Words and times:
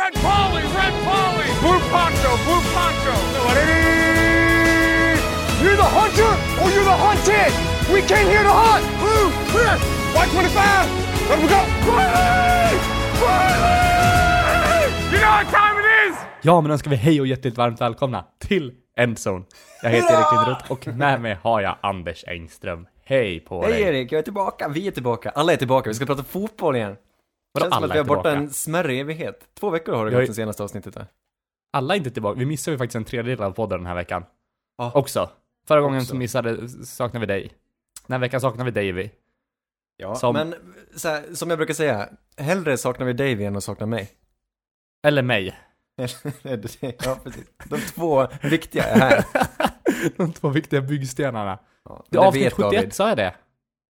Red 0.00 0.14
Polly, 0.14 0.62
Red 0.80 0.94
Polly, 1.08 1.48
Blue 1.62 1.80
Poncho, 1.92 2.30
Blue 2.46 2.62
Poncho. 2.74 3.14
You're 5.62 5.76
the 5.76 5.90
hunter 5.98 6.32
or 6.60 6.68
you're 6.74 6.88
the 6.92 6.98
hunted! 7.06 7.52
We 7.92 8.00
came 8.12 8.26
here 8.32 8.42
to 8.42 8.54
hunt! 8.62 8.84
Blue, 9.02 9.26
clear. 9.52 9.76
White 10.14 10.30
25. 10.30 11.28
Let 11.28 11.38
we 11.42 11.48
go. 11.48 11.60
Riley! 11.92 12.78
Riley! 13.22 14.84
You 15.12 15.18
know 15.20 15.32
what 15.36 15.46
time 15.50 15.76
it 15.80 16.10
is? 16.10 16.16
Ja, 16.42 16.60
men 16.60 16.70
då 16.70 16.78
ska 16.78 16.90
vi 16.90 16.96
hej 16.96 17.20
och 17.20 17.26
hjärtligt 17.26 17.56
varmt 17.56 17.80
välkomna 17.80 18.24
till 18.38 18.72
Endzone. 18.96 19.44
Jag 19.82 19.90
heter 19.90 20.14
Erik 20.14 20.32
Lindroth 20.32 20.72
och 20.72 20.86
med 20.86 21.20
mig 21.20 21.36
har 21.42 21.60
jag 21.60 21.76
Anders 21.80 22.24
Engström. 22.26 22.86
Hej 23.04 23.40
på 23.40 23.62
Hej 23.62 23.72
dig! 23.72 23.82
Erik, 23.82 24.12
jag 24.12 24.18
är 24.18 24.22
tillbaka, 24.22 24.68
vi 24.68 24.86
är 24.86 24.90
tillbaka, 24.90 25.30
alla 25.30 25.52
är 25.52 25.56
tillbaka, 25.56 25.90
vi 25.90 25.94
ska 25.94 26.06
prata 26.06 26.24
fotboll 26.24 26.76
igen. 26.76 26.96
Vadå 27.52 27.64
Känns 27.64 27.74
som 27.74 27.84
att 27.84 27.90
vi 27.90 27.94
är 27.94 27.98
har 27.98 28.04
borta 28.04 28.22
tillbaka? 28.22 28.38
en 28.38 28.50
smärre 28.50 28.92
evighet. 28.94 29.48
Två 29.54 29.70
veckor 29.70 29.92
har 29.92 30.06
det 30.06 30.12
Jag 30.12 30.20
gått 30.20 30.22
är- 30.22 30.26
sen 30.26 30.34
senaste 30.34 30.62
avsnittet 30.62 30.94
där. 30.94 31.06
Alla 31.72 31.94
är 31.94 31.98
inte 31.98 32.10
tillbaka. 32.10 32.38
Vi 32.38 32.46
missade 32.46 32.74
ju 32.74 32.78
faktiskt 32.78 32.96
en 32.96 33.04
tredjedel 33.04 33.42
av 33.42 33.50
podden 33.52 33.78
den 33.78 33.86
här 33.86 33.94
veckan. 33.94 34.24
Ja. 34.78 34.92
Också. 34.94 35.30
Förra 35.66 35.80
gången 35.80 35.98
Också. 35.98 36.08
så 36.10 36.16
missade, 36.16 36.68
saknade 36.86 37.26
vi 37.26 37.32
dig. 37.32 37.52
Den 38.06 38.12
här 38.14 38.18
veckan 38.18 38.40
saknar 38.40 38.64
vi 38.64 38.70
Davy. 38.70 39.10
Ja, 39.96 40.14
Som- 40.14 40.34
men 40.34 40.54
så 40.96 41.08
här, 41.08 41.34
som 41.34 41.50
jag 41.50 41.58
brukar 41.58 41.74
säga, 41.74 42.08
hellre 42.36 42.76
saknar 42.78 43.06
vi 43.06 43.12
Davy 43.12 43.44
än 43.44 43.56
att 43.56 43.64
sakna 43.64 43.86
mig. 43.86 44.10
Eller 45.06 45.22
mig. 45.22 45.58
ja, 46.42 47.18
precis. 47.22 47.46
De 47.64 47.80
två 47.94 48.26
viktiga 48.42 48.84
är 48.84 49.00
här. 49.00 49.24
De 50.16 50.32
två 50.32 50.48
viktiga 50.48 50.80
byggstenarna. 50.80 51.58
Ja, 51.84 52.04
Det 52.08 52.18
är 52.18 52.22
avsnitt 52.22 52.44
vet 52.46 52.52
71, 52.52 52.72
David. 52.72 52.92
sa 52.92 53.08
jag 53.08 53.16
det? 53.16 53.34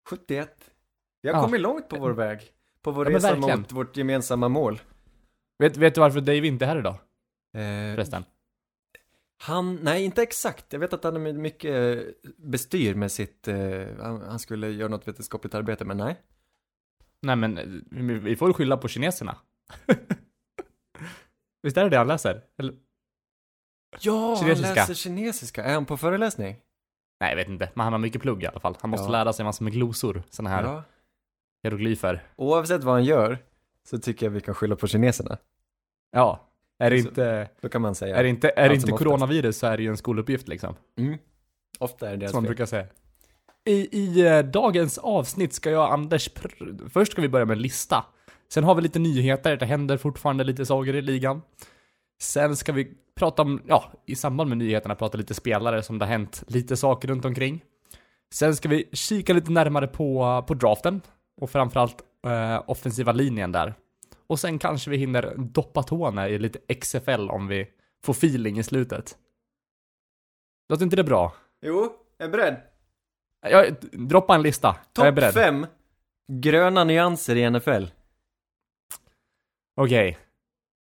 71. 0.10 0.50
Vi 1.22 1.30
har 1.30 1.36
Ja. 1.36 1.42
kommit 1.44 1.62
långt 1.62 1.90
på 1.90 2.00
vår 2.00 2.12
väg. 2.12 2.40
På 2.84 2.92
vår 2.92 3.12
Ja, 3.12 3.18
resa 3.18 3.34
verkligen. 3.36 3.60
mot 3.60 3.72
vårt 3.72 3.98
gemensamma 3.98 4.50
mål. 4.50 4.82
Vet, 5.60 5.78
vet 5.78 5.96
du 5.96 6.02
varför 6.02 6.22
Davy 6.22 6.48
inte 6.48 6.66
är 6.66 6.70
här 6.70 6.80
idag? 6.80 6.94
Eh, 7.58 7.96
Förresten. 7.96 8.24
Han, 9.42 9.76
nej 9.76 10.04
inte 10.06 10.22
exakt. 10.24 10.74
Jag 10.74 10.80
vet 10.80 10.94
att 10.94 11.04
han 11.04 11.16
är 11.28 11.34
mycket 11.34 12.06
bestyr 12.38 12.96
med 12.96 13.12
sitt, 13.12 13.48
eh, 13.48 13.58
han, 14.02 14.22
han 14.22 14.40
skulle 14.40 14.68
göra 14.70 14.90
något 14.90 15.08
vetenskapligt 15.08 15.56
arbete, 15.56 15.86
men 15.86 15.98
nej. 15.98 16.22
Nej 17.22 17.36
men, 17.36 17.58
eh, 17.58 17.66
vi 17.92 18.14
vi 18.20 18.36
får 18.36 18.54
skylla 18.54 18.78
på 18.78 18.88
kineserna. 18.88 19.36
Visst 21.64 21.78
är 21.78 21.84
det 21.84 21.90
det 21.90 21.98
han 21.98 22.08
läser? 22.08 22.42
Eller? 22.58 22.74
Ja, 24.00 24.38
Kinesiska. 24.40 24.68
han 24.68 24.76
läser 24.76 24.94
kinesiska. 24.94 25.64
Är 25.64 25.74
han 25.74 25.86
på 25.86 25.98
föreläsning? 25.98 26.56
Nej, 27.20 27.30
jag 27.30 27.36
vet 27.36 27.48
inte. 27.48 27.72
Men 27.76 27.84
han 27.84 27.94
har 27.94 28.00
mycket 28.00 28.22
plugg 28.22 28.44
i 28.44 28.48
alla 28.48 28.60
fall. 28.60 28.78
Han 28.82 28.90
måste 28.90 29.06
Ja. 29.06 29.12
lära 29.12 29.34
sig 29.34 29.46
massor 29.46 29.64
med 29.64 29.74
glosor. 29.74 30.24
Såna 30.30 30.50
här 30.50 30.64
Ja. 30.64 30.84
Hieroglyfer. 31.64 32.24
Oavsett 32.36 32.84
vad 32.84 32.94
han 32.94 33.04
gör, 33.04 33.38
så 33.90 33.98
tycker 33.98 34.26
jag 34.26 34.32
vi 34.32 34.42
kan 34.42 34.56
skylla 34.56 34.76
på 34.76 34.88
kineserna. 34.88 35.38
Ja. 36.12 36.46
Är 36.80 36.90
det 36.90 37.02
Så- 37.02 37.08
inte, 37.10 37.50
Då 37.62 37.70
kan 37.70 37.82
man 37.82 37.96
säga. 37.96 38.16
är 38.18 38.24
det 38.24 38.30
inte, 38.30 38.52
är 38.56 38.70
det 38.70 38.76
inte 38.76 38.92
coronavirus 38.92 39.58
så 39.58 39.68
är 39.68 39.78
det 39.78 39.84
ju 39.84 39.90
en 39.90 39.98
skoluppgift 39.98 40.48
liksom. 40.48 40.76
Mm. 41.00 41.18
Ofta 41.80 42.08
är 42.08 42.12
det 42.12 42.18
deras 42.18 42.32
Som 42.32 42.38
man 42.38 42.48
brukar 42.48 42.66
säga. 42.66 42.86
I, 43.66 43.98
i 44.00 44.28
eh, 44.28 44.40
dagens 44.40 44.98
avsnitt 44.98 45.54
ska 45.54 45.72
jag 45.72 45.92
Anders, 45.94 46.30
pr- 46.30 46.90
först 46.90 47.12
ska 47.12 47.22
vi 47.22 47.30
börja 47.30 47.46
med 47.46 47.56
en 47.56 47.62
lista. 47.62 48.06
Sen 48.50 48.64
har 48.64 48.76
vi 48.76 48.82
lite 48.82 49.00
nyheter, 49.00 49.58
det 49.58 49.66
händer 49.66 49.98
fortfarande 49.98 50.44
lite 50.44 50.66
saker 50.66 50.96
i 50.96 51.02
ligan. 51.02 51.42
Sen 52.22 52.56
ska 52.56 52.72
vi 52.72 52.94
prata 53.16 53.42
om, 53.42 53.62
ja, 53.68 53.92
i 54.06 54.16
samband 54.16 54.50
med 54.50 54.58
nyheterna 54.58 54.96
prata 54.96 55.18
lite 55.18 55.34
spelare 55.34 55.84
som 55.84 56.00
det 56.00 56.06
har 56.06 56.12
hänt 56.12 56.44
lite 56.48 56.78
saker 56.78 57.08
runt 57.08 57.26
omkring. 57.26 57.64
Sen 58.34 58.56
ska 58.56 58.70
vi 58.70 58.90
kika 58.94 59.34
lite 59.34 59.52
närmare 59.52 59.88
på, 59.88 60.44
på 60.48 60.54
draften 60.54 61.02
och 61.42 61.50
framförallt 61.50 62.02
eh, 62.26 62.64
offensiva 62.70 63.12
linjen 63.12 63.52
där. 63.52 63.74
Och 64.28 64.40
sen 64.40 64.60
kanske 64.60 64.90
vi 64.90 64.98
hinner 64.98 65.34
doppa 65.38 65.84
tårna 65.84 66.30
i 66.30 66.40
lite 66.40 66.76
XFL 66.76 67.30
om 67.30 67.48
vi 67.48 67.68
får 68.04 68.14
feeling 68.14 68.60
i 68.60 68.64
slutet. 68.64 69.18
Låter 70.70 70.84
inte 70.84 70.96
det 70.96 71.04
bra? 71.04 71.34
Jo, 71.62 71.90
jag 72.18 72.28
är 72.28 72.32
beredd. 72.32 72.62
Jag, 73.42 73.76
droppa 73.92 74.36
en 74.36 74.42
lista. 74.42 74.68
jag 74.96 75.08
är 75.08 75.12
Topp 75.12 75.16
beredd. 75.16 75.34
fem 75.34 75.68
gröna 76.32 76.84
nyanser 76.84 77.36
i 77.36 77.50
NFL. 77.50 77.86
Okej. 79.82 80.18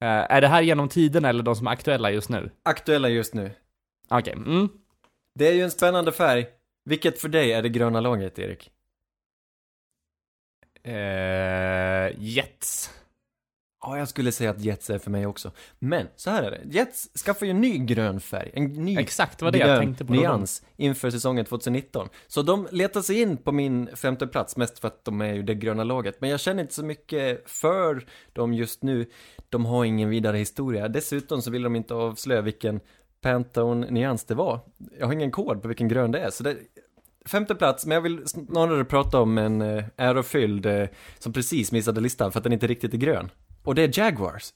Eh, 0.03 0.09
är 0.09 0.41
det 0.41 0.49
här 0.49 0.63
genom 0.63 0.89
tiden 0.89 1.25
eller 1.25 1.43
de 1.43 1.57
som 1.57 1.67
är 1.67 1.71
aktuella 1.71 2.11
just 2.11 2.29
nu? 2.29 2.51
Aktuella 2.63 3.09
just 3.09 3.35
nu. 3.35 3.51
Okej. 4.09 4.33
Mm. 4.33 4.69
Det 5.35 5.49
är 5.49 5.53
ju 5.53 5.63
en 5.63 5.71
spännande 5.71 6.13
färg. 6.13 6.47
Vilket 6.85 7.19
för 7.19 7.29
dig 7.29 7.53
är 7.53 7.63
det 7.63 7.69
gröna 7.69 8.01
laget, 8.01 8.39
Erik? 8.39 8.71
Eh, 10.83 12.23
Jets. 12.23 12.91
Ja, 13.83 13.99
jag 13.99 14.09
skulle 14.09 14.33
säga 14.33 14.51
att 14.51 14.61
Jets 14.61 14.91
är 14.91 14.99
för 14.99 15.11
mig 15.11 15.27
också. 15.27 15.51
Men, 15.79 16.07
så 16.17 16.31
här 16.31 16.43
är 16.43 16.51
det. 16.51 16.61
Jets 16.65 17.11
skaffar 17.25 17.47
ju 17.47 17.51
en 17.51 17.61
ny 17.61 17.79
grön 17.79 18.21
färg. 18.21 18.51
En 18.55 18.65
ny 18.65 18.97
Exakt, 18.99 19.39
det 19.39 19.45
var 19.45 19.53
det 19.53 19.59
jag 19.59 19.69
grön 19.69 19.79
tänkte 19.79 20.05
på. 20.05 20.13
nyans 20.13 20.63
inför 20.77 21.11
säsongen 21.11 21.45
2019. 21.45 22.09
Så 22.27 22.43
de 22.43 22.69
letar 22.71 23.01
sig 23.03 23.21
in 23.21 23.37
på 23.37 23.53
min 23.53 23.97
femte 23.97 24.27
plats 24.27 24.57
mest 24.57 24.79
för 24.79 24.89
att 24.89 25.05
de 25.05 25.21
är 25.21 25.35
ju 25.35 25.43
det 25.43 25.55
gröna 25.55 25.85
laget. 25.85 26.21
Men 26.21 26.31
jag 26.31 26.41
känner 26.41 26.63
inte 26.63 26.75
så 26.75 26.85
mycket 26.85 27.51
för 27.51 28.07
dem 28.33 28.55
just 28.55 28.83
nu. 28.83 29.07
De 29.49 29.67
har 29.67 29.85
ingen 29.85 30.09
vidare 30.09 30.37
historia. 30.37 30.89
Dessutom 30.89 31.43
så 31.43 31.51
vill 31.51 31.63
de 31.63 31.77
inte 31.77 31.95
avslöja 31.95 32.41
vilken 32.41 32.81
Pantone-nyans 33.23 34.25
det 34.25 34.35
var. 34.35 34.61
Jag 34.99 35.07
har 35.07 35.13
ingen 35.13 35.31
kod 35.31 35.63
på 35.63 35.69
vilken 35.69 35.89
grön 35.89 36.13
det 36.13 36.19
är. 36.21 36.31
Så 36.31 36.43
det, 36.43 36.57
femte 37.31 37.55
plats, 37.55 37.87
men 37.87 37.95
jag 37.95 38.03
vill 38.03 38.27
snarare 38.29 38.85
prata 38.85 39.21
om 39.21 39.39
en 39.39 39.63
eh, 39.63 39.85
ärofylld 39.97 40.67
eh, 40.67 40.89
som 41.19 41.33
precis 41.33 41.73
missade 41.73 42.01
listan 42.01 42.33
för 42.33 42.39
att 42.41 42.45
den 42.45 42.53
inte 42.53 42.67
riktigt 42.67 42.95
är 42.95 42.99
grön. 42.99 43.31
Och 43.65 43.75
det 43.75 43.83
är 43.83 43.99
Jaguars. 43.99 44.53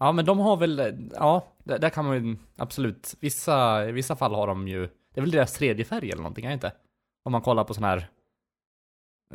Ja, 0.00 0.12
men 0.12 0.24
de 0.24 0.38
har 0.38 0.56
väl, 0.56 1.08
ja, 1.14 1.46
där, 1.64 1.78
där 1.78 1.90
kan 1.90 2.04
man 2.04 2.24
ju 2.24 2.36
absolut, 2.56 3.14
vissa, 3.20 3.88
i 3.88 3.92
vissa 3.92 4.16
fall 4.16 4.34
har 4.34 4.46
de 4.46 4.68
ju, 4.68 4.80
det 5.14 5.20
är 5.20 5.22
väl 5.22 5.30
deras 5.30 5.52
tredje 5.52 5.84
färg 5.84 6.10
eller 6.10 6.22
någonting, 6.22 6.44
är 6.44 6.48
det 6.48 6.54
inte? 6.54 6.72
Om 7.24 7.32
man 7.32 7.42
kollar 7.42 7.64
på 7.64 7.74
sån 7.74 7.84
här 7.84 8.08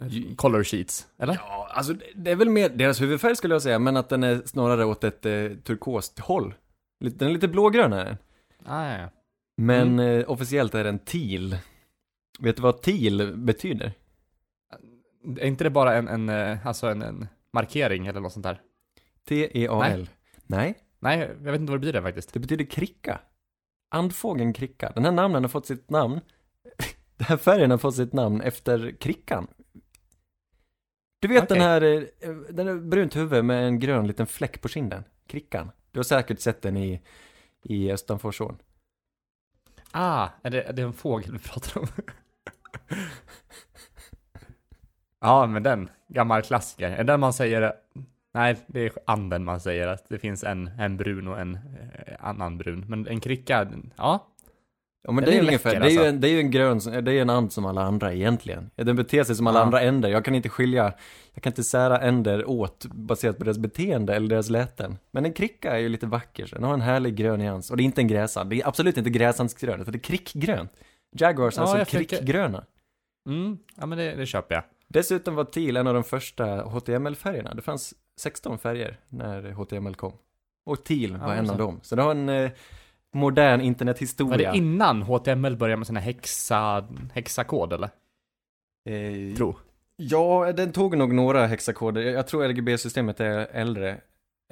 eh, 0.01 0.35
color 0.35 0.63
sheets, 0.63 1.07
eller? 1.17 1.33
Ja, 1.33 1.67
alltså 1.71 1.93
det- 2.15 2.31
är 2.31 2.35
väl 2.35 2.49
mer 2.49 2.69
deras 2.69 3.01
huvudfärg 3.01 3.35
skulle 3.35 3.55
jag 3.55 3.61
säga, 3.61 3.79
men 3.79 3.97
att 3.97 4.09
den 4.09 4.23
är 4.23 4.41
snarare 4.45 4.85
åt 4.85 5.03
ett 5.03 5.25
eh, 5.25 5.49
turkost 5.63 6.19
håll. 6.19 6.53
Den 6.99 7.27
är 7.29 7.33
lite 7.33 7.47
blågrön 7.47 7.93
är 7.93 8.05
den. 8.05 8.17
Ah, 8.65 8.85
ja, 8.91 8.97
ja. 9.01 9.09
Men 9.57 9.99
eh, 9.99 10.31
officiellt 10.31 10.75
är 10.75 10.83
den 10.83 10.99
teal. 10.99 11.57
Vet 12.39 12.55
du 12.55 12.61
vad 12.61 12.81
teal 12.81 13.37
betyder? 13.37 13.93
Är 15.39 15.45
inte 15.47 15.63
det 15.63 15.69
bara 15.69 15.95
en, 15.95 16.07
en 16.07 16.29
eh, 16.29 16.67
alltså 16.67 16.87
en, 16.87 17.01
en 17.01 17.27
markering 17.53 18.07
eller 18.07 18.19
något 18.19 18.33
sånt 18.33 18.43
där? 18.43 18.61
T-E-A-L. 19.27 20.09
Nej. 20.43 20.75
Nej, 20.99 21.19
jag 21.19 21.51
vet 21.51 21.61
inte 21.61 21.71
vad 21.71 21.81
det 21.81 21.85
betyder 21.85 22.01
faktiskt. 22.01 22.33
det 22.33 22.39
betyder 22.39 22.65
kricka. 22.65 23.19
Andfågeln 23.89 24.53
kricka. 24.53 24.91
Den 24.95 25.05
här 25.05 25.11
namnen 25.11 25.43
har 25.43 25.49
fått 25.49 25.65
sitt 25.65 25.89
namn. 25.89 26.19
Den 27.17 27.27
här 27.27 27.37
färgen 27.37 27.71
har 27.71 27.77
fått 27.77 27.95
sitt 27.95 28.13
namn 28.13 28.41
efter 28.41 28.95
krickan. 28.99 29.47
Du 31.19 31.27
vet 31.27 31.43
Okej. 31.43 31.57
den 31.57 31.67
här, 31.67 31.81
eh, 31.81 32.31
den 32.49 32.67
är 32.67 32.75
brunt 32.75 33.15
huvud 33.15 33.45
med 33.45 33.67
en 33.67 33.79
grön 33.79 34.07
liten 34.07 34.27
fläck 34.27 34.61
på 34.61 34.67
kinden. 34.67 35.03
Krickan. 35.27 35.71
Du 35.91 35.99
har 35.99 36.03
säkert 36.03 36.39
sett 36.39 36.61
den 36.61 36.77
i, 36.77 37.01
i 37.63 37.91
Östanforsån. 37.91 38.57
Ah, 39.97 40.29
är 40.43 40.49
det, 40.49 40.61
är 40.61 40.73
det 40.73 40.81
en 40.81 40.93
fågel 40.93 41.31
vi 41.31 41.39
pratar 41.39 41.81
om? 41.81 41.87
ja, 45.21 45.47
men 45.47 45.63
den, 45.63 45.89
gammal 46.07 46.41
klassiker. 46.41 46.91
Är 46.91 46.97
det 46.97 47.03
den 47.03 47.19
man 47.19 47.33
säger, 47.33 47.73
nej, 48.33 48.55
det 48.67 48.79
är 48.79 48.91
anden 49.05 49.43
man 49.43 49.59
säger 49.59 49.87
att 49.87 50.09
det 50.09 50.19
finns 50.19 50.43
en, 50.43 50.67
en 50.79 50.97
brun 50.97 51.27
och 51.27 51.39
en 51.39 51.55
eh, 51.55 52.15
annan 52.19 52.57
brun. 52.57 52.85
Men 52.87 53.07
en 53.07 53.19
kricka, 53.19 53.67
ja, 53.95 54.27
Ja 55.07 55.11
men 55.11 55.23
Den 55.23 55.33
det 55.33 55.39
är 55.39 55.41
ungefär, 55.43 55.69
läcker, 55.69 55.81
det 55.81 55.87
är 55.87 55.91
ju, 55.91 55.97
alltså. 55.97 56.09
en, 56.09 56.21
det 56.21 56.27
är 56.27 56.31
ju 56.31 56.39
en 56.39 56.51
grön, 56.51 56.79
det 57.05 57.11
är 57.11 57.21
en 57.21 57.29
and 57.29 57.53
som 57.53 57.65
alla 57.65 57.81
andra 57.81 58.13
egentligen. 58.13 58.69
Den 58.75 58.95
beter 58.95 59.23
sig 59.23 59.35
som 59.35 59.47
alla 59.47 59.59
Ja. 59.59 59.63
andra 59.65 59.81
änder. 59.81 60.09
Jag 60.09 60.25
kan 60.25 60.35
inte 60.35 60.49
skilja, 60.49 60.93
jag 61.33 61.43
kan 61.43 61.51
inte 61.51 61.63
sära 61.63 61.99
änder 62.01 62.49
åt 62.49 62.85
baserat 62.85 63.37
på 63.37 63.43
deras 63.43 63.57
beteende 63.57 64.15
eller 64.15 64.27
deras 64.27 64.49
läten. 64.49 64.97
Men 65.11 65.25
en 65.25 65.33
kricka 65.33 65.71
är 65.75 65.77
ju 65.79 65.89
lite 65.89 66.07
vacker, 66.07 66.49
den 66.53 66.63
har 66.63 66.73
en 66.73 66.81
härlig 66.81 67.15
grön 67.15 67.39
nyans. 67.39 67.71
Och 67.71 67.77
det 67.77 67.83
är 67.83 67.85
inte 67.85 68.01
en 68.01 68.07
gräsand, 68.07 68.49
det 68.49 68.61
är 68.61 68.67
absolut 68.67 68.97
inte 68.97 69.09
gräsandsgrönt, 69.09 69.81
utan 69.81 69.91
det 69.91 69.97
är 69.97 69.99
krickgrönt. 69.99 70.71
Jaguars 71.17 71.57
är 71.57 71.61
Ja, 71.61 71.77
alltså 71.79 71.97
krickgröna. 71.97 72.63
mm, 73.29 73.57
ja 73.75 73.85
men 73.85 73.97
det, 73.97 74.15
det 74.15 74.25
köper 74.25 74.55
jag. 74.55 74.63
Dessutom 74.87 75.35
var 75.35 75.43
teal 75.43 75.77
en 75.77 75.87
av 75.87 75.93
de 75.93 76.03
första 76.03 76.45
HTML-färgerna. 76.63 77.53
Det 77.53 77.61
fanns 77.61 77.93
16 78.19 78.57
färger 78.57 78.99
när 79.09 79.51
HTML 79.51 79.95
kom. 79.95 80.13
Och 80.65 80.83
teal 80.83 81.17
var 81.17 81.27
Ja, 81.27 81.33
en 81.35 81.49
av 81.49 81.57
dem. 81.57 81.79
Så 81.83 81.95
det 81.95 82.01
har 82.01 82.11
en 82.11 82.49
modern 83.15 83.59
Var 83.59 83.65
internethistoria. 83.65 84.51
det 84.51 84.57
innan 84.57 85.01
HTML 85.01 85.57
började 85.57 85.77
med 85.77 85.87
sån 85.87 85.95
här 85.95 86.03
hexa, 86.03 86.87
hexakod 87.13 87.73
eller? 87.73 87.89
Eh, 88.89 89.35
Tro. 89.37 89.55
Ja, 89.97 90.51
den 90.53 90.71
tog 90.71 90.97
nog 90.97 91.13
några 91.13 91.47
hexakoder. 91.47 92.01
Jag 92.01 92.27
tror 92.27 92.43
RGB-systemet 92.45 93.19
är 93.19 93.47
äldre. 93.51 94.01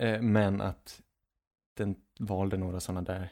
Eh, 0.02 0.22
men 0.22 0.62
att 0.62 1.02
den 1.78 1.96
valde 2.20 2.58
några 2.58 2.80
sådana 2.80 3.02
där 3.02 3.30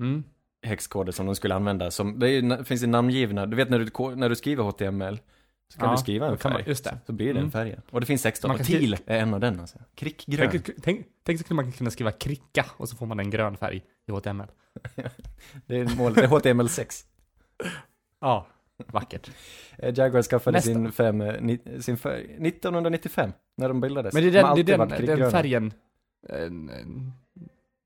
Mm. 0.00 0.24
hexkoder 0.62 1.12
som 1.12 1.26
de 1.26 1.34
skulle 1.34 1.54
använda. 1.54 1.90
Som, 1.90 2.18
det 2.18 2.30
är, 2.30 2.64
finns 2.64 2.82
ju 2.82 2.86
namngivna, 2.86 3.46
du 3.46 3.56
vet 3.56 3.70
när 3.70 3.78
du, 3.78 4.16
när 4.16 4.28
du 4.28 4.36
skriver 4.36 4.64
HTML 4.64 5.20
Så 5.72 5.78
kan 5.80 5.88
Ja, 5.88 5.94
du 5.94 6.00
skriva 6.00 6.26
en 6.26 6.36
kan 6.36 6.52
man- 6.52 6.58
färg. 6.60 6.68
just 6.68 6.84
det. 6.84 6.98
Så 7.06 7.12
blir 7.12 7.26
det 7.26 7.32
den 7.32 7.38
Mm. 7.38 7.50
färgen. 7.50 7.82
Och 7.90 8.00
det 8.00 8.06
finns 8.06 8.22
16, 8.22 8.48
Man 8.48 8.54
och 8.54 8.58
kan 8.58 8.64
skri- 8.64 8.78
teal 8.90 8.98
är 9.06 9.18
en 9.22 9.34
av 9.34 9.40
den 9.40 9.60
alltså. 9.60 9.78
Krickgrön. 9.94 10.50
Tänk, 10.50 10.70
tänk, 10.82 11.06
tänk 11.22 11.38
så 11.38 11.44
skulle 11.44 11.62
man 11.62 11.72
kunna 11.72 11.90
skriva 11.90 12.12
kricka 12.12 12.64
och 12.76 12.88
så 12.88 12.96
får 12.96 13.06
man 13.06 13.20
en 13.20 13.30
grön 13.30 13.56
färg 13.56 13.84
i 14.06 14.10
HTML. 14.12 14.46
Det 15.66 15.76
är 15.76 15.96
målet, 15.96 16.14
det 16.16 16.24
är 16.24 16.28
HTML6. 16.28 17.04
Ja, 18.20 18.46
vackert. 18.76 19.30
Eh, 19.78 19.94
Jaguar 19.98 20.22
skaffade 20.22 20.56
Nästa. 20.56 20.72
sin, 20.72 20.92
fem, 20.92 21.20
eh, 21.20 21.40
ni, 21.40 21.58
sin 21.80 21.96
färg 21.96 22.24
1995, 22.24 23.32
när 23.56 23.68
de 23.68 23.80
bildades. 23.80 24.14
Men 24.14 24.22
det 24.22 24.28
är 24.28 24.32
De 24.32 24.36
den, 24.38 24.44
det 24.44 24.50
alltid 24.50 24.68
är 24.70 25.06
den, 25.06 25.18
den 25.20 25.30
färgen 25.30 25.72
eh, 26.28 26.48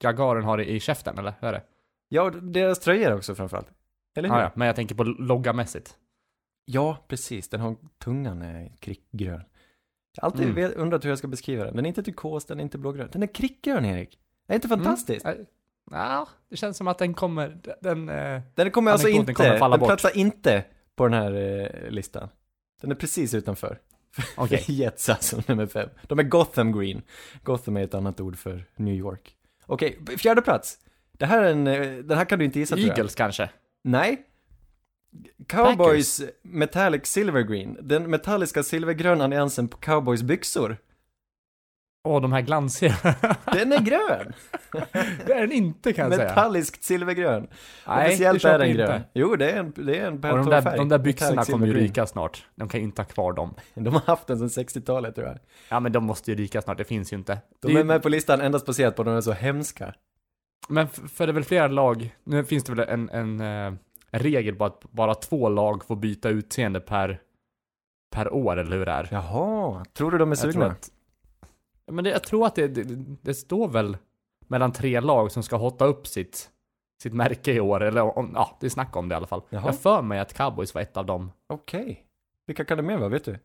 Jagaren 0.02 0.44
har 0.44 0.60
i, 0.60 0.70
i 0.74 0.80
käften, 0.80 1.18
eller 1.18 1.34
hur 1.40 1.48
är 1.48 1.52
det? 1.52 1.62
Ja, 2.08 2.22
och 2.22 2.42
deras 2.42 2.78
tröjor 2.80 3.14
också 3.14 3.34
framförallt. 3.34 3.68
Eller 4.16 4.28
hur? 4.28 4.36
Ja, 4.36 4.42
ja, 4.42 4.50
men 4.54 4.66
jag 4.66 4.76
tänker 4.76 4.94
på 4.94 5.04
loggamässigt. 5.04 5.96
Ja, 6.64 7.04
precis. 7.08 7.48
Den 7.48 7.60
har 7.60 7.76
tungan 7.98 8.42
är 8.42 8.72
krickgrön. 8.80 9.42
Jag 10.14 10.22
har 10.22 10.30
alltid 10.30 10.42
Mm. 10.42 10.54
vet- 10.54 10.74
undrat 10.74 11.04
hur 11.04 11.08
jag 11.08 11.18
ska 11.18 11.28
beskriva 11.28 11.64
den. 11.64 11.76
Den 11.76 11.84
är 11.86 11.88
inte 11.88 12.02
turkos, 12.02 12.44
den 12.44 12.58
är 12.58 12.62
inte 12.62 12.78
blågrön. 12.78 13.08
Den 13.12 13.22
är 13.22 13.26
krickgrön, 13.26 13.84
Erik. 13.84 14.18
Är 14.48 14.54
inte 14.54 14.68
fantastiskt? 14.68 15.26
Mm. 15.26 15.46
Ja, 15.90 16.28
det 16.50 16.56
känns 16.56 16.76
som 16.76 16.88
att 16.88 16.98
den 16.98 17.14
kommer, 17.14 17.58
den, 17.80 18.08
eh, 18.08 18.40
Den 18.54 18.70
kommer 18.70 18.90
alltså 18.90 19.08
inte, 19.08 19.34
kommer 19.34 19.58
falla 19.58 19.76
den 19.76 19.86
platsar 19.86 20.16
inte 20.16 20.64
på 20.96 21.04
den 21.08 21.12
här 21.14 21.32
eh, 21.34 21.90
listan. 21.90 22.28
Den 22.80 22.90
är 22.90 22.94
precis 22.94 23.34
utanför. 23.34 23.78
okej. 24.36 24.64
Jets 24.68 25.08
alltså, 25.08 25.42
nummer 25.46 25.66
fem. 25.66 25.88
De 26.08 26.18
är 26.18 26.22
Gotham 26.22 26.72
Green. 26.78 27.02
Gotham 27.42 27.76
är 27.76 27.82
ett 27.84 27.94
annat 27.94 28.20
ord 28.20 28.36
för 28.38 28.64
New 28.76 28.94
York. 28.94 29.36
Okej, 29.66 29.98
fjärde 30.18 30.42
plats. 30.42 30.78
Det 31.12 31.26
här 31.26 31.42
är 31.42 31.52
en, 31.52 31.66
eh, 31.66 32.04
den 32.04 32.18
här 32.18 32.24
kan 32.24 32.38
du 32.38 32.44
inte 32.44 32.58
gissa 32.58 32.76
tror 32.76 32.88
jag. 32.88 32.98
Eagles 32.98 33.14
kanske? 33.14 33.50
Nej. 33.82 34.26
Cowboys 35.48 36.22
Metallic 36.42 37.06
Silver 37.06 37.42
Green. 37.42 37.78
Den 37.80 38.10
metalliska 38.10 38.62
silvergröna 38.62 39.26
nyansen 39.26 39.68
på 39.68 39.76
cowboys 39.76 40.22
byxor. 40.22 40.76
Åh, 42.04 42.22
de 42.22 42.32
här 42.32 42.40
glansiga. 42.40 42.96
Den 43.52 43.72
är 43.72 43.80
grön! 43.80 44.32
det 45.26 45.32
är 45.32 45.40
den 45.40 45.52
inte 45.52 45.92
kan 45.92 46.04
jag 46.04 46.14
säga. 46.14 46.28
Metalliskt 46.28 46.84
silvergrön. 46.84 47.46
Nej, 47.86 48.06
Officiellt 48.06 48.44
är 48.44 48.58
den 48.58 48.68
jag 48.68 48.76
grön. 48.76 48.96
inte. 48.96 49.08
Jo, 49.14 49.36
det 49.36 49.50
är 49.50 49.58
en, 49.58 49.72
det 49.76 49.98
är 49.98 50.06
en 50.06 50.14
Och 50.14 50.20
de 50.20 50.28
Pantone-färg. 50.28 50.72
där, 50.72 50.78
de 50.78 50.88
där 50.88 50.98
byxorna 50.98 51.44
kommer 51.44 51.66
ju 51.66 51.72
ryka 51.74 52.06
snart. 52.06 52.46
De 52.54 52.68
kan 52.68 52.80
ju 52.80 52.84
inte 52.86 53.02
ha 53.02 53.06
kvar 53.06 53.32
dem. 53.32 53.54
De 53.74 53.94
har 53.94 54.00
haft 54.00 54.26
den 54.26 54.38
sedan 54.50 54.64
60-talet 54.64 55.14
tror 55.14 55.26
jag. 55.26 55.38
Ja, 55.68 55.80
men 55.80 55.92
de 55.92 56.04
måste 56.04 56.30
ju 56.30 56.36
ryka 56.36 56.62
snart, 56.62 56.78
det 56.78 56.84
finns 56.84 57.12
ju 57.12 57.16
inte. 57.16 57.38
De 57.60 57.74
Det 57.74 57.80
är 57.80 57.84
med 57.84 58.02
på 58.02 58.08
listan 58.08 58.40
endast 58.40 58.66
baserat 58.66 58.96
på 58.96 59.02
att 59.02 59.06
de 59.06 59.16
är 59.16 59.20
så 59.20 59.32
hemska. 59.32 59.94
Men 60.68 60.88
för 60.88 61.26
det 61.26 61.30
är 61.30 61.34
väl 61.34 61.44
flera 61.44 61.68
lag, 61.68 62.14
nu 62.24 62.44
finns 62.44 62.64
det 62.64 62.74
väl 62.74 62.88
en, 62.88 63.10
en, 63.10 63.40
eh, 63.40 63.46
en 63.46 63.78
regel 64.12 64.54
på 64.54 64.64
att 64.64 64.84
bara 64.90 65.14
två 65.14 65.48
lag 65.48 65.84
får 65.84 65.96
byta 65.96 66.28
utseende 66.28 66.80
per, 66.80 67.20
per 68.10 68.32
år, 68.34 68.56
eller 68.56 68.76
hur 68.76 68.86
det 68.86 68.92
är? 68.92 69.08
Jaha, 69.10 69.84
tror 69.92 70.10
du 70.10 70.18
de 70.18 70.32
är 70.32 70.36
Jag 70.36 70.40
tror 70.42 70.52
sugna? 70.52 70.66
att, 70.66 70.90
men 71.86 72.04
det, 72.04 72.10
jag 72.10 72.22
tror 72.22 72.46
att 72.46 72.54
det, 72.54 72.68
det, 72.68 72.84
det 73.22 73.34
står 73.34 73.68
väl 73.68 73.96
mellan 74.46 74.72
tre 74.72 75.00
lag 75.00 75.32
som 75.32 75.42
ska 75.42 75.56
hotta 75.56 75.84
upp 75.84 76.06
sitt, 76.06 76.50
sitt 77.02 77.12
märke 77.14 77.52
i 77.52 77.60
år, 77.60 77.82
eller 77.82 78.18
om, 78.18 78.30
ja, 78.34 78.56
det 78.60 78.66
är 78.66 78.70
snack 78.70 78.96
om 78.96 79.08
det 79.08 79.12
i 79.12 79.16
alla 79.16 79.26
fall. 79.26 79.42
Jaha. 79.50 79.62
Jag 79.66 79.78
för 79.78 80.02
mig 80.02 80.18
att 80.18 80.34
Cowboys 80.34 80.74
var 80.74 80.82
ett 80.82 80.96
av 80.96 81.06
dem. 81.06 81.32
Okej. 81.46 82.06
Vilka 82.46 82.64
kan 82.64 82.76
det 82.76 82.82
mer 82.82 82.96
vara, 82.96 83.08
vet 83.08 83.24
du? 83.24 83.38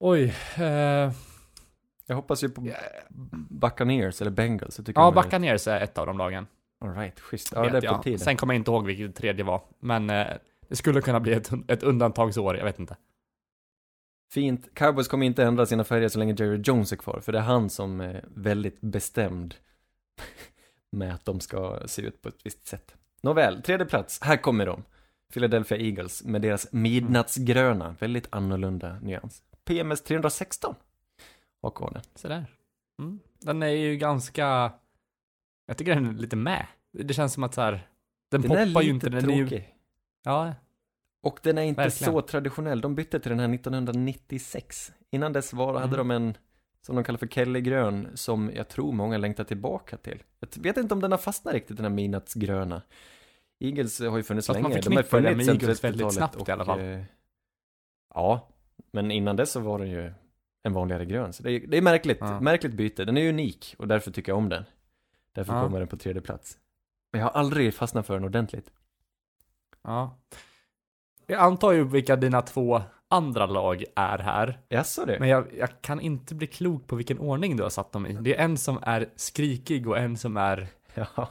Oj, 0.00 0.34
eh, 0.56 1.12
Jag 2.06 2.16
hoppas 2.16 2.44
ju 2.44 2.48
på 2.48 2.68
Buccaneers 3.50 4.20
eller 4.20 4.30
Bengals. 4.30 4.78
Jag 4.78 4.86
tycker 4.86 5.00
ja, 5.00 5.10
Buccaneers 5.10 5.68
är 5.68 5.80
ett 5.80 5.98
av 5.98 6.06
de 6.06 6.18
lagen. 6.18 6.46
All 6.80 6.94
right, 6.94 7.20
schysst. 7.20 7.52
Ja, 7.54 7.68
det 7.68 7.78
är 7.78 7.96
på 7.96 8.02
tiden. 8.02 8.18
Sen 8.18 8.36
kommer 8.36 8.54
jag 8.54 8.60
inte 8.60 8.70
ihåg 8.70 8.86
vilket 8.86 9.14
det 9.14 9.20
tredje 9.20 9.44
var, 9.44 9.62
men 9.78 10.10
eh, 10.10 10.26
det 10.68 10.76
skulle 10.76 11.00
kunna 11.00 11.20
bli 11.20 11.32
ett, 11.32 11.50
ett 11.68 11.82
undantagsår, 11.82 12.56
jag 12.56 12.64
vet 12.64 12.78
inte. 12.78 12.96
Fint. 14.32 14.74
Cowboys 14.74 15.08
kommer 15.08 15.26
inte 15.26 15.44
ändra 15.44 15.66
sina 15.66 15.84
färger 15.84 16.08
så 16.08 16.18
länge 16.18 16.34
Jerry 16.38 16.60
Jones 16.64 16.92
är 16.92 16.96
kvar, 16.96 17.20
för 17.20 17.32
det 17.32 17.38
är 17.38 17.42
han 17.42 17.70
som 17.70 18.00
är 18.00 18.24
väldigt 18.28 18.80
bestämd 18.80 19.54
med 20.90 21.14
att 21.14 21.24
de 21.24 21.40
ska 21.40 21.80
se 21.86 22.02
ut 22.02 22.22
på 22.22 22.28
ett 22.28 22.40
visst 22.44 22.66
sätt. 22.66 22.94
Nåväl, 23.20 23.62
tredje 23.62 23.86
plats. 23.86 24.20
Här 24.22 24.36
kommer 24.36 24.66
de. 24.66 24.84
Philadelphia 25.32 25.78
Eagles 25.78 26.24
med 26.24 26.42
deras 26.42 26.72
midnattsgröna, 26.72 27.96
väldigt 27.98 28.28
annorlunda 28.30 28.98
nyans. 29.00 29.42
PMS 29.64 30.02
316 30.02 30.74
har 31.62 31.70
kvar 31.70 31.90
den. 31.90 32.02
Sådär. 32.14 32.46
Mm. 32.98 33.18
Den 33.38 33.62
är 33.62 33.66
ju 33.68 33.96
ganska, 33.96 34.72
jag 35.68 35.76
tycker 35.76 35.94
den 35.94 36.06
är 36.06 36.12
lite 36.12 36.36
med. 36.36 36.66
Det 36.92 37.14
känns 37.14 37.32
som 37.32 37.42
att 37.44 37.54
så 37.54 37.60
här, 37.60 37.88
den, 38.30 38.40
Den 38.40 38.50
poppar 38.50 38.82
ju 38.82 38.92
lite 38.92 39.06
inte, 39.06 39.08
den 39.08 39.30
är 39.30 39.34
ju, 39.36 39.48
tråkig. 39.48 39.74
ja, 40.24 40.54
Och 41.22 41.40
den 41.42 41.58
är 41.58 41.62
inte 41.62 41.82
Verkligen. 41.82 42.12
så 42.12 42.22
traditionell. 42.22 42.80
De 42.80 42.94
bytte 42.94 43.20
till 43.20 43.30
den 43.30 43.40
här 43.40 43.54
1996. 43.54 44.92
Innan 45.10 45.32
dess 45.32 45.52
var, 45.52 45.74
hade 45.74 45.84
Mm. 45.84 45.96
de 45.98 46.10
en, 46.10 46.34
som 46.86 46.94
de 46.96 47.04
kallar 47.04 47.18
för 47.18 47.26
Kelly-grön, 47.26 48.08
som 48.14 48.50
jag 48.54 48.68
tror 48.68 48.92
många 48.92 49.18
längtar 49.18 49.44
tillbaka 49.44 49.96
till. 49.96 50.22
Jag 50.40 50.62
vet 50.62 50.76
inte 50.76 50.94
om 50.94 51.00
den 51.00 51.10
har 51.10 51.18
fastnat 51.18 51.54
riktigt, 51.54 51.76
den 51.76 51.84
här 51.84 51.90
midnattsgröna. 51.92 52.82
Eagles 53.60 54.00
har 54.00 54.16
ju 54.16 54.22
funnits 54.22 54.46
Fast 54.46 54.60
man 54.60 54.70
länge. 54.70 54.82
förknippar 54.82 55.20
den 55.20 55.36
med 55.36 55.46
sedan 55.46 55.54
Eagles 55.54 55.84
väldigt 55.84 56.00
30-talet 56.00 56.14
snabbt 56.14 56.48
i 56.48 56.52
alla 56.52 56.64
fall. 56.64 56.80
eh, 56.80 57.02
ja, 58.14 58.48
men 58.92 59.10
innan 59.10 59.36
dess 59.36 59.50
så 59.52 59.60
var 59.60 59.78
den 59.78 59.90
ju 59.90 60.12
en 60.62 60.72
vanligare 60.72 61.04
grön. 61.04 61.32
Så 61.32 61.42
det 61.42 61.50
är, 61.52 61.66
det 61.66 61.76
är 61.76 61.82
märkligt, 61.82 62.18
Ja. 62.20 62.40
märkligt 62.40 62.72
byte. 62.72 63.04
Den 63.04 63.16
är 63.16 63.28
unik 63.28 63.74
och 63.78 63.88
därför 63.88 64.10
tycker 64.10 64.32
jag 64.32 64.38
om 64.38 64.48
den. 64.48 64.64
Därför 65.34 65.54
Ja. 65.54 65.62
kommer 65.62 65.78
den 65.78 65.88
på 65.88 65.96
tredje 65.96 66.22
plats. 66.22 66.58
Men 67.12 67.20
jag 67.20 67.28
har 67.28 67.40
aldrig 67.40 67.74
fastnat 67.74 68.06
för 68.06 68.14
den 68.14 68.24
ordentligt. 68.24 68.70
ja. 69.82 70.18
Jag 71.30 71.40
antar 71.40 71.72
ju 71.72 71.84
vilka 71.84 72.16
dina 72.16 72.42
två 72.42 72.82
andra 73.08 73.46
lag 73.46 73.84
är 73.96 74.18
här. 74.18 74.58
Jaså 74.68 75.04
du? 75.04 75.16
Men 75.20 75.28
jag, 75.28 75.46
jag 75.58 75.68
kan 75.82 76.00
inte 76.00 76.34
bli 76.34 76.46
klok 76.46 76.86
på 76.86 76.96
vilken 76.96 77.18
ordning 77.18 77.56
du 77.56 77.62
har 77.62 77.70
satt 77.70 77.92
dem 77.92 78.06
i. 78.06 78.12
Det 78.12 78.36
är 78.36 78.44
en 78.44 78.56
som 78.58 78.78
är 78.82 79.08
skrikig 79.16 79.88
och 79.88 79.98
en 79.98 80.16
som 80.16 80.36
är 80.36 80.66
Ja. 80.94 81.28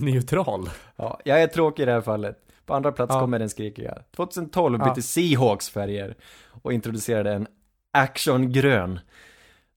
neutral. 0.00 0.70
Ja, 0.96 1.20
jag 1.24 1.42
är 1.42 1.46
tråkig 1.46 1.82
i 1.82 1.86
det 1.86 1.92
här 1.92 2.00
fallet. 2.00 2.42
På 2.66 2.74
andra 2.74 2.92
plats 2.92 3.14
Ja. 3.14 3.20
kommer 3.20 3.38
den 3.38 3.50
skrikiga. 3.50 3.98
2012 4.16 4.78
bytte 4.78 4.90
Ja. 4.96 5.02
Seahawks 5.02 5.70
färger 5.70 6.14
och 6.62 6.72
introducerade 6.72 7.32
en 7.32 7.46
actiongrön. 7.90 9.00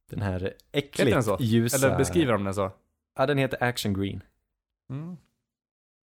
Den 0.10 0.22
här 0.22 0.54
äckligt 0.72 1.12
den 1.12 1.24
så? 1.24 1.38
ljusa. 1.40 1.88
Eller 1.88 1.98
beskriver 1.98 2.34
de 2.34 2.44
den 2.44 2.54
så? 2.54 2.72
Ja, 3.16 3.26
den 3.26 3.38
heter 3.38 3.64
action 3.64 3.94
green. 3.94 4.24
Mm. 4.90 5.10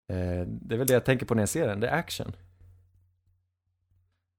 Eh, 0.09 0.47
det 0.47 0.75
är 0.75 0.77
väl 0.77 0.87
det 0.87 0.93
jag 0.93 1.05
tänker 1.05 1.25
på 1.25 1.35
när 1.35 1.41
jag 1.41 1.49
ser 1.49 1.67
den, 1.67 1.79
det 1.79 1.87
är 1.87 1.97
action. 1.97 2.31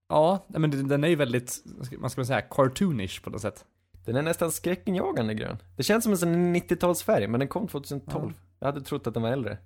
Ja, 0.09 0.47
men 0.49 0.89
den- 0.89 1.05
är 1.05 1.09
ju 1.09 1.17
väldigt, 1.17 1.63
man 1.99 2.11
ska 2.11 2.21
väl 2.21 2.27
säga, 2.27 2.41
cartoonish 2.41 3.23
på 3.23 3.31
något 3.31 3.41
sätt. 3.41 3.65
Den 4.05 4.17
är 4.17 4.23
nästan 4.23 4.53
skräckinjagande 4.53 5.35
grön. 5.35 5.59
Det 5.77 5.83
känns 5.83 6.05
som 6.05 6.13
en 6.13 6.19
sån 6.19 6.57
90-talsfärg, 6.57 7.27
men 7.29 7.41
den 7.41 7.49
kom 7.49 7.69
2012. 7.69 8.33
Jag 8.59 8.67
hade 8.67 8.81
trott 8.81 9.07
att 9.07 9.15
den 9.15 9.23
var 9.23 9.31
äldre. 9.31 9.59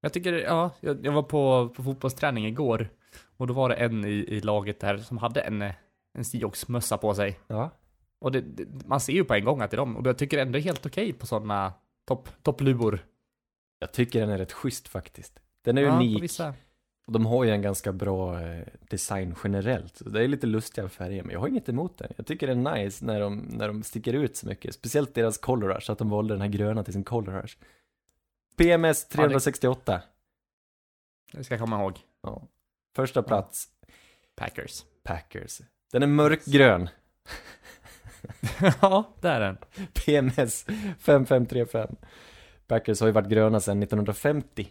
Jag 0.00 0.12
tycker, 0.12 0.32
ja, 0.32 0.70
jag, 0.80 1.06
jag 1.06 1.12
var 1.12 1.22
på, 1.22 1.68
på 1.76 1.82
fotbollsträning 1.82 2.46
igår 2.46 2.88
och 3.36 3.46
då 3.46 3.54
var 3.54 3.68
det 3.68 3.74
en 3.74 4.04
i, 4.04 4.08
i 4.08 4.40
laget 4.40 4.80
där 4.80 4.98
som 4.98 5.18
hade 5.18 5.40
en, 5.40 5.62
en 6.14 6.24
Seahawks-mössa 6.24 6.96
på 6.98 7.14
sig. 7.14 7.38
Ja. 7.46 7.70
Och 8.18 8.32
det, 8.32 8.40
det, 8.40 8.86
man 8.86 9.00
ser 9.00 9.12
ju 9.12 9.24
på 9.24 9.34
en 9.34 9.44
gång 9.44 9.60
att 9.60 9.70
det 9.70 9.74
är 9.74 9.78
dem. 9.78 9.96
Och 9.96 10.06
jag 10.06 10.18
tycker 10.18 10.38
ändå 10.38 10.58
helt 10.58 10.86
okej 10.86 11.12
på 11.12 11.26
sådana 11.26 11.72
topp, 12.04 12.28
toppluvor. 12.42 13.06
Jag 13.78 13.92
tycker 13.92 14.20
den 14.20 14.30
är 14.30 14.38
rätt 14.38 14.52
schysst 14.52 14.88
faktiskt. 14.88 15.40
Den 15.62 15.78
är 15.78 15.82
Ja, 15.82 15.96
unik. 15.96 16.40
Och 17.06 17.12
de 17.12 17.26
har 17.26 17.44
ju 17.44 17.50
en 17.50 17.62
ganska 17.62 17.92
bra 17.92 18.40
eh, 18.40 18.66
design 18.80 19.34
generellt. 19.44 19.96
Så 19.96 20.08
det 20.08 20.24
är 20.24 20.28
lite 20.28 20.46
lustiga 20.46 20.88
färger, 20.88 21.22
men 21.22 21.32
jag 21.32 21.40
har 21.40 21.48
inget 21.48 21.68
emot 21.68 21.98
det. 21.98 22.12
Jag 22.16 22.26
tycker 22.26 22.46
det 22.46 22.52
är 22.52 22.76
nice 22.76 23.04
när 23.04 23.20
de, 23.20 23.38
när 23.38 23.68
de 23.68 23.82
sticker 23.82 24.12
ut 24.12 24.36
så 24.36 24.46
mycket. 24.46 24.74
Speciellt 24.74 25.14
deras 25.14 25.38
color 25.38 25.68
rush, 25.68 25.90
att 25.90 25.98
de 25.98 26.10
valde 26.10 26.34
den 26.34 26.40
här 26.40 26.48
gröna 26.48 26.84
till 26.84 26.92
sin 26.92 27.04
color 27.04 27.32
rush. 27.32 27.56
PMS 28.56 29.08
368. 29.08 30.02
Det 31.32 31.44
ska 31.44 31.54
jag 31.54 31.60
komma 31.60 31.80
ihåg. 31.80 31.98
Ja. 32.22 32.42
Första 32.96 33.22
plats, 33.22 33.68
Packers. 34.36 34.84
Packers. 35.02 35.60
Den 35.92 36.02
är 36.02 36.06
mörkgrön. 36.06 36.88
ja, 38.80 39.12
det 39.20 39.28
är 39.28 39.40
den. 39.40 39.56
PMS 39.92 40.64
5535. 40.98 41.96
Packers 42.66 43.00
har 43.00 43.06
ju 43.06 43.12
varit 43.12 43.28
gröna 43.28 43.60
sedan 43.60 43.82
1950. 43.82 44.68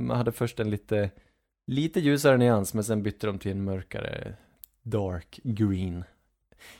Man 0.00 0.16
hade 0.16 0.32
först 0.32 0.60
en 0.60 0.70
lite, 0.70 1.10
lite 1.66 2.00
ljusare 2.00 2.36
nyans, 2.36 2.74
men 2.74 2.84
sen 2.84 3.02
bytte 3.02 3.26
de 3.26 3.38
till 3.38 3.50
en 3.50 3.64
mörkare 3.64 4.34
dark 4.82 5.40
green. 5.44 6.04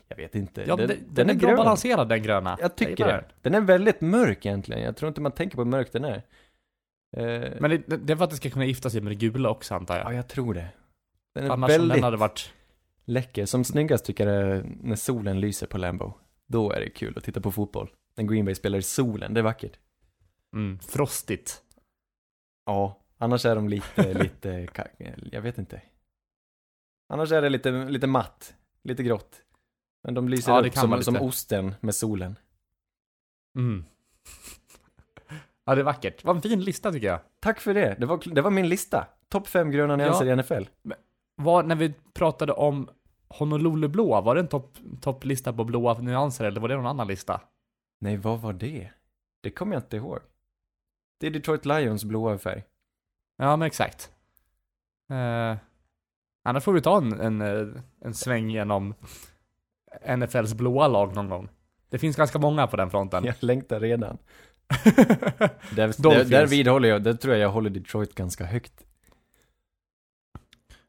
Jag 0.08 0.16
vet 0.16 0.35
inte. 0.35 0.64
Ja, 0.66 0.76
den, 0.76 0.90
den, 1.08 1.30
är, 1.30 1.35
bra 1.35 1.49
grön. 1.49 1.56
balanserad 1.56 2.08
den 2.08 2.23
gröna. 2.23 2.58
Jag 2.61 2.76
tycker 2.76 3.06
det. 3.06 3.25
Den 3.42 3.54
är 3.54 3.61
väldigt 3.61 4.00
mörk 4.00 4.46
egentligen. 4.46 4.82
Jag 4.82 4.96
tror 4.96 5.08
inte 5.08 5.20
man 5.20 5.32
tänker 5.32 5.56
på 5.56 5.62
hur 5.62 5.70
mörk 5.70 5.92
den 5.92 6.04
är. 6.04 6.23
Eh, 7.16 7.25
den. 7.25 7.52
Men 7.61 7.70
det, 7.70 7.96
det 7.96 8.12
är 8.12 8.16
för 8.16 8.25
att 8.25 8.30
det 8.30 8.37
ska 8.37 8.50
kunna 8.50 8.64
gifta 8.64 8.90
sig 8.90 9.00
med 9.00 9.11
det 9.11 9.16
gula 9.16 9.50
också 9.50 9.75
antar 9.75 9.96
jag. 9.96 10.06
ja, 10.06 10.12
jag 10.12 10.28
tror 10.28 10.54
det. 10.54 10.68
Den 11.35 11.44
är 11.44 11.50
Annars 11.50 11.70
väldigt 11.70 11.94
den 11.94 12.04
hade 12.04 12.16
varit... 12.16 12.52
läcker. 13.06 13.46
Som 13.46 13.64
snyggast 13.64 14.04
tycker 14.04 14.26
jag 14.26 14.64
när 14.82 14.96
solen 14.96 15.40
lyser 15.40 15.66
på 15.66 15.78
Lambo. 15.78 16.12
Då 16.46 16.70
är 16.72 16.80
det 16.80 16.90
kul 16.90 17.18
att 17.18 17.25
titta 17.25 17.40
på 17.40 17.52
fotboll. 17.52 17.90
När 18.16 18.25
Green 18.25 18.44
Bay 18.44 18.54
spelar 18.54 18.78
i 18.78 18.82
solen, 18.82 19.34
det 19.34 19.40
är 19.40 19.44
vackert. 19.44 19.78
Mm, 20.54 20.78
frostigt. 20.78 21.62
Ja, 22.66 23.00
annars 23.18 23.44
är 23.46 23.54
de 23.56 23.68
lite, 23.68 24.14
lite, 24.22 24.68
jag 25.32 25.42
vet 25.42 25.58
inte. 25.58 25.82
Annars 27.08 27.32
är 27.32 27.42
det 27.42 27.48
lite, 27.48 27.70
lite 27.70 28.06
matt, 28.06 28.54
lite 28.82 29.02
grått. 29.02 29.42
Men 30.04 30.14
de 30.14 30.28
lyser 30.28 30.52
Ja, 30.52 30.66
upp 30.66 30.75
som, 30.75 30.90
lite. 30.90 31.04
som 31.04 31.16
osten 31.16 31.75
med 31.80 31.94
solen. 31.94 32.38
Mm. 33.58 33.84
Ja, 35.64 35.75
det 35.75 35.80
är 35.80 35.84
vackert. 35.84 36.25
Vad 36.25 36.36
en 36.36 36.42
fin 36.42 36.60
lista 36.64 36.92
tycker 36.92 37.06
jag. 37.06 37.20
Tack 37.40 37.60
för 37.60 37.75
det, 37.75 37.96
det 38.00 38.06
var, 38.06 38.34
det 38.34 38.40
var 38.40 38.50
min 38.50 38.68
lista. 38.68 39.06
Topp 39.28 39.48
fem 39.48 39.70
gröna 39.70 39.96
nyanser 39.96 40.26
Ja. 40.26 40.32
i 40.32 40.36
NFL. 40.36 40.68
Var, 41.36 41.62
när 41.62 41.76
vi 41.76 41.94
pratade 42.14 42.52
om 42.52 42.88
Honolulu 43.28 43.88
blåa, 43.88 44.21
var 44.21 44.35
det 44.35 44.40
en 44.40 44.49
topp 44.49 44.78
topplista 45.00 45.52
på 45.52 45.64
blåa 45.64 45.99
nyanser 45.99 46.45
eller 46.45 46.61
var 46.61 46.68
det 46.68 46.76
någon 46.76 46.87
annan 46.87 47.06
lista? 47.06 47.40
Nej, 48.00 48.16
vad 48.16 48.40
var 48.40 48.52
det? 48.52 48.90
Det 49.42 49.50
kommer 49.50 49.75
jag 49.75 49.83
inte 49.83 49.97
ihåg. 49.97 50.18
Det 51.21 51.26
är 51.26 51.30
Detroit 51.30 51.66
Lions 51.66 52.04
blåa 52.04 52.38
färg. 52.38 52.64
Ja, 53.37 53.56
men 53.56 53.66
exakt. 53.66 54.11
Eh, 55.11 55.56
annars 56.45 56.64
får 56.64 56.73
vi 56.73 56.80
ta 56.80 56.99
en, 56.99 57.21
en, 57.21 57.40
eh, 57.40 57.83
en 58.00 58.14
sväng 58.14 58.50
genom 58.50 58.95
NFLs 60.16 60.54
blåa 60.54 60.88
lag 60.88 61.14
någon 61.14 61.28
gång. 61.28 61.49
Det 61.88 61.99
finns 61.99 62.16
ganska 62.16 62.38
många 62.38 62.66
på 62.66 62.76
den 62.76 62.90
fronten. 62.90 63.25
Jag 63.25 63.35
längtar 63.40 63.80
redan. 63.80 64.18
Där, 65.71 66.02
där, 66.02 66.25
där 66.25 66.47
vidhåller 66.47 66.88
jag, 66.88 67.02
där 67.02 67.14
tror 67.14 67.35
jag 67.35 67.42
jag 67.42 67.50
håller 67.50 67.71
Detroit 67.71 68.14
ganska 68.14 68.45
högt. 68.45 68.85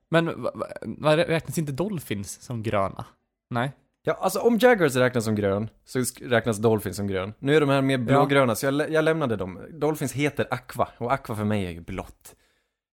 Men 0.10 0.42
va- 0.42 0.52
va- 0.82 1.18
räknas 1.18 1.58
inte 1.58 1.72
Dolphins 1.72 2.42
som 2.42 2.64
gröna? 2.64 3.06
Nej? 3.50 3.72
Ja, 4.04 4.14
alltså 4.14 4.40
om 4.40 4.58
Jaguars 4.58 4.96
räknas 4.96 5.26
som 5.26 5.36
grön, 5.36 5.70
så 5.86 6.00
räknas 6.22 6.58
Dolphins 6.58 6.98
som 6.98 7.08
grön. 7.08 7.34
Nu 7.40 7.56
är 7.56 7.60
de 7.60 7.70
här 7.70 7.82
mer 7.82 7.98
blågröna, 7.98 8.56
så 8.56 8.66
jag, 8.66 8.74
lä- 8.74 8.88
jag 8.88 9.04
lämnade 9.06 9.36
dem. 9.36 9.62
Dolphins 9.72 10.14
heter 10.14 10.48
Aqua, 10.52 10.90
och 10.98 11.14
Aqua 11.14 11.36
för 11.36 11.44
mig 11.44 11.66
är 11.66 11.72
ju 11.72 11.82
blått. 11.82 12.36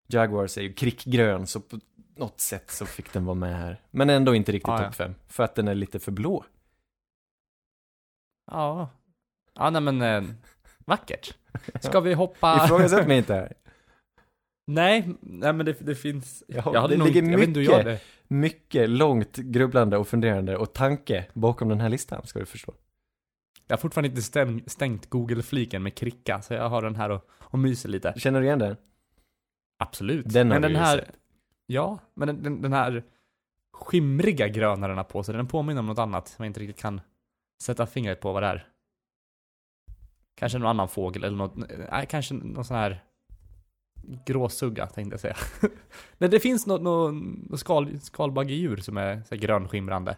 Jaguars 0.08 0.58
är 0.58 0.62
ju 0.62 0.72
krickgrön, 0.72 1.46
så 1.46 1.60
på 1.60 1.78
något 2.16 2.40
sätt 2.40 2.70
så 2.70 2.86
fick 2.86 3.12
den 3.12 3.24
vara 3.24 3.34
med 3.34 3.56
här. 3.58 3.80
Men 3.90 4.10
ändå 4.10 4.34
inte 4.34 4.52
riktigt 4.52 4.68
Ah, 4.68 4.78
ja. 4.78 4.84
topp 4.86 4.94
fem, 4.94 5.14
för 5.28 5.42
att 5.44 5.54
den 5.54 5.68
är 5.68 5.74
lite 5.74 5.98
för 5.98 6.12
blå. 6.12 6.44
Ja. 8.50 8.88
Ja, 9.54 9.70
nej 9.70 9.80
men 9.82 10.02
eh, 10.02 10.22
vackert. 10.78 11.34
Ska 11.80 12.00
vi 12.00 12.14
hoppa? 12.14 12.60
Ifrågasätt 12.64 13.08
mig 13.08 13.18
inte 13.18 13.34
här. 13.34 13.52
Nej, 14.66 15.08
nej 15.20 15.52
men 15.52 15.66
det, 15.66 15.76
det 15.80 15.94
finns... 15.94 16.44
Ja, 16.48 16.70
jag 16.74 16.80
hade 16.80 16.94
det 16.94 16.98
nog, 16.98 17.06
ligger 17.06 17.30
jag 17.30 17.38
vet 17.38 17.48
inte 17.48 17.60
hur 17.60 17.66
jag 17.66 17.98
mycket. 18.28 18.90
långt 18.90 19.36
grubblande 19.36 19.96
och 19.96 20.08
funderande 20.08 20.56
och 20.56 20.72
tanke 20.72 21.26
bakom 21.32 21.68
den 21.68 21.80
här 21.80 21.88
listan, 21.88 22.26
ska 22.26 22.38
du 22.38 22.46
förstå. 22.46 22.74
Jag 23.66 23.76
har 23.76 23.80
fortfarande 23.80 24.08
inte 24.08 24.22
stäng, 24.22 24.62
stängt 24.66 25.10
Google-fliken 25.10 25.82
med 25.82 25.94
kricka, 25.94 26.42
så 26.42 26.54
jag 26.54 26.68
har 26.68 26.82
den 26.82 26.96
här 26.96 27.10
och, 27.10 27.28
och 27.30 27.58
myser 27.58 27.88
lite. 27.88 28.14
Känner 28.16 28.40
du 28.40 28.46
igen 28.46 28.58
den? 28.58 28.76
Absolut. 29.78 30.32
Den 30.32 30.50
har 30.50 30.60
men 30.60 30.62
du 30.62 30.74
den 30.74 30.84
här... 30.84 30.98
sett. 30.98 31.16
Ja, 31.66 31.98
men 32.14 32.28
den, 32.28 32.42
den, 32.42 32.62
den 32.62 32.72
här 32.72 33.04
skimriga 33.72 34.48
gröna 34.48 34.88
den 34.88 34.96
har 34.96 35.04
på 35.04 35.22
sig, 35.22 35.34
den 35.34 35.46
påminner 35.46 35.80
om 35.80 35.86
något 35.86 35.98
annat 35.98 36.28
som 36.28 36.44
jag 36.44 36.50
inte 36.50 36.60
riktigt 36.60 36.80
kan 36.80 37.00
sätta 37.62 37.86
fingret 37.86 38.20
på 38.20 38.32
vad 38.32 38.42
det 38.42 38.46
är. 38.46 38.68
Kanske 40.34 40.58
någon 40.58 40.68
annan 40.68 40.88
fågel 40.88 41.24
eller 41.24 41.36
något, 41.36 41.56
nej 41.90 42.06
kanske 42.08 42.34
någon 42.34 42.64
sån 42.64 42.76
här 42.76 43.04
gråsugga 44.26 44.86
tänkte 44.86 45.12
jag 45.14 45.20
säga. 45.20 45.36
Nej 46.18 46.30
det 46.30 46.40
finns 46.40 46.66
något, 46.66 46.82
något, 46.82 47.60
skal, 47.60 48.00
skalbaggedjur 48.00 48.76
som 48.76 48.96
är 48.96 49.22
så 49.28 49.34
här 49.34 49.42
grönskimrande. 49.42 50.16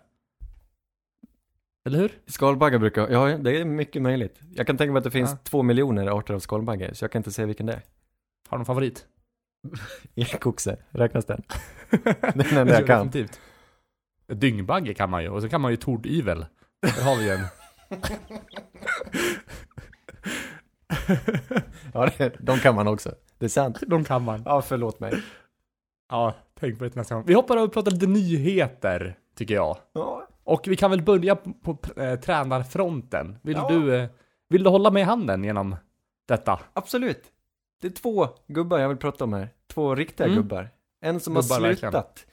Eller 1.86 1.98
hur? 1.98 2.12
Skalbaggar 2.26 2.78
brukar, 2.78 3.08
ja 3.08 3.38
det 3.38 3.60
är 3.60 3.64
mycket 3.64 4.02
möjligt. 4.02 4.40
Jag 4.54 4.66
kan 4.66 4.76
tänka 4.76 4.92
mig 4.92 4.98
att 4.98 5.04
det 5.04 5.10
finns 5.10 5.30
Ja. 5.30 5.38
två 5.42 5.62
miljoner 5.62 6.06
arter 6.06 6.34
av 6.34 6.38
skalbaggar, 6.38 6.92
så 6.94 7.04
jag 7.04 7.12
kan 7.12 7.20
inte 7.20 7.32
säga 7.32 7.46
vilken 7.46 7.66
det 7.66 7.72
är. 7.72 7.82
Har 8.48 8.56
du 8.56 8.58
någon 8.58 8.66
favorit? 8.66 9.06
Ekoxe, 10.14 10.76
räknas 10.90 11.24
den? 11.24 11.42
Den 12.34 12.56
enda 12.58 12.72
jag 12.74 12.86
kan. 12.86 13.06
Definitivt. 13.06 13.40
Dyngbagge 14.26 14.94
kan 14.94 15.10
man 15.10 15.22
ju, 15.22 15.28
och 15.28 15.42
så 15.42 15.48
kan 15.48 15.60
man 15.60 15.70
ju 15.70 15.76
tordyvel. 15.76 16.46
Där 16.82 17.04
har 17.04 17.16
vi 17.16 17.30
en. 17.30 17.40
Ja, 21.94 22.10
det, 22.18 22.34
de 22.40 22.58
kan 22.58 22.74
man 22.74 22.88
också. 22.88 23.14
Det 23.38 23.44
är 23.44 23.48
sant. 23.48 23.78
De 23.86 24.04
kan 24.04 24.22
man. 24.22 24.42
Ja, 24.44 24.62
förlåt 24.62 25.00
mig. 25.00 25.22
Ja, 26.08 26.34
tänk 26.60 26.78
på 26.78 26.84
det 26.84 26.94
nästa 26.94 27.14
gång. 27.14 27.24
Vi 27.26 27.34
hoppar 27.34 27.56
över 27.56 27.66
och 27.66 27.72
pratar 27.72 27.90
lite 27.90 28.06
nyheter, 28.06 29.18
tycker 29.36 29.54
jag. 29.54 29.76
Ja, 29.92 30.26
Och 30.44 30.62
vi 30.68 30.76
kan 30.76 30.90
väl 30.90 31.02
börja 31.02 31.36
på, 31.36 31.52
på 31.76 32.00
eh, 32.00 32.20
tränarfronten. 32.20 33.38
Vill 33.42 33.56
Ja. 33.56 33.68
du, 33.68 33.96
eh, 33.96 34.08
vill 34.48 34.62
du 34.64 34.70
hålla 34.70 34.90
med 34.90 35.06
handen 35.06 35.44
genom 35.44 35.76
detta? 36.26 36.60
absolut. 36.72 37.22
Det 37.80 37.86
är 37.86 37.90
två 37.92 38.28
gubbar 38.46 38.78
jag 38.78 38.88
vill 38.88 38.98
prata 38.98 39.24
om 39.24 39.32
här. 39.32 39.48
Två 39.74 39.94
riktiga 39.94 40.26
Mm. 40.26 40.38
gubbar. 40.38 40.70
En 41.00 41.20
som 41.20 41.34
Gubbar, 41.34 41.54
har 41.54 41.60
verkligen. 41.60 41.92
slutat. 41.92 42.26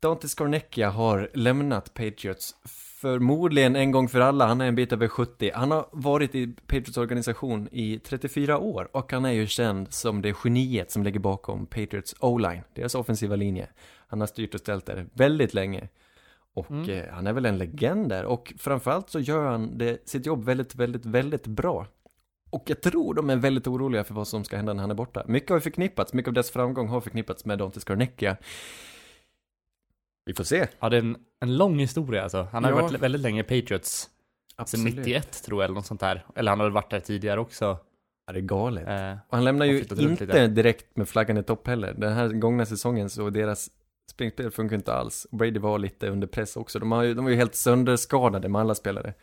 Dante 0.00 0.28
Scarnecchia 0.28 0.90
har 0.90 1.30
lämnat 1.34 1.94
Patriots. 1.94 2.56
Förmodligen 3.00 3.76
en 3.76 3.90
gång 3.90 4.08
för 4.08 4.20
alla, 4.20 4.46
han 4.46 4.60
är 4.60 4.66
en 4.66 4.74
bit 4.74 4.92
över 4.92 5.08
70. 5.08 5.50
Han 5.54 5.70
har 5.70 5.88
varit 5.92 6.34
i 6.34 6.46
Patriots 6.46 6.96
organisation 6.96 7.68
i 7.72 7.98
34 7.98 8.58
år 8.58 8.88
och 8.92 9.12
han 9.12 9.24
är 9.24 9.32
ju 9.32 9.46
känd 9.46 9.92
som 9.92 10.22
det 10.22 10.36
geniet 10.44 10.90
som 10.90 11.02
ligger 11.02 11.20
bakom 11.20 11.66
Patriots 11.66 12.14
O-line, 12.20 12.62
deras 12.74 12.94
offensiva 12.94 13.36
linje. 13.36 13.68
Han 14.08 14.20
har 14.20 14.26
styrt 14.26 14.54
och 14.54 14.60
ställt 14.60 14.86
där 14.86 15.06
väldigt 15.12 15.54
länge. 15.54 15.88
Och 16.54 16.70
Mm. 16.70 16.90
eh, 16.90 17.04
han 17.12 17.26
är 17.26 17.32
väl 17.32 17.46
en 17.46 17.58
legend 17.58 18.08
där 18.08 18.24
och 18.24 18.52
framförallt 18.58 19.10
så 19.10 19.20
gör 19.20 19.44
han 19.50 19.78
det, 19.78 20.08
sitt 20.08 20.26
jobb 20.26 20.44
väldigt, 20.44 20.74
väldigt, 20.74 21.06
väldigt 21.06 21.46
bra. 21.46 21.86
Och 22.50 22.62
jag 22.66 22.80
tror 22.80 23.14
de 23.14 23.30
är 23.30 23.36
väldigt 23.36 23.66
oroliga 23.66 24.04
för 24.04 24.14
vad 24.14 24.28
som 24.28 24.44
ska 24.44 24.56
hända 24.56 24.72
när 24.74 24.80
han 24.80 24.90
är 24.90 24.94
borta. 24.94 25.24
Mycket 25.26 25.50
har 25.50 25.60
förknippats, 25.60 26.12
mycket 26.12 26.28
av 26.28 26.34
dess 26.34 26.50
framgång 26.50 26.88
har 26.88 27.00
förknippats 27.00 27.44
med 27.44 27.58
Dante 27.58 27.80
Scarnecchia. 27.80 28.36
Vi 30.28 30.34
får 30.34 30.44
se. 30.44 30.66
Ja, 30.80 30.88
det 30.88 30.96
är 30.96 31.00
en, 31.00 31.16
en 31.40 31.56
lång 31.56 31.78
historia 31.78 32.22
alltså. 32.22 32.48
Han 32.52 32.64
har 32.64 32.70
Ja. 32.70 32.80
varit 32.82 33.00
väldigt 33.00 33.20
länge 33.22 33.40
i 33.40 33.44
Patriots. 33.44 34.08
Sen 34.66 34.84
91 34.84 35.42
tror 35.44 35.60
jag, 35.62 35.64
eller 35.64 35.74
något 35.74 35.86
sånt 35.86 36.00
där. 36.00 36.26
Eller 36.36 36.50
han 36.50 36.60
har 36.60 36.70
varit 36.70 36.90
där 36.90 37.00
tidigare 37.00 37.40
också. 37.40 37.78
Ja, 38.26 38.32
det 38.32 38.38
är 38.38 38.42
galet. 38.42 38.88
Eh, 38.88 39.12
Och 39.28 39.36
han 39.36 39.44
lämnar 39.44 39.66
ju 39.66 39.80
inte 39.80 40.46
direkt 40.48 40.96
med 40.96 41.08
flaggan 41.08 41.36
i 41.38 41.42
topp 41.42 41.66
heller. 41.66 41.94
Den 41.98 42.12
här 42.12 42.28
gångna 42.28 42.66
säsongen 42.66 43.10
så 43.10 43.30
deras 43.30 43.70
springspel 44.10 44.50
funkar 44.50 44.76
inte 44.76 44.92
alls. 44.94 45.26
Brady 45.30 45.58
var 45.58 45.78
lite 45.78 46.08
under 46.08 46.26
press 46.26 46.56
också. 46.56 46.78
De, 46.78 46.92
har 46.92 47.02
ju, 47.02 47.14
de 47.14 47.24
var 47.24 47.30
ju 47.30 47.36
helt 47.36 47.54
sönderskadade 47.54 48.48
med 48.48 48.60
alla 48.60 48.74
spelare. 48.74 49.14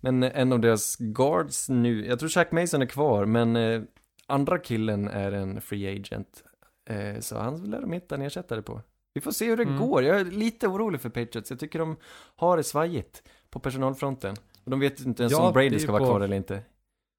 Men 0.00 0.22
eh, 0.22 0.30
en 0.40 0.52
av 0.52 0.60
deras 0.60 0.96
guards 0.96 1.68
nu, 1.68 2.06
jag 2.06 2.18
tror 2.18 2.28
Shaq 2.28 2.52
Mason 2.52 2.82
är 2.82 2.86
kvar, 2.86 3.24
men 3.26 3.56
eh, 3.56 3.82
andra 4.26 4.58
killen 4.58 5.08
är 5.08 5.32
en 5.32 5.60
free 5.60 5.96
agent. 5.96 6.44
Eh, 6.90 7.20
så 7.20 7.38
han 7.38 7.64
lär 7.70 7.80
de 7.80 7.92
hitta 7.92 8.14
en 8.14 8.22
ersättare 8.22 8.62
på. 8.62 8.80
Vi 9.14 9.20
får 9.20 9.32
se 9.32 9.46
hur 9.46 9.56
det 9.56 9.62
Mm. 9.62 9.78
går. 9.78 10.02
Jag 10.04 10.20
är 10.20 10.24
lite 10.24 10.68
orolig 10.68 11.00
för 11.00 11.08
Patriots. 11.08 11.50
Jag 11.50 11.60
tycker 11.60 11.78
de 11.78 11.96
har 12.36 12.56
det 12.56 12.62
svajigt 12.64 13.22
på 13.50 13.58
personalfronten. 13.60 14.36
Och 14.64 14.70
de 14.70 14.80
vet 14.80 15.00
inte 15.00 15.22
ens 15.22 15.32
Ja, 15.32 15.46
om 15.46 15.52
Brady 15.52 15.78
ska 15.78 15.92
vara 15.92 16.02
på- 16.02 16.06
kvar 16.10 16.20
eller 16.20 16.36
inte. 16.36 16.62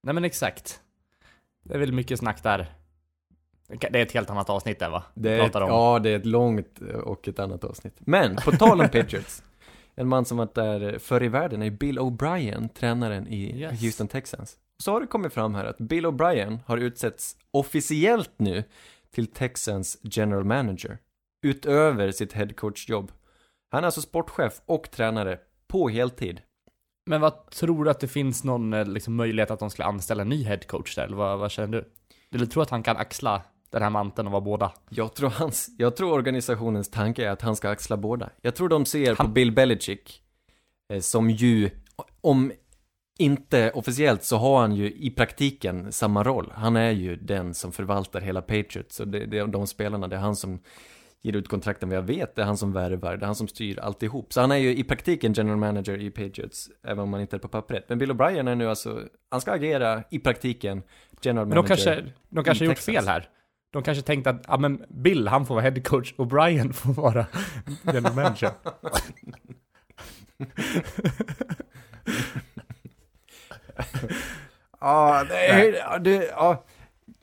nej 0.03 0.13
men 0.13 0.25
exakt. 0.25 0.81
Det 1.63 1.73
är 1.73 1.79
väl 1.79 1.91
mycket 1.93 2.19
snack 2.19 2.43
där. 2.43 2.73
Det 3.67 3.85
är 3.85 3.95
ett 4.03 4.11
helt 4.11 4.29
annat 4.29 4.49
avsnitt 4.49 4.79
där 4.79 4.89
va? 4.89 5.03
Det 5.13 5.39
pratar 5.39 5.61
om. 5.61 5.69
Ja, 5.69 5.99
det 5.99 6.09
är 6.09 6.15
ett 6.15 6.25
långt 6.25 6.81
eh, 6.81 6.87
och 6.95 7.27
ett 7.27 7.39
annat 7.39 7.63
avsnitt. 7.63 7.95
Men, 7.99 8.35
på 8.35 8.51
tal 8.51 8.81
om 8.81 8.89
Patriots. 8.91 9.43
En 9.95 10.07
man 10.07 10.25
som 10.25 10.37
varit 10.37 10.53
där 10.55 10.99
förr 10.99 11.23
i 11.23 11.27
världen 11.27 11.61
är 11.61 11.69
Bill 11.71 11.99
O'Brien, 11.99 12.69
tränaren 12.69 13.27
i 13.27 13.59
Yes. 13.61 13.81
Houston 13.81 14.07
Texans. 14.07 14.57
Så 14.83 14.91
har 14.91 15.01
det 15.01 15.07
kommit 15.07 15.33
fram 15.33 15.55
här 15.55 15.65
att 15.65 15.77
Bill 15.77 16.05
O'Brien 16.05 16.59
har 16.65 16.77
utsetts 16.77 17.37
officiellt 17.51 18.31
nu 18.37 18.63
till 19.11 19.27
Texans 19.27 19.97
general 20.03 20.43
manager. 20.43 20.97
Utöver 21.45 22.11
sitt 22.11 22.33
headcoach-jobb. 22.33 23.11
Han 23.71 23.83
är 23.83 23.85
alltså 23.85 24.01
sportchef 24.01 24.61
och 24.65 24.91
tränare 24.91 25.39
på 25.67 25.89
heltid. 25.89 26.41
Men 27.05 27.21
vad 27.21 27.49
tror 27.51 27.83
du 27.85 27.91
att 27.91 27.99
det 27.99 28.07
finns 28.07 28.43
någon 28.43 28.73
eh, 28.73 28.85
liksom, 28.85 29.15
möjlighet 29.15 29.51
att 29.51 29.59
de 29.59 29.69
skulle 29.69 29.85
anställa 29.85 30.21
en 30.21 30.29
ny 30.29 30.43
headcoach 30.43 30.95
där? 30.95 31.03
Eller 31.03 31.17
vad, 31.17 31.39
vad 31.39 31.51
känner 31.51 31.67
du? 31.67 31.91
Eller 32.35 32.45
tror 32.45 32.61
du 32.61 32.63
att 32.63 32.69
han 32.69 32.83
kan 32.83 32.97
axla 32.97 33.41
den 33.69 33.81
här 33.81 33.89
manteln 33.89 34.27
och 34.27 34.31
vara 34.31 34.41
båda? 34.41 34.73
Jag 34.89 35.13
tror, 35.13 35.29
hans, 35.29 35.69
jag 35.77 35.95
tror 35.95 36.13
organisationens 36.13 36.91
tanke 36.91 37.25
är 37.25 37.29
att 37.29 37.41
han 37.41 37.55
ska 37.55 37.69
axla 37.69 37.97
båda. 37.97 38.29
Jag 38.41 38.55
tror 38.55 38.69
de 38.69 38.85
ser 38.85 39.15
på 39.15 39.23
Han- 39.23 39.33
Bill 39.33 39.51
Belichick 39.51 40.21
eh, 40.93 40.99
som 40.99 41.29
ju, 41.29 41.69
om 42.21 42.51
inte 43.17 43.71
officiellt 43.71 44.23
så 44.23 44.37
har 44.37 44.59
han 44.59 44.75
ju 44.75 44.91
i 44.91 45.11
praktiken 45.11 45.91
samma 45.91 46.23
roll. 46.23 46.53
Han 46.55 46.75
är 46.75 46.91
ju 46.91 47.15
den 47.15 47.53
som 47.53 47.71
förvaltar 47.71 48.21
hela 48.21 48.41
Patriots 48.41 48.99
och 48.99 49.07
det, 49.07 49.25
det 49.25 49.45
de 49.45 49.67
spelarna, 49.67 50.07
det 50.07 50.15
är 50.15 50.19
han 50.19 50.35
som 50.35 50.59
ger 51.25 51.35
ut 51.35 51.47
kontrakten 51.47 51.89
vad 51.89 51.97
jag 51.97 52.03
vet, 52.03 52.35
det 52.35 52.41
är 52.41 52.45
han 52.45 52.57
som 52.57 52.73
värvar, 52.73 53.17
det 53.17 53.23
är 53.23 53.25
han 53.25 53.35
som 53.35 53.47
styr 53.47 53.79
alltihop. 53.79 54.33
Så 54.33 54.41
han 54.41 54.51
är 54.51 54.55
ju 54.55 54.75
i 54.75 54.83
praktiken 54.83 55.33
general 55.33 55.57
manager 55.57 55.97
i 55.97 56.11
Patriots, 56.11 56.69
även 56.83 56.99
om 56.99 57.13
han 57.13 57.21
inte 57.21 57.35
är 57.35 57.39
på 57.39 57.47
pappret. 57.47 57.85
Men 57.89 57.97
Bill 57.97 58.11
O'Brien 58.11 58.49
är 58.49 58.55
nu 58.55 58.69
alltså, 58.69 59.01
han 59.29 59.41
ska 59.41 59.51
agera 59.51 60.03
i 60.11 60.19
praktiken 60.19 60.83
general 61.21 61.47
Men 61.47 61.55
manager. 61.55 61.75
de 61.75 61.83
kanske, 61.85 62.13
de 62.29 62.43
kanske 62.43 62.65
har 62.65 62.69
gjort 62.69 62.79
fel 62.79 63.07
här. 63.07 63.29
De 63.71 63.83
kanske 63.83 64.03
tänkte 64.03 64.29
att, 64.29 64.45
ja 64.47 64.57
men 64.57 64.85
Bill 64.89 65.27
han 65.27 65.45
får 65.45 65.55
vara 65.55 65.63
headcoach 65.63 66.13
och 66.17 66.27
Brian 66.27 66.73
får 66.73 66.93
vara 66.93 67.25
general 67.93 68.15
manager. 68.15 68.51
Ja, 74.79 75.25
det 75.29 75.47
är, 75.47 75.99
det, 75.99 76.25
ja, 76.25 76.63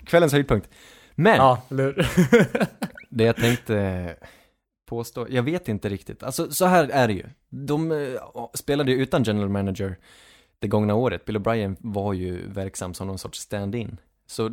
kvällens 0.04 0.32
höjdpunkt. 0.32 0.68
Men, 1.14 1.36
ja, 1.36 1.62
eller? 1.70 2.08
det 3.12 3.24
jag 3.24 3.36
tänkte 3.36 4.16
påstå. 4.86 5.26
Jag 5.30 5.42
vet 5.42 5.68
inte 5.68 5.88
riktigt. 5.88 6.22
Alltså 6.22 6.50
så 6.50 6.66
här 6.66 6.88
är 6.88 7.08
det 7.08 7.14
ju. 7.14 7.24
De 7.48 7.92
eh, 7.92 8.48
spelade 8.54 8.92
ju 8.92 9.02
utan 9.02 9.22
general 9.22 9.48
manager 9.48 9.96
det 10.58 10.68
gångna 10.68 10.94
året. 10.94 11.24
Bill 11.24 11.36
O'Brien 11.36 11.76
var 11.80 12.12
ju 12.12 12.48
verksam 12.48 12.94
som 12.94 13.06
någon 13.06 13.18
sorts 13.18 13.38
stand-in. 13.40 13.96
Så 14.26 14.48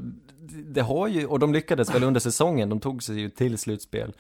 det- 0.66 0.82
har 0.82 1.08
ju, 1.08 1.26
och 1.26 1.40
de 1.40 1.54
lyckades 1.54 1.96
väl 1.96 2.04
under 2.04 2.20
säsongen, 2.20 2.70
de 2.70 2.80
tog 2.80 3.04
sig 3.04 3.20
ju 3.20 3.30
till 3.30 3.58
slutspel. 3.58 4.14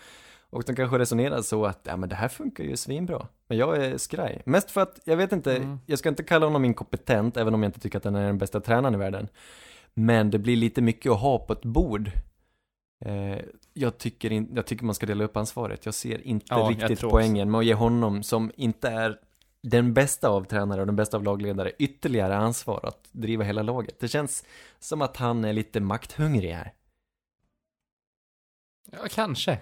Och 0.51 0.63
de 0.63 0.75
kanske 0.75 0.97
resonerade 0.99 1.43
så 1.43 1.65
att, 1.65 1.79
ja 1.83 1.97
men 1.97 2.09
det 2.09 2.15
här 2.15 2.27
funkar 2.27 2.63
ju 2.63 2.77
svinbra. 2.77 3.27
Men 3.47 3.57
jag 3.57 3.85
är 3.85 3.97
skraj. 3.97 4.41
Mest 4.45 4.71
för 4.71 4.81
att, 4.81 4.99
jag 5.03 5.17
vet 5.17 5.31
inte, 5.31 5.55
Mm. 5.57 5.79
jag 5.85 5.99
ska 5.99 6.09
inte 6.09 6.23
kalla 6.23 6.45
honom 6.45 6.65
inkompetent, 6.65 7.37
även 7.37 7.53
om 7.53 7.63
jag 7.63 7.67
inte 7.69 7.79
tycker 7.79 7.97
att 7.97 8.03
han 8.05 8.15
är 8.15 8.25
den 8.25 8.37
bästa 8.37 8.59
tränaren 8.59 8.93
i 8.95 8.97
världen. 8.97 9.27
Men 9.93 10.29
det 10.31 10.39
blir 10.39 10.55
lite 10.55 10.81
mycket 10.81 11.11
att 11.11 11.19
ha 11.21 11.39
på 11.39 11.53
ett 11.53 11.65
bord. 11.65 12.11
Eh, 13.05 13.37
jag, 13.79 13.97
tycker 13.97 14.31
in, 14.31 14.51
jag 14.55 14.65
tycker 14.65 14.85
man 14.85 14.95
ska 14.95 15.05
dela 15.05 15.23
upp 15.23 15.37
ansvaret. 15.37 15.85
Jag 15.85 15.93
ser 15.93 16.27
inte 16.27 16.45
Ja, 16.49 16.67
riktigt 16.69 17.01
poängen 17.01 17.51
med 17.51 17.59
att 17.59 17.65
ge 17.65 17.73
honom, 17.73 18.23
som 18.23 18.51
inte 18.55 18.89
är 18.89 19.19
den 19.63 19.93
bästa 19.93 20.29
av 20.29 20.43
tränare 20.43 20.79
och 20.81 20.87
den 20.87 20.95
bästa 20.95 21.17
av 21.17 21.23
lagledare, 21.23 21.71
ytterligare 21.79 22.35
ansvar 22.37 22.79
att 22.83 23.09
driva 23.11 23.43
hela 23.43 23.61
laget. 23.61 23.99
Det 23.99 24.07
känns 24.07 24.43
som 24.79 25.01
att 25.01 25.17
han 25.17 25.45
är 25.45 25.53
lite 25.53 25.79
makthungrig 25.79 26.51
här. 26.53 26.73
Ja, 28.91 28.97
kanske. 29.09 29.59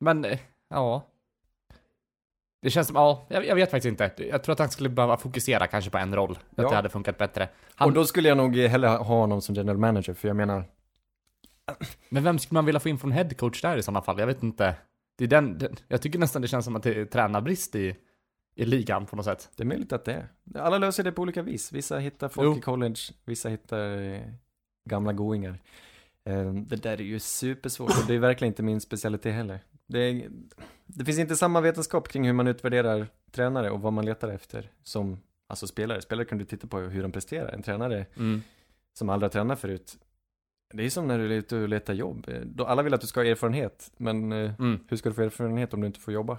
Men, 0.00 0.24
eh, 0.24 0.38
ja. 0.68 1.06
Det 2.62 2.70
känns 2.70 2.86
som, 2.86 2.96
ja, 2.96 3.26
jag, 3.28 3.54
vet 3.54 3.70
faktiskt 3.70 3.88
inte. 4.00 4.24
Jag 4.30 4.42
tror 4.42 4.52
att 4.52 4.58
han 4.58 4.70
skulle 4.70 4.88
behöva 4.88 5.16
fokusera 5.16 5.66
kanske 5.66 5.90
på 5.90 5.98
en 5.98 6.14
roll. 6.14 6.32
Att 6.32 6.38
Ja. 6.56 6.68
det 6.68 6.74
hade 6.76 6.88
funkat 6.88 7.18
bättre. 7.18 7.48
Han, 7.74 7.88
Och 7.88 7.94
då 7.94 8.04
skulle 8.04 8.28
jag 8.28 8.36
nog 8.36 8.56
hellre 8.56 8.88
ha 8.88 8.96
honom 8.98 9.40
som 9.40 9.54
general 9.54 9.78
manager, 9.78 10.14
för 10.14 10.28
jag 10.28 10.36
menar, 10.36 10.64
Men 12.08 12.24
vem 12.24 12.38
skulle 12.38 12.56
man 12.56 12.64
vilja 12.66 12.80
få 12.80 12.88
in 12.88 12.98
från 12.98 13.12
headcoach 13.12 13.62
där 13.62 13.76
i 13.76 13.82
sådana 13.82 14.02
fall? 14.02 14.18
Jag 14.18 14.26
vet 14.26 14.42
inte. 14.42 14.74
Det 15.16 15.24
är 15.24 15.28
den, 15.28 15.58
den, 15.58 15.76
jag 15.88 16.02
tycker 16.02 16.18
nästan 16.18 16.42
det 16.42 16.48
känns 16.48 16.64
som 16.64 16.76
att 16.76 16.82
det 16.82 16.94
är 16.94 17.04
tränarbrist 17.04 17.74
i, 17.74 17.96
i 18.54 18.64
ligan 18.64 19.06
på 19.06 19.16
något 19.16 19.24
sätt. 19.24 19.50
det 19.56 19.62
är 19.62 19.66
möjligt 19.66 19.92
att 19.92 20.04
det 20.04 20.12
är. 20.12 20.28
Alla 20.60 20.78
löser 20.78 21.04
det 21.04 21.12
på 21.12 21.22
olika 21.22 21.42
vis. 21.42 21.72
Vissa 21.72 21.98
hittar 21.98 22.28
folk 22.28 22.46
Jo. 22.46 22.58
i 22.58 22.60
college, 22.60 23.00
vissa 23.24 23.48
hittar 23.48 23.98
eh, 24.02 24.20
gamla 24.84 25.12
goingar. 25.12 25.58
Eh, 26.24 26.52
det 26.52 26.76
där 26.76 26.92
är 27.00 27.04
ju 27.04 27.18
supersvårt 27.18 27.90
och 27.90 28.06
det 28.06 28.14
är 28.14 28.18
verkligen 28.18 28.52
inte 28.52 28.62
min 28.62 28.80
specialitet 28.80 29.34
heller. 29.34 29.60
Det, 29.86 29.98
är, 29.98 30.30
det 30.86 31.04
finns 31.04 31.18
inte 31.18 31.36
samma 31.36 31.60
vetenskap 31.60 32.08
kring 32.08 32.24
hur 32.26 32.32
man 32.32 32.46
utvärderar 32.48 33.06
tränare 33.30 33.70
och 33.70 33.80
vad 33.80 33.92
man 33.92 34.04
letar 34.04 34.28
efter 34.28 34.70
som 34.82 35.20
alltså 35.46 35.66
spelare. 35.66 36.02
Spelare 36.02 36.24
kan 36.24 36.38
du 36.38 36.44
titta 36.44 36.66
på 36.66 36.78
hur 36.78 37.02
de 37.02 37.12
presterar. 37.12 37.48
En 37.52 37.62
tränare 37.62 38.06
Mm. 38.16 38.42
som 38.94 39.08
aldrig 39.08 39.24
har 39.26 39.32
tränat 39.32 39.60
förut. 39.60 39.98
Det 40.72 40.82
är 40.84 40.90
som 40.90 41.08
när 41.08 41.18
du 41.18 41.24
är 41.24 41.30
ute 41.30 41.56
och 41.56 41.68
letar 41.68 41.94
jobb. 41.94 42.28
Eh, 42.28 42.66
Alla 42.66 42.82
vill 42.82 42.94
att 42.94 43.00
du 43.00 43.06
ska 43.06 43.20
ha 43.20 43.24
erfarenhet, 43.26 43.92
men 43.96 44.32
eh, 44.32 44.52
Mm. 44.58 44.80
hur 44.88 44.96
ska 44.96 45.08
du 45.08 45.14
få 45.14 45.22
erfarenhet 45.22 45.74
om 45.74 45.80
du 45.80 45.86
inte 45.86 46.00
får 46.00 46.14
jobba? 46.14 46.38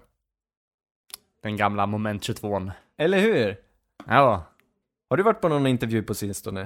Den 1.43 1.57
gamla 1.57 1.85
moment 1.85 2.23
22 2.23 2.71
Eller 2.97 3.19
hur? 3.19 3.55
Ja. 4.07 4.43
Har 5.09 5.17
du 5.17 5.23
varit 5.23 5.41
på 5.41 5.47
någon 5.49 5.67
intervju 5.67 6.03
på 6.03 6.13
sistone? 6.13 6.61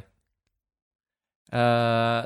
Uh, 1.54 2.26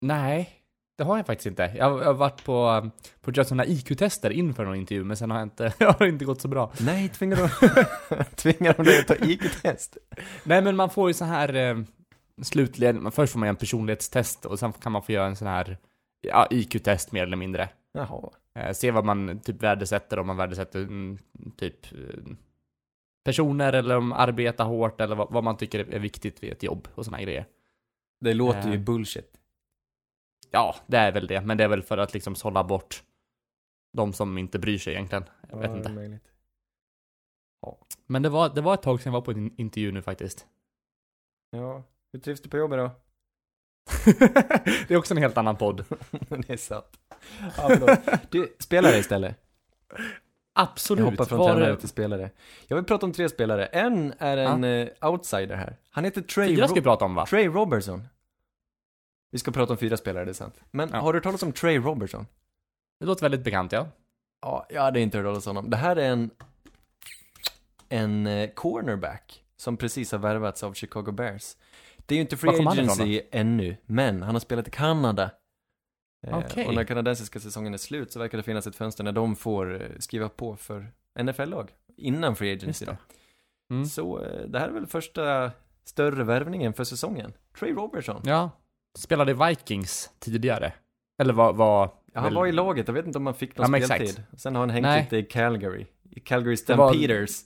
nej, 0.00 0.50
det 0.98 1.04
har 1.04 1.16
jag 1.16 1.26
faktiskt 1.26 1.46
inte. 1.46 1.62
Jag 1.76 1.90
har, 1.90 1.98
jag 1.98 2.06
har 2.06 2.14
varit 2.14 2.44
på, 2.44 2.68
um, 2.68 2.90
på 3.20 3.40
att 3.40 3.48
sådana 3.48 3.64
IQ-tester 3.66 4.30
inför 4.30 4.64
någon 4.64 4.76
intervju, 4.76 5.04
men 5.04 5.16
sen 5.16 5.30
har 5.30 5.38
jag 5.38 5.46
inte, 5.46 5.72
har 5.84 5.98
det 5.98 6.08
inte 6.08 6.24
gått 6.24 6.40
så 6.40 6.48
bra. 6.48 6.72
Nej, 6.80 7.08
tvingar 7.08 7.36
de, 7.36 8.24
tvingar 8.36 8.74
de 8.76 8.82
dig 8.82 9.00
att 9.00 9.06
ta 9.06 9.14
IQ-test? 9.14 9.96
Nej, 10.44 10.62
men 10.62 10.76
man 10.76 10.90
får 10.90 11.10
ju 11.10 11.14
så 11.14 11.24
här 11.24 11.54
eh, 11.54 11.78
slutligen, 12.42 13.12
först 13.12 13.32
får 13.32 13.38
man 13.40 13.46
göra 13.46 13.54
en 13.54 13.58
personlighetstest 13.58 14.44
och 14.46 14.58
sen 14.58 14.72
kan 14.72 14.92
man 14.92 15.02
få 15.02 15.12
göra 15.12 15.26
en 15.26 15.36
sån 15.36 15.48
här 15.48 15.78
ja, 16.20 16.46
IQ-test 16.50 17.12
mer 17.12 17.22
eller 17.22 17.36
mindre. 17.36 17.68
Jaha. 17.92 18.30
Eh, 18.54 18.72
se 18.72 18.90
vad 18.90 19.04
man 19.04 19.40
typ 19.40 19.62
värdesätter, 19.62 20.18
om 20.18 20.26
man 20.26 20.36
värdesätter 20.36 20.80
mm, 20.82 21.18
typ 21.56 21.92
eh, 21.92 22.32
personer 23.24 23.72
eller 23.72 23.96
om 23.96 24.12
arbetar 24.12 24.64
hårt 24.64 25.00
eller 25.00 25.16
vad, 25.16 25.44
man 25.44 25.56
tycker 25.56 25.78
är 25.94 25.98
viktigt 25.98 26.42
vid 26.42 26.52
ett 26.52 26.62
jobb 26.62 26.88
och 26.94 27.04
såna 27.04 27.16
här 27.16 27.24
grejer. 27.24 27.46
Det 28.20 28.34
låter 28.34 28.68
ju 28.68 28.74
Eh. 28.74 28.80
bullshit. 28.80 29.36
Ja, 30.50 30.76
det 30.86 30.96
är 30.96 31.12
väl 31.12 31.26
det, 31.26 31.40
men 31.40 31.56
det 31.56 31.64
är 31.64 31.68
väl 31.68 31.82
för 31.82 31.98
att 31.98 32.14
liksom 32.14 32.34
sålla 32.34 32.64
bort 32.64 33.02
de 33.92 34.12
som 34.12 34.38
inte 34.38 34.58
bryr 34.58 34.78
sig 34.78 34.92
egentligen. 34.94 35.24
Jag 35.50 35.58
vet 35.58 35.70
Ja, 35.70 35.76
inte. 35.76 35.92
möjligt. 35.92 36.26
Men 38.06 38.22
det 38.22 38.28
var, 38.28 38.48
det 38.54 38.60
var 38.60 38.74
ett 38.74 38.82
tag 38.82 39.00
sedan 39.00 39.12
jag 39.12 39.20
var 39.20 39.24
på 39.24 39.30
en 39.30 39.60
intervju 39.60 39.92
nu 39.92 40.02
faktiskt. 40.02 40.46
Ja, 41.50 41.82
hur 42.12 42.20
trivs 42.20 42.40
du 42.42 42.48
på 42.48 42.56
jobbet 42.56 42.78
då? 42.78 42.90
det 44.88 44.90
är 44.90 44.96
också 44.96 45.14
en 45.14 45.18
helt 45.22 45.38
annan 45.38 45.56
podd. 45.56 45.84
det 46.28 46.50
är 46.50 46.56
sant. 46.56 46.86
Ja, 47.56 47.96
du, 48.30 48.56
spelare 48.58 48.96
istället. 48.98 49.36
Absolut. 50.52 51.04
Jag 51.04 51.10
hoppar 51.10 51.24
från 51.24 51.38
Var- 51.38 51.54
tränare 51.54 51.76
till 51.76 51.88
spelare. 51.88 52.30
Jag 52.68 52.76
vill 52.76 52.84
prata 52.84 53.06
om 53.06 53.12
tre 53.12 53.28
spelare. 53.28 53.66
En 53.66 54.14
är 54.18 54.36
en 54.36 54.64
eh, 54.64 54.88
outsider 55.00 55.56
här. 55.56 55.76
Han 55.90 56.04
heter 56.04 56.22
Trey, 56.22 56.48
Fyra 56.48 56.66
ska 56.68 56.74
vi 56.74 56.82
prata 56.82 57.04
om 57.04 57.14
va? 57.14 57.26
Trey 57.26 57.46
Robertson. 57.48 58.02
Vi 59.30 59.38
ska 59.38 59.50
prata 59.50 59.72
om 59.72 59.76
fyra 59.78 59.96
spelare, 59.96 60.24
det 60.24 60.30
är 60.30 60.34
sant. 60.34 60.60
Men 60.70 60.90
Ja. 60.92 61.00
har 61.00 61.12
du 61.12 61.16
hört 61.16 61.24
talas 61.24 61.42
om 61.42 61.52
Trey 61.52 61.78
Robertson? 61.78 62.26
Det 63.00 63.06
låter 63.06 63.22
väldigt 63.22 63.44
bekant 63.44 63.72
ja. 63.72 63.86
Ja, 64.42 64.66
jag 64.70 64.82
hade 64.82 65.00
inte 65.00 65.18
hört 65.18 65.24
talas 65.26 65.46
om 65.46 65.56
honom. 65.56 65.70
Det 65.70 65.76
här 65.76 65.96
är 65.96 66.10
en, 66.10 66.30
en 67.88 68.26
eh, 68.26 68.50
cornerback 68.50 69.44
som 69.56 69.76
precis 69.76 70.12
har 70.12 70.18
värvats 70.18 70.62
av 70.62 70.74
Chicago 70.74 71.12
Bears. 71.12 71.56
Det 72.06 72.14
är 72.14 72.16
ju 72.16 72.20
inte 72.22 72.36
Var 72.46 72.52
free 72.52 72.66
agency 72.66 73.22
ännu, 73.30 73.76
men 73.86 74.22
han 74.22 74.34
har 74.34 74.40
spelat 74.40 74.68
i 74.68 74.70
Kanada. 74.70 75.30
Eh, 76.26 76.38
Okej. 76.38 76.66
Och 76.66 76.74
när 76.74 76.84
kanadensiska 76.84 77.40
säsongen 77.40 77.74
är 77.74 77.78
slut 77.78 78.12
så 78.12 78.18
verkar 78.18 78.38
det 78.38 78.44
finnas 78.44 78.66
ett 78.66 78.76
fönster 78.76 79.04
när 79.04 79.12
de 79.12 79.36
får 79.36 79.82
eh, 79.82 79.88
skriva 79.98 80.28
på 80.28 80.56
för 80.56 80.92
NFL-lag 81.22 81.70
innan 81.96 82.36
free 82.36 82.52
agency. 82.52 82.84
Då. 82.84 82.96
Mm. 83.70 83.86
Så 83.86 84.22
eh, 84.24 84.40
det 84.48 84.58
här 84.58 84.68
är 84.68 84.72
väl 84.72 84.86
första 84.86 85.50
större 85.84 86.24
värvningen 86.24 86.72
för 86.72 86.84
säsongen. 86.84 87.32
Trey 87.58 87.72
Robertson. 87.72 88.22
Ja. 88.24 88.50
Spelade 88.98 89.30
i 89.30 89.34
Vikings 89.48 90.10
tidigare. 90.18 90.72
Eller 91.22 91.32
vad 91.32 91.56
var... 91.56 91.90
Ja, 92.12 92.20
han 92.20 92.34
var 92.34 92.46
i 92.46 92.52
laget, 92.52 92.88
jag 92.88 92.94
vet 92.94 93.06
inte 93.06 93.18
om 93.18 93.26
han 93.26 93.34
fick 93.34 93.56
någon 93.56 93.64
Ja, 93.64 93.70
men 93.70 93.80
exakt. 93.82 94.08
speltid. 94.10 94.24
Sen 94.40 94.54
har 94.54 94.60
han 94.62 94.70
hängt 94.70 94.82
Nej. 94.82 95.02
lite 95.02 95.16
i 95.16 95.22
Calgary. 95.22 95.86
I 96.10 96.20
Calgary 96.20 96.50
var- 96.50 96.92
Stampeders. 96.92 97.40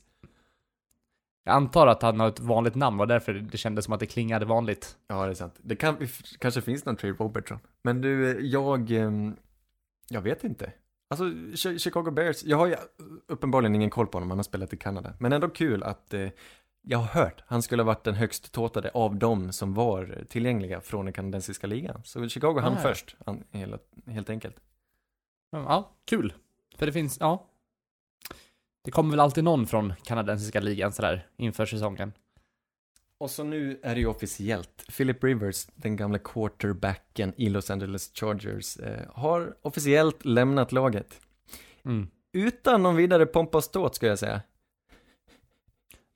Jag 1.45 1.55
antar 1.55 1.87
att 1.87 2.03
han 2.03 2.21
har 2.21 2.29
ett 2.29 2.41
vanligt 2.41 2.75
namn, 2.75 2.97
var 2.97 3.07
därför 3.07 3.35
det 3.35 3.59
kändes 3.59 3.85
som 3.85 3.95
att 3.95 4.01
det 4.01 4.07
klingade 4.07 4.45
vanligt. 4.47 4.97
Ja, 5.07 5.25
det 5.25 5.31
är 5.31 5.35
sant. 5.35 5.55
Det 5.63 5.77
kan, 5.77 5.97
kanske 6.39 6.61
finns 6.61 6.85
någon 6.85 6.97
Trey 6.97 7.13
Robertson. 7.13 7.59
Men 7.83 8.01
du, 8.01 8.31
eh, 8.31 8.37
jag, 8.47 8.91
ehm, 8.91 9.37
jag 10.09 10.21
vet 10.21 10.45
inte. 10.45 10.73
Alltså, 11.11 11.25
Chi- 11.25 11.79
Chicago 11.79 12.11
Bears, 12.11 12.45
jag 12.45 12.57
har 12.57 12.67
ju 12.67 12.77
uppenbarligen 13.29 13.75
ingen 13.75 13.91
koll 13.91 14.07
på 14.07 14.17
honom, 14.17 14.31
han 14.31 14.39
har 14.39 14.43
spelat 14.43 14.73
i 14.73 14.77
Kanada. 14.77 15.13
Men 15.19 15.33
ändå 15.33 15.49
kul 15.49 15.83
att 15.83 16.15
eh, 16.15 16.29
jag 16.83 16.99
har 16.99 17.23
hört, 17.23 17.45
han 17.47 17.63
skulle 17.63 17.83
ha 17.83 17.87
varit 17.87 18.05
den 18.05 18.15
högst 18.15 18.53
tåtade 18.53 18.91
av 18.95 19.17
dem 19.17 19.53
som 19.53 19.75
var 19.75 20.25
tillgängliga 20.29 20.81
från 20.81 21.05
den 21.05 21.15
kanadensiska 21.15 21.67
ligan. 21.67 22.01
Så 22.05 22.29
Chicago 22.29 22.59
han 22.61 22.73
Ah, 22.73 22.77
ja. 22.77 22.81
först, 22.83 23.17
han, 23.27 23.45
helt, 23.51 23.83
helt 24.07 24.31
enkelt. 24.31 24.57
Ja, 25.51 25.91
kul. 26.05 26.33
För 26.79 26.87
det 26.87 26.93
finns, 26.93 27.17
ja. 27.21 27.47
Det 28.85 28.91
kommer 28.91 29.11
väl 29.11 29.21
alltid 29.21 29.45
någon 29.45 29.67
från 29.67 29.93
kanadensiska 30.03 30.61
ligan 30.61 30.93
sådär 30.93 31.27
inför 31.37 31.67
säsongen. 31.67 32.13
Och 33.19 33.31
så 33.31 33.45
nu 33.45 33.81
är 33.83 33.95
det 33.95 34.01
ju 34.01 34.07
officiellt. 34.07 34.85
Philip 34.97 35.25
Rivers, 35.25 35.67
den 35.75 35.97
gamla 35.97 36.19
quarterbacken 36.19 37.33
i 37.37 37.49
Los 37.49 37.71
Angeles 37.71 38.11
Chargers, 38.15 38.77
eh, 38.77 39.01
har 39.13 39.57
officiellt 39.63 40.25
lämnat 40.25 40.73
laget. 40.73 41.21
Mm. 41.85 42.09
Utan 42.33 42.83
någon 42.83 42.97
vidare 42.97 43.27
pompa 43.27 43.59
och 43.59 43.65
ståt 43.65 43.95
ska 43.95 44.07
jag 44.07 44.19
säga. 44.19 44.43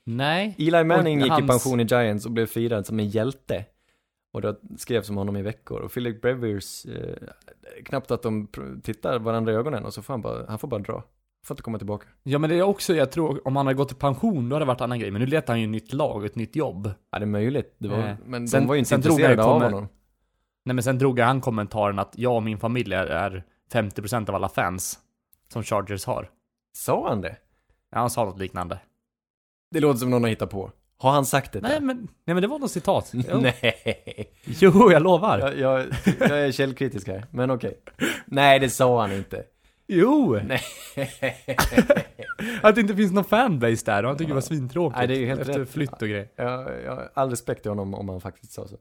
Nej. 0.04 0.54
Eli 0.58 0.84
Manning 0.84 1.18
gick 1.18 1.26
i 1.26 1.30
hans- 1.30 1.46
pension 1.46 1.80
i 1.80 1.84
Giants 1.84 2.26
och 2.26 2.32
blev 2.32 2.46
firad 2.46 2.86
som 2.86 2.98
en 3.00 3.08
hjälte. 3.08 3.64
Och 4.32 4.40
det 4.42 4.56
skrevs 4.76 5.10
om 5.10 5.16
honom 5.16 5.36
i 5.36 5.42
veckor. 5.42 5.80
Och 5.80 5.92
Philip 5.92 6.24
Rivers, 6.24 6.86
eh, 6.86 7.16
knappt 7.84 8.10
att 8.10 8.22
de 8.22 8.48
tittar 8.82 9.18
varandra 9.18 9.52
i 9.52 9.56
ögonen 9.56 9.84
och 9.84 9.94
så 9.94 10.02
får 10.02 10.12
han 10.14 10.20
bara, 10.22 10.46
han 10.48 10.58
får 10.58 10.68
bara 10.68 10.80
dra. 10.80 11.04
Får 11.48 11.54
inte 11.54 11.62
komma 11.62 11.78
tillbaka. 11.78 12.06
Ja 12.22 12.38
men 12.38 12.50
det 12.50 12.56
är 12.58 12.62
också, 12.62 12.94
jag 12.94 13.12
tror, 13.12 13.46
om 13.48 13.56
han 13.56 13.66
hade 13.66 13.76
gått 13.76 13.92
i 13.92 13.94
pension 13.94 14.48
då 14.48 14.54
hade 14.56 14.64
det 14.64 14.66
varit 14.68 14.80
en 14.80 14.84
annan 14.84 14.98
grej. 14.98 15.10
Men 15.10 15.20
nu 15.20 15.26
letar 15.26 15.52
han 15.52 15.60
ju 15.60 15.64
ett 15.66 15.70
nytt 15.70 15.92
lag 15.92 16.16
och 16.16 16.24
ett 16.24 16.36
nytt 16.36 16.56
jobb. 16.56 16.90
Ja, 17.12 17.18
det 17.18 17.24
är 17.24 17.26
möjligt. 17.26 17.76
Det 17.78 17.88
var, 17.88 17.98
Eh, 17.98 18.14
men 18.24 18.48
sen- 18.48 18.62
de 18.62 18.68
var 18.68 18.74
ju 18.74 18.78
inte 18.78 18.94
intresserade 18.94 19.44
av 19.44 19.62
honom. 19.62 19.88
Nej 20.64 20.74
men 20.74 20.82
sen 20.84 20.98
drog 20.98 21.18
han 21.20 21.40
kommentaren 21.40 21.98
att 21.98 22.12
jag 22.18 22.34
och 22.36 22.42
min 22.42 22.58
familj 22.58 22.94
är- 22.94 23.06
är 23.06 23.44
50% 23.72 24.28
av 24.28 24.34
alla 24.34 24.48
fans 24.48 24.98
som 25.52 25.62
Chargers 25.62 26.06
har. 26.06 26.30
Sa 26.76 27.08
han 27.08 27.20
det? 27.20 27.36
Ja, 27.92 27.98
han 27.98 28.10
sa 28.10 28.24
något 28.24 28.38
liknande. 28.38 28.78
Det 29.70 29.80
låter 29.80 29.98
som 29.98 30.10
någon 30.10 30.22
har 30.22 30.30
hittat 30.30 30.50
på. 30.50 30.70
Har 30.98 31.10
han 31.10 31.26
sagt 31.26 31.52
det? 31.52 31.60
Nej 31.60 31.80
men, 31.80 31.96
nej 31.96 32.34
men 32.34 32.42
det 32.42 32.46
var 32.48 32.58
något 32.58 32.70
citat. 32.70 33.12
Nej. 33.42 34.32
jo 34.44 34.92
jag 34.92 35.02
lovar. 35.02 35.38
Jag, 35.38 35.58
jag, 35.58 35.86
jag 36.20 36.40
är 36.46 36.52
källkritisk 36.52 37.06
här, 37.08 37.26
men 37.30 37.50
okej. 37.50 37.78
Nej, 38.26 38.58
det 38.58 38.70
sa 38.70 39.00
han 39.00 39.12
inte. 39.12 39.44
Jo! 39.88 40.40
Nej. 40.44 40.60
Att 42.62 42.74
det 42.74 42.80
inte 42.80 42.96
finns 42.96 43.12
någon 43.12 43.24
fanbase 43.24 43.84
där 43.86 44.02
och 44.02 44.08
han 44.08 44.18
tycker 44.18 44.28
det 44.28 44.34
var 44.34 44.40
svintråkigt. 44.40 44.98
Nej, 44.98 45.06
det 45.06 45.16
är 45.16 45.18
ju 45.20 45.26
helt 45.26 45.40
Efter 45.40 45.58
rätt. 45.58 45.70
flytt 45.70 45.92
och 46.02 46.08
grejer. 46.08 46.28
Jag, 46.36 46.82
jag 46.84 46.94
har 46.94 47.10
all 47.14 47.30
respekt 47.30 47.62
till 47.62 47.70
honom 47.70 47.94
om 47.94 48.08
han 48.08 48.20
faktiskt 48.20 48.52
sa 48.52 48.68
så. 48.68 48.76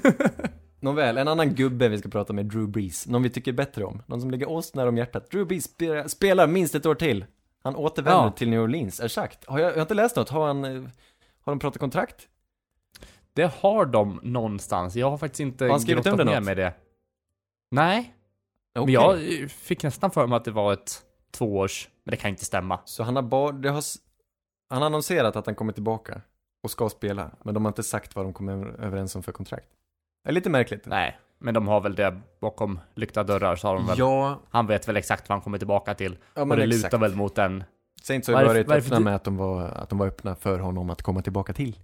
Nåväl, 0.80 1.18
en 1.18 1.28
annan 1.28 1.54
gubbe 1.54 1.88
vi 1.88 1.98
ska 1.98 2.08
prata 2.08 2.32
med, 2.32 2.46
Drew 2.46 2.68
Brees. 2.68 3.06
Någon 3.06 3.22
vi 3.22 3.30
tycker 3.30 3.52
bättre 3.52 3.84
om. 3.84 4.02
Någon 4.06 4.20
som 4.20 4.30
ligger 4.30 4.50
oss 4.50 4.74
nära 4.74 4.88
om 4.88 4.96
hjärtat. 4.96 5.30
Drew 5.30 5.46
Brees 5.46 5.64
spelar, 5.64 6.08
spelar 6.08 6.46
minst 6.46 6.74
ett 6.74 6.86
år 6.86 6.94
till. 6.94 7.24
Han 7.62 7.76
återvänder 7.76 8.24
Ja. 8.24 8.30
till 8.30 8.48
New 8.50 8.60
Orleans, 8.60 9.12
sagt. 9.12 9.44
Har 9.46 9.58
jag, 9.58 9.68
jag 9.70 9.74
har 9.74 9.80
inte 9.82 9.94
läst 9.94 10.16
något, 10.16 10.28
har 10.28 10.46
han, 10.46 10.64
har 11.40 11.52
de 11.52 11.58
pratat 11.58 11.80
kontrakt? 11.80 12.28
Det 13.32 13.52
har 13.60 13.86
de 13.86 14.20
någonstans. 14.22 14.96
Jag 14.96 15.10
har 15.10 15.18
faktiskt 15.18 15.40
inte 15.40 15.64
Har 15.64 15.70
han 15.70 15.80
skrivit 15.80 16.06
under 16.06 16.24
något? 16.24 16.44
med 16.44 16.56
det. 16.56 16.72
Nej, 17.70 18.15
Okej. 18.76 18.94
men 18.96 19.40
jag 19.40 19.50
fick 19.50 19.82
nästan 19.82 20.10
för 20.10 20.26
mig 20.26 20.36
att 20.36 20.44
det 20.44 20.50
var 20.50 20.72
ett 20.72 21.02
tvåårs, 21.30 21.88
men 22.04 22.10
det 22.10 22.16
kan 22.16 22.30
inte 22.30 22.44
stämma. 22.44 22.80
Så 22.84 23.02
han 23.02 23.16
har 23.16 23.22
bara, 23.22 23.52
det 23.52 23.68
har, 23.70 23.82
han 24.70 24.78
har 24.78 24.86
annonserat 24.86 25.36
att 25.36 25.46
han 25.46 25.54
kommer 25.54 25.72
tillbaka 25.72 26.20
och 26.62 26.70
ska 26.70 26.88
spela, 26.88 27.30
men 27.44 27.54
de 27.54 27.64
har 27.64 27.70
inte 27.70 27.82
sagt 27.82 28.16
vad 28.16 28.24
de 28.24 28.32
kommer 28.32 28.80
överens 28.80 29.16
om 29.16 29.22
för 29.22 29.32
kontrakt. 29.32 29.66
Det 30.24 30.30
är 30.30 30.32
lite 30.34 30.50
märkligt. 30.50 30.86
Nej, 30.86 31.18
men 31.38 31.54
de 31.54 31.68
har 31.68 31.80
väl 31.80 31.94
det 31.94 32.20
bakom 32.40 32.80
lyckta 32.94 33.24
dörrar 33.24 33.56
så 33.56 33.68
har 33.68 33.74
de 33.74 33.86
väl. 33.86 33.98
Ja, 33.98 34.40
Han 34.50 34.66
vet 34.66 34.88
väl 34.88 34.96
exakt 34.96 35.28
vad 35.28 35.36
han 35.36 35.42
kommer 35.42 35.58
tillbaka 35.58 35.94
till. 35.94 36.18
ja 36.34 36.42
och 36.42 36.48
men 36.48 36.58
det 36.58 36.64
exakt. 36.64 36.82
lutar 36.84 36.98
väl 36.98 37.14
mot 37.16 37.38
en. 37.38 37.64
Saints 38.02 38.28
har 38.28 38.32
ju 38.40 38.46
Varför- 38.46 38.64
varit 38.64 38.84
öppna 38.84 38.96
ty- 38.96 39.02
med 39.04 39.14
att 39.14 39.24
de, 39.24 39.36
var, 39.36 39.62
att 39.62 39.88
de 39.88 39.98
var 39.98 40.06
öppna 40.06 40.34
för 40.34 40.58
honom 40.58 40.90
att 40.90 41.02
komma 41.02 41.22
tillbaka 41.22 41.52
till. 41.52 41.78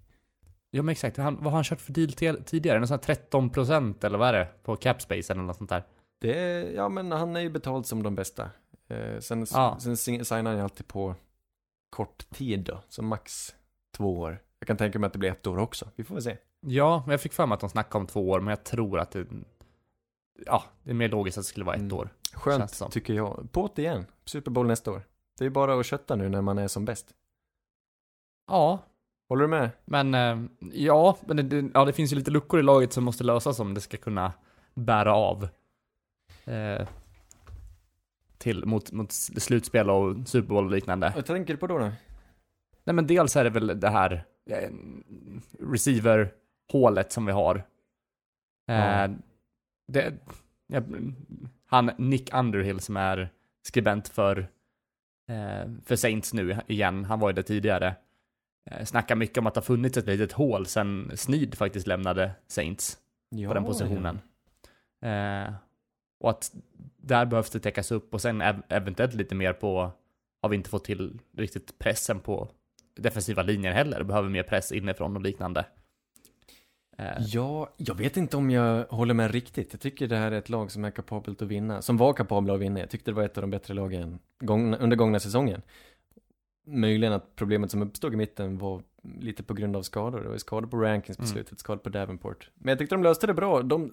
Ja 0.70 0.82
men 0.82 0.92
exakt, 0.92 1.16
han, 1.16 1.34
vad 1.34 1.44
har 1.44 1.50
han 1.50 1.64
kört 1.64 1.80
för 1.80 1.92
deal 1.92 2.12
till, 2.12 2.44
tidigare? 2.44 2.78
Någon 2.78 2.88
sån 2.88 2.98
här 3.06 3.14
13% 3.30 4.04
eller 4.06 4.18
vad 4.18 4.28
är 4.28 4.32
det? 4.32 4.48
På 4.62 4.76
Capspace 4.76 5.32
eller 5.32 5.42
något 5.42 5.56
sånt 5.56 5.70
där. 5.70 5.84
Det 6.22 6.38
är, 6.38 6.70
ja 6.70 6.88
men 6.88 7.12
han 7.12 7.36
är 7.36 7.40
ju 7.40 7.48
betald 7.50 7.86
som 7.86 8.02
de 8.02 8.14
bästa. 8.14 8.50
Eh, 8.88 9.18
sen, 9.20 9.46
Ja. 9.52 9.76
sen 9.80 9.96
signar 9.96 10.44
han 10.46 10.56
ju 10.56 10.62
alltid 10.62 10.88
på 10.88 11.14
kort 11.90 12.30
tid 12.30 12.60
då, 12.60 12.80
så 12.88 13.02
max 13.02 13.54
två 13.96 14.18
år. 14.20 14.42
Jag 14.58 14.66
kan 14.66 14.76
tänka 14.76 14.98
mig 14.98 15.06
att 15.06 15.12
det 15.12 15.18
blir 15.18 15.30
ett 15.30 15.46
år 15.46 15.58
också, 15.58 15.88
vi 15.96 16.04
får 16.04 16.14
väl 16.14 16.22
se. 16.24 16.36
Ja, 16.60 17.02
men 17.06 17.10
jag 17.10 17.20
fick 17.20 17.32
för 17.32 17.46
mig 17.46 17.54
att 17.54 17.60
de 17.60 17.70
snackade 17.70 18.00
om 18.02 18.06
två 18.06 18.28
år, 18.30 18.40
men 18.40 18.48
jag 18.50 18.64
tror 18.64 18.98
att 18.98 19.10
det... 19.10 19.26
Ja, 20.46 20.64
det 20.82 20.90
är 20.90 20.94
mer 20.94 21.08
logiskt 21.08 21.38
att 21.38 21.44
det 21.44 21.48
skulle 21.48 21.64
vara 21.66 21.76
ett 21.76 21.82
Mm. 21.82 21.96
år. 21.98 22.08
Skönt 22.34 22.90
tycker 22.92 23.14
jag. 23.14 23.48
På't 23.52 23.80
igen, 23.80 24.06
Super 24.24 24.50
Bowl 24.50 24.66
nästa 24.66 24.90
år. 24.90 25.02
Det 25.38 25.44
är 25.46 25.50
bara 25.50 25.80
att 25.80 25.86
kötta 25.86 26.16
nu 26.16 26.28
när 26.28 26.42
man 26.42 26.58
är 26.58 26.68
som 26.68 26.84
bäst. 26.84 27.06
Ja, 28.48 28.78
Håller 29.28 29.42
du 29.42 29.48
med? 29.48 29.70
men 29.84 30.14
eh, 30.14 30.38
ja, 30.72 31.16
men 31.26 31.48
det, 31.48 31.70
ja, 31.74 31.84
det 31.84 31.92
finns 31.92 32.12
ju 32.12 32.16
lite 32.16 32.30
luckor 32.30 32.60
i 32.60 32.62
laget 32.62 32.92
som 32.92 33.04
måste 33.04 33.24
lösas 33.24 33.60
om 33.60 33.74
det 33.74 33.80
ska 33.80 33.96
kunna 33.96 34.32
bära 34.74 35.14
av. 35.14 35.48
Eh, 36.44 36.88
till, 38.38 38.66
mot, 38.66 38.92
mot 38.92 39.12
slutspel 39.12 39.90
och 39.90 40.28
Super 40.28 40.48
Bowl 40.48 40.64
och 40.64 40.70
liknande. 40.70 41.12
Vad 41.14 41.26
tänker 41.26 41.54
du 41.54 41.58
på 41.58 41.66
då? 41.66 41.78
då? 41.78 41.92
Nej 42.84 42.94
men 42.94 43.06
dels 43.06 43.36
är 43.36 43.44
det 43.44 43.50
väl 43.50 43.80
det 43.80 43.88
här 43.88 44.24
eh, 44.50 44.70
receiver-hålet 45.60 47.12
som 47.12 47.26
vi 47.26 47.32
har. 47.32 47.56
Eh, 47.56 48.74
Ja. 48.74 49.08
det, 49.88 50.14
ja, 50.66 50.82
han 51.66 51.90
Nick 51.98 52.34
Underhill 52.34 52.80
som 52.80 52.96
är 52.96 53.28
skribent 53.62 54.08
för, 54.08 54.38
eh, 55.28 55.70
för 55.84 55.96
Saints 55.96 56.32
nu 56.32 56.58
igen, 56.66 57.04
han 57.04 57.20
var 57.20 57.28
ju 57.28 57.32
det 57.34 57.42
tidigare. 57.42 57.94
Eh, 58.70 58.84
snackar 58.84 59.16
mycket 59.16 59.38
om 59.38 59.46
att 59.46 59.54
det 59.54 59.60
har 59.60 59.64
funnits 59.64 59.96
ett 59.96 60.06
litet 60.06 60.32
hål 60.32 60.66
sen 60.66 61.12
Sneed 61.14 61.54
faktiskt 61.54 61.86
lämnade 61.86 62.30
Saints 62.46 62.98
Ja, 63.30 63.48
på 63.48 63.54
den 63.54 63.64
positionen. 63.64 64.20
Eh, 65.02 65.52
och 66.22 66.30
att 66.30 66.52
där 66.96 67.26
behövs 67.26 67.50
det 67.50 67.60
täckas 67.60 67.92
upp 67.92 68.14
och 68.14 68.20
sen 68.20 68.42
ev- 68.42 68.62
eventuellt 68.68 69.14
lite 69.14 69.34
mer 69.34 69.52
på, 69.52 69.90
har 70.42 70.48
vi 70.48 70.56
inte 70.56 70.70
fått 70.70 70.84
till 70.84 71.18
riktigt 71.36 71.78
pressen 71.78 72.20
på 72.20 72.48
defensiva 72.96 73.42
linjer 73.42 73.72
heller, 73.72 74.02
behöver 74.02 74.28
mer 74.28 74.42
press 74.42 74.72
inifrån 74.72 75.16
och 75.16 75.22
liknande. 75.22 75.64
Eh, 76.98 77.06
Ja, 77.20 77.70
jag 77.76 77.94
vet 77.94 78.16
inte 78.16 78.36
om 78.36 78.50
jag 78.50 78.84
håller 78.86 79.14
med 79.14 79.30
riktigt. 79.30 79.72
Jag 79.72 79.80
tycker 79.80 80.08
det 80.08 80.16
här 80.16 80.32
är 80.32 80.38
ett 80.38 80.48
lag 80.48 80.70
som 80.70 80.84
är 80.84 80.90
kapabelt 80.90 81.42
att 81.42 81.48
vinna, 81.48 81.82
som 81.82 81.96
var 81.96 82.12
kapabla 82.12 82.54
att 82.54 82.60
vinna. 82.60 82.80
Jag 82.80 82.90
tyckte 82.90 83.10
det 83.10 83.14
var 83.14 83.22
ett 83.22 83.36
av 83.38 83.42
de 83.42 83.50
bättre 83.50 83.74
lagen 83.74 84.18
gångna, 84.40 84.76
under 84.76 84.96
gångna 84.96 85.20
säsongen. 85.20 85.62
Möjligen 86.66 87.12
att 87.12 87.36
problemet 87.36 87.70
som 87.70 87.82
uppstod 87.82 88.14
i 88.14 88.16
mitten 88.16 88.58
var 88.58 88.82
lite 89.20 89.42
på 89.42 89.54
grund 89.54 89.76
av 89.76 89.82
skador. 89.82 90.20
Det 90.20 90.28
var 90.28 90.38
skador 90.38 90.68
på 90.68 90.76
Rankins 90.76 91.16
på 91.16 91.22
Mm. 91.22 91.32
slutet, 91.32 91.58
skador 91.58 91.80
på 91.82 91.88
Davenport. 91.88 92.50
Men 92.54 92.68
jag 92.68 92.78
tyckte 92.78 92.94
de 92.94 93.02
löste 93.02 93.26
det 93.26 93.34
bra. 93.34 93.62
De 93.62 93.92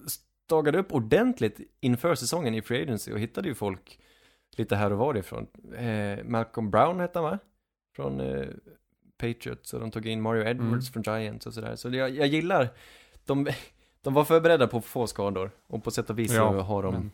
stagade 0.50 0.78
upp 0.78 0.92
ordentligt 0.92 1.60
inför 1.80 2.14
säsongen 2.14 2.54
i 2.54 2.62
Free 2.62 2.82
Agency 2.82 3.12
och 3.12 3.18
hittade 3.20 3.48
ju 3.48 3.54
folk 3.54 3.98
lite 4.56 4.76
här 4.76 4.92
och 4.92 4.98
var 4.98 5.16
ifrån. 5.16 5.46
Eh, 5.76 6.24
Malcolm 6.24 6.70
Brown 6.70 7.00
hette 7.00 7.18
han 7.18 7.30
va? 7.30 7.38
Från 7.96 8.20
eh, 8.20 8.46
Patriots 9.18 9.74
och 9.74 9.80
de 9.80 9.90
tog 9.90 10.06
in 10.06 10.22
Mario 10.22 10.42
Edwards 10.44 10.90
Mm. 10.90 11.04
från 11.04 11.20
Giants 11.20 11.46
och 11.46 11.54
sådär. 11.54 11.76
Så 11.76 11.88
jag, 11.88 12.10
jag 12.10 12.26
gillar, 12.26 12.68
de, 13.24 13.48
de 14.02 14.14
var 14.14 14.24
förberedda 14.24 14.66
på 14.66 14.76
att 14.78 14.84
få 14.84 15.06
skador 15.06 15.50
och 15.66 15.84
på 15.84 15.90
sätt 15.90 16.10
och 16.10 16.18
vis 16.18 16.32
Ja, 16.34 16.60
har 16.60 16.82
de 16.82 16.94
men- 16.94 17.10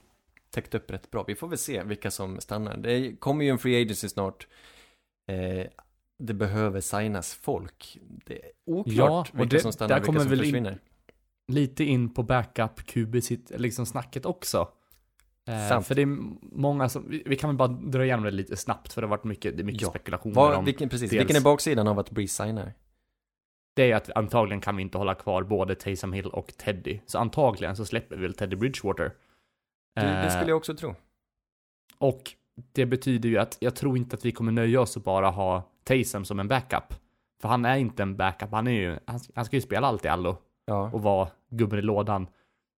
täckt 0.50 0.74
upp 0.74 0.90
rätt 0.90 1.10
bra. 1.10 1.24
Vi 1.26 1.34
får 1.34 1.48
väl 1.48 1.58
se 1.58 1.82
vilka 1.82 2.10
som 2.10 2.40
stannar. 2.40 2.76
Det 2.76 3.16
kommer 3.16 3.44
ju 3.44 3.50
en 3.50 3.58
free 3.58 3.82
agency 3.82 4.08
snart. 4.08 4.46
Eh, 5.28 5.66
det 6.18 6.34
behöver 6.34 6.80
signas 6.80 7.34
folk. 7.34 7.98
Det 8.26 8.34
är 8.44 8.50
oklart 8.66 9.30
Ja, 9.32 9.38
vilka 9.40 9.56
det- 9.56 9.62
som 9.62 9.72
stannar 9.72 10.00
och 10.00 10.08
vilka 10.08 10.20
som 10.20 10.30
väl 10.30 10.38
in- 10.38 10.44
försvinner. 10.44 10.78
Lite 11.48 11.84
in 11.84 12.14
på 12.14 12.22
backup 12.22 12.86
QB 12.86 13.14
liksom 13.50 13.86
snacket 13.86 14.26
också. 14.26 14.68
Eh, 15.48 15.68
Sant. 15.68 15.86
för 15.86 15.94
det 15.94 16.02
är 16.02 16.18
många 16.56 16.88
som, 16.88 17.10
vi, 17.10 17.22
vi 17.26 17.36
kan 17.36 17.50
väl 17.50 17.56
bara 17.56 17.68
dra 17.68 18.04
igenom 18.04 18.24
det 18.24 18.30
lite 18.30 18.56
snabbt 18.56 18.92
för 18.92 19.00
det 19.00 19.06
har 19.06 19.10
varit 19.10 19.24
mycket, 19.24 19.56
det 19.56 19.62
är 19.62 19.64
mycket 19.64 19.82
Ja. 19.82 19.88
spekulationer 19.88 20.34
Vad, 20.34 20.54
om 20.54 20.64
vilken, 20.64 20.88
precis, 20.88 21.10
dels- 21.10 21.20
vilken 21.20 21.36
är 21.36 21.40
baksidan 21.40 21.88
av 21.88 21.98
att 21.98 22.10
Breeze 22.10 22.44
signar? 22.44 22.72
det 23.76 23.90
är 23.92 23.96
att 23.96 24.10
antagligen 24.16 24.60
kan 24.60 24.76
vi 24.76 24.82
inte 24.82 24.98
hålla 24.98 25.14
kvar 25.14 25.42
både 25.42 25.74
Taysom 25.74 26.12
Hill 26.12 26.26
och 26.26 26.52
Teddy. 26.56 27.00
Så 27.06 27.18
antagligen 27.18 27.76
så 27.76 27.84
släpper 27.84 28.16
vi 28.16 28.22
väl 28.22 28.34
Teddy 28.34 28.56
Bridgewater. 28.56 29.12
Det, 29.94 30.00
det 30.00 30.06
Eh, 30.08 30.30
skulle 30.30 30.50
jag 30.50 30.56
också 30.56 30.74
tro. 30.76 30.94
Och 31.98 32.22
det 32.72 32.86
betyder 32.86 33.28
ju 33.28 33.38
att 33.38 33.56
jag 33.60 33.76
tror 33.76 33.96
inte 33.96 34.16
att 34.16 34.24
vi 34.24 34.32
kommer 34.32 34.52
nöja 34.52 34.80
oss 34.80 34.96
och 34.96 35.02
bara 35.02 35.30
ha 35.30 35.70
Taysom 35.84 36.24
som 36.24 36.40
en 36.40 36.48
backup. 36.48 36.94
För 37.42 37.48
han 37.48 37.64
är 37.64 37.76
inte 37.76 38.02
en 38.02 38.16
backup, 38.16 38.50
han 38.50 38.66
är 38.66 38.70
ju, 38.72 38.98
han, 39.06 39.20
han 39.34 39.44
ska 39.44 39.56
ju 39.56 39.60
spela 39.62 39.86
allt 39.86 40.04
i 40.04 40.08
allo 40.08 40.36
Ja. 40.66 40.90
och 40.92 41.02
vara 41.02 41.28
gubben 41.50 41.78
i 41.78 41.82
lådan. 41.82 42.26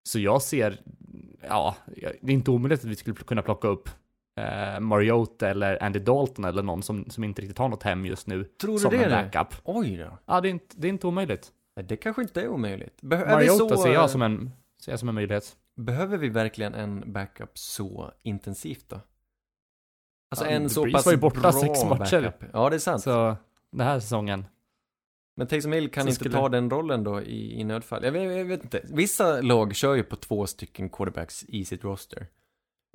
Så 0.09 0.18
jag 0.18 0.42
ser, 0.42 0.81
ja, 1.48 1.77
det 2.20 2.33
är 2.33 2.35
inte 2.35 2.51
omöjligt 2.51 2.81
att 2.81 2.85
vi 2.87 2.96
skulle 2.96 3.16
kunna 3.16 3.42
plocka 3.42 3.68
upp 3.68 3.88
eh, 4.40 4.81
Mariota 4.81 5.48
eller 5.48 5.83
Andy 5.83 5.98
Dalton 5.98 6.44
eller 6.44 6.62
någon 6.62 6.83
som, 6.83 7.11
som 7.11 7.24
inte 7.24 7.42
riktigt 7.42 7.59
har 7.59 7.68
något 7.68 7.83
hem 7.83 8.07
just 8.07 8.27
nu 8.27 8.44
Tror 8.44 8.72
du 8.72 8.79
som 8.79 8.90
det? 8.90 9.05
en 9.05 9.11
det? 9.11 9.31
backup. 9.33 9.61
Oj 9.64 9.96
då. 9.96 10.18
Ja, 10.27 10.40
det 10.40 10.48
är 10.48 10.51
inte, 10.51 10.74
det 10.79 10.87
är 10.87 10.90
inte 10.90 11.07
omöjligt. 11.07 11.53
Nej, 11.77 11.85
Det 11.87 11.96
kanske 11.96 12.22
inte 12.22 12.42
är 12.42 12.48
omöjligt. 12.48 13.03
Beh- 13.03 13.31
Mariota 13.31 13.77
så, 13.77 13.83
ser 13.83 13.92
jag 13.92 14.03
eh, 14.03 14.09
som 14.09 14.22
en, 14.22 14.51
ser 14.81 14.92
jag 14.92 14.98
som 14.98 15.09
en 15.09 15.14
möjlighet. 15.14 15.57
Behöver 15.77 16.16
vi 16.18 16.29
verkligen 16.29 16.74
en 16.74 17.12
backup 17.12 17.59
så 17.59 18.12
intensivt 18.22 18.85
då? 18.88 19.01
Alltså 20.31 20.44
Ja, 20.44 20.51
en 20.51 20.70
så 20.70 20.90
pass 20.92 21.07
var 21.07 21.12
ju 21.12 21.18
borta 21.18 21.40
bra 21.40 21.53
sex 21.53 21.85
matcher. 21.85 22.22
backup. 22.22 22.51
Ja, 22.53 22.70
det 22.70 22.77
är 22.77 22.81
sant. 22.81 23.03
Så 23.03 23.37
den 23.72 23.87
här 23.87 24.01
säsongen. 24.01 24.44
Men 25.38 25.46
Taysom 25.46 25.72
Hill 25.72 25.90
kan 25.90 26.03
Så 26.03 26.09
inte 26.09 26.14
skulle- 26.20 26.35
ta 26.35 26.48
den 26.48 26.70
rollen 26.70 27.05
då 27.05 27.22
i, 27.22 27.61
i 27.61 27.64
nödfall. 27.64 28.05
Jag 28.05 28.12
vet, 28.12 28.37
jag 28.37 28.44
vet 28.44 28.62
inte. 28.64 28.81
Vissa 28.85 29.40
lag 29.40 29.74
kör 29.74 29.94
ju 29.94 30.03
på 30.03 30.16
två 30.16 30.46
stycken 30.46 30.88
quarterbacks 30.88 31.44
i 31.48 31.64
sitt 31.64 31.85
roster. 31.85 32.27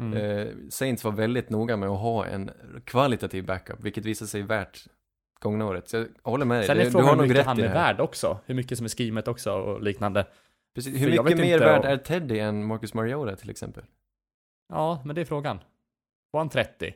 Mm. 0.02 0.18
Eh, 0.18 0.48
Saints 0.70 1.04
var 1.04 1.12
väldigt 1.12 1.50
noga 1.50 1.78
med 1.78 1.90
att 1.90 2.00
ha 2.00 2.26
en 2.26 2.52
kvalitativ 2.86 3.46
backup, 3.46 3.80
vilket 3.80 4.06
visade 4.06 4.30
sig 4.30 4.42
värt 4.42 4.86
gångna 5.40 5.66
året. 5.66 5.90
Så 5.90 5.98
jag 5.98 6.08
håller 6.24 6.46
med 6.46 6.58
dig. 6.60 6.68
Sen 6.68 6.76
Du- 6.76 6.82
är 6.82 6.86
du 6.86 6.92
frågan 6.92 7.08
har 7.08 7.16
hur 7.16 7.28
mycket 7.30 7.46
han 7.46 7.60
är 7.60 7.74
värd 7.74 8.00
också. 8.00 8.40
Hur 8.46 8.56
mycket 8.56 8.78
som 8.78 8.86
är 8.86 8.90
skrivet 8.90 9.28
också 9.28 9.52
och 9.54 9.82
liknande. 9.82 10.26
Precis. 10.76 11.02
Hur 11.02 11.10
mycket 11.24 11.38
mer 11.38 11.60
värd 11.60 11.80
om- 11.80 11.86
är 11.92 11.98
Teddy 11.98 12.40
än 12.40 12.66
Marcus 12.66 12.94
Mariota 12.94 13.36
till 13.36 13.50
exempel? 13.50 13.84
Ja, 14.70 15.02
men 15.06 15.16
det 15.16 15.22
är 15.22 15.26
frågan. 15.26 15.60
Var 16.32 16.40
han 16.40 16.50
30? 16.50 16.94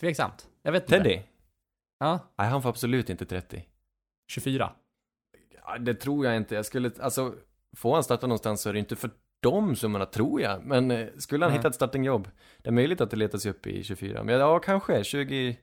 Tveksamt. 0.00 0.48
Jag 0.62 0.72
vet 0.72 0.82
inte. 0.82 0.96
Teddy? 0.98 1.20
Ja, 1.98 2.18
Nej, 2.38 2.48
han 2.48 2.62
får 2.62 2.68
absolut 2.68 3.10
inte 3.10 3.26
30. 3.26 3.64
24. 4.26 4.72
Ja, 5.64 5.78
det 5.78 5.94
tror 5.94 6.26
jag 6.26 6.36
inte. 6.36 6.54
Jag 6.54 6.66
skulle, 6.66 6.90
alltså, 7.00 7.34
får 7.76 7.94
han 7.94 8.04
starta 8.04 8.26
någonstans 8.26 8.60
så 8.62 8.68
är 8.68 8.72
det 8.72 8.78
inte 8.78 8.96
för 8.96 9.10
de 9.40 9.76
summorna, 9.76 10.06
tror 10.06 10.40
jag. 10.40 10.64
Men 10.64 10.90
eh, 10.90 11.06
skulle 11.18 11.44
han 11.44 11.50
Nej. 11.52 11.58
hitta 11.58 11.68
ett 11.68 11.74
startingjobb, 11.74 12.28
det 12.62 12.68
är 12.68 12.72
möjligt 12.72 13.00
att 13.00 13.10
det 13.10 13.16
letar 13.16 13.38
sig 13.38 13.50
upp 13.50 13.66
i 13.66 13.84
24. 13.84 14.22
Men 14.24 14.34
ja, 14.40 14.58
kanske 14.58 15.04
20, 15.04 15.56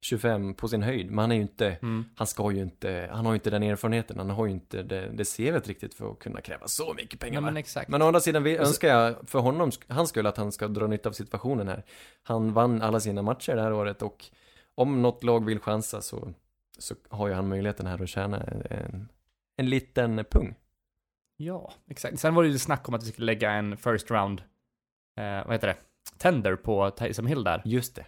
25 0.00 0.54
på 0.54 0.68
sin 0.68 0.82
höjd. 0.82 1.06
Men 1.10 1.18
han 1.18 1.32
är 1.32 1.36
ju 1.36 1.42
inte, 1.42 1.66
Mm. 1.82 2.04
han 2.16 2.26
ska 2.26 2.52
ju 2.52 2.62
inte, 2.62 3.08
han 3.12 3.26
har 3.26 3.32
ju 3.32 3.36
inte 3.36 3.50
den 3.50 3.62
erfarenheten. 3.62 4.18
Han 4.18 4.30
har 4.30 4.46
ju 4.46 4.52
inte 4.52 4.82
det, 4.82 5.08
det 5.14 5.24
CVt 5.36 5.68
riktigt 5.68 5.94
för 5.94 6.10
att 6.12 6.18
kunna 6.18 6.40
kräva 6.40 6.68
så 6.68 6.94
mycket 6.94 7.20
pengar. 7.20 7.40
Va? 7.40 7.44
men 7.44 7.56
exakt. 7.56 7.88
Men 7.88 8.02
å 8.02 8.06
andra 8.06 8.20
sidan 8.20 8.42
vi 8.42 8.56
önskar 8.56 8.88
jag 8.88 9.28
för 9.28 9.38
honom, 9.38 9.70
han 9.88 10.06
skulle 10.06 10.28
att 10.28 10.36
han 10.36 10.52
ska 10.52 10.68
dra 10.68 10.86
nytta 10.86 11.08
av 11.08 11.12
situationen 11.12 11.68
här. 11.68 11.84
Han 12.22 12.52
vann 12.52 12.82
alla 12.82 13.00
sina 13.00 13.22
matcher 13.22 13.56
det 13.56 13.62
här 13.62 13.72
året 13.72 14.02
och 14.02 14.24
om 14.74 15.02
något 15.02 15.24
lag 15.24 15.44
vill 15.44 15.60
chansa 15.60 16.00
så, 16.00 16.32
så 16.78 16.94
har 17.08 17.28
ju 17.28 17.34
han 17.34 17.48
möjligheten 17.48 17.86
här 17.86 18.02
att 18.02 18.08
tjäna 18.08 18.40
en, 18.70 19.08
en 19.56 19.70
liten 19.70 20.24
pung. 20.30 20.54
Ja, 21.36 21.72
exakt. 21.86 22.18
Sen 22.18 22.34
var 22.34 22.42
det 22.42 22.48
ju 22.48 22.58
snack 22.58 22.88
om 22.88 22.94
att 22.94 23.02
vi 23.02 23.12
skulle 23.12 23.26
lägga 23.26 23.50
en 23.50 23.76
first 23.76 24.10
round, 24.10 24.42
eh, 25.16 25.46
vad 25.46 25.52
heter 25.52 25.68
det? 25.68 25.76
Tender 26.18 26.56
på 26.56 26.90
Tyson 26.90 27.26
Hill 27.26 27.44
där. 27.44 27.62
Just 27.64 27.94
det. 27.94 28.06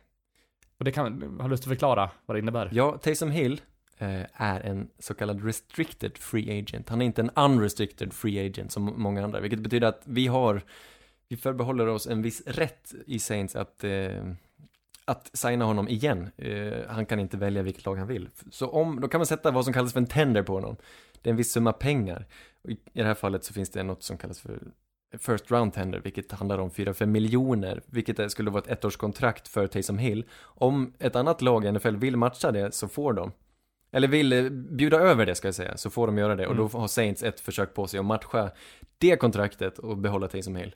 Och 0.78 0.84
det 0.84 0.92
kan, 0.92 1.22
har 1.22 1.44
du 1.44 1.50
lust 1.50 1.62
att 1.62 1.68
förklara 1.68 2.10
vad 2.26 2.36
det 2.36 2.38
innebär? 2.38 2.70
Ja, 2.72 2.98
Taysom 2.98 3.30
Hill 3.30 3.60
eh, 3.98 4.22
är 4.32 4.60
en 4.60 4.90
så 4.98 5.14
kallad 5.14 5.44
restricted 5.44 6.18
free 6.18 6.58
agent. 6.58 6.88
Han 6.88 7.02
är 7.02 7.06
inte 7.06 7.20
en 7.20 7.30
unrestricted 7.30 8.12
free 8.12 8.46
agent 8.46 8.72
som 8.72 8.94
många 8.96 9.24
andra, 9.24 9.40
vilket 9.40 9.60
betyder 9.60 9.88
att 9.88 10.02
vi 10.04 10.26
har, 10.26 10.62
vi 11.28 11.36
förbehåller 11.36 11.86
oss 11.86 12.06
en 12.06 12.22
viss 12.22 12.46
rätt 12.46 12.94
i 13.06 13.18
Saints 13.18 13.56
att 13.56 13.84
eh, 13.84 14.32
att 15.08 15.30
signa 15.32 15.64
honom 15.64 15.88
igen. 15.88 16.30
Eh, 16.36 16.88
han 16.88 17.06
kan 17.06 17.20
inte 17.20 17.36
välja 17.36 17.62
vilket 17.62 17.86
lag 17.86 17.96
han 17.96 18.08
vill. 18.08 18.28
Så 18.50 18.68
om, 18.68 19.00
då 19.00 19.08
kan 19.08 19.18
man 19.18 19.26
sätta 19.26 19.50
vad 19.50 19.64
som 19.64 19.74
kallas 19.74 19.92
för 19.92 20.00
en 20.00 20.06
tender 20.06 20.42
på 20.42 20.54
honom. 20.54 20.76
Det 21.22 21.28
är 21.28 21.30
en 21.30 21.36
viss 21.36 21.52
summa 21.52 21.72
pengar. 21.72 22.26
I, 22.68 22.72
I 22.72 22.78
det 22.92 23.04
här 23.04 23.14
fallet 23.14 23.44
så 23.44 23.54
finns 23.54 23.70
det 23.70 23.82
något 23.82 24.02
som 24.02 24.18
kallas 24.18 24.40
för 24.40 24.58
first 25.18 25.50
round 25.50 25.74
tender, 25.74 26.00
vilket 26.00 26.32
handlar 26.32 26.58
om 26.58 26.70
4-5 26.70 27.06
miljoner, 27.06 27.82
vilket 27.86 28.30
skulle 28.30 28.50
vara 28.50 28.62
ett 28.62 28.84
ettårskontrakt 28.84 29.48
för 29.48 29.66
Taysom 29.66 29.98
Hill. 29.98 30.24
Om 30.42 30.92
ett 30.98 31.16
annat 31.16 31.42
lag 31.42 31.64
i 31.64 31.72
NFL 31.72 31.96
vill 31.96 32.16
matcha 32.16 32.50
det 32.50 32.74
så 32.74 32.88
får 32.88 33.12
de. 33.12 33.32
Eller 33.90 34.08
vill 34.08 34.32
eh, 34.32 34.50
bjuda 34.50 34.98
över 34.98 35.26
det 35.26 35.34
ska 35.34 35.48
jag 35.48 35.54
säga, 35.54 35.76
så 35.76 35.90
får 35.90 36.06
de 36.06 36.18
göra 36.18 36.36
det. 36.36 36.46
Och 36.46 36.56
då 36.56 36.66
har 36.66 36.88
Saints 36.88 37.22
ett 37.22 37.40
försök 37.40 37.74
på 37.74 37.86
sig 37.86 38.00
att 38.00 38.06
matcha 38.06 38.50
det 38.98 39.16
kontraktet 39.16 39.78
och 39.78 39.96
behålla 39.96 40.28
Taysom 40.28 40.56
Hill. 40.56 40.74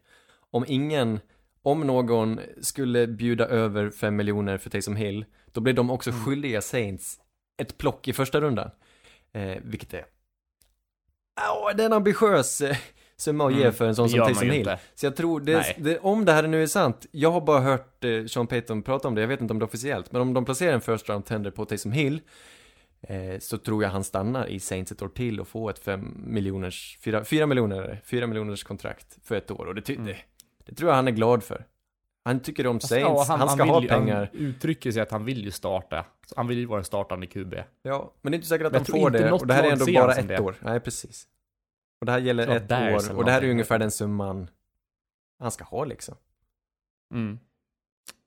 Om 0.51 0.65
ingen 0.69 1.21
om 1.63 1.81
någon 1.81 2.41
skulle 2.61 3.07
bjuda 3.07 3.47
över 3.47 3.91
5 3.91 4.17
miljoner 4.17 4.59
för 4.59 4.71
Taysom 4.71 4.97
Hill, 4.97 5.25
då 5.53 5.61
blir 5.61 5.73
de 5.75 5.91
också 5.91 6.11
Mm. 6.11 6.23
skyldiga 6.25 6.61
Saints 6.63 7.19
ett 7.63 7.79
plock 7.79 8.09
i 8.09 8.13
första 8.13 8.41
rundan. 8.41 8.71
Eh, 9.33 9.57
vilket 9.63 9.95
är... 9.95 10.05
Åh, 11.51 11.77
det 11.77 11.83
är 11.83 11.87
en 11.87 11.93
ambitiös 11.93 12.61
eh, 12.61 12.77
summa 13.17 13.47
att 13.47 13.53
ge 13.55 13.61
Mm, 13.61 13.73
för 13.73 13.85
en 13.89 13.97
sån 13.97 14.09
som 14.09 14.19
Taysom 14.19 14.51
Hill. 14.51 14.59
inte. 14.59 14.79
Så 14.95 15.07
jag 15.07 15.17
tror, 15.17 15.41
det, 15.41 15.75
det, 15.79 15.99
om 15.99 16.25
det 16.25 16.33
här 16.33 16.47
nu 16.47 16.63
är 16.63 16.67
sant, 16.67 17.07
jag 17.11 17.31
har 17.31 17.41
bara 17.41 17.61
hört 17.61 18.05
eh, 18.05 18.25
Sean 18.27 18.47
Payton 18.47 18.83
prata 18.83 19.09
om 19.09 19.15
det, 19.15 19.21
jag 19.21 19.29
vet 19.29 19.41
inte 19.41 19.53
om 19.53 19.59
det 19.59 19.63
är 19.63 19.67
officiellt, 19.67 20.13
men 20.13 20.23
om 20.23 20.35
de 20.35 20.45
placerar 20.45 20.73
en 20.73 20.81
first 20.81 21.09
round 21.09 21.25
tender 21.25 21.51
på 21.51 21.65
Taysom 21.65 21.93
Hill, 21.93 22.21
eh, 23.01 23.39
så 23.39 23.59
tror 23.59 23.83
jag 23.83 23.91
han 23.91 24.05
stannar 24.05 24.47
i 24.47 24.61
Saints 24.61 24.93
ett 24.93 25.03
år 25.03 25.09
till 25.09 25.41
och 25.41 25.49
får 25.49 25.71
ett 25.71 25.79
5 25.79 26.15
miljoners, 26.27 26.99
4, 27.05 27.25
4 27.25 27.47
miljoner, 27.47 28.01
4 28.05 28.27
miljoners 28.27 28.65
kontrakt 28.65 29.19
för 29.25 29.35
ett 29.35 29.51
år. 29.51 29.67
Och 29.67 29.75
det, 29.75 29.83
ty- 29.83 29.97
Mm. 29.97 30.15
Det, 30.67 30.75
tror 30.75 30.89
jag 30.91 30.97
han 30.97 31.09
är 31.09 31.13
glad 31.13 31.43
för. 31.43 31.65
Han 32.25 32.41
tycker 32.41 32.67
om 32.67 32.81
Saints, 32.81 33.29
ja, 33.29 33.37
han, 33.37 33.49
ska 33.49 33.63
vill 33.65 33.73
ha 33.73 33.83
ju- 33.83 33.89
pengar. 33.89 34.31
Han 34.33 34.41
uttrycker 34.43 34.93
sig 34.93 35.03
att 35.03 35.11
han 35.11 35.25
vill 35.25 35.45
ju 35.45 35.51
starta. 35.51 36.05
Så 36.27 36.35
Han 36.37 36.47
vill 36.47 36.59
ju 36.59 36.67
vara 36.67 36.79
en 36.79 36.85
startande 36.85 37.27
QB. 37.27 37.55
Ja, 37.83 38.13
men 38.23 38.33
det 38.33 38.35
är 38.37 38.39
inte 38.39 38.49
säkert 38.49 38.67
att 38.67 38.73
de 38.73 38.85
tror 38.85 39.01
får 39.01 39.11
det. 39.11 39.33
Och 39.33 39.47
det 39.47 39.55
här 39.55 39.63
är 39.65 39.73
ändå 39.73 39.85
han 39.85 39.95
bara 39.95 40.15
ett 40.15 40.29
det. 40.29 40.41
år. 40.41 40.55
Nej, 40.61 40.81
precis. 40.81 41.29
Och 42.01 42.07
det 42.07 42.13
här 42.13 42.19
gäller 42.19 42.43
ett 42.49 42.51
år. 42.51 42.57
Och 42.57 42.65
det 42.65 42.73
här 42.73 43.15
är 43.17 43.25
någonting. 43.33 43.51
ungefär 43.51 43.79
den 43.79 43.91
summan 43.91 44.51
han 45.39 45.51
ska 45.51 45.65
ha 45.65 45.85
liksom. 45.85 46.15
Mm. 47.15 47.39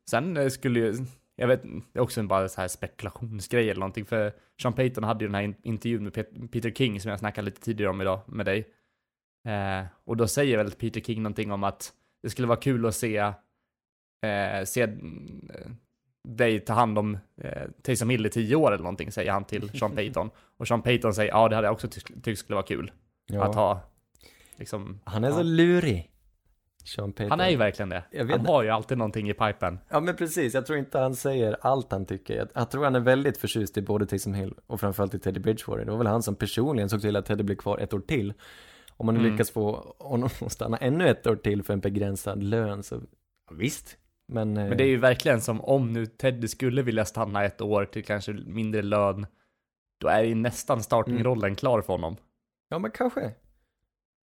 Sen 0.10 0.38
eh, 0.38 0.50
skulle 0.50 0.80
ju, 0.80 0.96
jag 1.36 1.48
vet 1.48 1.64
det 1.64 2.00
är 2.00 2.04
också 2.04 2.20
en 2.20 2.28
bara 2.28 2.50
så 2.50 2.62
här 2.62 2.68
spekulationsgrej 2.68 3.70
eller 3.70 3.80
någonting, 3.80 4.06
för 4.06 4.34
Sean 4.62 4.74
Payton 4.74 5.04
hade 5.04 5.24
ju 5.24 5.28
den 5.28 5.36
här 5.36 5.42
in- 5.44 5.56
intervjun 5.64 6.04
med 6.04 6.14
Pet- 6.14 6.48
Peter 6.52 6.72
King 6.72 7.02
som 7.02 7.10
jag 7.12 7.20
snackade 7.20 7.46
lite 7.46 7.62
tidigare 7.62 7.90
om 7.92 8.02
idag 8.02 8.20
med 8.28 8.46
dig. 8.46 8.68
Eh, 9.48 9.86
och 10.04 10.18
då 10.18 10.28
säger 10.28 10.58
väl 10.58 10.72
Peter 10.72 11.02
King 11.02 11.24
någonting 11.24 11.52
om 11.52 11.64
att 11.64 11.94
det 12.26 12.30
skulle 12.30 12.48
vara 12.48 12.60
kul 12.60 12.86
att 12.86 12.96
se, 12.96 13.18
eh, 13.18 14.64
se 14.66 14.82
eh, 14.82 14.90
dig 16.28 16.60
ta 16.60 16.74
hand 16.74 16.98
om 17.00 17.18
eh, 17.42 17.62
Taysom 17.84 18.10
Hill 18.10 18.26
i 18.26 18.30
tio 18.30 18.56
år 18.56 18.72
eller 18.72 18.84
någonting, 18.84 19.12
säger 19.12 19.32
han 19.32 19.46
till 19.46 19.80
Sean 19.80 19.92
Payton. 19.96 20.30
Och 20.58 20.68
Sean 20.68 20.82
Payton 20.82 21.14
säger, 21.14 21.32
ja 21.32 21.50
det 21.50 21.56
hade 21.56 21.68
jag 21.68 21.74
också 21.74 21.88
tyckt 21.88 22.24
tyckt 22.24 22.40
skulle 22.40 22.56
vara 22.56 22.66
kul. 22.66 22.92
Ja. 23.26 23.44
Att 23.44 23.56
ha, 23.56 23.80
liksom, 24.58 25.00
Han 25.04 25.24
är 25.24 25.30
ja. 25.30 25.36
så 25.36 25.44
lurig. 25.44 26.12
Sean 26.86 27.14
Payton. 27.14 27.32
Han 27.32 27.40
är 27.40 27.50
ju 27.50 27.58
verkligen 27.58 27.90
det. 27.90 28.04
Han 28.32 28.46
har 28.46 28.64
ju 28.64 28.70
alltid 28.70 28.98
någonting 28.98 29.30
i 29.30 29.34
pipen. 29.34 29.80
Ja 29.90 30.00
men 30.00 30.16
precis, 30.16 30.54
jag 30.54 30.66
tror 30.66 30.80
inte 30.80 31.00
han 31.00 31.16
säger 31.16 31.58
allt 31.62 31.92
han 31.92 32.06
tycker. 32.06 32.38
Jag, 32.38 32.48
jag 32.54 32.72
tror 32.72 32.84
han 32.84 32.96
är 32.96 33.00
väldigt 33.00 33.38
förtjust 33.38 33.78
i 33.78 33.82
både 33.82 34.06
Taysom 34.06 34.34
Hill 34.34 34.54
och 34.68 34.80
framförallt 34.80 35.14
i 35.14 35.20
Teddy 35.20 35.40
Bridgewater. 35.40 35.86
Det 35.86 35.92
var 35.92 35.98
väl 35.98 36.08
han 36.08 36.24
som 36.24 36.36
personligen 36.36 36.90
såg 36.90 37.02
till 37.02 37.16
att 37.16 37.26
Teddy 37.26 37.44
blev 37.44 37.56
kvar 37.56 37.78
ett 37.78 37.94
år 37.94 38.00
till. 38.00 38.34
Om 38.98 39.06
man 39.06 39.18
Mm. 39.18 39.32
lyckas 39.32 39.52
få 39.52 39.96
honom 40.00 40.30
att 40.42 40.52
stanna 40.52 40.78
ännu 40.78 41.10
ett 41.10 41.28
år 41.28 41.36
till 41.36 41.64
för 41.64 41.74
en 41.74 41.80
begränsad 41.80 42.44
lön 42.44 42.84
så 42.84 43.02
visst. 43.52 43.98
Men, 44.28 44.58
eh, 44.58 44.68
Men 44.70 44.78
det 44.78 44.84
är 44.84 44.88
ju 44.88 44.98
verkligen 44.98 45.42
som 45.42 45.62
om 45.62 45.94
nu 45.94 46.06
Teddy 46.06 46.48
skulle 46.48 46.82
vilja 46.82 47.06
stanna 47.06 47.44
ett 47.44 47.62
år 47.62 47.86
till 47.86 48.04
kanske 48.06 48.34
mindre 48.34 48.82
lön, 48.82 49.26
då 49.98 50.08
är 50.08 50.24
ju 50.24 50.36
nästan 50.36 50.84
startingrollen 50.84 51.56
klar 51.56 51.82
för 51.82 51.94
honom. 51.94 52.16
Ja 52.70 52.80
men 52.80 52.92
kanske. 52.92 53.32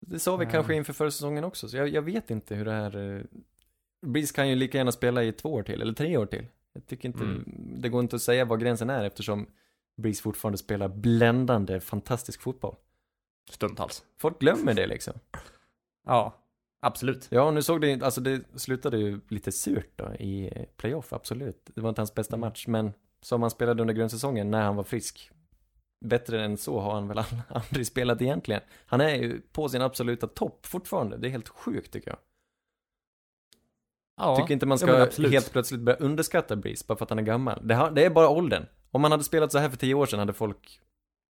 Det 0.06 0.18
sa 0.18 0.36
vi 0.36 0.44
Mm. 0.44 0.52
kanske 0.52 0.74
inför 0.74 0.92
förra 0.92 1.10
säsongen 1.10 1.44
också, 1.44 1.68
så 1.68 1.76
jag, 1.76 1.88
jag 1.88 2.02
vet 2.02 2.30
inte 2.30 2.54
hur 2.54 2.64
det 2.64 2.72
här... 2.72 3.16
Eh... 3.16 3.22
Breeze 4.06 4.34
kan 4.34 4.48
ju 4.48 4.54
lika 4.54 4.78
gärna 4.78 4.92
spela 4.92 5.22
i 5.24 5.32
två 5.32 5.52
år 5.52 5.62
till, 5.62 5.82
eller 5.82 5.92
tre 5.92 6.16
år 6.16 6.26
till. 6.26 6.46
Jag 6.72 6.86
tycker 6.86 7.08
inte, 7.08 7.24
Mm. 7.24 7.44
det 7.80 7.88
går 7.88 8.00
inte 8.00 8.16
att 8.16 8.22
säga 8.22 8.44
vad 8.44 8.60
gränsen 8.60 8.90
är 8.90 9.04
eftersom 9.04 9.46
Breeze 9.96 10.22
fortfarande 10.22 10.58
spelar 10.58 10.88
bländande, 10.88 11.80
fantastisk 11.80 12.40
fotboll. 12.42 12.74
Stundtals. 13.50 14.04
Folk 14.18 14.40
glömmer 14.40 14.74
det 14.74 14.86
liksom. 14.86 15.14
Ja, 16.06 16.34
absolut. 16.80 17.28
Ja, 17.30 17.50
nu 17.50 17.62
såg 17.62 17.80
det 17.80 18.02
alltså 18.02 18.20
det 18.20 18.60
slutade 18.60 18.98
ju 18.98 19.20
lite 19.28 19.52
surt 19.52 19.92
då 19.96 20.14
i 20.14 20.52
playoff, 20.76 21.12
absolut. 21.12 21.70
Det 21.74 21.80
var 21.80 21.88
inte 21.88 22.00
hans 22.00 22.14
bästa 22.14 22.36
Mm. 22.36 22.48
match, 22.48 22.66
men 22.66 22.92
som 23.20 23.42
han 23.42 23.50
spelade 23.50 23.82
under 23.82 23.94
grundsäsongen 23.94 24.50
när 24.50 24.62
han 24.62 24.76
var 24.76 24.84
frisk. 24.84 25.30
Bättre 26.04 26.44
än 26.44 26.56
så 26.56 26.80
har 26.80 26.94
han 26.94 27.08
väl 27.08 27.18
aldrig 27.48 27.86
spelat 27.86 28.22
egentligen. 28.22 28.62
Han 28.86 29.00
är 29.00 29.14
ju 29.14 29.40
på 29.40 29.68
sin 29.68 29.82
absoluta 29.82 30.26
topp 30.26 30.66
fortfarande, 30.66 31.16
det 31.16 31.28
är 31.28 31.30
helt 31.30 31.48
sjukt 31.48 31.92
tycker 31.92 32.10
jag. 32.10 32.18
Ja, 34.16 34.36
tycker 34.36 34.54
inte 34.54 34.66
man 34.66 34.78
ja, 34.80 34.86
ska 34.86 35.02
absolut. 35.02 35.32
helt 35.32 35.52
plötsligt 35.52 35.80
börja 35.80 35.98
underskatta 35.98 36.56
Breeze 36.56 36.84
bara 36.88 36.98
för 36.98 37.04
att 37.04 37.10
han 37.10 37.18
är 37.18 37.22
gammal. 37.22 37.60
Det, 37.68 37.74
har, 37.74 37.90
det 37.90 38.04
är 38.04 38.10
bara 38.10 38.28
åldern. 38.28 38.66
Om 38.90 39.02
man 39.02 39.10
hade 39.10 39.24
spelat 39.24 39.52
så 39.52 39.58
här 39.58 39.70
för 39.70 39.76
tio 39.76 39.94
år 39.94 40.06
sedan 40.06 40.18
hade 40.18 40.32
folk 40.32 40.80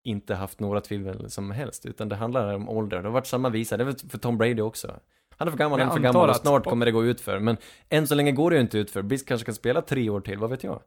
inte 0.04 0.34
haft 0.34 0.60
några 0.60 0.80
tvivel 0.80 1.30
som 1.30 1.50
helst, 1.50 1.86
utan 1.86 2.08
det 2.08 2.16
handlar 2.16 2.54
om 2.54 2.68
ålder. 2.68 2.98
Det 3.02 3.08
har 3.08 3.12
varit 3.12 3.26
samma 3.26 3.48
visa, 3.48 3.76
det 3.76 3.84
är 3.84 4.08
för 4.08 4.18
Tom 4.18 4.38
Brady 4.38 4.60
också. 4.60 4.94
Han 5.36 5.48
är 5.48 5.52
för 5.52 5.58
gammal, 5.58 5.80
han 5.80 5.88
är 5.88 5.92
för 5.92 6.00
gammal 6.00 6.30
och 6.30 6.36
snart 6.36 6.64
kommer 6.64 6.86
det 6.86 6.92
gå 6.92 7.04
ut 7.04 7.20
för. 7.20 7.38
Men 7.38 7.56
än 7.88 8.06
så 8.06 8.14
länge 8.14 8.32
går 8.32 8.50
det 8.50 8.56
ju 8.56 8.62
inte 8.62 8.78
ut 8.78 8.90
för. 8.90 9.02
Breeze 9.02 9.24
kanske 9.24 9.44
kan 9.44 9.54
spela 9.54 9.82
tre 9.82 10.10
år 10.10 10.20
till, 10.20 10.38
vad 10.38 10.50
vet 10.50 10.64
jag? 10.64 10.80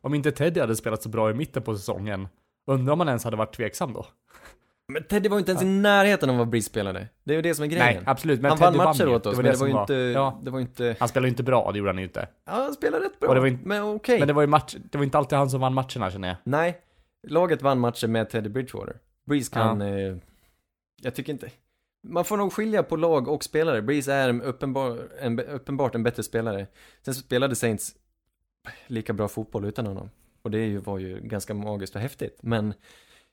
Om 0.00 0.14
inte 0.14 0.30
Teddy 0.32 0.60
hade 0.60 0.76
spelat 0.76 1.02
så 1.02 1.08
bra 1.08 1.30
i 1.30 1.34
mitten 1.34 1.62
på 1.62 1.76
säsongen, 1.76 2.28
undrar 2.66 2.92
om 2.92 2.98
man 2.98 3.08
ens 3.08 3.24
hade 3.24 3.36
varit 3.36 3.56
tveksam 3.56 3.92
då? 3.92 4.06
Men 4.92 5.02
Teddy 5.04 5.28
var 5.28 5.36
ju 5.36 5.38
inte 5.38 5.50
ens 5.50 5.62
i 5.62 5.66
närheten 5.66 6.30
av 6.30 6.36
vad 6.36 6.48
Breeze 6.48 6.68
spelade. 6.68 7.08
Det 7.24 7.32
är 7.32 7.36
ju 7.36 7.42
det 7.42 7.54
som 7.54 7.62
är 7.64 7.68
grejen. 7.68 7.86
Nej, 7.86 8.02
absolut. 8.06 8.40
Men 8.40 8.50
han 8.50 8.58
Teddy 8.58 8.78
vann 8.78 8.86
matcher 8.86 9.06
ju. 9.06 9.14
åt 9.14 9.26
oss, 9.26 9.36
Det 9.36 9.36
var 9.36 9.42
men 9.42 9.52
det 9.52 9.58
var 9.58 9.66
ju 9.66 9.80
inte, 9.80 9.94
Ja, 9.94 10.40
det 10.42 10.50
var 10.50 10.60
inte, 10.60 10.96
han 10.98 11.08
spelade 11.08 11.26
ju 11.26 11.30
inte 11.30 11.42
bra, 11.42 11.72
det 11.72 11.78
gjorde 11.78 11.90
han 11.90 11.98
ju 11.98 12.04
inte. 12.04 12.28
ja 12.46 12.52
han 12.52 12.74
spelade 12.74 13.04
rätt 13.04 13.20
bra. 13.20 13.28
Och 13.28 13.34
det 13.34 13.40
var 13.40 13.46
inte- 13.48 13.68
men 13.68 13.82
okej. 13.82 14.18
Men 14.18 14.28
det 14.28 14.34
var 14.34 14.42
ju 14.42 14.48
match, 14.48 14.76
det 14.90 14.98
var 14.98 15.04
inte 15.04 15.18
alltid 15.18 15.38
han 15.38 15.50
som 15.50 15.60
vann 15.60 15.74
matcherna 15.74 16.10
känner 16.10 16.28
jag. 16.28 16.36
Nej, 16.44 16.78
laget 17.30 17.62
vann 17.62 17.80
matcher 17.80 18.06
med 18.06 18.30
Teddy 18.30 18.48
Bridgewater. 18.48 18.96
Breeze 19.26 19.52
kan, 19.52 19.82
eh, 19.82 20.16
jag 21.02 21.14
tycker 21.14 21.32
inte, 21.32 21.50
man 22.02 22.24
får 22.24 22.36
nog 22.36 22.52
skilja 22.52 22.82
på 22.82 22.96
lag 22.96 23.28
och 23.28 23.44
spelare. 23.44 23.82
Breeze 23.82 24.12
är 24.12 24.28
en 24.28 24.42
uppenbar, 24.42 25.08
en, 25.20 25.40
uppenbart 25.40 25.94
en 25.94 26.02
bättre 26.02 26.22
spelare. 26.22 26.66
Sen 27.02 27.14
så 27.14 27.20
spelade 27.20 27.56
Saints 27.56 27.94
lika 28.86 29.12
bra 29.12 29.28
fotboll 29.28 29.64
utan 29.64 29.86
honom. 29.86 30.10
Och 30.42 30.50
det 30.50 30.66
ju, 30.66 30.78
var 30.78 30.98
ju 30.98 31.20
ganska 31.20 31.54
magiskt 31.54 31.94
och 31.94 32.00
häftigt. 32.00 32.38
Men 32.42 32.74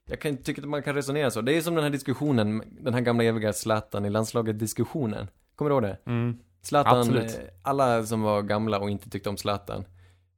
jag 0.06 0.20
kan 0.20 0.38
tycka 0.38 0.62
att 0.62 0.68
man 0.68 0.84
kan 0.84 0.96
resonera 0.96 1.32
så. 1.32 1.42
Det 1.42 1.58
är 1.58 1.62
som 1.62 1.76
den 1.76 1.84
här 1.84 1.92
diskussionen, 1.92 2.64
den 2.80 2.94
här 2.94 3.02
gamla 3.02 3.24
eviga 3.24 3.54
Zlatan 3.54 4.06
i 4.06 4.10
landslaget-diskussionen. 4.10 5.28
Kommer 5.56 5.70
du 5.70 5.76
ihåg 5.76 5.84
det? 5.84 5.98
Mm. 6.06 6.40
Zlatan, 6.62 7.00
Absolut. 7.00 7.36
eh, 7.36 7.40
alla 7.62 8.04
som 8.04 8.22
var 8.22 8.42
gamla 8.42 8.80
och 8.80 8.90
inte 8.90 9.10
tyckte 9.10 9.30
om 9.30 9.38
Zlatan 9.38 9.86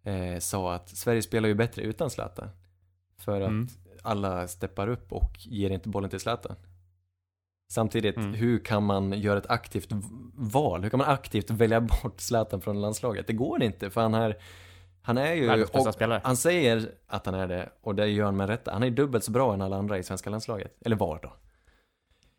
eh, 0.03 0.39
sa 0.39 0.73
att 0.73 0.89
Sverige 0.89 1.21
spelar 1.21 1.49
ju 1.49 1.55
bättre 1.55 1.81
utan 1.81 2.09
Zlatan. 2.09 2.49
För 3.27 3.41
att 3.41 3.47
Mm. 3.47 3.67
alla 4.03 4.47
steppar 4.47 4.87
upp 4.87 5.13
och 5.13 5.31
ger 5.39 5.69
inte 5.69 5.89
bollen 5.89 6.09
till 6.09 6.19
Zlatan. 6.19 6.55
Samtidigt, 7.71 8.17
Mm. 8.17 8.33
hur 8.33 8.59
kan 8.59 8.83
man 8.83 9.11
göra 9.13 9.37
ett 9.37 9.49
aktivt 9.49 9.87
val? 10.33 10.83
Hur 10.83 10.89
kan 10.89 10.97
man 10.97 11.09
aktivt 11.09 11.49
välja 11.49 11.81
bort 11.81 12.21
Zlatan 12.21 12.61
från 12.61 12.81
landslaget? 12.81 13.27
Det 13.27 13.33
går 13.33 13.63
inte, 13.63 13.89
för 13.89 14.01
han 14.01 14.13
är, 14.13 14.37
han 15.01 15.17
är 15.17 15.33
ju, 15.33 15.63
och, 15.63 15.93
spelare. 15.93 16.21
han 16.23 16.37
säger 16.37 16.91
att 17.07 17.25
han 17.25 17.35
är 17.35 17.47
det, 17.47 17.69
och 17.81 17.95
det 17.95 18.07
gör 18.07 18.25
han 18.25 18.37
med 18.37 18.49
rätta. 18.49 18.73
Han 18.73 18.83
är 18.83 18.89
dubbelt 18.89 19.23
så 19.23 19.31
bra 19.31 19.53
än 19.53 19.61
alla 19.61 19.75
andra 19.77 19.97
i 19.97 20.03
svenska 20.03 20.29
landslaget. 20.29 20.77
Eller 20.85 20.95
var 20.95 21.19
då. 21.23 21.33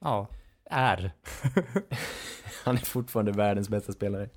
Ja. 0.01 0.27
Är. 0.71 1.13
Han 2.65 2.75
är 2.75 2.81
fortfarande 2.81 3.33
världens 3.33 3.69
bästa 3.69 3.93
spelare. 3.93 4.29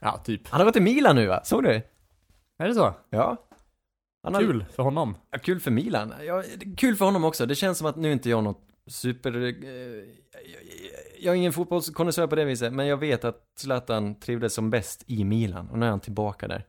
Ja, 0.00 0.18
typ. 0.24 0.48
Han 0.48 0.60
har 0.60 0.64
gått 0.64 0.74
till 0.74 0.82
Milan 0.82 1.16
nu 1.16 1.26
va? 1.26 1.40
Såg 1.44 1.62
du? 1.62 1.82
Är 2.58 2.68
det 2.68 2.74
så? 2.74 2.94
Ja. 3.10 3.36
Har, 4.34 4.40
Kul 4.40 4.64
för 4.72 4.82
honom. 4.82 5.14
Ja, 5.30 5.38
kul 5.38 5.60
för 5.60 5.70
Milan. 5.70 6.14
Ja, 6.26 6.42
kul 6.76 6.96
för 6.96 7.04
honom 7.04 7.24
också. 7.24 7.46
Det 7.46 7.54
känns 7.54 7.78
som 7.78 7.86
att 7.86 7.96
nu 7.96 8.12
inte 8.12 8.30
jag 8.30 8.44
något 8.44 8.60
super... 8.86 9.36
Eh, 9.36 10.04
jag, 11.18 11.32
är 11.32 11.38
ingen 11.38 11.52
fotbollskonnässör 11.52 12.26
på 12.26 12.36
det 12.36 12.44
viset, 12.44 12.72
men 12.72 12.86
jag 12.86 12.96
vet 12.96 13.24
att 13.24 13.42
Zlatan 13.56 14.14
trivdes 14.20 14.54
som 14.54 14.70
bäst 14.70 15.04
i 15.06 15.24
Milan. 15.24 15.68
Och 15.70 15.78
nu 15.78 15.86
är 15.86 15.90
han 15.90 16.00
tillbaka 16.00 16.48
där. 16.48 16.66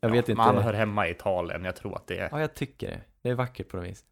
Jag 0.00 0.08
vet 0.08 0.14
ja, 0.28 0.32
inte. 0.32 0.34
Men 0.34 0.54
han 0.54 0.62
hör 0.64 0.72
hemma 0.72 1.08
i 1.08 1.10
Italien, 1.10 1.64
jag 1.64 1.76
tror 1.76 1.96
att 1.96 2.06
det 2.06 2.18
är. 2.18 2.28
Ja, 2.32 2.40
jag 2.40 2.54
tycker 2.54 2.90
det. 2.90 3.00
Det 3.22 3.28
är 3.30 3.34
vackert 3.34 3.68
på 3.68 3.76
något 3.76 3.86
vis. 3.86 4.04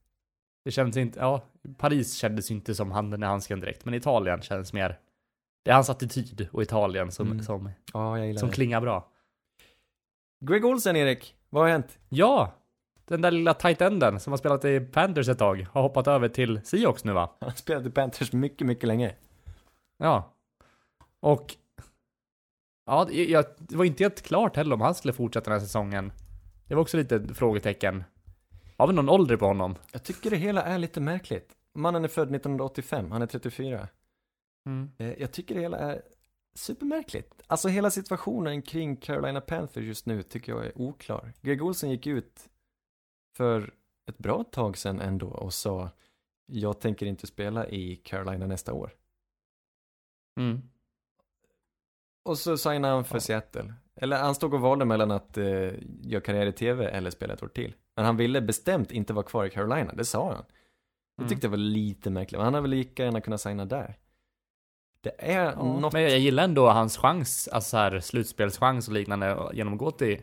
Det 0.64 0.70
känns 0.70 0.96
inte, 0.96 1.18
ja, 1.18 1.44
Paris 1.78 2.14
kändes 2.14 2.50
inte 2.50 2.74
som 2.74 2.90
handen 2.90 3.22
i 3.22 3.26
handsken 3.26 3.60
direkt, 3.60 3.84
men 3.84 3.94
Italien 3.94 4.42
känns 4.42 4.72
mer, 4.72 4.98
det 5.64 5.70
är 5.70 5.74
hans 5.74 5.90
attityd 5.90 6.48
och 6.52 6.62
Italien 6.62 7.12
som, 7.12 7.26
Mm. 7.26 7.42
som, 7.42 7.70
Ja, 7.92 8.16
som 8.38 8.48
det. 8.48 8.54
klingar 8.54 8.80
bra. 8.80 9.08
Greg 10.44 10.64
Olsen, 10.64 10.96
Erik. 10.96 11.34
Vad 11.50 11.62
har 11.62 11.70
hänt? 11.70 11.98
Ja! 12.08 12.52
Den 13.12 13.22
där 13.22 13.30
lilla 13.30 13.54
tight 13.54 13.80
enden 13.80 14.20
som 14.20 14.32
har 14.32 14.38
spelat 14.38 14.64
i 14.64 14.80
Panthers 14.80 15.28
ett 15.28 15.38
tag, 15.38 15.66
har 15.72 15.82
hoppat 15.82 16.06
över 16.06 16.28
till 16.28 16.60
Seahawks 16.64 17.04
nu 17.04 17.12
va? 17.12 17.36
Han 17.40 17.48
har 17.50 17.56
spelat 17.56 17.86
i 17.86 17.90
Panthers 17.90 18.32
mycket, 18.32 18.66
mycket 18.66 18.88
länge. 18.88 19.14
Ja. 19.98 20.34
Och... 21.20 21.56
Ja, 22.86 23.04
det 23.58 23.76
var 23.76 23.84
inte 23.84 24.04
helt 24.04 24.22
klart 24.22 24.56
heller 24.56 24.74
om 24.74 24.80
han 24.80 24.94
skulle 24.94 25.12
fortsätta 25.12 25.50
den 25.50 25.60
här 25.60 25.66
säsongen. 25.66 26.12
Det 26.66 26.74
var 26.74 26.82
också 26.82 26.96
lite 26.96 27.34
frågetecken. 27.34 28.04
Har 28.76 28.86
vi 28.86 28.92
någon 28.92 29.08
ålder 29.08 29.36
på 29.36 29.46
honom? 29.46 29.74
Jag 29.92 30.02
tycker 30.02 30.30
det 30.30 30.36
hela 30.36 30.62
är 30.62 30.78
lite 30.78 31.00
märkligt. 31.00 31.52
Mannen 31.74 32.04
är 32.04 32.08
född 32.08 32.34
1985, 32.34 33.12
han 33.12 33.22
är 33.22 33.26
34. 33.26 33.88
Mm. 34.66 34.90
Eh, 34.98 35.12
Jag 35.12 35.32
tycker 35.32 35.54
det 35.54 35.60
hela 35.60 35.78
är 35.78 36.02
supermärkligt. 36.54 37.42
Alltså 37.46 37.68
hela 37.68 37.90
situationen 37.90 38.62
kring 38.62 38.96
Carolina 38.96 39.40
Panthers 39.40 39.84
just 39.84 40.06
nu 40.06 40.22
tycker 40.22 40.52
jag 40.52 40.66
är 40.66 40.72
oklar. 40.74 41.32
Greg 41.40 41.62
Olsen 41.62 41.90
gick 41.90 42.06
ut 42.06 42.48
för 43.36 43.74
ett 44.08 44.18
bra 44.18 44.44
tag 44.44 44.78
sedan 44.78 45.00
ändå 45.00 45.26
och 45.28 45.52
sa 45.54 45.90
jag 46.46 46.80
tänker 46.80 47.06
inte 47.06 47.26
spela 47.26 47.66
i 47.68 47.96
Carolina 47.96 48.46
nästa 48.46 48.72
år. 48.72 48.94
Mm. 50.40 50.62
Och 52.24 52.38
så 52.38 52.58
signade 52.58 52.94
han 52.94 53.04
för 53.04 53.16
Ja. 53.16 53.20
Seattle. 53.20 53.74
Eller 53.96 54.16
han 54.18 54.34
stod 54.34 54.54
och 54.54 54.60
valde 54.60 54.84
mellan 54.84 55.10
att 55.10 55.38
eh, 55.38 55.72
göra 56.00 56.20
karriär 56.20 56.46
i 56.46 56.52
tv 56.52 56.88
eller 56.88 57.10
spela 57.10 57.34
ett 57.34 57.42
år 57.42 57.48
till. 57.48 57.74
Men 57.96 58.04
han 58.04 58.16
ville 58.16 58.40
bestämt 58.40 58.92
inte 58.92 59.12
vara 59.12 59.26
kvar 59.26 59.44
i 59.44 59.50
Carolina, 59.50 59.92
det 59.92 60.04
sa 60.04 60.32
han. 60.32 60.44
Jag 61.16 61.22
Mm. 61.22 61.28
tyckte 61.28 61.46
det 61.46 61.50
var 61.50 61.56
lite 61.56 62.10
märkligt, 62.10 62.38
men 62.38 62.44
han 62.44 62.54
har 62.54 62.60
väl 62.60 62.70
lika 62.70 63.04
gärna 63.04 63.20
kunnat 63.20 63.40
signa 63.40 63.64
där. 63.64 63.98
Det 65.00 65.14
är 65.18 65.44
Ja, 65.44 65.54
något... 65.80 65.92
Men 65.92 66.02
jag 66.02 66.18
gillar 66.18 66.44
ändå 66.44 66.68
hans 66.68 66.96
chans, 66.96 67.48
alltså 67.48 67.70
så 67.70 67.76
här 67.76 68.00
slutspelschans 68.00 68.88
och 68.88 68.94
liknande 68.94 69.50
genom 69.52 69.72
att 69.72 69.78
gå 69.78 69.90
till 69.90 70.22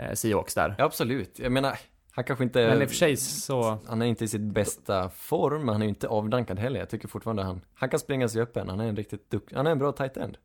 eh, 0.00 0.12
Seahawks 0.14 0.54
där. 0.54 0.74
Ja, 0.78 0.84
absolut. 0.84 1.38
Jag 1.38 1.52
menar, 1.52 1.78
han 2.14 2.24
kanske 2.24 2.44
inte... 2.44 2.66
Men 2.68 2.82
i 2.82 2.84
och 2.84 2.88
för 2.88 2.96
sig 2.96 3.16
så, 3.16 3.78
Han 3.86 4.02
är 4.02 4.06
inte 4.06 4.24
i 4.24 4.28
sitt 4.28 4.40
bästa 4.40 5.08
form, 5.10 5.60
men 5.60 5.68
han 5.68 5.82
är 5.82 5.86
ju 5.86 5.88
inte 5.88 6.08
avdankad 6.08 6.58
heller. 6.58 6.80
Jag 6.80 6.88
tycker 6.90 7.08
fortfarande 7.08 7.42
han, 7.42 7.64
han 7.74 7.88
kan 7.90 7.98
springa 8.00 8.28
sig 8.28 8.42
öppen. 8.42 8.68
Han 8.68 8.80
är 8.80 8.86
en 8.88 8.96
riktigt 8.96 9.30
duktig, 9.30 9.56
han 9.56 9.66
är 9.66 9.70
en 9.70 9.78
bra 9.78 9.92
tight 9.92 10.16
end. 10.16 10.38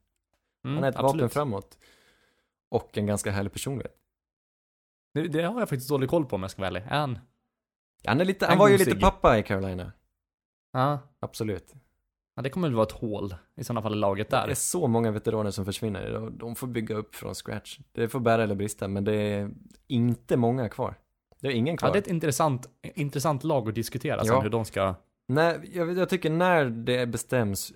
mm, 0.65 0.75
Han 0.75 0.83
är 0.83 0.89
ett 0.89 0.95
vapen 0.95 1.09
absolut. 1.09 1.33
framåt. 1.33 1.77
Och 2.69 2.97
en 2.97 3.05
ganska 3.05 3.31
härlig 3.31 3.53
personlighet. 3.53 3.93
Det, 5.13 5.27
det 5.27 5.41
har 5.43 5.59
jag 5.59 5.69
faktiskt 5.69 5.89
dålig 5.89 6.09
koll 6.09 6.25
på 6.25 6.35
om 6.35 6.41
jag 6.41 6.51
ska 6.51 6.61
vara 6.61 6.67
ärlig. 6.67 6.81
Är 6.89 6.99
han? 6.99 7.19
Han 8.05 8.21
är 8.21 8.25
lite, 8.25 8.45
Han 8.45 8.51
han 8.51 8.59
var 8.59 8.67
ju 8.69 8.77
lite 8.77 8.95
pappa 8.95 9.37
i 9.37 9.43
Carolina. 9.43 9.91
Ja. 10.73 10.99
Absolut. 11.19 11.73
ja, 12.35 12.41
det 12.41 12.49
kommer 12.49 12.67
väl 12.67 12.75
vara 12.75 12.85
ett 12.85 12.91
hål 12.91 13.35
i 13.55 13.63
sådana 13.63 13.81
fall 13.81 13.93
i 13.93 13.97
laget 13.97 14.29
Det 14.29 14.37
är 14.37 14.47
där. 14.47 14.53
så 14.55 14.87
många 14.87 15.11
veteraner 15.11 15.51
som 15.51 15.65
försvinner. 15.65 16.29
De 16.31 16.55
får 16.55 16.67
bygga 16.67 16.95
upp 16.95 17.15
från 17.15 17.35
scratch. 17.35 17.79
Det 17.91 18.09
får 18.09 18.19
bära 18.19 18.43
eller 18.43 18.55
brista, 18.55 18.87
men 18.87 19.03
det 19.03 19.13
är 19.15 19.51
inte 19.87 20.37
många 20.37 20.69
kvar. 20.69 20.95
Det 21.39 21.47
är 21.47 21.51
ingen 21.51 21.77
kvar. 21.77 21.89
Ja, 21.89 21.93
det 21.93 21.97
är 21.99 22.01
ett 22.01 22.07
intressant, 22.07 22.69
intressant 22.81 23.43
lag 23.43 23.69
att 23.69 23.75
diskutera 23.75 24.19
sen 24.23 24.33
Ja. 24.35 24.41
hur 24.41 24.49
de 24.49 24.65
ska... 24.65 24.95
Nej, 25.27 25.71
jag, 25.73 25.97
jag 25.97 26.09
tycker 26.09 26.29
när 26.29 26.65
det 26.65 27.05
bestäms 27.07 27.73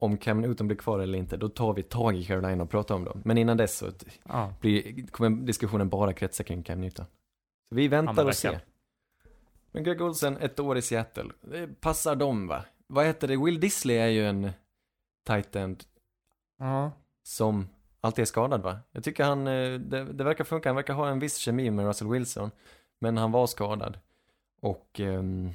om 0.00 0.16
Cam 0.16 0.40
Newton 0.40 0.66
blir 0.66 0.76
kvar 0.76 0.98
eller 0.98 1.18
inte, 1.18 1.36
då 1.36 1.48
tar 1.48 1.74
vi 1.74 1.82
tag 1.82 2.16
i 2.16 2.24
Carolina 2.24 2.62
och 2.64 2.70
pratar 2.70 2.94
om 2.94 3.04
dem. 3.04 3.22
Men 3.24 3.38
innan 3.38 3.56
dess 3.56 3.76
så 3.76 3.86
Ja. 4.28 4.54
blir, 4.60 5.06
kommer 5.06 5.30
diskussionen 5.30 5.88
bara 5.88 6.12
kretsa 6.12 6.44
kring 6.44 6.62
Cam 6.62 6.80
Newton. 6.80 7.06
Så 7.68 7.74
vi 7.74 7.88
väntar 7.88 8.24
och 8.24 8.34
ser. 8.34 8.60
Men 9.72 9.84
Greg 9.84 10.02
Olsen, 10.02 10.36
ett 10.36 10.60
år 10.60 10.78
i 10.78 10.82
Seattle. 10.82 11.30
Det 11.40 11.80
passar 11.80 12.16
dem 12.16 12.46
va? 12.48 12.64
Vad 12.86 13.06
heter 13.06 13.28
det? 13.28 13.36
Will 13.36 13.60
Disley 13.60 13.96
är 13.96 14.06
ju 14.08 14.26
en 14.26 14.50
tight 15.26 15.56
end 15.56 15.84
ja. 16.58 16.92
som 17.22 17.68
alltid 18.00 18.22
är 18.22 18.26
skadad 18.26 18.62
va? 18.62 18.78
Jag 18.92 19.04
tycker 19.04 19.24
han, 19.24 19.46
eh, 19.46 19.72
det, 19.78 20.04
det 20.12 20.24
verkar 20.24 20.44
funka, 20.44 20.68
han 20.68 20.76
verkar 20.76 20.94
ha 20.94 21.08
en 21.08 21.18
viss 21.18 21.36
kemi 21.36 21.70
med 21.70 21.86
Russell 21.86 22.08
Wilson. 22.08 22.50
Men 23.02 23.16
han 23.16 23.32
var 23.32 23.46
skadad. 23.46 23.98
Och 24.60 25.00
ehm, 25.00 25.50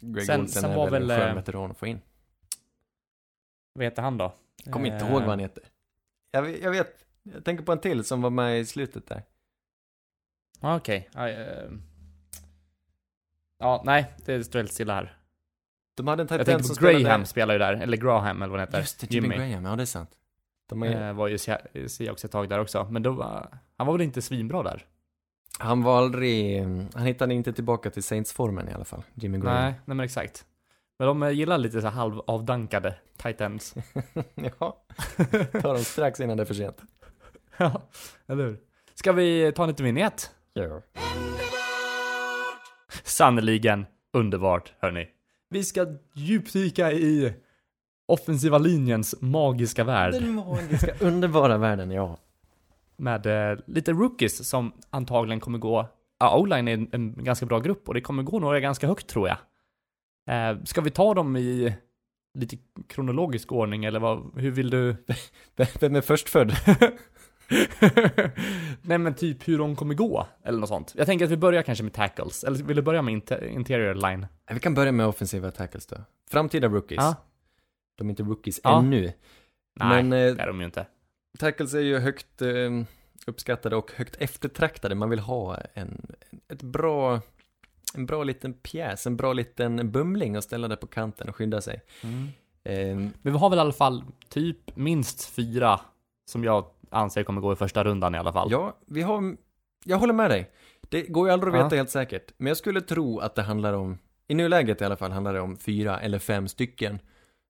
Greg 0.00 0.26
Sen- 0.26 0.40
Olsen 0.40 0.62
sen 0.62 0.70
är 0.70 0.76
var 0.76 0.90
väl 0.90 1.10
en 1.10 1.18
skön 1.18 1.28
eh, 1.28 1.34
veteran 1.34 1.70
att 1.70 1.78
få 1.78 1.86
in. 1.86 2.00
Vad 3.72 3.84
heter 3.84 4.02
han 4.02 4.18
då? 4.18 4.32
Kommer 4.70 4.86
inte 4.86 5.04
Eh, 5.04 5.10
ihåg 5.10 5.20
vad 5.20 5.28
han 5.30 5.38
heter. 5.38 5.62
Jag, 6.30 6.42
vet- 6.42 6.62
jag 6.62 6.70
vet, 6.70 7.04
jag 7.22 7.44
tänker 7.44 7.64
på 7.64 7.72
en 7.72 7.78
till 7.78 8.04
som 8.04 8.22
var 8.22 8.30
med 8.30 8.60
i 8.60 8.66
slutet 8.66 9.06
där. 9.06 9.22
Ja, 10.60 10.76
Okej. 10.76 11.08
Ja, 11.14 11.28
eh, 11.28 11.70
Ja, 13.58 13.82
nej, 13.84 14.12
det 14.24 14.44
står 14.44 14.58
helt 14.58 14.72
stilla 14.72 14.94
här. 14.94 15.16
De 15.94 16.06
hade 16.08 16.22
en 16.22 16.28
Jag 16.46 16.64
som 16.64 16.76
på 16.76 16.82
Graham 16.82 16.96
spelade... 17.02 17.26
spelar 17.26 17.54
ju 17.54 17.58
där, 17.58 17.72
eller 17.74 17.96
Graham 17.96 18.42
eller 18.42 18.50
vad 18.50 18.60
han 18.60 18.68
heter. 18.68 18.78
Just 18.80 19.00
det, 19.00 19.10
Jimmy, 19.10 19.36
Graham, 19.36 19.64
ja 19.64 19.76
det 19.76 19.82
är 19.82 19.86
sant. 19.86 20.10
De 20.66 20.82
är, 20.82 21.08
Eh, 21.08 21.12
var 21.14 21.28
ju 21.28 21.38
Seahawks 21.88 22.24
ett 22.24 22.30
tag 22.32 22.48
där 22.48 22.58
också, 22.58 22.84
men 22.90 23.02
då 23.02 23.12
var, 23.12 23.58
han 23.76 23.86
var 23.86 23.94
väl 23.94 24.02
inte 24.02 24.22
svinbra 24.22 24.62
där? 24.62 24.86
Han 25.58 25.82
var 25.82 25.98
aldrig, 25.98 26.62
han 26.94 27.06
hittade 27.06 27.34
inte 27.34 27.52
tillbaka 27.52 27.90
till 27.90 28.02
Saints-formen 28.02 28.68
i 28.68 28.72
alla 28.72 28.84
fall, 28.84 29.02
Jimmy 29.14 29.38
Graham. 29.38 29.62
Nej, 29.62 29.74
nej 29.84 29.96
men 29.96 30.04
exakt. 30.04 30.44
Men 30.98 31.08
de 31.08 31.22
eh, 31.22 31.30
gillar 31.30 31.58
lite 31.58 31.80
så 31.80 31.86
här 31.86 31.94
halvavdankade 31.94 32.94
tight 33.16 33.40
ends. 33.40 33.74
ja, 34.34 34.84
tar 35.52 35.74
dem 35.74 35.84
strax 35.84 36.20
innan 36.20 36.36
det 36.36 36.42
är 36.42 36.44
för 36.44 36.54
sent. 36.54 36.82
ja, 37.56 37.82
eller 38.26 38.44
hur? 38.44 38.58
Ska 38.94 39.12
vi 39.12 39.52
ta 39.56 39.62
en 39.62 39.68
liten 39.68 39.86
vignett? 39.86 40.30
Ja. 40.52 40.82
Sannerligen 43.04 43.86
underbart, 44.12 44.72
hörni. 44.78 45.08
Vi 45.50 45.64
ska 45.64 45.86
djupdyka 46.12 46.92
i 46.92 47.34
offensiva 48.06 48.58
linjens 48.58 49.14
magiska 49.20 49.84
värld. 49.84 50.12
Den 50.12 50.34
magiska, 50.34 50.94
underbara 51.00 51.58
världen, 51.58 51.90
ja. 51.90 52.18
Med 53.02 53.26
eh, 53.52 53.58
lite 53.66 53.92
rookies 53.92 54.48
som 54.48 54.72
antagligen 54.90 55.40
kommer 55.40 55.58
gå, 55.58 55.88
ja, 56.20 56.38
O-line 56.38 56.68
är 56.68 56.74
en, 56.74 56.88
en 56.92 57.24
ganska 57.24 57.46
bra 57.46 57.60
grupp 57.60 57.88
och 57.88 57.94
det 57.94 58.00
kommer 58.00 58.22
gå 58.22 58.38
några 58.38 58.60
ganska 58.60 58.86
högt 58.86 59.06
tror 59.06 59.28
jag. 59.28 59.36
Eh, 60.30 60.62
ska 60.64 60.80
vi 60.80 60.90
ta 60.90 61.14
dem 61.14 61.36
i 61.36 61.74
lite 62.38 62.56
kronologisk 62.88 63.52
ordning 63.52 63.84
eller 63.84 64.00
vad, 64.00 64.38
hur 64.40 64.50
vill 64.50 64.70
du? 64.70 64.96
Vem 65.80 65.96
är 65.96 66.00
förstfödd? 66.00 66.52
Nej 68.82 68.98
men 68.98 69.14
typ 69.14 69.48
hur 69.48 69.58
de 69.58 69.76
kommer 69.76 69.94
gå, 69.94 70.26
eller 70.44 70.58
något 70.58 70.68
sånt. 70.68 70.92
Jag 70.96 71.06
tänker 71.06 71.24
att 71.24 71.30
vi 71.30 71.36
börjar 71.36 71.62
kanske 71.62 71.84
med 71.84 71.92
tackles, 71.92 72.44
eller 72.44 72.64
vill 72.64 72.76
du 72.76 72.82
börja 72.82 73.02
med 73.02 73.14
inter- 73.14 73.48
interior 73.48 73.94
line? 73.94 74.26
Vi 74.52 74.60
kan 74.60 74.74
börja 74.74 74.92
med 74.92 75.06
offensiva 75.06 75.50
tackles 75.50 75.86
då. 75.86 75.96
Framtida 76.30 76.68
rookies. 76.68 76.98
Ja. 76.98 77.14
De 77.98 78.06
är 78.06 78.10
inte 78.10 78.22
rookies 78.22 78.60
Ja. 78.64 78.78
ännu. 78.78 79.12
Nej, 79.76 80.02
Men, 80.02 80.12
eh, 80.12 80.34
det 80.34 80.42
är 80.42 80.46
de 80.46 80.58
ju 80.60 80.64
inte. 80.66 80.86
Tackles 81.38 81.74
är 81.74 81.80
ju 81.80 81.98
högt 81.98 82.42
eh, 82.42 82.70
uppskattade 83.26 83.76
och 83.76 83.92
högt 83.92 84.16
eftertraktade. 84.18 84.94
Man 84.94 85.10
vill 85.10 85.18
ha 85.18 85.56
en, 85.74 86.06
ett 86.48 86.62
bra, 86.62 87.20
en 87.94 88.06
bra 88.06 88.24
liten 88.24 88.52
pjäs, 88.54 89.06
en 89.06 89.16
bra 89.16 89.32
liten 89.32 89.90
bumling 89.92 90.36
att 90.36 90.44
ställa 90.44 90.68
där 90.68 90.76
på 90.76 90.86
kanten 90.86 91.28
och 91.28 91.36
skydda 91.36 91.60
sig. 91.60 91.80
Eh, 92.64 92.96
Men 92.96 93.12
vi 93.22 93.30
har 93.30 93.50
väl 93.50 93.56
i 93.58 93.60
alla 93.60 93.72
fall 93.72 94.04
typ 94.28 94.76
minst 94.76 95.24
fyra 95.24 95.80
som 96.30 96.44
jag 96.44 96.64
anser 96.90 97.22
kommer 97.24 97.40
gå 97.40 97.52
i 97.52 97.56
första 97.56 97.84
rundan 97.84 98.14
i 98.14 98.18
alla 98.18 98.32
fall. 98.32 98.48
ja, 98.50 98.76
vi 98.86 99.02
har, 99.02 99.36
jag 99.84 99.96
håller 99.98 100.14
med 100.14 100.30
dig. 100.30 100.50
Det 100.88 101.02
går 101.02 101.26
ju 101.28 101.32
aldrig 101.32 101.54
att 101.54 101.58
Ja. 101.58 101.64
veta 101.64 101.76
helt 101.76 101.90
säkert. 101.90 102.32
Men 102.36 102.46
jag 102.46 102.56
skulle 102.56 102.80
tro 102.80 103.18
att 103.18 103.34
det 103.34 103.42
handlar 103.42 103.72
om, 103.72 103.98
i 104.28 104.34
nuläget 104.34 104.80
i 104.80 104.84
alla 104.84 104.96
fall, 104.96 105.10
handlar 105.12 105.34
det 105.34 105.40
om 105.40 105.56
fyra 105.56 106.00
eller 106.00 106.18
fem 106.18 106.48
stycken 106.48 106.98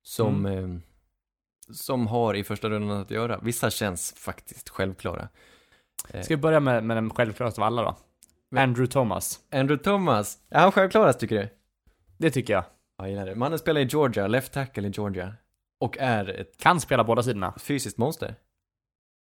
som, 0.03 0.47
Mm. 0.47 0.75
eh, 0.77 0.81
som 1.75 2.07
har 2.07 2.35
i 2.35 2.45
första 2.45 2.69
rundan 2.71 3.01
att 3.01 3.11
göra. 3.11 3.41
Vissa 3.43 3.71
känns 3.71 4.13
faktiskt 4.17 4.69
självklara. 4.69 5.29
Eh, 6.11 6.23
Ska 6.23 6.35
vi 6.37 6.43
börja 6.43 6.61
med, 6.61 6.85
med 6.85 6.97
den 6.97 7.11
självklaraste 7.11 7.61
av 7.61 7.67
alla 7.67 7.83
då? 7.83 7.97
Andrew 8.61 8.87
Thomas. 8.93 9.41
Andrew 9.53 9.85
Thomas, 9.85 10.39
är 10.51 10.61
han 10.61 10.73
självklarast 10.73 11.21
tycker 11.21 11.37
du? 11.43 11.49
Det 12.19 12.31
tycker 12.31 12.53
jag. 12.53 12.65
Ja, 12.99 13.05
jag 13.05 13.11
gillar 13.11 13.27
det. 13.27 13.35
Mannen 13.35 13.59
spelar 13.59 13.81
i 13.81 13.85
Georgia, 13.85 14.27
left 14.27 14.53
tackle 14.53 14.89
i 14.89 14.91
Georgia. 14.91 15.35
Och 15.81 15.99
är 15.99 16.29
ett 16.41 16.57
Kan 16.59 16.81
spela 16.81 17.05
båda 17.05 17.23
sidorna. 17.23 17.55
fysiskt 17.59 17.99
monster. 17.99 18.35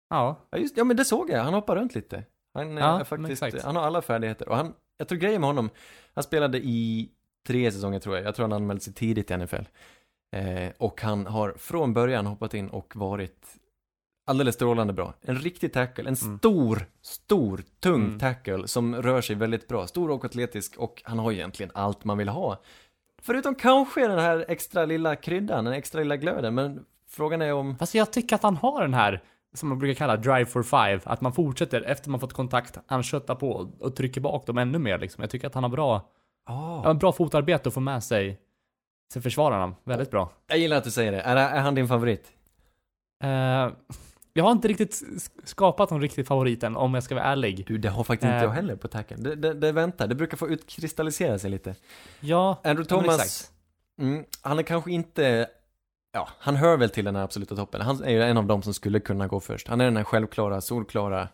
Ja. 0.09 0.47
Ja, 0.49 0.57
just 0.57 0.77
ja 0.77 0.83
men 0.83 0.97
det 0.97 1.05
såg 1.05 1.29
jag. 1.29 1.43
Han 1.43 1.53
hoppar 1.53 1.75
runt 1.75 1.95
lite. 1.95 2.23
Han 2.53 2.77
eh, 2.77 2.83
Ja, 2.83 2.99
är 2.99 3.03
faktiskt, 3.03 3.65
han 3.65 3.75
har 3.75 3.83
alla 3.83 4.01
färdigheter. 4.01 4.49
Och 4.49 4.55
han, 4.57 4.73
jag 4.97 5.07
tror 5.07 5.19
grejen 5.19 5.41
med 5.41 5.47
honom, 5.47 5.69
han 6.13 6.23
spelade 6.23 6.57
i 6.57 7.09
tre 7.47 7.71
säsonger 7.71 7.99
tror 7.99 8.15
jag. 8.15 8.25
Jag 8.25 8.35
tror 8.35 8.43
han 8.43 8.53
anmälde 8.53 8.81
sig 8.83 8.93
tidigt 8.93 9.31
i 9.31 9.37
NFL. 9.37 9.55
Eh, 10.33 10.71
och 10.77 11.01
han 11.01 11.25
har 11.27 11.53
från 11.57 11.93
början 11.93 12.25
hoppat 12.25 12.53
in 12.53 12.69
och 12.69 12.95
varit 12.95 13.45
alldeles 14.27 14.55
strålande 14.55 14.93
bra. 14.93 15.13
En 15.21 15.35
riktig 15.35 15.73
tackle, 15.73 16.09
en 16.09 16.15
Mm. 16.23 16.37
stor, 16.37 16.85
stor, 17.01 17.63
tung 17.79 18.03
Mm. 18.05 18.19
tackle 18.19 18.67
som 18.67 18.95
rör 18.95 19.21
sig 19.21 19.35
väldigt 19.35 19.67
bra. 19.67 19.87
Stor 19.87 20.11
och 20.11 20.25
atletisk 20.25 20.77
och 20.77 21.01
han 21.05 21.19
har 21.19 21.31
egentligen 21.31 21.71
allt 21.75 22.03
man 22.03 22.17
vill 22.17 22.29
ha. 22.29 22.57
Förutom 23.21 23.55
kanske 23.55 24.07
den 24.07 24.19
här 24.19 24.45
extra 24.47 24.85
lilla 24.85 25.15
kryddan, 25.15 25.65
den 25.65 25.73
extra 25.73 25.99
lilla 25.99 26.17
glöden, 26.17 26.55
men 26.55 26.85
frågan 27.09 27.41
är 27.41 27.53
om... 27.53 27.77
Fast 27.77 27.95
jag 27.95 28.13
tycker 28.13 28.35
att 28.35 28.43
han 28.43 28.57
har 28.57 28.81
den 28.81 28.93
här, 28.93 29.23
som 29.53 29.69
man 29.69 29.79
brukar 29.79 29.93
kalla 29.97 30.17
drive 30.17 30.45
for 30.45 30.63
five, 30.63 30.99
att 31.03 31.21
man 31.21 31.33
fortsätter 31.33 31.81
efter 31.81 32.09
man 32.09 32.19
fått 32.19 32.33
kontakt, 32.33 32.77
han 32.87 33.03
köttar 33.03 33.35
på 33.35 33.69
och- 33.79 33.95
trycker 33.95 34.21
bak 34.21 34.45
dem 34.45 34.57
ännu 34.57 34.79
mer 34.79 34.97
liksom. 34.99 35.21
Jag 35.21 35.29
tycker 35.29 35.47
att 35.47 35.53
han 35.53 35.63
har 35.63 35.69
bra, 35.71 36.09
ja, 36.47 36.89
en 36.89 36.97
bra 36.97 37.11
fotarbete 37.11 37.67
att 37.69 37.73
få 37.73 37.79
med 37.79 38.03
sig, 38.03 38.39
sig 39.13 39.21
försvararna 39.21 39.75
väldigt 39.83 40.11
bra. 40.11 40.31
Jag 40.47 40.57
gillar 40.57 40.77
att 40.77 40.83
du 40.83 40.91
säger 40.91 41.11
det. 41.11 41.21
Är, 41.21 41.35
är 41.35 41.61
han 41.61 41.75
din 41.75 41.87
favorit? 41.87 42.31
Eh, 43.23 43.69
jag 44.33 44.43
har 44.43 44.51
inte 44.51 44.67
riktigt 44.67 45.03
skapat 45.43 45.91
någon 45.91 46.01
riktig 46.01 46.27
favorit 46.27 46.63
än, 46.63 46.75
om 46.75 46.93
jag 46.93 47.03
ska 47.03 47.15
vara 47.15 47.25
ärlig. 47.25 47.65
Du, 47.67 47.77
det 47.77 47.89
har 47.89 48.03
faktiskt 48.03 48.25
inte 48.25 48.37
Eh. 48.37 48.43
jag 48.43 48.49
heller 48.49 48.75
på 48.75 48.87
tackle. 48.87 49.17
Det, 49.17 49.35
det, 49.35 49.53
det 49.53 49.71
väntar, 49.71 50.07
det 50.07 50.15
brukar 50.15 50.37
få 50.37 50.47
utkristallisera 50.49 51.39
sig 51.39 51.49
lite. 51.49 51.75
Ja, 52.19 52.61
Andrew 52.63 52.85
Thomas, 52.89 53.51
mm, 54.01 54.25
han 54.41 54.59
är 54.59 54.63
kanske 54.63 54.91
inte, 54.91 55.47
ja, 56.13 56.29
han 56.39 56.55
hör 56.55 56.77
väl 56.77 56.89
till 56.89 57.05
den 57.05 57.15
här 57.15 57.23
absoluta 57.23 57.55
toppen. 57.55 57.81
Han 57.81 58.03
är 58.03 58.09
ju 58.09 58.23
en 58.23 58.37
av 58.37 58.45
dem 58.45 58.61
som 58.61 58.73
skulle 58.73 58.99
kunna 58.99 59.27
gå 59.27 59.39
först. 59.39 59.67
Han 59.67 59.81
är 59.81 59.85
den 59.85 59.97
här 59.97 60.03
självklara, 60.03 60.61
solklara, 60.61 61.27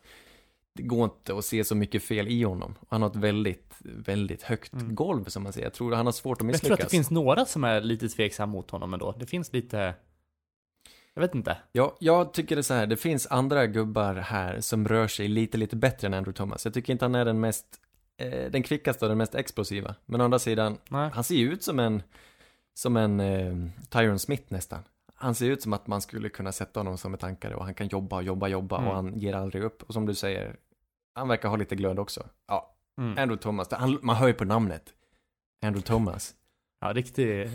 det 0.81 0.87
går 0.87 1.03
inte 1.03 1.37
att 1.37 1.45
se 1.45 1.63
så 1.63 1.75
mycket 1.75 2.03
fel 2.03 2.27
i 2.27 2.43
honom. 2.43 2.75
Han 2.89 3.01
har 3.01 3.09
ett 3.09 3.15
väldigt, 3.15 3.73
väldigt 3.79 4.41
högt 4.43 4.73
Mm. 4.73 4.95
golv 4.95 5.25
som 5.25 5.43
man 5.43 5.53
säger. 5.53 5.65
Jag 5.65 5.73
tror 5.73 5.91
han 5.95 6.05
har 6.05 6.13
svårt 6.13 6.37
att 6.37 6.39
Men 6.41 6.47
jag 6.47 6.53
misslyckas. 6.53 6.77
tror 6.77 6.85
att 6.85 6.89
det 6.91 6.95
finns 6.97 7.11
några 7.11 7.45
som 7.45 7.63
är 7.63 7.81
lite 7.81 8.09
tveksam 8.09 8.49
mot 8.49 8.71
honom 8.71 8.93
ändå. 8.93 9.15
Det 9.19 9.25
finns 9.25 9.53
lite... 9.53 9.93
Jag 11.13 11.21
vet 11.21 11.35
inte. 11.35 11.57
Ja, 11.71 11.97
jag 11.99 12.33
tycker 12.33 12.55
det 12.55 12.59
är 12.59 12.63
så 12.63 12.73
här, 12.73 12.87
det 12.87 12.97
finns 12.97 13.27
andra 13.27 13.67
gubbar 13.67 14.15
här 14.15 14.61
som 14.61 14.87
rör 14.87 15.07
sig 15.07 15.27
lite, 15.27 15.57
lite 15.57 15.75
bättre 15.75 16.07
än 16.07 16.13
Andrew 16.13 16.37
Thomas. 16.37 16.65
Jag 16.65 16.73
tycker 16.73 16.93
inte 16.93 17.05
han 17.05 17.15
är 17.15 17.25
den 17.25 17.39
mest, 17.39 17.65
eh, 18.17 18.51
den 18.51 18.63
kvickaste 18.63 19.05
och 19.05 19.09
den 19.09 19.17
mest 19.17 19.35
explosiva. 19.35 19.95
Men 20.05 20.21
å 20.21 20.23
andra 20.23 20.39
sidan, 20.39 20.77
Nej. 20.89 21.09
han 21.13 21.23
ser 21.23 21.35
ju 21.35 21.51
ut 21.53 21.63
som 21.63 21.79
en, 21.79 22.03
som 22.73 22.97
en 22.97 23.19
eh, 23.19 23.55
Tyron 23.89 24.19
Smith 24.19 24.43
nästan. 24.47 24.79
Han 25.15 25.35
ser 25.35 25.49
ut 25.49 25.61
som 25.61 25.73
att 25.73 25.87
man 25.87 26.01
skulle 26.01 26.29
kunna 26.29 26.51
sätta 26.51 26.79
honom 26.79 26.97
som 26.97 27.13
ett 27.13 27.23
ankare 27.23 27.55
och 27.55 27.65
han 27.65 27.73
kan 27.73 27.87
jobba, 27.87 28.15
och 28.15 28.23
jobba, 28.23 28.47
jobba 28.47 28.77
Mm. 28.77 28.89
och 28.89 28.95
han 28.95 29.19
ger 29.19 29.33
aldrig 29.33 29.63
upp. 29.63 29.83
Och 29.83 29.93
som 29.93 30.05
du 30.05 30.15
säger, 30.15 30.55
han 31.19 31.27
verkar 31.27 31.49
ha 31.49 31.55
lite 31.55 31.75
glöd 31.75 31.99
också. 31.99 32.27
Ja, 32.47 32.75
Mm. 32.99 33.17
Andrew 33.17 33.37
Thomas, 33.37 33.71
han, 33.71 33.99
man 34.01 34.15
hör 34.15 34.27
ju 34.27 34.33
på 34.33 34.45
namnet. 34.45 34.93
Andrew 35.61 35.87
Thomas. 35.87 36.35
Ja, 36.81 36.93
riktig 36.93 37.49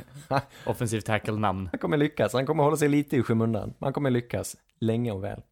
offensiv 0.67 1.01
tackle-namn. 1.01 1.69
Han 1.73 1.79
kommer 1.79 1.97
lyckas, 1.97 2.33
han 2.33 2.47
kommer 2.47 2.65
hålla 2.65 2.77
sig 2.77 2.89
lite 2.89 3.17
i 3.17 3.23
skymundan. 3.23 3.69
Men 3.79 3.87
han 3.87 3.93
kommer 3.93 4.11
lyckas, 4.11 4.57
länge 4.81 5.13
och 5.13 5.25
väl. 5.25 5.43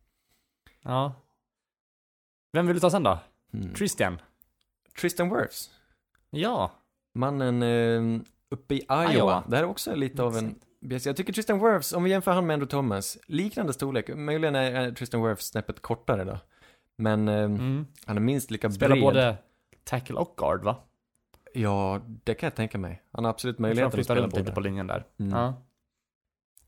Ja. 0.83 1.15
Vem 2.53 2.67
vill 2.67 2.77
du 2.77 2.81
ta 2.81 2.91
sen 2.91 3.03
då? 3.03 3.19
Mm. 3.53 3.75
Christian? 3.75 4.21
Tristan 5.01 5.31
Wirfs. 5.31 5.71
Ja. 6.31 6.73
Mannen 7.15 7.63
eh, 7.63 8.21
uppe 8.51 8.75
i 8.75 8.79
Iowa. 8.79 9.13
Iowa. 9.13 9.45
Det 9.49 9.57
här 9.57 9.63
är 9.65 9.69
också 9.69 9.95
lite 9.95 10.23
av 10.23 10.37
en. 10.37 10.61
Jag 10.81 11.17
tycker 11.17 11.33
Tristan 11.33 11.59
Wirfs, 11.59 11.93
om 11.93 12.03
vi 12.05 12.11
jämför 12.11 12.33
han 12.33 12.47
med 12.47 12.55
Andrew 12.55 12.71
Thomas, 12.71 13.19
liknande 13.27 13.73
storlek. 13.73 14.09
Möjligen 14.17 14.55
är 14.55 14.73
är 14.73 14.93
Tristan 14.93 15.23
Wirfs 15.23 15.47
snäppet 15.47 15.81
kortare 15.83 16.25
då. 16.25 16.39
Men 17.03 17.29
eh, 17.29 17.35
Mm. 17.45 17.87
han 18.07 18.17
är 18.17 18.21
minst 18.21 18.51
lika 18.51 18.71
Spelar 18.71 18.95
bred. 18.97 19.03
både 19.05 19.37
tackle 19.85 20.17
och 20.17 20.35
guard, 20.37 20.65
va? 20.65 20.77
Ja, 21.55 22.01
det 22.25 22.35
kan 22.35 22.47
jag 22.47 22.55
tänka 22.55 22.79
mig. 22.79 23.03
Han 23.13 23.25
har 23.25 23.31
absolut 23.31 23.59
möjlighet 23.59 23.95
att 23.95 24.05
spela 24.05 24.21
runt 24.21 24.37
lite 24.37 24.53
på 24.53 24.61
linjen 24.61 24.87
där. 24.87 25.05
Mm. 25.19 25.33
Ja. 25.39 25.55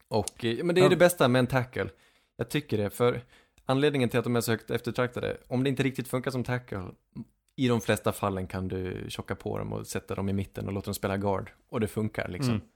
Och, 0.08 0.44
eh, 0.44 0.64
men 0.64 0.74
det 0.74 0.80
är 0.80 0.88
det 0.90 0.96
bästa 0.96 1.28
med 1.28 1.38
en 1.38 1.46
tackle. 1.46 1.88
Jag 2.36 2.48
tycker 2.48 2.78
det, 2.78 2.90
för 2.90 3.22
anledningen 3.64 4.08
till 4.08 4.18
att 4.18 4.24
de 4.24 4.36
är 4.36 4.40
så 4.40 4.50
högt 4.50 4.70
eftertraktade, 4.70 5.36
om 5.48 5.64
det 5.64 5.70
inte 5.70 5.82
riktigt 5.82 6.08
funkar 6.08 6.30
som 6.30 6.44
tackle, 6.44 6.82
i 7.56 7.68
de 7.68 7.80
flesta 7.80 8.12
fallen 8.12 8.46
kan 8.46 8.68
du 8.68 9.06
tjocka 9.08 9.34
på 9.34 9.58
dem 9.58 9.72
och 9.72 9.86
sätta 9.86 10.14
dem 10.14 10.28
i 10.28 10.32
mitten 10.32 10.66
och 10.66 10.72
låta 10.72 10.84
dem 10.84 10.94
spela 10.94 11.16
guard. 11.16 11.50
Och 11.68 11.80
det 11.80 11.88
funkar 11.88 12.28
liksom. 12.28 12.54
Mm. 12.54 12.66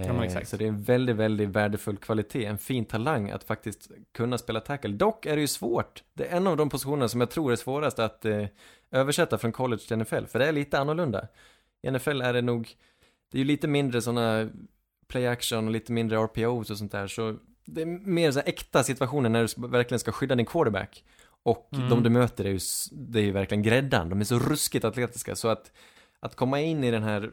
Ja, 0.00 0.02
Eh, 0.02 0.20
exakt. 0.20 0.48
Så 0.48 0.56
det 0.56 0.64
är 0.64 0.68
en 0.68 0.82
väldigt, 0.82 1.16
väldigt 1.16 1.48
värdefull 1.48 1.96
kvalitet, 1.96 2.44
en 2.44 2.58
fin 2.58 2.84
talang 2.84 3.30
att 3.30 3.44
faktiskt 3.44 3.90
kunna 4.14 4.38
spela 4.38 4.60
tackle. 4.60 4.90
Dock 4.90 5.26
är 5.26 5.34
det 5.36 5.40
ju 5.40 5.48
svårt. 5.48 6.02
Det 6.14 6.26
är 6.26 6.36
en 6.36 6.46
av 6.46 6.56
de 6.56 6.68
positionerna 6.68 7.08
som 7.08 7.20
jag 7.20 7.30
tror 7.30 7.52
är 7.52 7.56
svårast 7.56 7.98
att 7.98 8.24
eh, 8.24 8.44
översätta 8.90 9.38
från 9.38 9.52
college 9.52 9.82
till 9.88 9.96
NFL, 9.98 10.24
för 10.26 10.38
det 10.38 10.46
är 10.46 10.52
lite 10.52 10.78
annorlunda. 10.78 11.28
I 11.82 11.90
NFL 11.90 12.22
är 12.22 12.32
det 12.32 12.42
nog, 12.42 12.68
det 13.32 13.36
är 13.36 13.38
ju 13.38 13.44
lite 13.44 13.68
mindre 13.68 14.02
sådana 14.02 14.50
play 15.08 15.26
action 15.26 15.66
och 15.66 15.72
lite 15.72 15.92
mindre 15.92 16.18
RPOs 16.18 16.70
och 16.70 16.78
sånt 16.78 16.92
där, 16.92 17.06
så 17.06 17.36
det 17.64 17.82
är 17.82 17.86
mer 17.86 18.30
så 18.30 18.40
äkta 18.40 18.82
situationer 18.82 19.28
när 19.28 19.42
du 19.60 19.68
verkligen 19.68 20.00
ska 20.00 20.12
skydda 20.12 20.34
din 20.34 20.46
quarterback. 20.46 21.04
Och 21.42 21.68
Mm. 21.72 21.88
de 21.88 22.02
du 22.02 22.10
möter 22.10 22.44
är 22.44 22.50
ju, 22.50 22.58
det 22.92 23.18
är 23.18 23.22
ju 23.24 23.32
verkligen 23.32 23.62
gräddan, 23.62 24.08
de 24.08 24.20
är 24.20 24.24
så 24.24 24.38
ruskigt 24.38 24.84
atletiska, 24.84 25.36
så 25.36 25.48
att, 25.48 25.72
att 26.20 26.34
komma 26.36 26.60
in 26.60 26.84
i 26.84 26.90
den 26.90 27.02
här 27.02 27.30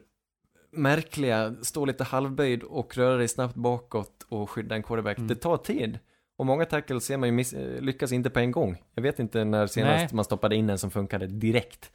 märkliga, 0.73 1.55
stå 1.61 1.85
lite 1.85 2.03
halvböjd 2.03 2.63
och 2.63 2.97
röra 2.97 3.17
dig 3.17 3.27
snabbt 3.27 3.55
bakåt 3.55 4.25
och 4.29 4.49
skydda 4.49 4.75
en 4.75 4.83
quarterback, 4.83 5.17
Mm. 5.17 5.27
det 5.27 5.35
tar 5.35 5.57
tid. 5.57 5.99
Och 6.37 6.45
många 6.45 6.65
tackles 6.65 7.05
ser 7.05 7.17
man 7.17 7.29
ju 7.29 7.33
miss, 7.33 7.53
lyckas 7.79 8.11
inte 8.11 8.29
på 8.29 8.39
en 8.39 8.51
gång. 8.51 8.81
Jag 8.95 9.03
vet 9.03 9.19
inte 9.19 9.43
när 9.43 9.67
senast 9.67 9.97
Nej. 9.99 10.09
man 10.11 10.25
stoppade 10.25 10.55
in 10.55 10.69
en 10.69 10.77
som 10.77 10.91
funkade 10.91 11.27
direkt. 11.27 11.91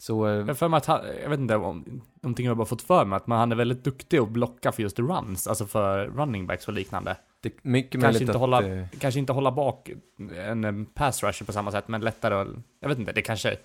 Så, 0.00 0.26
eh, 0.26 0.32
Jag 0.46 0.58
för 0.58 0.68
mig 0.68 0.78
att 0.78 0.88
jag 1.22 1.30
vet 1.30 1.40
inte 1.40 1.56
om, 1.56 2.02
någonting 2.22 2.46
jag 2.46 2.56
bara 2.56 2.66
fått 2.66 2.82
för 2.82 3.04
mig, 3.04 3.16
att 3.16 3.26
man, 3.26 3.38
han 3.38 3.52
är 3.52 3.56
väldigt 3.56 3.84
duktig 3.84 4.18
att 4.18 4.28
blocka 4.28 4.72
för 4.72 4.82
just 4.82 4.98
runs, 4.98 5.46
alltså 5.46 5.66
för 5.66 6.06
running 6.06 6.46
backs 6.46 6.68
och 6.68 6.74
liknande. 6.74 7.16
det 7.40 7.52
mycket 7.64 8.00
Kanske 8.00 8.22
inte, 8.22 8.32
att... 8.32 8.38
hålla, 8.38 8.66
eh, 8.66 8.86
kanske 8.98 9.20
inte 9.20 9.32
hålla 9.32 9.52
bak 9.52 9.90
en, 10.36 10.64
en 10.64 10.86
pass 10.86 11.22
rusher 11.22 11.44
på 11.46 11.52
samma 11.52 11.70
sätt, 11.72 11.88
men 11.88 12.00
lättare 12.00 12.34
att, 12.34 12.48
jag 12.80 12.88
vet 12.88 12.98
inte, 12.98 13.12
det 13.12 13.22
kanske, 13.22 13.56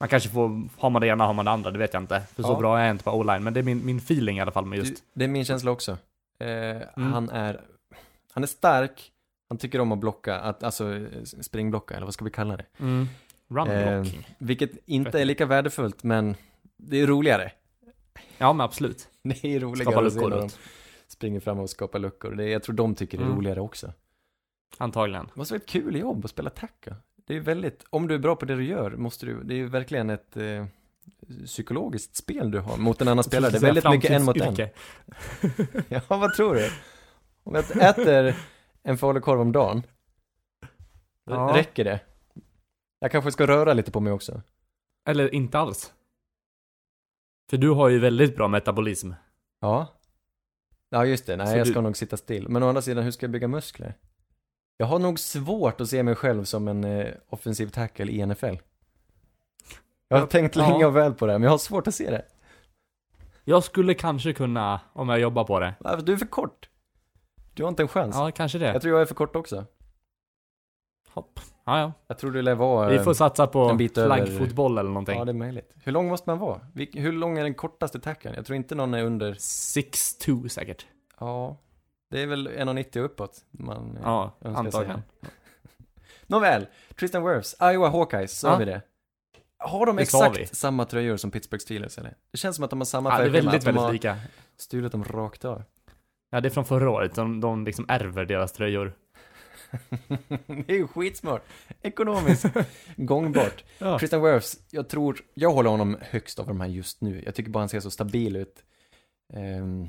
man 0.00 0.08
kanske 0.08 0.28
får, 0.28 0.68
har 0.80 0.90
man 0.90 1.02
det 1.02 1.08
ena 1.08 1.26
har 1.26 1.34
man 1.34 1.44
det 1.44 1.50
andra, 1.50 1.70
det 1.70 1.78
vet 1.78 1.92
jag 1.94 2.02
inte. 2.02 2.20
För 2.34 2.42
så 2.42 2.48
Ja. 2.52 2.58
bra 2.58 2.78
är 2.78 2.84
jag 2.84 2.90
inte 2.94 3.04
på 3.04 3.10
o-line, 3.10 3.44
men 3.44 3.54
det 3.54 3.60
är 3.60 3.64
min, 3.64 3.86
min 3.86 3.98
feeling 3.98 4.38
i 4.38 4.40
alla 4.40 4.52
fall 4.52 4.66
med 4.66 4.78
just, 4.78 5.04
det 5.12 5.24
är 5.24 5.28
min 5.28 5.44
känsla 5.44 5.70
också. 5.70 5.92
Eh, 6.40 6.48
Mm. 6.96 7.12
Han 7.12 7.30
är, 7.30 7.60
han 8.32 8.42
är 8.42 8.46
stark, 8.46 9.12
han 9.48 9.58
tycker 9.58 9.80
om 9.80 9.92
att 9.92 9.98
blocka, 9.98 10.38
att, 10.40 10.62
alltså 10.62 11.06
springblocka, 11.40 11.94
eller 11.94 12.04
vad 12.04 12.14
ska 12.14 12.24
vi 12.24 12.30
kalla 12.30 12.56
det? 12.56 12.64
mm, 12.78 13.08
run 13.48 13.68
Eh. 13.70 14.04
Vilket 14.38 14.70
inte 14.86 15.20
är 15.20 15.24
lika 15.24 15.46
värdefullt, 15.46 16.02
men 16.02 16.36
det 16.76 17.00
är 17.00 17.06
roligare. 17.06 17.52
Ja, 18.38 18.52
men 18.52 18.64
absolut. 18.64 19.08
Det 19.22 19.44
är 19.44 19.60
roligare 19.60 19.92
Skapa 19.92 20.06
att 20.06 20.12
se 20.12 20.20
när 20.20 20.30
de 20.38 20.48
springer 21.08 21.40
fram 21.40 21.58
och 21.58 21.70
skapar 21.70 21.98
luckor. 21.98 22.30
Det 22.32 22.48
jag 22.48 22.62
tror 22.62 22.74
de 22.74 22.94
tycker 22.94 23.18
det 23.18 23.22
är 23.22 23.26
Mm. 23.26 23.36
roligare 23.38 23.60
också. 23.60 23.92
Antagligen. 24.78 25.24
Det 25.26 25.36
måste 25.36 25.54
vara 25.54 25.60
ett 25.62 25.68
kul 25.68 25.96
jobb 25.96 26.24
att 26.24 26.30
spela 26.30 26.50
tackle. 26.50 26.94
Det 27.28 27.36
är 27.36 27.40
väldigt, 27.40 27.84
om 27.90 28.08
du 28.08 28.14
är 28.14 28.18
bra 28.18 28.36
på 28.36 28.44
det 28.46 28.56
du 28.56 28.64
gör, 28.64 28.90
måste 28.90 29.26
du, 29.26 29.42
det 29.42 29.54
är 29.60 29.64
verkligen 29.66 30.10
ett 30.10 30.36
eh, 30.36 30.66
psykologiskt 31.44 32.16
spel 32.16 32.50
du 32.50 32.58
har 32.58 32.76
mot 32.76 33.00
en 33.00 33.08
annan 33.08 33.24
spelare. 33.24 33.50
Det 33.50 33.56
är 33.58 33.60
väldigt 33.60 33.90
mycket 33.90 34.10
en 34.10 34.24
mot 34.24 34.36
en. 34.40 34.56
Ja, 35.88 36.00
vad 36.08 36.34
tror 36.34 36.54
du? 36.54 36.70
Om 37.44 37.54
jag 37.54 37.76
äter 37.90 38.34
en 38.82 38.98
falukorv 38.98 39.40
om 39.40 39.52
dagen, 39.52 39.82
Ja. 41.24 41.52
räcker 41.54 41.84
det? 41.84 42.00
Jag 42.98 43.10
kanske 43.12 43.32
ska 43.32 43.46
röra 43.46 43.72
lite 43.72 43.90
på 43.90 44.00
mig 44.00 44.12
också. 44.12 44.42
Eller 45.08 45.34
inte 45.34 45.58
alls. 45.58 45.92
För 47.50 47.56
du 47.56 47.70
har 47.70 47.88
ju 47.88 47.98
väldigt 47.98 48.36
bra 48.36 48.48
metabolism. 48.48 49.12
Ja. 49.60 49.86
Ja, 50.90 51.04
just 51.06 51.26
det. 51.26 51.36
Nej, 51.36 51.46
Så 51.46 51.56
jag 51.56 51.66
du- 51.66 51.70
ska 51.70 51.80
nog 51.80 51.96
sitta 51.96 52.16
still. 52.16 52.48
Men 52.48 52.62
å 52.62 52.68
andra 52.68 52.82
sidan, 52.82 53.04
hur 53.04 53.10
ska 53.10 53.24
jag 53.26 53.30
bygga 53.30 53.48
muskler? 53.48 53.94
Jag 54.80 54.86
har 54.86 54.98
nog 54.98 55.18
svårt 55.18 55.80
att 55.80 55.88
se 55.88 56.02
mig 56.02 56.14
själv 56.14 56.44
som 56.44 56.68
en 56.68 56.84
eh, 56.84 57.06
offensiv 57.28 57.66
tackle 57.68 58.12
i 58.12 58.26
NFL. 58.26 58.44
Jag 60.08 60.16
har 60.16 60.22
Ja. 60.22 60.26
tänkt 60.26 60.56
länge 60.56 60.80
Ja. 60.80 60.86
och 60.86 60.96
väl 60.96 61.14
på 61.14 61.26
det, 61.26 61.32
men 61.32 61.42
jag 61.42 61.50
har 61.50 61.58
svårt 61.58 61.86
att 61.86 61.94
se 61.94 62.10
det. 62.10 62.24
Jag 63.44 63.64
skulle 63.64 63.94
kanske 63.94 64.32
kunna, 64.32 64.80
om 64.92 65.08
jag 65.08 65.20
jobbar 65.20 65.44
på 65.44 65.60
det. 65.60 65.74
Du 66.04 66.12
är 66.12 66.16
för 66.16 66.26
kort. 66.26 66.68
Du 67.54 67.62
har 67.62 67.68
inte 67.68 67.82
en 67.82 67.88
chans. 67.88 68.16
Ja, 68.18 68.30
kanske 68.30 68.58
det. 68.58 68.66
Jag 68.72 68.82
tror 68.82 68.92
jag 68.94 69.00
är 69.02 69.06
för 69.06 69.14
kort 69.14 69.36
också. 69.36 69.64
Hopp. 71.08 71.40
Ja, 71.64 71.80
ja. 71.80 71.92
Jag 72.06 72.18
tror 72.18 72.30
du 72.30 72.42
lär 72.42 72.54
vara... 72.54 72.88
Vi 72.88 72.96
eh, 72.96 73.02
får 73.02 73.14
satsa 73.14 73.46
på 73.46 73.70
över- 73.70 74.06
flaggfotboll 74.06 74.78
eller 74.78 74.90
någonting. 74.90 75.18
Ja, 75.18 75.24
det 75.24 75.30
är 75.32 75.34
möjligt. 75.34 75.72
Hur 75.84 75.92
lång 75.92 76.08
måste 76.08 76.30
man 76.30 76.38
vara? 76.38 76.60
Hur 76.92 77.12
lång 77.12 77.38
är 77.38 77.42
den 77.42 77.54
kortaste 77.54 78.00
tacklen? 78.00 78.34
Jag 78.36 78.46
tror 78.46 78.56
inte 78.56 78.74
någon 78.74 78.94
är 78.94 79.04
under... 79.04 79.32
6-2 79.34 80.48
säkert. 80.48 80.86
Ja, 81.20 81.56
det 82.10 82.22
är 82.22 82.26
väl 82.26 82.48
1,90 82.48 82.98
uppåt. 82.98 83.44
Man, 83.50 83.98
Ja, 84.02 84.36
antagligen. 84.44 85.02
Nåväl, 86.26 86.66
Tristan 86.98 87.24
Wirfs, 87.24 87.56
Iowa 87.62 87.88
Hawkeyes, 87.88 88.38
sa 88.38 88.48
Ja. 88.48 88.56
vi 88.56 88.64
det? 88.64 88.82
Har 89.58 89.86
de 89.86 89.96
Det 89.96 90.02
exakt 90.02 90.56
samma 90.56 90.84
tröjor 90.84 91.16
som 91.16 91.30
Pittsburgh 91.30 91.62
Steelers 91.62 91.98
eller? 91.98 92.14
Det 92.30 92.38
känns 92.38 92.56
som 92.56 92.64
att 92.64 92.70
de 92.70 92.80
har 92.80 92.84
samma 92.84 93.10
Ja, 93.10 93.18
det 93.18 93.24
är 93.24 93.30
väldigt, 93.30 93.64
väldigt 93.64 93.92
lika. 93.92 94.16
stulit 94.56 94.92
dem 94.92 95.04
rakt 95.04 95.44
av. 95.44 95.62
Ja, 96.30 96.40
det 96.40 96.48
är 96.48 96.50
från 96.50 96.64
förra 96.64 96.90
året. 96.90 97.14
De, 97.14 97.40
de 97.40 97.64
liksom 97.64 97.84
ärver 97.88 98.24
deras 98.24 98.52
tröjor. 98.52 98.92
det 100.46 100.72
är 100.72 100.76
ju 100.76 100.86
skitsmart. 100.88 101.42
Ekonomiskt 101.82 102.46
gångbart. 102.96 103.64
Ja. 103.78 103.98
Tristan 103.98 104.22
Wirfs, 104.22 104.58
jag 104.70 104.88
tror, 104.88 105.20
jag 105.34 105.52
håller 105.52 105.70
honom 105.70 105.96
högst 106.00 106.38
av 106.38 106.46
de 106.46 106.60
här 106.60 106.68
just 106.68 107.00
nu. 107.00 107.22
Jag 107.24 107.34
tycker 107.34 107.50
bara 107.50 107.58
han 107.60 107.68
ser 107.68 107.80
så 107.80 107.90
stabil 107.90 108.36
ut. 108.36 108.64
Ehm, 109.34 109.88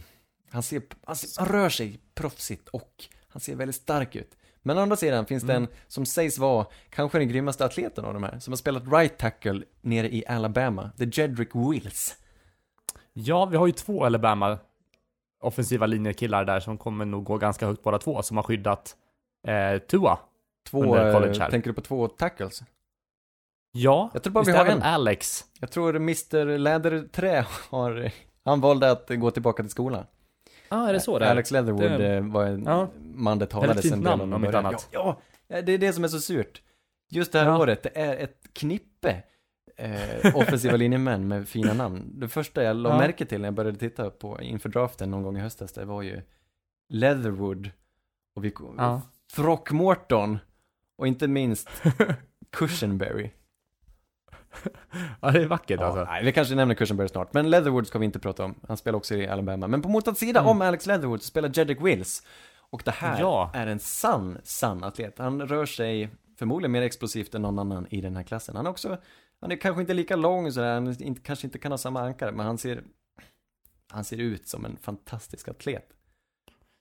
han, 0.52 0.64
ser, 0.64 0.82
han, 1.06 1.16
ser, 1.16 1.40
han 1.42 1.48
rör 1.50 1.70
sig 1.70 2.00
proffsigt 2.16 2.68
och 2.70 3.04
han 3.28 3.40
ser 3.40 3.56
väldigt 3.56 3.76
stark 3.76 4.16
ut. 4.16 4.36
Men 4.62 4.78
å 4.78 4.82
andra 4.82 4.96
sidan 4.96 5.26
finns 5.26 5.44
det 5.44 5.54
Mm. 5.54 5.64
en 5.64 5.70
som 5.88 6.06
sägs 6.06 6.38
vara 6.38 6.66
kanske 6.90 7.18
den 7.20 7.28
grymmaste 7.28 7.66
atleten 7.66 8.06
av 8.06 8.14
de 8.14 8.24
här, 8.24 8.40
som 8.40 8.52
har 8.54 8.58
spelat 8.58 8.84
right 8.92 9.18
tackle 9.18 9.64
nere 9.82 10.10
i 10.16 10.24
Alabama, 10.28 10.92
The 10.98 11.06
Jedrick 11.22 11.50
Wills. 11.56 12.16
ja, 13.14 13.46
vi 13.46 13.58
har 13.58 13.68
ju 13.68 13.74
två 13.74 14.06
Alabama 14.06 14.58
offensiva 15.42 15.86
linjekillar 15.86 16.46
där 16.46 16.60
som 16.60 16.78
kommer 16.78 17.06
nog 17.06 17.24
gå 17.24 17.38
ganska 17.38 17.66
högt 17.66 17.84
båda 17.84 17.98
två, 17.98 18.22
som 18.22 18.38
har 18.38 18.44
skyddat 18.44 18.96
eh, 19.48 19.78
Tua. 19.78 20.20
Två, 20.70 20.96
tänker 21.50 21.70
du 21.70 21.74
på 21.74 21.82
två 21.82 22.08
tackles? 22.08 22.64
Ja, 23.72 24.10
Jag 24.14 24.24
tror 24.24 24.34
bara 24.34 24.44
vi 24.44 24.52
har 24.52 24.66
en. 24.66 24.84
Alex. 24.84 25.46
Jag 25.60 25.72
tror 25.72 25.96
Mr 25.96 26.58
Läderträ 26.58 27.46
har, 27.70 28.12
han 28.46 28.62
valde 28.62 28.92
att 28.92 29.10
gå 29.10 29.32
tillbaka 29.32 29.64
till 29.64 29.70
skolan. 29.70 30.06
Ja, 30.70 30.78
ah, 30.78 30.90
är 30.90 30.94
det 30.94 31.00
så 31.00 31.20
det? 31.20 31.30
Alex 31.32 31.52
Leatherwood 31.52 31.82
Det- 32.02 32.16
eh, 32.16 32.24
var 32.32 32.46
en 32.46 32.64
Ja. 32.64 32.88
man 33.14 33.40
det 33.40 33.46
talades 33.46 33.92
en 33.92 34.04
del 34.04 34.14
om 34.14 34.22
om 34.22 34.34
inte 34.34 34.40
början. 34.52 34.66
annat. 34.66 34.88
Ja, 34.92 35.00
ja, 35.48 35.56
Ja, 35.56 35.62
Det 35.62 35.72
är 35.74 35.78
det 35.78 35.94
som 35.94 36.04
är 36.04 36.08
så 36.08 36.20
surt. 36.20 36.62
Just 37.12 37.32
det 37.32 37.40
här 37.40 37.46
Ja. 37.46 37.58
året, 37.60 37.84
det 37.84 37.98
är 37.98 38.18
ett 38.18 38.48
knippe 38.54 39.24
eh, 39.78 40.36
offensiva 40.36 40.78
linjemän 40.78 41.28
med 41.28 41.48
fina 41.48 41.74
namn. 41.74 42.12
Det 42.20 42.28
första 42.28 42.64
jag 42.64 42.76
la 42.76 42.90
Ja. 42.90 42.98
märke 42.98 43.26
till 43.26 43.42
när 43.42 43.48
jag 43.48 43.54
började 43.54 43.78
titta 43.78 44.10
på 44.10 44.42
inför 44.42 44.70
draften 44.70 45.12
någon 45.12 45.24
gång 45.24 45.38
i 45.38 45.40
höstas, 45.40 45.74
det 45.74 45.86
var 45.86 46.02
ju 46.02 46.22
Leatherwood 46.90 47.70
och 48.36 48.46
vi, 48.46 48.54
Ja. 48.78 49.02
Throckmorton 49.36 50.38
och 50.98 51.08
inte 51.08 51.28
minst 51.28 51.70
Cushenberry. 52.52 53.30
Ja, 55.22 55.32
det 55.32 55.42
är 55.42 55.48
vackert 55.48 55.80
Ja, 55.80 55.86
alltså. 55.86 56.04
nej, 56.04 56.24
vi 56.26 56.32
kanske 56.32 56.56
nämner 56.56 56.76
Cushenberry 56.76 57.08
snart, 57.10 57.34
men 57.34 57.50
Leatherwood 57.50 57.88
ska 57.88 58.00
vi 58.00 58.06
inte 58.06 58.20
prata 58.20 58.46
om. 58.46 58.56
Han 58.68 58.78
spelar 58.78 58.98
också 58.98 59.16
i 59.16 59.28
Alabama. 59.28 59.68
Men 59.68 59.82
på 59.82 59.90
motsatt 59.90 60.18
sida 60.18 60.40
Mm. 60.40 60.50
om 60.52 60.62
Alex 60.62 60.86
Leatherwood 60.86 61.24
spelar 61.24 61.52
Jedrick 61.54 61.82
Wills. 61.82 62.24
Och 62.72 62.82
det 62.86 62.92
här 62.92 63.20
Ja. 63.20 63.52
är 63.54 63.68
en 63.68 63.80
sann, 63.80 64.38
sann 64.44 64.84
atlet. 64.84 65.18
Han 65.20 65.42
rör 65.48 65.66
sig 65.66 66.10
förmodligen 66.40 66.72
mer 66.72 66.82
explosivt 66.82 67.36
än 67.36 67.42
någon 67.42 67.60
annan 67.60 67.88
i 67.90 68.02
den 68.02 68.16
här 68.16 68.24
klassen. 68.24 68.56
Han 68.56 68.66
är 68.66 68.70
också, 68.70 68.98
han 69.42 69.52
är 69.52 69.56
kanske 69.56 69.82
inte 69.82 69.94
lika 69.94 70.16
lång 70.16 70.52
sådär, 70.52 70.74
han 70.74 71.02
inte, 71.02 71.22
kanske 71.22 71.48
inte 71.48 71.60
kan 71.60 71.72
ha 71.72 71.78
samma 71.78 72.02
ankare, 72.02 72.32
men 72.32 72.46
han 72.46 72.58
ser, 72.58 72.84
han 73.92 74.04
ser 74.04 74.18
ut 74.18 74.48
som 74.48 74.66
en 74.66 74.78
fantastisk 74.78 75.48
atlet. 75.48 75.90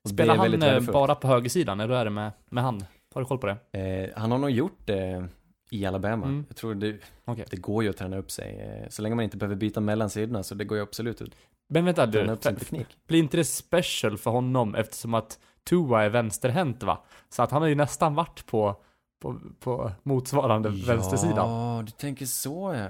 Och 0.04 0.10
Spelar 0.10 0.36
han 0.36 0.62
eh, 0.62 0.80
bara 0.80 1.14
på 1.14 1.28
högersidan, 1.28 1.80
eller 1.80 1.94
hur 1.94 2.00
är 2.00 2.04
det 2.04 2.10
med, 2.10 2.32
med 2.50 2.64
han? 2.64 2.84
Har 3.14 3.20
du 3.20 3.26
koll 3.26 3.38
på 3.38 3.46
det? 3.46 3.78
Eh, 3.78 4.20
han 4.20 4.30
har 4.30 4.38
nog 4.38 4.50
gjort 4.50 4.78
det 4.84 5.28
i 5.70 5.86
Alabama. 5.86 6.26
Mm. 6.26 6.44
Jag 6.48 6.56
tror 6.56 6.74
det, 6.74 6.96
Okej. 7.24 7.44
det 7.50 7.56
går 7.56 7.82
ju 7.82 7.90
att 7.90 7.96
träna 7.96 8.16
upp 8.16 8.30
sig. 8.30 8.58
Eh, 8.60 8.88
så 8.88 9.02
länge 9.02 9.14
man 9.14 9.24
inte 9.24 9.36
behöver 9.36 9.56
byta 9.56 9.80
mellan 9.80 10.10
sidorna 10.10 10.42
så 10.42 10.54
det 10.54 10.64
går 10.64 10.78
ju 10.78 10.82
absolut 10.82 11.22
att 11.22 11.28
Men 11.68 11.84
vänta 11.84 12.06
träna 12.06 12.26
du, 12.26 12.32
upp 12.32 12.42
sin 12.42 12.56
teknik. 12.56 12.86
blir 13.06 13.18
inte 13.18 13.36
det 13.36 13.44
special 13.44 14.18
för 14.18 14.30
honom 14.30 14.74
eftersom 14.74 15.14
att 15.14 15.38
Tua 15.64 16.04
är 16.04 16.08
vänsterhänt 16.08 16.82
va? 16.82 16.98
Så 17.28 17.42
att 17.42 17.50
han 17.50 17.62
har 17.62 17.68
ju 17.68 17.74
nästan 17.74 18.14
varit 18.14 18.46
på, 18.46 18.76
på, 19.20 19.40
på 19.60 19.92
motsvarande 20.02 20.68
vänstersidan. 20.68 21.50
Ja, 21.50 21.82
du 21.86 21.90
tänker 21.90 22.26
så 22.26 22.74
ja. 22.76 22.88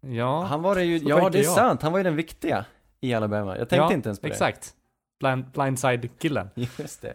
Ja, 0.00 0.42
Han 0.44 0.62
var 0.62 0.74
det 0.74 0.84
ju, 0.84 0.96
ja 0.98 1.28
det 1.28 1.38
är 1.38 1.42
jag. 1.42 1.54
sant, 1.54 1.82
han 1.82 1.92
var 1.92 1.98
ju 1.98 2.04
den 2.04 2.16
viktiga 2.16 2.64
i 3.00 3.14
Alabama. 3.14 3.58
Jag 3.58 3.68
tänkte 3.68 3.76
ja, 3.76 3.92
inte 3.92 4.08
ens 4.08 4.20
på 4.20 4.26
det. 4.26 4.32
exakt. 4.32 4.74
Blind, 5.20 5.44
blindside-killen. 5.52 6.48
Just 6.54 7.02
det. 7.02 7.14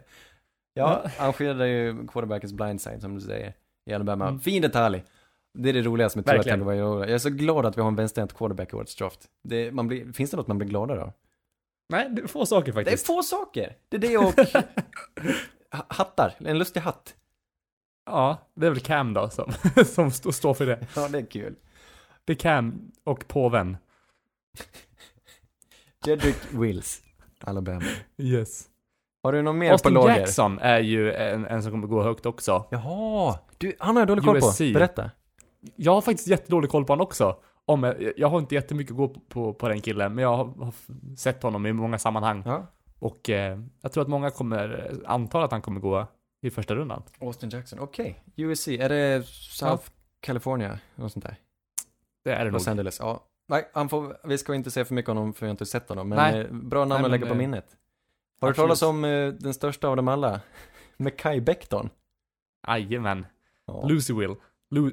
Ja, 0.74 1.04
han 1.18 1.34
skyddade 1.34 1.68
ju 1.68 2.08
quarterbackens 2.08 2.54
blindside 2.54 3.02
som 3.02 3.16
du 3.16 3.22
säger 3.22 3.54
i 3.90 3.94
Alabama. 3.94 4.28
Mm. 4.28 4.40
Fin 4.40 4.62
detalj. 4.62 5.04
Det 5.54 5.70
är 5.70 5.74
det 5.74 5.82
roligaste 5.82 6.18
med 6.18 6.26
Tua. 6.26 6.44
Tagovailoa. 6.44 7.00
Jag 7.06 7.14
är 7.14 7.18
så 7.18 7.30
glad 7.30 7.66
att 7.66 7.78
vi 7.78 7.82
har 7.82 7.88
en 7.88 7.96
vänsterhänt 7.96 8.34
quarterback 8.34 8.74
i 8.74 8.76
årets 8.76 8.96
draft. 8.96 9.20
Det, 9.44 9.72
man 9.72 9.88
blir, 9.88 10.14
finns 10.14 10.32
det 10.32 10.38
något 10.38 10.48
man 10.48 10.58
blir 10.58 10.68
gladare 10.68 11.02
av? 11.04 11.14
Nej, 11.90 12.10
det 12.10 12.22
är 12.22 12.28
få 12.28 12.46
saker 12.46 12.66
Det 12.74 12.82
är 12.82 12.84
faktiskt. 12.84 13.08
få 13.08 13.24
saker. 13.24 13.76
Det 13.90 13.98
är 13.98 14.02
det 14.02 14.18
och 14.18 14.34
ha- 15.78 15.86
hattar. 15.88 16.34
En 16.40 16.58
lustig 16.60 16.80
hatt. 16.80 17.16
Ja, 18.06 18.38
det 18.56 18.66
är 18.66 18.70
väl 18.70 18.80
Cam 18.80 19.14
då 19.14 19.30
som, 19.30 19.52
som 19.86 20.08
st- 20.08 20.32
står 20.32 20.54
för 20.54 20.66
det. 20.66 20.88
Ja, 20.96 21.08
det 21.08 21.18
är 21.18 21.26
kul. 21.26 21.56
Det 22.26 22.34
är 22.34 22.38
Cam 22.38 22.92
och 23.04 23.28
påven. 23.28 23.78
Jedrick 26.06 26.38
Wills, 26.54 27.02
Alabama. 27.40 27.86
Yes. 28.18 28.68
Har 29.24 29.34
du 29.34 29.42
någon 29.42 29.58
mer 29.58 29.72
Austin 29.72 29.94
på 29.94 30.00
lager? 30.02 30.20
Jackson 30.20 30.60
är 30.60 30.80
ju 30.80 31.14
en, 31.14 31.46
en 31.46 31.64
som 31.64 31.72
kommer 31.72 31.88
gå 31.88 32.04
högt 32.04 32.26
också. 32.26 32.66
Jaha, 32.72 33.40
du, 33.62 33.74
han 33.80 33.96
har 33.96 34.02
jag 34.02 34.08
dålig 34.08 34.24
koll 34.24 34.38
USC. 34.38 34.58
på. 34.58 34.74
Berätta. 34.74 35.12
Jag 35.76 35.94
har 35.94 36.02
faktiskt 36.02 36.28
jättedålig 36.28 36.70
koll 36.70 36.86
på 36.86 36.94
honom 36.94 37.04
också. 37.04 37.38
Om 37.66 37.84
jag, 37.84 38.14
jag 38.18 38.28
har 38.28 38.40
inte 38.40 38.56
jättemycket 38.56 38.92
att 38.92 38.98
gå 38.98 39.08
på, 39.08 39.20
på, 39.20 39.54
på 39.54 39.70
den 39.70 39.82
killen, 39.82 40.16
men 40.16 40.22
jag 40.24 40.38
har, 40.38 40.46
har 40.46 40.74
sett 41.16 41.44
honom 41.44 41.66
i 41.66 41.74
många 41.74 41.98
sammanhang. 42.00 42.44
Ja. 42.46 42.68
Och 43.00 43.30
eh, 43.30 43.60
jag 43.82 43.92
tror 43.92 44.02
att 44.02 44.10
många 44.10 44.32
kommer, 44.32 44.94
antar 45.06 45.42
att 45.42 45.52
han 45.52 45.62
kommer 45.62 45.80
gå 45.80 46.08
i 46.42 46.50
första 46.50 46.76
rundan. 46.76 47.04
Austin 47.22 47.50
Jackson, 47.50 47.80
okej. 47.80 48.24
USC, 48.36 48.68
är 48.68 48.90
det 48.90 49.26
South 49.28 49.84
California? 50.20 50.80
Något 50.96 51.12
sånt 51.12 51.26
där? 51.26 51.36
Det 52.24 52.34
är 52.34 52.46
det 52.46 52.52
Los 52.52 52.66
nog. 52.66 52.72
Angeles, 52.72 53.00
ja. 53.00 53.24
Nej, 53.48 53.70
han 53.74 53.90
får, 53.90 54.18
vi 54.24 54.38
ska 54.38 54.56
inte 54.56 54.72
säga 54.72 54.86
för 54.86 54.94
mycket 54.94 55.10
om 55.10 55.18
honom 55.18 55.34
för 55.34 55.46
jag 55.46 55.50
har 55.50 55.52
inte 55.52 55.66
sett 55.66 55.90
honom, 55.90 56.10
men 56.10 56.18
Nej. 56.18 56.42
eh, 56.42 56.52
bra 56.52 56.86
namn 56.86 57.02
Nej, 57.02 57.06
att 57.06 57.12
lägga 57.12 57.26
på 57.26 57.32
eh, 57.34 57.38
minnet. 57.38 57.66
Har 58.42 58.48
du 58.48 58.52
absolut. 58.52 58.80
talat 58.80 58.96
om 58.96 59.06
eh, 59.06 59.28
den 59.28 59.54
största 59.54 59.88
av 59.88 59.96
dem 59.96 60.08
alla? 60.08 60.42
Mekai 60.98 61.42
Becton? 61.42 61.90
Jajamän. 62.68 63.26
Ja. 63.74 63.88
Louisville. 63.88 64.36
Lu, 64.72 64.92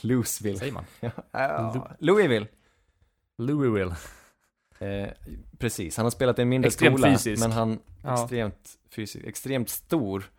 Louisville. 0.00 0.58
säger 0.58 0.72
man? 0.72 0.84
Ja, 1.30 1.96
Louisville. 1.98 2.46
Louisville. 3.38 3.94
Eh, 4.78 5.08
precis, 5.58 5.96
han 5.96 6.06
har 6.06 6.10
spelat 6.10 6.38
i 6.38 6.42
en 6.42 6.48
mindre 6.48 6.66
Extremt 6.68 6.98
skola, 6.98 7.12
fysisk. 7.12 7.42
men 7.42 7.52
han 7.52 7.78
Ja. 8.02 8.22
extremt 8.22 8.78
fysisk, 8.90 9.24
extremt 9.26 9.68
stor. 9.68 10.30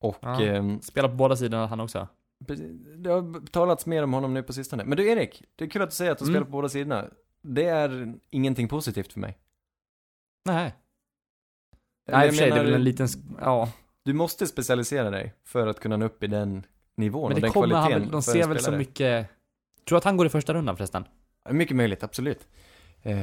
Och 0.00 0.16
Ja. 0.20 0.42
ehm, 0.42 0.80
Spelar 0.80 1.08
på 1.08 1.14
båda 1.14 1.36
sidorna 1.36 1.66
han 1.66 1.80
också. 1.80 2.08
Det 2.96 3.10
har 3.10 3.46
talats 3.46 3.86
mer 3.86 4.02
om 4.02 4.12
honom 4.12 4.34
nu 4.34 4.42
på 4.42 4.52
sistone. 4.52 4.84
Men 4.84 4.96
du 4.96 5.08
Erik, 5.10 5.42
det 5.56 5.64
är 5.64 5.68
kul 5.68 5.82
att 5.82 5.90
du 5.90 5.96
säger 5.96 6.12
att 6.12 6.18
du 6.18 6.24
Mm. 6.24 6.32
spelar 6.34 6.44
på 6.44 6.50
båda 6.50 6.68
sidorna. 6.68 7.10
Det 7.42 7.64
är 7.64 8.14
ingenting 8.30 8.68
positivt 8.68 9.12
för 9.12 9.20
mig. 9.20 9.38
Nej. 10.44 10.74
Nej, 12.08 12.16
i 12.16 12.20
jag 12.20 12.28
och 12.28 12.34
för 12.34 12.36
sig, 12.36 12.46
det 12.46 12.52
är 12.52 12.54
menar, 12.56 12.64
väl 12.64 12.74
en 12.74 12.84
liten, 12.84 13.08
ja. 13.40 13.72
Du 14.02 14.12
måste 14.12 14.46
specialisera 14.46 15.10
dig 15.10 15.34
för 15.44 15.66
att 15.66 15.80
kunna 15.80 15.96
nå 15.96 16.06
upp 16.06 16.22
i 16.22 16.26
den 16.26 16.66
nivån 16.96 17.22
Men 17.22 17.32
och 17.32 17.40
det 17.40 17.46
den 17.46 17.52
kommer 17.52 17.74
han 17.74 17.92
väl, 17.92 18.10
de 18.10 18.22
ser 18.22 18.48
väl 18.48 18.58
så 18.60 18.72
mycket, 18.72 19.26
tror 19.88 19.96
du 19.96 19.98
att 19.98 20.04
han 20.04 20.16
går 20.16 20.26
i 20.26 20.30
första 20.30 20.54
rundan 20.54 20.76
förresten? 20.76 21.04
Mycket 21.50 21.76
möjligt, 21.76 22.02
absolut. 22.02 22.46
Eh, 23.02 23.16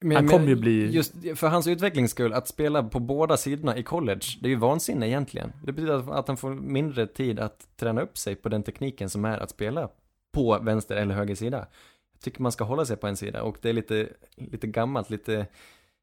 men- 0.00 0.16
Han 0.16 0.28
kommer 0.28 0.46
ju 0.46 0.56
bli- 0.56 0.90
Just 0.90 1.14
för 1.34 1.48
hans 1.48 1.66
utvecklings 1.66 2.10
skull, 2.10 2.32
att 2.32 2.48
spela 2.48 2.82
på 2.82 3.00
båda 3.00 3.36
sidorna 3.36 3.76
i 3.76 3.82
college, 3.82 4.20
det 4.40 4.46
är 4.46 4.50
ju 4.50 4.56
vansinne 4.56 5.08
egentligen. 5.08 5.52
Det 5.64 5.72
betyder 5.72 5.94
att- 5.94 6.08
att 6.10 6.28
han 6.28 6.36
får 6.36 6.50
mindre 6.54 7.06
tid 7.06 7.40
att 7.40 7.68
träna 7.76 8.00
upp 8.00 8.18
sig 8.18 8.34
på 8.34 8.48
den 8.48 8.62
tekniken 8.62 9.10
som 9.10 9.24
är 9.24 9.38
att 9.38 9.50
spela 9.50 9.88
på 10.32 10.58
vänster 10.58 10.96
eller 10.96 11.14
höger 11.14 11.34
sida. 11.34 11.66
Jag 12.12 12.20
tycker 12.20 12.42
man 12.42 12.52
ska 12.52 12.64
hålla 12.64 12.84
sig 12.84 12.96
på 12.96 13.06
en 13.06 13.16
sida 13.16 13.42
och 13.42 13.58
det 13.62 13.68
är 13.68 13.72
lite, 13.72 14.08
lite 14.36 14.66
gammalt, 14.66 15.10
lite, 15.10 15.46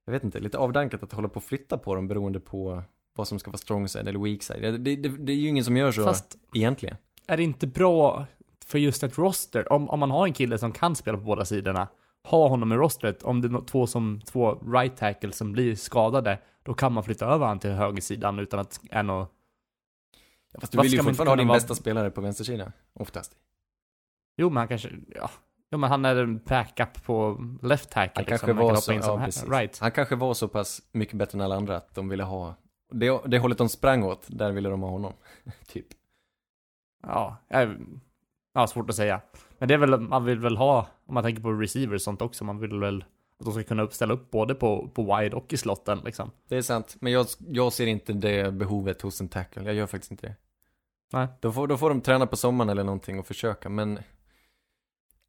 jag 0.05 0.13
vet 0.13 0.23
inte, 0.23 0.39
lite 0.39 0.57
avdankat 0.57 1.03
att 1.03 1.11
hålla 1.13 1.27
på 1.27 1.38
och 1.38 1.43
flytta 1.43 1.77
på 1.77 1.95
dem 1.95 2.07
beroende 2.07 2.39
på 2.39 2.83
vad 3.16 3.28
som 3.28 3.39
ska 3.39 3.51
vara 3.51 3.57
strong 3.57 3.88
side 3.88 4.07
eller 4.07 4.20
weak 4.20 4.43
side. 4.43 4.61
Det, 4.61 4.95
det, 4.95 5.09
det 5.09 5.32
är 5.32 5.36
ju 5.36 5.47
ingen 5.47 5.63
som 5.63 5.78
gör 5.78 5.91
så 5.91 6.03
Fast 6.03 6.38
egentligen. 6.53 6.97
är 7.28 7.38
det 7.38 7.43
inte 7.43 7.68
bra 7.68 8.26
för 8.66 8.80
just 8.80 9.03
ett 9.03 9.18
roster, 9.18 9.74
om, 9.74 9.89
om 9.89 9.99
man 9.99 10.11
har 10.11 10.28
en 10.28 10.34
kille 10.34 10.57
som 10.57 10.72
kan 10.72 10.95
spela 10.95 11.18
på 11.18 11.24
båda 11.24 11.45
sidorna, 11.45 11.88
ha 12.24 12.47
honom 12.47 12.72
i 12.72 12.76
rostret, 12.76 13.24
om 13.24 13.41
det 13.41 13.47
är 13.47 13.66
två, 13.66 13.88
som, 13.88 14.22
två 14.26 14.55
right 14.74 14.97
tackle 14.97 15.32
som 15.32 15.51
blir 15.51 15.76
skadade, 15.76 16.39
då 16.63 16.74
kan 16.74 16.93
man 16.93 17.03
flytta 17.03 17.26
över 17.26 17.45
han 17.45 17.59
till 17.59 17.70
högersidan 17.72 18.39
utan 18.39 18.59
att 18.59 18.80
är 18.91 19.03
något, 19.03 19.32
Ja, 20.53 20.59
fast 20.59 20.72
du 20.72 20.82
vill 20.82 20.93
ju 20.93 21.03
fortfarande 21.03 21.32
ha 21.32 21.36
din 21.36 21.47
vara- 21.47 21.55
bästa 21.55 21.76
spelare 21.76 22.11
på 22.11 22.22
vänstersidan, 22.22 22.72
oftast. 22.93 23.36
jo 24.38 24.49
men 24.49 24.57
han 24.57 24.68
kanske, 24.68 24.89
ja, 25.16 25.30
jo 25.72 25.78
men 25.78 25.89
han 25.89 26.05
är 26.05 26.16
en 26.16 26.38
backup 26.38 27.03
på 27.03 27.38
left 27.61 27.89
tackle 27.89 28.11
Han 28.16 28.22
liksom, 28.22 28.30
kanske 28.30 28.47
kan 28.47 28.55
var 28.57 28.63
hoppa 28.63 29.32
så, 29.32 29.45
ja, 29.51 29.57
right. 29.59 29.80
Han 29.80 29.91
kanske 29.91 30.16
var 30.16 30.34
så 30.34 30.47
pass 30.47 30.82
mycket 30.91 31.16
bättre 31.18 31.38
än 31.38 31.41
alla 31.41 31.55
andra 31.55 31.78
att 31.78 31.95
de 31.95 32.09
ville 32.09 32.24
ha, 32.24 32.55
det, 32.91 33.21
det 33.25 33.39
hållet 33.39 33.57
de 33.57 33.69
sprang 33.69 34.03
åt, 34.03 34.25
där 34.27 34.51
ville 34.51 34.69
de 34.69 34.81
ha 34.81 34.89
honom. 34.89 35.13
typ. 35.67 35.88
Ja, 37.03 37.38
jag, 37.47 37.75
ja, 38.53 38.67
svårt 38.67 38.89
att 38.89 38.95
säga. 38.95 39.21
Men 39.57 39.67
det 39.67 39.73
är 39.73 39.77
väl, 39.77 39.99
man 39.99 40.25
vill 40.25 40.39
väl 40.39 40.57
ha, 40.57 40.88
om 41.05 41.13
man 41.13 41.23
tänker 41.23 41.41
på 41.41 41.51
receivers 41.51 41.95
och 41.95 42.01
sånt 42.01 42.21
också, 42.21 42.43
man 42.43 42.59
vill 42.59 42.79
väl 42.79 43.05
att 43.39 43.45
de 43.45 43.53
ska 43.53 43.63
kunna 43.63 43.83
uppställa 43.83 44.13
upp 44.13 44.31
både 44.31 44.55
på, 44.55 44.89
på 44.93 45.17
wide 45.17 45.36
och 45.36 45.53
i 45.53 45.57
slotten 45.57 45.99
liksom. 46.05 46.31
Det 46.47 46.57
är 46.57 46.61
sant, 46.61 46.95
men 46.99 47.13
jag, 47.13 47.27
jag 47.39 47.73
ser 47.73 47.88
inte 47.88 48.13
det 48.13 48.53
behovet 48.53 49.01
hos 49.01 49.21
en 49.21 49.29
tackle, 49.29 49.63
jag 49.63 49.75
gör 49.75 49.88
faktiskt 49.88 50.11
inte 50.11 50.27
det. 50.27 50.36
Nej. 51.13 51.27
Då 51.39 51.51
får, 51.51 51.67
då 51.67 51.77
får 51.77 51.89
de 51.89 52.01
träna 52.01 52.27
på 52.27 52.38
sommaren 52.38 52.69
eller 52.69 52.83
någonting 52.83 53.19
och 53.19 53.27
försöka, 53.27 53.69
men 53.69 53.99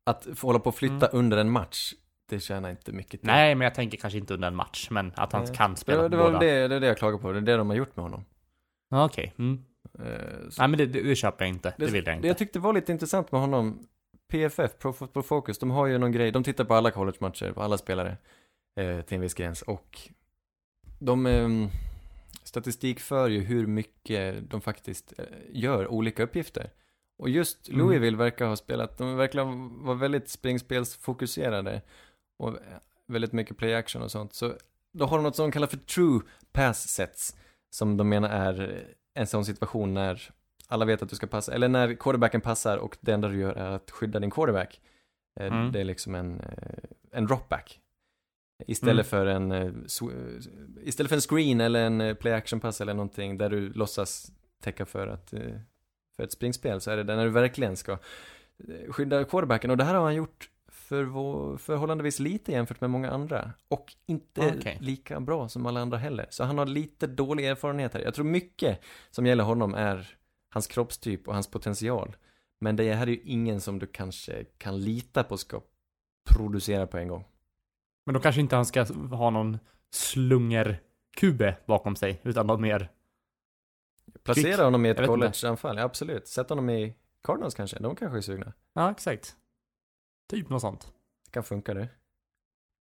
att 0.04 0.26
få 0.34 0.46
hålla 0.46 0.58
på 0.58 0.68
och 0.68 0.74
flytta 0.74 1.06
under 1.06 1.36
en 1.36 1.50
match, 1.50 1.94
det 2.28 2.40
tjänar 2.40 2.70
inte 2.70 2.92
mycket 2.92 3.10
till. 3.20 3.26
Nej, 3.26 3.54
men 3.54 3.64
jag 3.64 3.74
tänker 3.74 3.98
kanske 3.98 4.18
inte 4.18 4.34
under 4.34 4.48
en 4.48 4.56
match, 4.56 4.88
men 4.90 5.12
att 5.16 5.32
han 5.32 5.44
Nej. 5.44 5.54
kan 5.54 5.76
spela 5.76 6.02
det, 6.02 6.08
på 6.08 6.16
det 6.16 6.16
var 6.16 6.26
båda. 6.30 6.38
det, 6.38 6.68
det 6.68 6.74
är 6.74 6.80
det 6.80 6.86
jag 6.86 6.98
klagar 6.98 7.18
på, 7.18 7.32
det 7.32 7.38
är 7.38 7.42
det 7.42 7.56
de 7.56 7.68
har 7.70 7.76
gjort 7.76 7.96
med 7.96 8.02
honom. 8.02 8.24
Ja, 8.88 9.04
Okej, 9.04 9.34
mm. 9.38 9.64
Eh, 9.98 10.48
så- 10.50 10.62
Nej 10.62 10.68
men 10.68 10.78
det, 10.78 10.86
det, 10.86 11.02
det 11.02 11.16
köper 11.16 11.44
jag 11.44 11.54
inte, 11.54 11.74
det, 11.78 11.86
vill 11.86 11.94
jag 11.94 12.04
Det 12.04 12.12
inte. 12.16 12.28
jag 12.28 12.38
tyckte 12.38 12.58
var 12.58 12.72
lite 12.72 12.92
intressant 12.92 13.32
med 13.32 13.40
honom, 13.40 13.86
PFF, 14.28 14.78
Pro 14.78 14.92
Football 14.92 15.22
Focus, 15.22 15.58
de 15.58 15.70
har 15.70 15.86
ju 15.86 15.98
någon 15.98 16.12
grej, 16.12 16.30
de 16.32 16.42
tittar 16.44 16.64
på 16.64 16.74
alla 16.74 16.90
college-matcher, 16.90 17.52
på 17.52 17.62
alla 17.62 17.78
spelare, 17.78 18.16
eh, 18.80 19.00
till 19.00 19.14
en 19.14 19.20
viss 19.20 19.34
gräns, 19.34 19.62
och 19.62 19.98
de 20.98 21.26
eh, 21.26 21.48
statistikför 22.42 23.28
ju 23.28 23.40
hur 23.40 23.66
mycket 23.66 24.50
de 24.50 24.60
faktiskt 24.60 25.12
eh, 25.18 25.24
gör 25.52 25.88
olika 25.88 26.22
uppgifter. 26.22 26.70
Och 27.18 27.28
just 27.30 27.68
Mm. 27.68 27.80
Louisville 27.80 28.16
verkar 28.16 28.46
ha 28.46 28.56
spelat, 28.56 28.98
de 28.98 29.16
verkar 29.16 29.44
vara 29.84 29.96
väldigt 29.96 30.28
springspelsfokuserade 30.28 31.82
och 32.38 32.48
eh, 32.48 32.78
väldigt 33.06 33.32
mycket 33.32 33.56
play 33.56 33.74
action 33.74 34.02
och 34.02 34.10
sånt. 34.10 34.34
Så 34.34 34.54
då 34.92 35.04
har 35.06 35.16
de 35.18 35.22
något 35.22 35.36
som 35.36 35.44
de 35.44 35.52
kallar 35.52 35.66
för 35.66 35.76
true 35.76 36.20
pass 36.52 36.88
sets, 36.88 37.36
som 37.70 37.96
de 37.96 38.08
menar 38.08 38.28
är 38.28 38.86
en 39.14 39.26
sån 39.26 39.44
situation 39.44 39.94
när 39.94 40.30
alla 40.68 40.84
vet 40.84 41.02
att 41.02 41.08
du 41.08 41.16
ska 41.16 41.26
passa, 41.26 41.54
eller 41.54 41.68
när 41.68 41.94
quarterbacken 41.94 42.40
passar 42.40 42.76
och 42.78 42.96
det 43.00 43.12
enda 43.12 43.28
du 43.28 43.38
gör 43.38 43.52
är 43.54 43.70
att 43.70 43.90
skydda 43.90 44.18
din 44.20 44.30
quarterback. 44.30 44.80
Eh, 45.40 45.46
Mm. 45.46 45.72
Det 45.72 45.80
är 45.80 45.84
liksom 45.84 46.14
en, 46.14 46.40
eh, 46.40 46.78
en 47.12 47.26
dropback. 47.26 47.80
Istället 48.66 49.12
Mm. 49.12 49.24
för 49.24 49.26
en, 49.26 49.52
eh, 49.52 49.72
istället 50.82 51.08
för 51.08 51.16
en 51.16 51.20
screen 51.20 51.60
eller 51.60 51.86
en 51.86 52.00
eh, 52.00 52.14
play 52.14 52.32
action 52.32 52.60
pass 52.60 52.80
eller 52.80 52.94
någonting 52.94 53.38
där 53.38 53.50
du 53.50 53.72
låtsas 53.72 54.32
täcka 54.62 54.86
för 54.86 55.06
att, 55.08 55.32
eh, 55.32 55.40
för 56.16 56.22
ett 56.22 56.32
springspel 56.32 56.80
så 56.80 56.90
är 56.90 56.96
det 56.96 57.16
när 57.16 57.24
du 57.24 57.30
verkligen 57.30 57.76
ska 57.76 57.92
eh, 57.92 58.92
skydda 58.92 59.24
quarterbacken. 59.24 59.70
Och 59.70 59.76
det 59.76 59.84
här 59.84 59.94
har 59.94 60.02
han 60.04 60.14
gjort 60.14 60.50
för 60.88 61.56
förhållandevis 61.56 62.18
lite 62.18 62.52
jämfört 62.52 62.80
med 62.80 62.90
många 62.90 63.10
andra. 63.10 63.52
Och 63.68 63.94
inte 64.06 64.54
Okej. 64.58 64.78
lika 64.80 65.20
bra 65.20 65.48
som 65.48 65.66
alla 65.66 65.80
andra 65.80 65.98
heller. 65.98 66.26
Så 66.30 66.44
han 66.44 66.58
har 66.58 66.66
lite 66.66 67.06
dålig 67.06 67.46
erfarenhet 67.46 67.94
här. 67.94 68.00
Jag 68.00 68.14
tror 68.14 68.24
mycket 68.24 68.80
som 69.10 69.26
gäller 69.26 69.44
honom 69.44 69.74
är 69.74 70.16
hans 70.50 70.66
kroppstyp 70.66 71.28
och 71.28 71.34
hans 71.34 71.50
potential. 71.50 72.16
Men 72.58 72.76
det 72.76 72.94
här 72.94 73.06
är 73.06 73.10
ju 73.10 73.20
ingen 73.24 73.60
som 73.60 73.78
du 73.78 73.86
kanske 73.86 74.44
kan 74.44 74.80
lita 74.80 75.24
på 75.24 75.36
ska 75.36 75.60
producera 76.30 76.86
på 76.86 76.98
en 76.98 77.08
gång. 77.08 77.24
Men 78.06 78.14
då 78.14 78.20
kanske 78.20 78.40
inte 78.40 78.56
han 78.56 78.66
ska 78.66 78.84
ha 79.10 79.30
någon 79.30 79.58
slungerkube 79.90 81.56
bakom 81.66 81.96
sig, 81.96 82.20
utan 82.24 82.46
något 82.46 82.60
mer. 82.60 82.88
Placera 84.22 84.44
Kvick. 84.44 84.58
honom 84.58 84.86
i 84.86 84.88
ett 84.88 85.06
collegeanfall, 85.06 85.76
ja, 85.76 85.82
absolut. 85.82 86.28
Sätt 86.28 86.48
honom 86.48 86.70
i 86.70 86.94
Cardinals 87.22 87.54
kanske, 87.54 87.78
de 87.78 87.96
kanske 87.96 88.18
är 88.18 88.22
sugna. 88.22 88.52
Ja, 88.72 88.90
exakt. 88.90 89.36
Typ 90.30 90.48
något 90.50 90.60
sånt. 90.60 90.92
Det 91.24 91.30
kan 91.30 91.44
funka 91.44 91.74
det. 91.74 91.88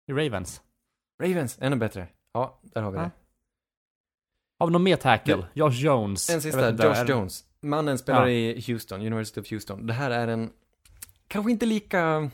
I 0.06 0.12
Ravens. 0.12 0.62
Ravens, 1.22 1.58
ännu 1.60 1.76
bättre. 1.76 2.08
Ja, 2.32 2.60
där 2.62 2.82
har 2.82 2.90
vi 2.90 2.98
det. 2.98 3.10
Har 4.58 4.66
vi 4.66 4.72
någon 4.72 4.82
mer 4.82 4.96
tackle? 4.96 5.46
Josh 5.54 5.70
Jones. 5.84 6.30
En 6.30 6.42
sista, 6.42 6.70
Josh 6.70 7.10
Jones. 7.10 7.44
Mannen 7.60 7.98
spelar 7.98 8.26
Ja. 8.26 8.30
i 8.30 8.60
Houston, 8.66 9.00
University 9.00 9.40
of 9.40 9.50
Houston. 9.50 9.86
Det 9.86 9.92
här 9.92 10.10
är 10.10 10.28
en, 10.28 10.52
kanske 11.28 11.50
inte 11.50 11.66
lika 11.66 12.30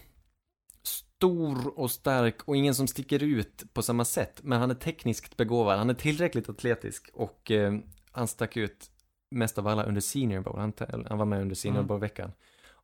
stor 0.83 1.79
och 1.79 1.91
stark 1.91 2.43
och 2.49 2.57
ingen 2.57 2.75
som 2.75 2.87
sticker 2.87 3.23
ut 3.23 3.65
på 3.73 3.83
samma 3.83 4.05
sätt. 4.05 4.41
Men 4.43 4.61
han 4.61 4.71
är 4.71 4.75
tekniskt 4.75 5.37
begåvad, 5.37 5.79
han 5.79 5.91
är 5.91 5.95
tillräckligt 5.95 6.49
atletisk 6.49 7.11
och 7.15 7.51
eh, 7.51 7.75
han 8.13 8.29
stack 8.29 8.57
ut 8.57 8.91
mest 9.31 9.59
av 9.59 9.67
alla 9.67 9.85
under 9.85 10.01
Senior 10.01 10.41
Bowl. 10.41 10.59
Han, 10.59 10.73
han 11.09 11.19
var 11.19 11.25
med 11.27 11.41
under 11.41 11.55
Senior 11.55 11.79
Mm. 11.79 11.87
Bowl-veckan. 11.87 12.33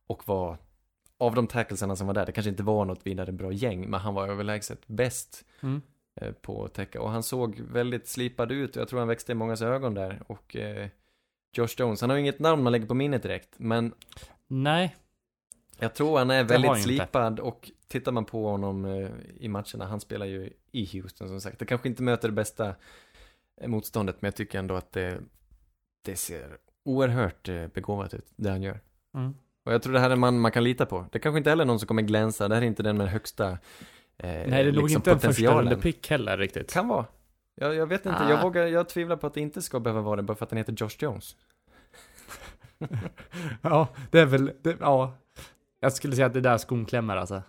Och 0.07 0.27
var, 0.27 0.57
av 1.19 1.35
de 1.35 1.47
tacklesarna 1.47 1.95
som 1.95 2.07
var 2.07 2.13
där, 2.13 2.25
det 2.25 2.31
kanske 2.31 2.49
inte 2.49 2.63
var 2.63 2.85
något 2.85 3.07
vidare 3.07 3.31
bra 3.31 3.51
gäng, 3.51 3.89
men 3.89 3.99
han 3.99 4.13
var 4.13 4.27
överlägset 4.27 4.87
bäst 4.87 5.45
Mm. 5.61 5.81
eh, 6.15 6.31
på 6.31 6.65
att 6.65 6.73
täcka. 6.73 7.01
Och 7.01 7.09
han 7.11 7.23
såg 7.23 7.59
väldigt 7.59 8.07
slipad 8.07 8.51
ut 8.51 8.75
och 8.75 8.81
jag 8.81 8.87
tror 8.89 8.99
han 8.99 9.07
växte 9.07 9.31
i 9.31 9.35
mångas 9.35 9.61
ögon 9.61 9.93
där. 9.93 10.21
Och 10.27 10.55
eh, 10.55 10.87
Josh 11.53 11.67
Jones, 11.77 12.01
han 12.01 12.09
har 12.09 12.17
ju 12.17 12.21
inget 12.21 12.39
namn 12.39 12.63
man 12.63 12.71
lägger 12.71 12.85
på 12.87 12.93
minnet 12.93 13.23
direkt, 13.23 13.49
men 13.57 13.93
Nej. 14.47 14.95
jag 15.79 15.95
tror 15.95 16.17
han 16.17 16.31
är 16.31 16.43
väldigt 16.43 16.71
ju 16.71 16.75
inte. 16.75 16.83
slipad 16.83 17.39
och 17.39 17.71
tittar 17.87 18.11
man 18.11 18.25
på 18.25 18.47
honom 18.49 18.85
eh, 18.85 19.09
i 19.37 19.47
matcherna, 19.47 19.85
han 19.85 19.99
spelar 19.99 20.25
ju 20.25 20.53
i 20.71 20.85
Houston 20.99 21.27
som 21.27 21.41
sagt. 21.41 21.59
Det 21.59 21.65
kanske 21.65 21.87
inte 21.89 22.03
möter 22.03 22.27
det 22.27 22.33
bästa 22.33 22.75
eh, 23.61 23.67
motståndet, 23.67 24.21
men 24.21 24.27
jag 24.27 24.35
tycker 24.35 24.59
ändå 24.59 24.75
att 24.75 24.91
det, 24.91 25.19
det 26.01 26.15
ser 26.15 26.57
oerhört 26.85 27.49
eh, 27.49 27.67
begåvat 27.67 28.13
ut, 28.13 28.25
det 28.35 28.49
han 28.49 28.61
gör. 28.61 28.79
Mm. 29.15 29.35
Och 29.67 29.73
jag 29.73 29.81
tror 29.81 29.93
det 29.93 29.99
här 29.99 30.09
är 30.09 30.13
en 30.13 30.19
man 30.19 30.39
man 30.39 30.51
kan 30.51 30.63
lita 30.63 30.85
på. 30.85 31.05
Det 31.11 31.19
kanske 31.19 31.37
inte 31.37 31.49
heller 31.49 31.63
är 31.63 31.67
någon 31.67 31.79
som 31.79 31.87
kommer 31.87 32.01
glänsa, 32.01 32.47
det 32.47 32.55
här 32.55 32.61
är 32.61 32.65
inte 32.65 32.83
den 32.83 32.97
med 32.97 33.09
högsta 33.09 33.49
eh, 33.49 33.57
Nej, 34.17 34.47
det 34.49 34.71
liksom 34.71 34.89
inte 34.89 35.11
en 35.11 35.19
första 35.19 35.59
rundepick 35.59 36.09
heller 36.09 36.37
riktigt. 36.37 36.73
Kan 36.73 36.87
vara. 36.87 37.05
Jag, 37.55 37.75
jag 37.75 37.87
vet 37.87 38.05
inte, 38.05 38.19
Ah. 38.19 38.29
jag 38.29 38.41
vågar, 38.41 38.67
jag 38.67 38.89
tvivlar 38.89 39.15
på 39.15 39.27
att 39.27 39.33
det 39.33 39.41
inte 39.41 39.61
ska 39.61 39.79
behöva 39.79 40.01
vara 40.01 40.15
det 40.15 40.23
bara 40.23 40.35
för 40.35 40.45
att 40.45 40.49
den 40.49 40.57
heter 40.57 40.73
Josh 40.77 40.97
Jones. 40.99 41.35
ja, 43.61 43.87
det 44.11 44.19
är 44.19 44.25
väl, 44.25 44.51
det, 44.61 44.77
ja. 44.79 45.17
Jag 45.79 45.93
skulle 45.93 46.15
säga 46.15 46.25
att 46.25 46.33
det 46.33 46.41
där 46.41 46.53
är 46.53 46.57
skon 46.57 46.85
klämmer 46.85 47.15
alltså. 47.17 47.41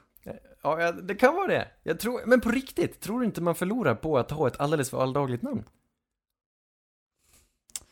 Ja, 0.63 0.81
ja, 0.81 0.93
det 0.93 1.15
kan 1.15 1.35
vara 1.35 1.47
det. 1.47 1.69
Jag 1.83 2.01
tror, 2.01 2.21
men 2.27 2.41
på 2.41 2.51
riktigt, 2.51 3.01
tror 3.01 3.21
du 3.21 3.27
inte 3.27 3.41
man 3.41 3.55
förlorar 3.55 3.95
på 3.95 4.19
att 4.19 4.31
ha 4.31 4.47
ett 4.49 4.61
alldeles 4.61 4.91
för 4.91 5.03
alldagligt 5.03 5.43
namn? 5.43 5.65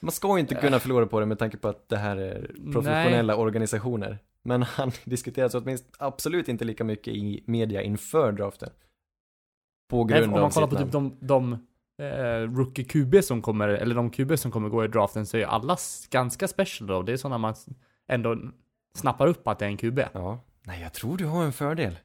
Man 0.01 0.13
ska 0.13 0.35
ju 0.35 0.41
inte 0.41 0.55
kunna 0.55 0.79
förlora 0.81 1.07
på 1.07 1.21
det 1.21 1.27
med 1.27 1.39
tanke 1.39 1.57
på 1.57 1.69
att 1.69 1.89
det 1.89 1.97
här 1.97 2.17
är 2.17 2.51
professionella 2.73 3.37
organisationer. 3.37 4.19
Men 4.43 4.63
han 4.77 4.91
diskuteras 5.05 5.55
åtminstone 5.55 5.93
absolut 5.99 6.49
inte 6.49 6.65
lika 6.65 6.85
mycket 6.85 7.15
i 7.15 7.45
media 7.47 7.83
inför 7.83 8.33
draften. 8.33 8.71
På 9.91 10.05
Nej, 10.05 10.19
grund 10.21 10.35
om 10.35 10.41
man 10.41 10.51
kollar 10.51 10.67
på 10.67 10.77
typ 10.77 10.93
de, 10.93 11.17
de 11.21 11.53
eh, 12.03 12.57
rookie 12.57 12.85
QB 12.85 13.25
som 13.25 13.43
kommer, 13.43 13.69
eller 13.69 13.95
de 13.95 14.11
QB 14.11 14.39
som 14.39 14.51
kommer 14.51 14.69
gå 14.69 14.85
i 14.85 14.89
draften 14.89 15.27
så 15.27 15.37
är 15.37 15.45
alla 15.47 15.75
s- 15.75 16.07
ganska 16.11 16.49
special 16.49 16.87
då. 16.87 17.03
Det 17.03 17.13
är 17.13 17.17
sådana 17.17 17.39
man 17.39 17.55
ändå 18.09 18.39
snappar 18.95 19.27
upp 19.27 19.49
att 19.49 19.59
det 19.59 19.65
är 19.65 19.69
en 19.69 19.77
QB. 19.77 20.01
Ja. 20.13 20.41
Nej, 20.63 20.83
jag 20.83 20.93
tror 20.93 21.17
du 21.17 21.27
har 21.27 21.45
en 21.45 21.53
fördel. 21.53 21.99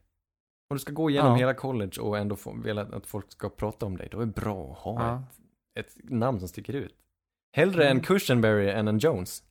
Om 0.70 0.76
du 0.76 0.80
ska 0.80 0.92
gå 0.94 1.10
igenom 1.10 1.32
Ja. 1.32 1.38
hela 1.38 1.54
college 1.54 2.02
och 2.02 2.18
ändå 2.18 2.36
få, 2.36 2.54
vilja 2.64 2.82
att 2.82 3.06
folk 3.08 3.32
ska 3.32 3.50
prata 3.50 3.86
om 3.86 3.98
dig, 3.98 4.08
då 4.12 4.18
är 4.22 4.26
det 4.26 4.32
bra 4.42 4.72
att 4.72 4.78
ha 4.78 5.04
Ja. 5.04 5.24
ett, 5.80 5.88
ett 5.98 6.10
namn 6.10 6.39
som 6.39 6.48
sticker 6.48 6.74
ut. 6.74 6.96
Hellre 7.52 7.84
Mm. 7.86 7.97
en 7.97 8.04
Cushenberry 8.04 8.70
än 8.70 8.88
en 8.88 8.99
Jones. 8.99 9.43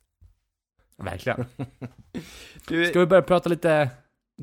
Verkligen. 0.97 1.45
Du, 2.67 2.85
Ska 2.85 2.99
vi 2.99 3.05
börja 3.05 3.21
prata 3.21 3.49
lite 3.49 3.89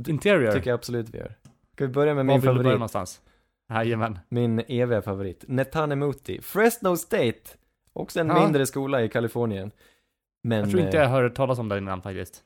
interior? 0.09 0.53
tycker 0.53 0.71
jag 0.71 0.75
absolut 0.79 1.09
vi 1.09 1.19
gör. 1.19 1.35
Ska 1.73 1.87
vi 1.87 1.93
börja 1.93 2.15
med 2.15 2.27
Var 2.27 2.33
min 2.35 2.41
vill 2.41 2.49
du 2.49 2.55
börja 2.55 2.63
favorit? 2.63 2.75
någonstans? 2.79 3.21
Jajamän. 3.71 4.19
Min 4.29 4.59
eviga 4.69 5.03
favorit. 5.03 5.45
Netanemuti. 5.49 6.41
Fresno 6.43 6.97
State. 6.97 7.41
Också 7.93 8.21
en 8.21 8.29
Ja. 8.29 8.43
mindre 8.45 8.67
skola 8.67 9.03
i 9.03 9.09
Kalifornien. 9.09 9.71
Men... 10.43 10.59
Jag 10.61 10.71
tror 10.71 10.83
inte 10.83 10.97
eh, 10.97 11.03
jag 11.03 11.11
hört 11.11 11.35
talas 11.35 11.59
om 11.59 11.69
den 11.69 11.79
innan 11.79 12.03
faktiskt. 12.03 12.43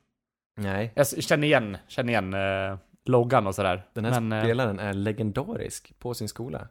Nej. 0.57 0.93
Jag 0.95 1.03
s- 1.03 1.25
känner 1.25 1.47
igen, 1.47 1.77
känner 1.89 2.13
igen 2.13 2.35
eh, 2.35 2.79
loggan 3.05 3.47
och 3.47 3.55
sådär. 3.55 3.87
Den 3.93 4.05
här 4.05 4.21
Men, 4.21 4.39
eh, 4.39 4.45
spelaren 4.45 4.79
är 4.79 4.93
legendarisk 4.93 5.99
på 5.99 6.15
sin 6.15 6.29
skola. 6.29 6.69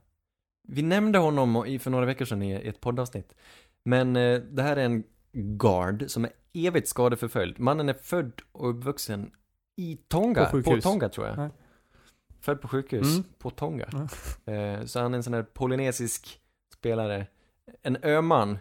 Vi 0.68 0.82
nämnde 0.82 1.20
honom 1.20 1.66
i- 1.66 1.80
för 1.80 1.92
några 1.92 2.06
veckor 2.06 2.26
sedan 2.26 2.42
i 2.44 2.52
ett 2.54 2.82
poddavsnitt. 2.82 3.36
Men 3.86 4.16
eh, 4.16 4.40
det 4.40 4.64
här 4.64 4.78
är 4.78 4.86
en 4.86 5.04
guard 5.34 6.04
som 6.08 6.26
är 6.26 6.32
evigt 6.54 6.88
skadeförföljd. 6.88 7.60
Mannen 7.60 7.90
är 7.90 7.94
född 7.94 8.42
och 8.52 8.70
uppvuxen 8.70 9.32
i 9.78 9.98
Tonga. 10.08 10.46
På 10.46 10.52
sjukhus. 10.52 10.84
Tonga 10.84 11.10
tror 11.10 11.28
jag. 11.28 11.38
Nej. 11.38 11.50
Född 12.42 12.62
på 12.62 12.68
sjukhus 12.68 13.16
Mm. 13.16 13.24
på 13.40 13.50
Tonga. 13.50 13.86
Eh, 14.46 14.86
så 14.86 15.00
han 15.00 15.14
är 15.14 15.18
en 15.18 15.24
sån 15.24 15.34
här 15.34 15.44
polynesisk 15.44 16.40
spelare. 16.74 17.28
En 17.82 17.98
öman 18.04 18.58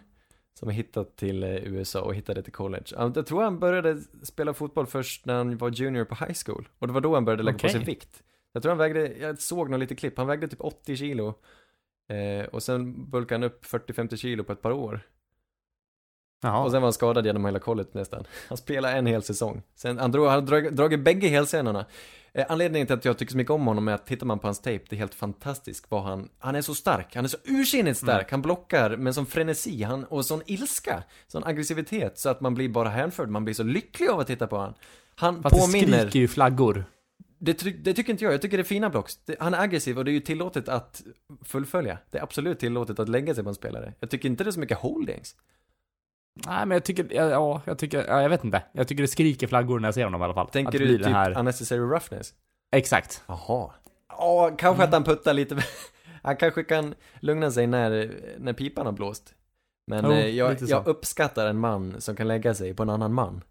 som 0.59 0.69
är 0.69 0.73
hittat 0.73 1.15
till 1.15 1.43
eh, 1.43 1.49
USA 1.55 2.01
och 2.01 2.15
hittade 2.15 2.43
till 2.43 2.53
college. 2.53 2.83
Ja, 2.91 3.11
Jag 3.15 3.25
tror 3.25 3.43
han 3.43 3.59
började 3.59 4.01
spela 4.23 4.53
fotboll 4.53 4.85
först 4.87 5.25
när 5.25 5.33
han 5.33 5.57
var 5.57 5.69
junior 5.69 6.05
på 6.05 6.15
high 6.15 6.33
school. 6.45 6.69
Och 6.79 6.87
det 6.87 6.93
var 6.93 7.01
då 7.01 7.13
han 7.13 7.25
började 7.25 7.43
lägga 7.43 7.57
på 7.57 7.61
Okej. 7.67 7.71
sig 7.71 7.83
vikt. 7.83 8.23
Jag 8.53 8.63
tror 8.63 8.69
han 8.69 8.77
vägde, 8.77 9.13
jag 9.17 9.39
såg 9.41 9.69
någon 9.69 9.79
lite 9.79 9.95
klipp, 9.95 10.17
han 10.17 10.27
vägde 10.27 10.47
typ 10.47 10.61
80 10.61 10.95
kilo. 10.95 11.33
Eh, 12.11 12.45
och 12.45 12.63
sen 12.63 13.09
bulkade 13.09 13.35
han 13.35 13.43
upp 13.43 13.65
40-50 13.65 14.15
kilo 14.15 14.43
på 14.43 14.51
ett 14.51 14.61
par 14.61 14.71
år. 14.71 15.01
Jaha. 16.43 16.63
Och 16.63 16.71
sen 16.71 16.81
var 16.81 16.85
han 16.85 16.93
skadad 16.93 17.25
genom 17.25 17.45
hela 17.45 17.59
college 17.59 17.89
nästan. 17.91 18.23
Han 18.49 18.57
spelade 18.57 18.93
en 18.93 19.05
hel 19.05 19.23
säsong. 19.23 19.61
Sen, 19.75 19.97
han 19.97 20.11
drog, 20.11 20.27
han 20.27 20.45
drog, 20.45 20.73
dragit 20.73 20.99
bägge 20.99 21.27
helsenorna. 21.27 21.85
Eh, 22.33 22.45
anledningen 22.49 22.87
till 22.87 22.95
att 22.95 23.05
jag 23.05 23.17
tycker 23.17 23.31
så 23.31 23.37
mycket 23.37 23.51
om 23.51 23.67
honom 23.67 23.87
är 23.87 23.93
att 23.93 24.05
tittar 24.05 24.25
man 24.25 24.39
på 24.39 24.47
hans 24.47 24.59
tape, 24.59 24.79
det 24.89 24.95
är 24.95 24.97
helt 24.97 25.15
fantastiskt 25.15 25.85
vad 25.89 26.03
han, 26.03 26.29
han 26.39 26.55
är 26.55 26.61
så 26.61 26.75
stark, 26.75 27.15
han 27.15 27.23
är 27.23 27.29
så 27.29 27.37
ursinnigt 27.45 27.97
stark, 27.97 28.31
han 28.31 28.41
blockar 28.41 28.97
med 28.97 29.15
sån 29.15 29.25
frenesi, 29.25 29.83
han, 29.83 30.03
och 30.03 30.25
sån 30.25 30.41
ilska, 30.45 31.03
sån 31.27 31.43
aggressivitet, 31.43 32.19
så 32.19 32.29
att 32.29 32.41
man 32.41 32.53
blir 32.53 32.69
bara 32.69 32.89
hänförd, 32.89 33.29
man 33.29 33.43
blir 33.43 33.53
så 33.53 33.63
lycklig 33.63 34.09
av 34.09 34.19
att 34.19 34.27
titta 34.27 34.47
på 34.47 34.57
han. 34.57 34.73
Han 35.15 35.43
Fast 35.43 35.55
det 35.55 35.61
påminner, 35.61 35.99
skriker 35.99 36.19
ju 36.19 36.27
flaggor. 36.27 36.85
Det, 37.43 37.83
det 37.83 37.93
tycker 37.93 38.11
inte 38.11 38.23
jag, 38.23 38.33
jag 38.33 38.41
tycker 38.41 38.57
det 38.57 38.61
är 38.61 38.65
fina 38.65 38.89
blocks. 38.89 39.17
Det, 39.25 39.35
han 39.39 39.53
är 39.53 39.59
aggressiv 39.59 39.97
och 39.97 40.05
det 40.05 40.11
är 40.11 40.13
ju 40.13 40.19
tillåtet 40.19 40.69
att 40.69 41.01
fullfölja. 41.41 41.97
Det 42.09 42.17
är 42.17 42.23
absolut 42.23 42.59
tillåtet 42.59 42.99
att 42.99 43.09
lägga 43.09 43.35
sig 43.35 43.43
på 43.43 43.49
en 43.49 43.55
spelare. 43.55 43.93
Jag 43.99 44.09
tycker 44.09 44.29
inte 44.29 44.43
det 44.43 44.49
är 44.49 44.51
så 44.51 44.59
mycket 44.59 44.77
holdings. 44.77 45.35
Nej, 46.47 46.65
men 46.65 46.75
jag 46.75 46.83
tycker, 46.83 47.07
ja, 47.11 47.29
ja, 47.29 47.61
jag 47.65 47.77
tycker, 47.77 48.05
ja, 48.07 48.21
jag 48.21 48.29
vet 48.29 48.43
inte. 48.43 48.63
Jag 48.71 48.87
tycker 48.87 49.03
det 49.03 49.07
skriker 49.07 49.47
flaggor 49.47 49.79
när 49.79 49.87
jag 49.87 49.93
ser 49.93 50.03
honom 50.03 50.21
i 50.21 50.23
alla 50.23 50.33
fall. 50.33 50.47
Tänker 50.47 50.79
du 50.79 50.97
typ 50.97 51.05
här... 51.05 51.37
unnecessary 51.37 51.81
roughness? 51.81 52.33
Exakt. 52.71 53.23
Jaha. 53.27 53.71
Ja, 54.07 54.55
kanske 54.57 54.83
att 54.83 54.93
han 54.93 55.03
puttar 55.03 55.33
lite. 55.33 55.57
han 56.23 56.37
kanske 56.37 56.63
kan 56.63 56.95
lugna 57.19 57.51
sig 57.51 57.67
när, 57.67 58.11
när 58.39 58.53
pipan 58.53 58.85
har 58.85 58.93
blåst. 58.93 59.33
Men 59.87 60.05
Jo, 60.05 60.11
eh, 60.11 60.27
jag, 60.27 60.57
jag 60.61 60.87
uppskattar 60.87 61.47
en 61.47 61.57
man 61.57 62.01
som 62.01 62.15
kan 62.15 62.27
lägga 62.27 62.53
sig 62.53 62.73
på 62.73 62.83
en 62.83 62.89
annan 62.89 63.13
man. 63.13 63.41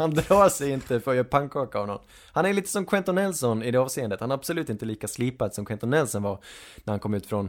Han 0.00 0.10
drar 0.10 0.48
sig 0.48 0.70
inte 0.70 1.00
för 1.00 1.10
att 1.10 1.16
göra 1.16 1.24
pannkaka 1.24 1.78
av 1.78 1.86
någon. 1.86 2.00
Han 2.32 2.46
är 2.46 2.52
lite 2.52 2.68
som 2.68 2.86
Quentin 2.86 3.14
Nelson 3.14 3.62
i 3.62 3.70
det 3.70 3.78
avseendet. 3.78 4.20
Han 4.20 4.30
är 4.30 4.34
absolut 4.34 4.70
inte 4.70 4.84
lika 4.84 5.08
slipad 5.08 5.54
som 5.54 5.64
Quentin 5.64 5.90
Nelson 5.90 6.22
var 6.22 6.38
när 6.84 6.92
han 6.92 7.00
kom 7.00 7.14
ut 7.14 7.26
från, 7.26 7.46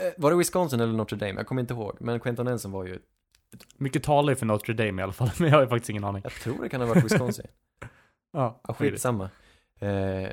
eh, 0.00 0.12
var 0.16 0.30
det 0.30 0.36
Wisconsin 0.36 0.80
eller 0.80 0.92
Notre 0.92 1.18
Dame? 1.18 1.34
Jag 1.34 1.46
kommer 1.46 1.60
inte 1.60 1.74
ihåg. 1.74 1.96
Men 2.00 2.20
Quentin 2.20 2.44
Nelson 2.44 2.72
var 2.72 2.84
ju, 2.84 2.98
Mycket 3.76 4.02
talar 4.02 4.34
för 4.34 4.46
Notre 4.46 4.74
Dame 4.74 5.02
i 5.02 5.04
alla 5.04 5.12
fall, 5.12 5.30
men 5.38 5.48
jag 5.48 5.58
har 5.58 5.66
faktiskt 5.66 5.90
ingen 5.90 6.04
aning. 6.04 6.22
jag 6.24 6.32
tror 6.32 6.62
det 6.62 6.68
kan 6.68 6.80
ha 6.80 6.88
varit 6.88 7.04
Wisconsin. 7.04 7.46
Ja, 8.34 8.60
Ja, 8.68 8.74
skitsamma. 8.74 9.30
Eh, 9.78 10.28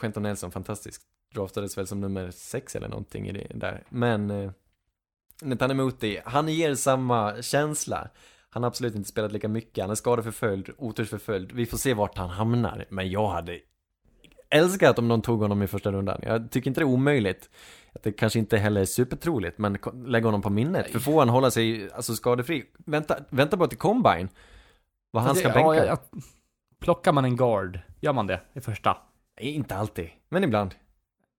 Quentin 0.00 0.22
Nelson, 0.22 0.50
fantastisk. 0.50 1.02
Draftades 1.34 1.78
väl 1.78 1.86
som 1.86 2.00
nummer 2.00 2.30
sex 2.30 2.76
eller 2.76 2.88
någonting 2.88 3.28
i 3.28 3.32
det 3.32 3.46
där. 3.54 3.84
Men 3.88 4.30
eh, 4.30 4.50
Netanemuti, 5.42 6.20
han 6.24 6.48
ger 6.48 6.74
samma 6.74 7.42
känsla. 7.42 8.08
Han 8.50 8.62
har 8.62 8.68
absolut 8.68 8.94
inte 8.94 9.08
spelat 9.08 9.32
lika 9.32 9.48
mycket. 9.48 9.82
Han 9.84 9.90
är 9.90 9.94
skadeförföljd, 9.94 10.70
otursförföljd. 10.78 11.52
Vi 11.52 11.66
får 11.66 11.78
se 11.78 11.94
vart 11.94 12.18
han 12.18 12.30
hamnar. 12.30 12.84
Men 12.88 13.10
jag 13.10 13.28
hade 13.28 13.58
älskat 14.50 14.98
om 14.98 15.08
någon 15.08 15.22
tog 15.22 15.40
honom 15.40 15.62
i 15.62 15.66
första 15.66 15.92
rundan. 15.92 16.20
Jag 16.22 16.50
tycker 16.50 16.70
inte 16.70 16.80
det 16.80 16.84
är 16.84 16.88
omöjligt. 16.88 17.50
Att 17.92 18.02
det 18.02 18.12
kanske 18.12 18.38
inte 18.38 18.56
heller 18.58 18.80
är 18.80 18.84
supertroligt, 18.84 19.58
men 19.58 19.78
lägg 20.06 20.24
honom 20.24 20.42
på 20.42 20.50
minnet. 20.50 20.90
För 20.90 20.98
får 20.98 21.18
han 21.18 21.28
hålla 21.28 21.50
sig 21.50 21.90
alltså, 21.92 22.14
skadefri, 22.14 22.64
vänta, 22.86 23.16
vänta 23.30 23.56
bara 23.56 23.68
till 23.68 23.78
Combine. 23.78 24.28
Vad 25.10 25.22
han 25.22 25.30
Fast 25.30 25.40
ska 25.40 25.48
det- 25.48 25.54
bänka. 25.54 25.74
ja, 25.76 25.84
jag- 25.84 26.22
Plockar 26.80 27.12
man 27.12 27.24
en 27.24 27.36
guard, 27.36 27.80
gör 28.00 28.12
man 28.12 28.26
det 28.26 28.40
i 28.52 28.60
första? 28.60 28.96
Inte 29.40 29.76
alltid, 29.76 30.08
men 30.28 30.44
ibland. 30.44 30.74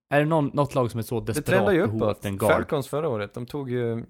Är 0.09 0.19
det 0.19 0.25
någon, 0.25 0.51
något 0.53 0.75
lag 0.75 0.91
som 0.91 0.97
är 0.97 1.03
så 1.03 1.19
Det 1.19 1.25
desperat 1.25 1.45
trendar 1.45 1.71
ju 1.73 1.81
behov 1.87 2.03
av 2.03 2.09
uppåt. 2.09 2.25
en 2.25 2.37
guard? 2.37 2.51
Falcons 2.51 2.87
förra 2.87 3.09
året, 3.09 3.33
de 3.33 3.45
tog 3.45 3.69
ju, 3.71 4.05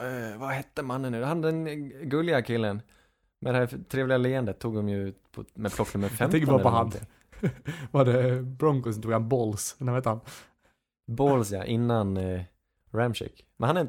eh, 0.00 0.38
vad 0.38 0.48
hette 0.50 0.82
mannen 0.82 1.12
nu? 1.12 1.22
Han 1.22 1.40
den 1.40 1.64
gulliga 2.08 2.42
killen. 2.42 2.82
Med 3.40 3.54
det 3.54 3.58
här 3.58 3.66
trevliga 3.88 4.18
leendet 4.18 4.58
tog 4.58 4.74
de 4.74 4.88
ju 4.88 5.12
på, 5.32 5.44
med 5.54 5.72
plock 5.72 5.94
nummer 5.94 6.08
15 6.08 6.24
Jag 6.24 6.30
tänker 6.30 6.46
bara 6.46 6.62
på 6.62 6.68
han. 6.68 6.92
Var 7.90 8.04
det 8.04 8.42
Broncos 8.42 9.00
tog 9.00 9.12
han 9.12 9.28
Balls? 9.28 9.76
När 9.78 9.92
vet 9.92 10.04
han? 10.04 10.20
Balls 11.06 11.50
ja, 11.50 11.64
innan 11.64 12.16
eh, 12.16 12.42
Ramchick. 12.90 13.46
Men 13.56 13.66
han 13.66 13.76
är 13.76 13.80
en 13.80 13.88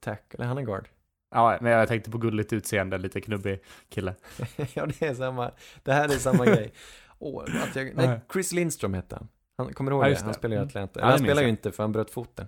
tack, 0.00 0.34
eller 0.34 0.44
han 0.44 0.58
är 0.58 0.62
guard. 0.62 0.88
Ja, 1.34 1.58
men 1.60 1.72
jag 1.72 1.88
tänkte 1.88 2.10
på 2.10 2.18
gulligt 2.18 2.52
utseende, 2.52 2.98
lite 2.98 3.20
knubbig 3.20 3.60
kille. 3.88 4.14
ja, 4.74 4.86
det 4.86 5.02
är 5.02 5.14
samma, 5.14 5.50
det 5.82 5.92
här 5.92 6.04
är 6.04 6.18
samma 6.18 6.46
grej. 6.46 6.72
Att 7.68 7.76
jag, 7.76 7.84
nej, 7.84 8.06
Nej. 8.06 8.20
Chris 8.32 8.52
Lindstrom 8.52 8.94
hette 8.94 9.14
han. 9.16 9.28
Han 9.58 9.74
kommer 9.74 9.90
du 9.90 9.96
ihåg 9.96 10.04
Ja, 10.04 10.08
det? 10.08 10.24
Han 10.24 10.34
spelar 10.34 10.56
ju 10.56 10.58
i 10.58 10.62
Mm. 10.62 10.68
Atlanta. 10.68 11.04
Han 11.04 11.18
spelar 11.18 11.42
ju 11.42 11.48
inte 11.48 11.72
för 11.72 11.82
han 11.82 11.92
bröt 11.92 12.10
foten. 12.10 12.46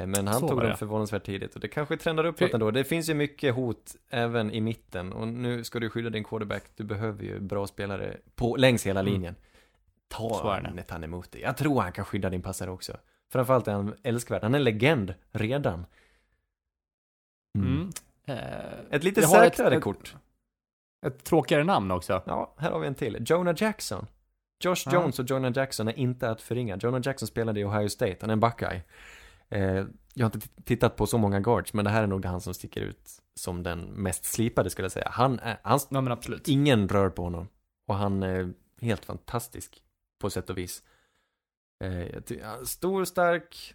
Eh, 0.00 0.06
Men 0.06 0.26
han 0.26 0.40
Så 0.40 0.48
tog 0.48 0.60
dem 0.60 0.76
förvånansvärt 0.76 1.24
tidigt 1.24 1.54
och 1.54 1.60
det 1.60 1.68
kanske 1.68 1.96
trendar 1.96 2.24
uppåt 2.24 2.54
ändå. 2.54 2.70
Det 2.70 2.84
finns 2.84 3.08
ju 3.10 3.14
mycket 3.14 3.54
hot 3.54 3.96
även 4.10 4.50
i 4.50 4.60
mitten 4.60 5.12
och 5.12 5.28
nu 5.28 5.64
ska 5.64 5.80
du 5.80 5.90
skydda 5.90 6.10
din 6.10 6.24
quarterback. 6.24 6.64
Du 6.76 6.84
behöver 6.84 7.24
ju 7.24 7.40
bra 7.40 7.66
spelare 7.66 8.16
på, 8.34 8.56
längs 8.56 8.86
hela 8.86 9.00
Mm. 9.00 9.12
linjen. 9.12 9.34
Ta 10.08 10.60
han 10.88 11.04
emot 11.04 11.32
det. 11.32 11.38
Jag 11.38 11.56
tror 11.56 11.80
han 11.80 11.92
kan 11.92 12.04
skydda 12.04 12.30
din 12.30 12.42
passare 12.42 12.70
också. 12.70 12.96
Framförallt 13.32 13.68
är 13.68 13.72
han 13.72 13.94
älskvärd. 14.02 14.42
Han 14.42 14.54
är 14.54 14.58
en 14.58 14.64
legend 14.64 15.14
redan. 15.30 15.86
Mm. 17.58 17.90
Eh, 18.26 18.36
Ett 18.90 19.04
lite 19.04 19.20
ett- 19.20 19.30
säkrare 19.30 19.76
ett- 19.76 19.82
kort. 19.82 20.16
Ett 21.06 21.24
tråkigare 21.24 21.64
namn 21.64 21.90
också. 21.90 22.22
Ja, 22.26 22.54
här 22.58 22.70
har 22.70 22.80
vi 22.80 22.86
en 22.86 22.94
till. 22.94 23.24
Jonah 23.26 23.54
Jackson. 23.58 24.06
Josh. 24.64 24.92
Jones 24.92 25.18
och 25.18 25.30
Jonah 25.30 25.52
Jackson 25.56 25.88
är 25.88 25.98
inte 25.98 26.30
att 26.30 26.42
förringa. 26.42 26.76
Jonah 26.80 27.00
Jackson 27.04 27.28
spelade 27.28 27.60
i 27.60 27.64
Ohio 27.64 27.88
State, 27.88 28.16
han 28.20 28.30
är 28.30 28.32
en 28.32 28.40
Buckeye. 28.40 28.82
Eh, 29.52 29.84
jag 30.14 30.26
har 30.26 30.34
inte 30.34 30.48
tittat 30.64 30.96
på 30.96 31.06
så 31.06 31.18
många 31.18 31.40
guards, 31.40 31.72
men 31.74 31.84
det 31.84 31.90
här 31.90 32.02
är 32.02 32.06
nog 32.06 32.24
han 32.24 32.40
som 32.40 32.54
sticker 32.54 32.80
ut 32.80 33.10
som 33.34 33.62
den 33.62 33.80
mest 33.80 34.24
slipade 34.24 34.70
skulle 34.70 34.84
jag 34.84 34.92
säga. 34.92 35.08
Han 35.10 35.38
är, 35.38 35.56
han, 35.62 35.80
Ja, 35.90 36.00
men 36.00 36.12
absolut. 36.12 36.48
ingen 36.48 36.88
rör 36.88 37.08
på 37.10 37.22
honom. 37.22 37.48
Och 37.86 37.94
han 37.94 38.22
är 38.22 38.52
helt 38.80 39.04
fantastisk 39.04 39.82
på 40.20 40.30
sätt 40.30 40.50
och 40.50 40.58
vis. 40.58 40.82
Eh, 41.84 42.22
stor, 42.64 43.04
stark, 43.04 43.74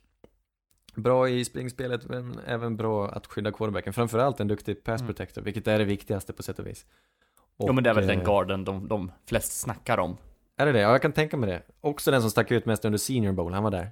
bra 0.95 1.29
i 1.29 1.45
springspelet, 1.45 2.05
men 2.05 2.39
även 2.47 2.77
bra 2.77 3.09
att 3.09 3.27
skydda 3.27 3.51
quarterbacken. 3.51 3.93
Framförallt 3.93 4.39
en 4.39 4.47
duktig 4.47 4.83
pass 4.83 5.01
Mm. 5.01 5.07
protector, 5.13 5.41
vilket 5.41 5.67
är 5.67 5.79
det 5.79 5.85
viktigaste 5.85 6.33
på 6.33 6.43
sätt 6.43 6.59
och 6.59 6.67
vis. 6.67 6.85
ja, 7.57 7.71
men 7.73 7.83
det 7.83 7.89
är 7.89 7.93
väl 7.93 8.03
Och, 8.03 8.07
den 8.09 8.19
eh, 8.19 8.25
garden 8.25 8.63
de, 8.65 8.87
de 8.87 9.11
flest 9.25 9.59
snackar 9.59 9.97
om. 9.97 10.17
är 10.57 10.65
det 10.65 10.71
det? 10.71 10.79
Ja, 10.79 10.91
jag 10.91 11.01
kan 11.01 11.11
tänka 11.13 11.37
mig 11.37 11.49
det. 11.49 11.61
Också 11.81 12.11
den 12.11 12.21
som 12.21 12.31
stack 12.31 12.51
ut 12.51 12.65
mest 12.65 12.85
under 12.85 12.97
Senior 12.99 13.31
Bowl, 13.33 13.53
han 13.53 13.63
var 13.63 13.71
där. 13.71 13.91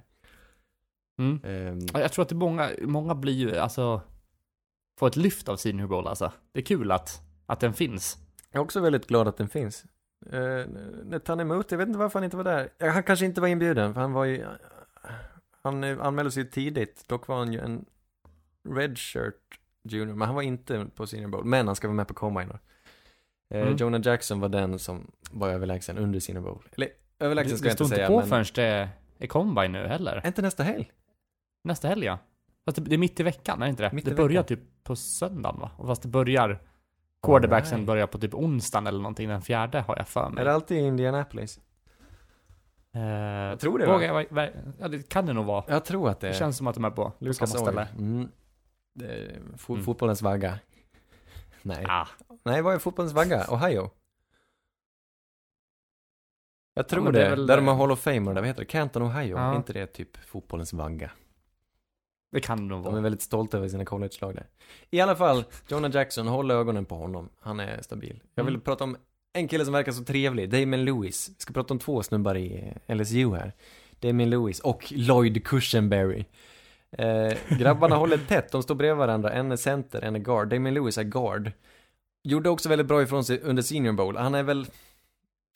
Mm. 1.18 1.40
Ehm, 1.44 1.78
Ja, 1.94 2.00
Jag 2.00 2.12
tror 2.12 2.22
att 2.22 2.28
det 2.28 2.34
är 2.34 2.36
många, 2.36 2.70
många 2.82 3.14
blir 3.14 3.32
ju, 3.32 3.56
alltså, 3.56 4.00
får 4.98 5.06
ett 5.06 5.16
lyft 5.16 5.48
av 5.48 5.56
Senior 5.56 5.86
Bowl 5.86 6.06
alltså. 6.06 6.32
Det 6.52 6.60
är 6.60 6.64
kul 6.64 6.92
att, 6.92 7.20
att 7.46 7.60
den 7.60 7.74
finns. 7.74 8.18
jag 8.52 8.60
är 8.60 8.64
också 8.64 8.80
väldigt 8.80 9.06
glad 9.06 9.28
att 9.28 9.36
den 9.36 9.48
finns. 9.48 9.84
Uh, 10.32 10.66
Netanemut, 11.04 11.70
jag 11.70 11.78
vet 11.78 11.88
inte 11.88 11.98
varför 11.98 12.18
han 12.18 12.24
inte 12.24 12.36
var 12.36 12.44
där. 12.44 12.68
Han 12.92 13.02
kanske 13.02 13.26
inte 13.26 13.40
var 13.40 13.48
inbjuden, 13.48 13.94
för 13.94 14.00
han 14.00 14.12
var 14.12 14.24
ju... 14.24 14.44
Han 15.62 15.84
anmälde 15.84 16.30
sig 16.30 16.50
tidigt, 16.50 17.08
dock 17.08 17.26
var 17.28 17.36
han 17.38 17.52
ju 17.52 17.60
en 17.60 17.84
redshirt 18.68 19.60
junior, 19.82 20.14
men 20.14 20.26
han 20.26 20.34
var 20.34 20.42
inte 20.42 20.86
på 20.94 21.06
Senior 21.06 21.28
Bowl. 21.28 21.44
Men 21.44 21.66
han 21.66 21.76
ska 21.76 21.88
vara 21.88 21.96
med 21.96 22.08
på 22.08 22.14
Combine 22.14 22.48
då. 22.48 22.58
Eh, 23.56 23.62
Mm. 23.62 23.76
Jonah 23.76 24.00
Jackson 24.04 24.40
var 24.40 24.48
den 24.48 24.78
som 24.78 25.10
var 25.30 25.48
överlägsen 25.48 25.98
under 25.98 26.20
Senior 26.20 26.42
Bowl. 26.42 26.62
Eller 26.76 26.88
överlägsen 27.18 27.52
Det, 27.52 27.58
ska 27.58 27.64
det 27.64 27.68
jag 27.68 27.74
står 27.76 27.84
inte 27.84 27.94
inte 27.94 27.96
säga, 27.96 28.08
på 28.08 28.18
men... 28.18 28.28
förrän 28.28 28.44
det 29.18 29.24
är 29.24 29.26
combine 29.26 29.72
nu 29.72 29.86
heller. 29.86 30.22
Inte 30.26 30.42
nästa 30.42 30.62
helg? 30.62 30.92
Nästa 31.66 31.88
helg 31.88 32.04
ja. 32.06 32.18
Fast 32.64 32.76
det, 32.76 32.82
det 32.82 32.94
är 32.96 32.98
mitt 32.98 33.20
i 33.20 33.22
veckan, 33.22 33.62
är 33.62 33.66
det 33.66 33.70
inte 33.70 33.82
det? 33.82 33.92
Mitt 33.92 34.04
det 34.04 34.14
börjar 34.14 34.28
veckan. 34.42 34.44
typ 34.44 34.84
på 34.84 34.96
söndagen 34.96 35.60
va? 35.60 35.70
Fast 35.86 36.02
det 36.02 36.08
börjar, 36.08 36.62
quarterbacksen 37.22 37.78
nej. 37.78 37.86
börjar 37.86 38.06
på 38.06 38.18
typ 38.18 38.34
onsdagen 38.34 38.86
eller 38.86 38.98
någonting, 38.98 39.28
den 39.28 39.42
fjärde 39.42 39.80
har 39.80 39.96
jag 39.96 40.08
för 40.08 40.30
mig. 40.30 40.40
Är 40.40 40.44
det 40.44 40.52
alltid 40.54 40.78
i 40.78 40.80
Indianapolis? 40.80 41.60
Eh, 42.94 43.00
Jag 43.02 43.60
tror 43.60 43.78
det, 43.78 43.86
vågar 43.86 44.12
va? 44.12 44.22
jag, 44.22 44.30
va- 44.34 44.48
ja, 44.80 44.88
det 44.88 45.08
kan 45.08 45.26
det 45.26 45.32
nog 45.32 45.46
vara. 45.46 45.64
Jag 45.68 45.84
tror 45.84 46.10
att 46.10 46.20
det 46.20 46.26
Det 46.26 46.34
är. 46.34 46.38
känns 46.38 46.56
som 46.56 46.66
att 46.66 46.74
de 46.74 46.84
är 46.84 46.90
på, 46.90 47.12
Lucas 47.18 47.50
samma 47.50 47.64
ställe. 47.64 47.88
Mm. 47.98 48.28
Det 48.94 49.38
fo- 49.56 49.72
Mm. 49.72 49.84
Fotbollens 49.84 50.22
vagga. 50.22 50.58
Nej. 51.62 51.84
Ah, 51.88 52.08
Nej, 52.44 52.62
vad 52.62 52.74
är 52.74 52.78
fotbollens 52.78 53.12
vagga? 53.12 53.46
Ohio? 53.50 53.90
Jag 56.74 56.88
tror 56.88 57.02
men 57.02 57.12
det. 57.12 57.34
det 57.36 57.46
Där 57.46 57.56
de 57.56 57.68
har 57.68 57.74
Hall 57.74 57.90
of 57.92 58.00
Famer, 58.00 58.34
där 58.34 58.40
vad 58.40 58.46
heter 58.46 58.60
det? 58.60 58.66
Canton, 58.66 59.02
Ohio. 59.02 59.36
Ja. 59.36 59.52
Är 59.52 59.56
inte 59.56 59.72
det 59.72 59.86
typ 59.86 60.16
fotbollens 60.16 60.72
vagga? 60.72 61.10
Det 62.32 62.40
kan 62.40 62.58
det 62.58 62.64
nog 62.64 62.84
De 62.84 62.86
är 62.86 62.90
vara. 62.92 63.00
väldigt 63.02 63.22
stolta 63.22 63.56
över 63.56 63.68
sina 63.68 63.84
college-lag 63.84 64.34
där. 64.34 64.46
I 64.90 65.00
alla 65.00 65.16
fall, 65.16 65.44
Jonah 65.68 65.90
Jackson, 65.94 66.26
håll 66.26 66.50
ögonen 66.50 66.84
på 66.84 66.94
honom. 66.94 67.28
Han 67.40 67.60
är 67.60 67.82
stabil. 67.82 68.22
Jag 68.34 68.44
vill 68.44 68.54
Mm. 68.54 68.64
prata 68.64 68.84
om 68.84 68.96
en 69.32 69.48
kille 69.48 69.64
som 69.64 69.72
verkar 69.74 69.92
så 69.92 70.04
trevlig, 70.04 70.50
Damon 70.50 70.84
Lewis. 70.84 71.28
Vi 71.28 71.34
ska 71.38 71.52
prata 71.52 71.74
om 71.74 71.78
två 71.78 72.02
snubbar 72.02 72.36
i 72.36 72.72
LSU 72.88 73.34
här. 73.34 73.52
Damon 74.00 74.30
Lewis 74.30 74.60
och 74.60 74.92
Lloyd 74.96 75.44
Cushenberry. 75.46 76.24
Eh, 76.98 77.32
grabbarna 77.58 77.96
håller 77.96 78.18
tätt, 78.18 78.52
de 78.52 78.62
står 78.62 78.74
bredvid 78.74 78.98
varandra. 78.98 79.32
En 79.32 79.52
är 79.52 79.56
center, 79.56 80.02
en 80.02 80.16
är 80.16 80.20
guard. 80.20 80.48
Damon 80.48 80.74
Lewis 80.74 80.98
är 80.98 81.02
guard. 81.04 81.52
Gjorde 82.24 82.50
också 82.50 82.68
väldigt 82.68 82.86
bra 82.86 83.02
ifrån 83.02 83.24
sig 83.24 83.40
under 83.40 83.62
Senior 83.62 83.92
Bowl. 83.92 84.16
Han 84.16 84.34
är 84.34 84.42
väl... 84.42 84.66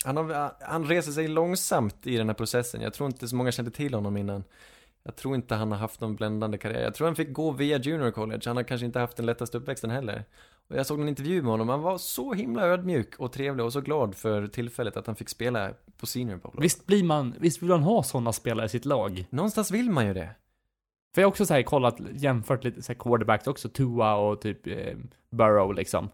Han, 0.05 0.17
har, 0.17 0.53
han 0.61 0.85
reser 0.85 1.13
sig 1.13 1.29
långsamt 1.29 2.07
i 2.07 2.17
den 2.17 2.29
här 2.29 2.35
processen. 2.35 2.81
Jag 2.81 2.95
tror 2.95 3.07
inte 3.07 3.29
så 3.29 3.37
många 3.37 3.53
kände 3.53 3.71
till 3.71 3.95
honom 3.95 4.17
innan. 4.17 4.45
Jag 5.11 5.17
tror 5.17 5.35
inte 5.35 5.55
han 5.55 5.73
har 5.73 5.79
haft 5.79 6.01
någon 6.01 6.17
bländande 6.17 6.59
karriär. 6.59 6.83
Jag 6.83 6.95
tror 6.95 7.07
han 7.07 7.17
fick 7.17 7.33
gå 7.33 7.51
via 7.51 7.79
junior 7.79 8.11
college. 8.11 8.41
Han 8.45 8.57
har 8.57 8.65
kanske 8.65 8.87
inte 8.87 8.99
haft 8.99 9.17
den 9.17 9.27
lättaste 9.27 9.59
uppväxten 9.59 9.91
heller. 9.91 10.25
Och 10.69 10.77
jag 10.77 10.87
såg 10.87 11.01
en 11.01 11.09
intervju 11.09 11.43
med 11.43 11.51
honom. 11.51 11.69
Han 11.69 11.83
var 11.83 11.99
så 11.99 12.33
himla 12.33 12.67
ödmjuk 12.67 13.15
och 13.19 13.33
trevlig 13.33 13.67
och 13.67 13.73
så 13.73 13.81
glad 13.81 14.15
för 14.15 14.47
tillfället 14.47 14.97
att 14.97 15.07
han 15.07 15.17
fick 15.17 15.29
spela 15.29 15.71
på 15.97 16.07
senior 16.07 16.37
bowl. 16.37 16.55
Visst 16.59 16.87
blir 16.87 17.05
man, 17.05 17.35
visst 17.39 17.63
vill 17.63 17.69
man 17.69 17.83
ha 17.83 18.03
sådana 18.03 18.33
spelare 18.33 18.67
i 18.67 18.69
sitt 18.69 18.85
lag? 18.85 19.25
Någonstans 19.31 19.71
vill 19.71 19.91
man 19.91 20.07
ju 20.07 20.15
det. 20.15 20.35
För 21.15 21.23
jag 21.23 21.27
har 21.27 21.31
också 21.31 21.47
så 21.47 21.55
här 21.55 21.63
kollat, 21.63 21.97
jämfört 22.13 22.65
lite 22.65 22.83
så 22.83 22.93
här 22.93 22.99
quarterbacks 22.99 23.47
också, 23.47 23.69
Tua 23.69 24.15
och 24.15 24.41
typ 24.41 24.67
eh, 24.67 24.97
Burrow 25.31 25.75
liksom. 25.75 26.09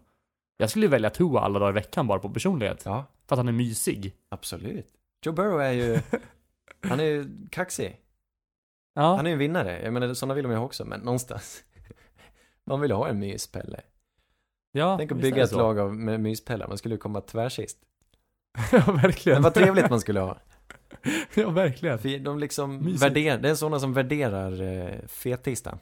Jag 0.57 0.69
skulle 0.69 0.87
välja 0.87 1.09
Tua 1.09 1.39
alla 1.39 1.59
dagar 1.59 1.71
i 1.71 1.73
veckan 1.73 2.07
bara 2.07 2.19
på 2.19 2.29
personlighet. 2.29 2.81
Ja, 2.85 3.05
För 3.27 3.35
att 3.35 3.39
han 3.39 3.47
är 3.47 3.51
mysig. 3.51 4.15
absolut. 4.29 4.87
Joe 5.25 5.33
Burrow 5.33 5.61
är 5.61 5.71
ju... 5.71 5.99
han 6.81 6.99
är 6.99 7.03
ju 7.03 7.47
kaxig. 7.49 8.01
Ja, 8.97 9.15
Han 9.15 9.25
är 9.25 9.29
ju 9.29 9.33
en 9.33 9.39
vinnare. 9.39 9.81
Jag 9.83 9.93
menar, 9.93 10.13
sådana 10.13 10.33
vill 10.33 10.43
man 10.47 10.51
ju 10.53 10.57
ha 10.57 10.65
också, 10.65 10.85
men 10.85 10.99
någonstans. 10.99 11.63
man 12.63 12.81
vill 12.81 12.91
ha 12.91 13.07
en 13.07 13.19
myspelle. 13.19 13.81
ja 14.71 14.95
Tänk 14.97 15.11
att 15.11 15.17
bygga 15.17 15.43
ett 15.43 15.49
så. 15.49 15.57
lag 15.57 15.79
av 15.79 15.95
med 15.95 16.19
myspellar. 16.19 16.67
Man 16.67 16.77
skulle 16.77 16.95
ju 16.95 16.99
komma 16.99 17.21
tvärsist. 17.21 17.77
ja, 18.71 18.91
verkligen. 18.91 19.35
Men 19.35 19.43
vad 19.43 19.53
trevligt 19.53 19.89
man 19.89 20.01
skulle 20.01 20.19
ha. 20.19 20.37
ja, 21.35 21.49
verkligen. 21.49 21.99
För 21.99 22.19
de 22.19 22.39
liksom 22.39 22.77
Mysigt. 22.85 23.03
värderar, 23.03 23.37
det 23.37 23.49
är 23.49 23.55
sådana 23.55 23.79
som 23.79 23.93
värderar 23.93 24.61
eh, 24.61 25.07
fettistan. 25.07 25.79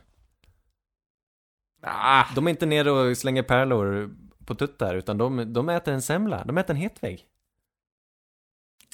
Ah, 1.82 2.26
De 2.36 2.48
är 2.48 2.52
inte 2.52 2.66
nere 2.66 2.92
och 2.92 3.18
slänger 3.18 3.44
pärlor 3.44 4.16
på 4.46 4.56
tuttar, 4.56 4.96
utan 4.96 5.18
de, 5.18 5.54
de 5.54 5.70
äter 5.70 5.94
en 5.94 6.02
semla. 6.02 6.44
De 6.46 6.58
äter 6.58 6.74
en 6.76 6.82
hetvägg. 6.82 7.26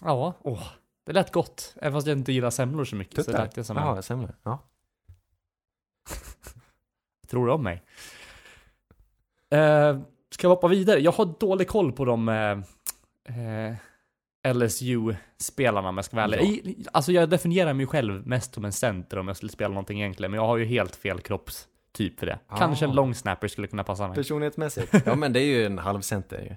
ja, 0.02 0.34
åh. 0.42 0.64
Det 1.12 1.16
lät 1.16 1.32
gott. 1.32 1.76
Även 1.82 1.94
fast 1.94 2.08
jag 2.08 2.18
inte 2.18 2.32
gillar 2.32 2.50
semlor 2.50 2.86
så 2.86 2.96
mycket 2.96 3.16
så 3.16 3.24
Tuttar? 3.24 3.44
lät 3.44 3.56
det 3.56 3.64
som. 3.64 3.78
Jaha, 3.78 4.02
semla. 4.02 4.30
Ja. 4.44 4.60
Tror 7.28 7.46
du 7.46 7.52
om 7.52 7.64
mig? 7.64 7.84
Eh, 9.50 10.00
ska 10.30 10.48
jag 10.48 10.50
hoppa 10.50 10.68
vidare? 10.68 11.00
Jag 11.00 11.12
har 11.12 11.34
dålig 11.40 11.68
koll 11.68 11.92
på 11.92 12.06
de 12.06 12.30
eh, 12.30 13.72
eh, 14.44 14.54
LSU-spelarna 14.54 15.90
om 15.90 15.98
jag 15.98 16.06
ska 16.06 16.16
vara 16.16 16.26
ärlig. 16.26 16.76
Ja. 16.78 16.90
Alltså 16.94 17.12
jag 17.12 17.30
definierar 17.30 17.74
mig 17.74 17.88
själv 17.88 18.28
mest 18.28 18.54
som 18.54 18.66
en 18.66 18.72
center 18.72 19.18
om 19.20 19.28
jag 19.28 19.38
skulle 19.38 19.52
spela 19.52 19.70
någonting 19.70 20.02
egentligen, 20.02 20.32
men 20.32 20.40
jag 20.40 20.48
har 20.48 20.58
ju 20.58 20.66
helt 20.66 20.96
fel 20.96 21.22
kroppstyp 21.22 22.20
för 22.20 22.26
det. 22.26 22.40
Ah. 22.48 22.58
Kanske 22.58 22.86
en 22.86 22.96
long 22.96 23.16
snapper 23.16 23.48
skulle 23.48 23.68
kunna 23.68 23.84
passa 23.84 24.08
mig. 24.08 24.16
Personlighetsmässigt. 24.16 24.96
Ja, 25.06 25.16
men 25.16 25.34
det 25.34 25.40
är 25.40 25.46
ju 25.46 25.66
en 25.66 25.78
halvcenter 25.78 26.42
ju. 26.42 26.56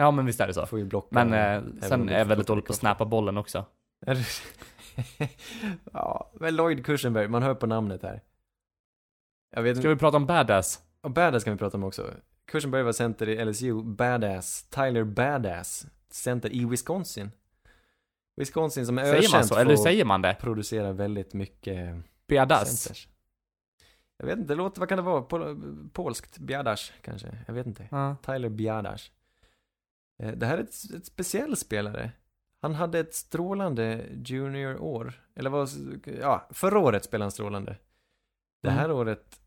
Ja, 0.00 0.10
men 0.10 0.26
visst 0.26 0.40
är 0.40 0.46
det 0.46 0.54
så. 0.54 0.66
Får 0.66 0.78
ju 0.78 0.84
blocka. 0.84 1.24
Men 1.24 1.32
eh, 1.32 1.88
sen 1.88 2.08
är 2.08 2.18
jag 2.18 2.24
väldigt 2.24 2.46
dålig 2.46 2.64
på 2.64 2.72
att 2.72 2.78
snappa 2.78 3.04
bollen 3.04 3.36
också. 3.36 3.64
Ja, 5.92 6.30
men 6.40 6.56
Lloyd 6.56 6.84
Cushenberg, 6.86 7.28
man 7.28 7.42
hör 7.42 7.54
på 7.54 7.66
namnet 7.66 8.02
här. 8.02 8.22
Jag 9.50 9.62
vet 9.62 9.78
Ska 9.78 9.88
vi 9.88 9.96
prata 9.96 10.16
om 10.16 10.26
badass? 10.26 10.82
och 11.00 11.10
Badass 11.10 11.44
kan 11.44 11.52
vi 11.52 11.58
prata 11.58 11.76
om 11.76 11.84
också. 11.84 12.10
Cushenberg 12.46 12.82
var 12.82 12.92
center 12.92 13.28
i 13.28 13.44
LSU, 13.44 13.82
Badass, 13.82 14.62
Tyler 14.70 15.04
Badass, 15.04 15.86
center 16.10 16.52
i 16.52 16.64
Wisconsin. 16.64 17.30
Wisconsin 18.36 18.86
som 18.86 18.98
är 18.98 19.02
Säger 19.04 19.14
man 19.14 19.24
ökänt 19.24 19.46
så? 19.46 19.54
för 19.54 19.60
Eller 19.62 19.76
säger 19.76 20.04
man 20.04 20.22
det? 20.22 20.36
producera 20.40 20.92
väldigt 20.92 21.34
mycket 21.34 21.96
Badass? 22.28 22.80
centers. 22.82 23.08
Jag 24.16 24.26
vet 24.26 24.38
inte, 24.38 24.54
låter, 24.54 24.80
vad 24.80 24.88
kan 24.88 24.98
det 24.98 25.02
vara? 25.02 25.22
Pol 25.22 25.62
polskt? 25.92 26.38
Biadasz 26.38 26.92
kanske? 27.02 27.28
Jag 27.46 27.54
vet 27.54 27.66
inte. 27.66 27.88
Ja. 27.90 28.16
Tyler 28.22 28.48
Biadasz. 28.48 29.10
Eh, 30.22 30.32
Det 30.32 30.46
här 30.46 30.58
är 30.58 30.62
ett, 30.62 30.90
ett 30.96 31.06
speciell 31.06 31.56
spelare. 31.56 32.10
Han 32.62 32.74
hade 32.74 32.98
ett 32.98 33.14
strålande 33.14 34.04
junior-år. 34.24 35.12
Eller 35.34 35.50
vad, 35.50 35.68
ja, 36.20 36.48
förra 36.50 36.78
året 36.78 37.04
spelade 37.04 37.24
han 37.24 37.32
strålande. 37.32 37.76
Det 38.62 38.70
här 38.70 38.90
året 38.92 39.40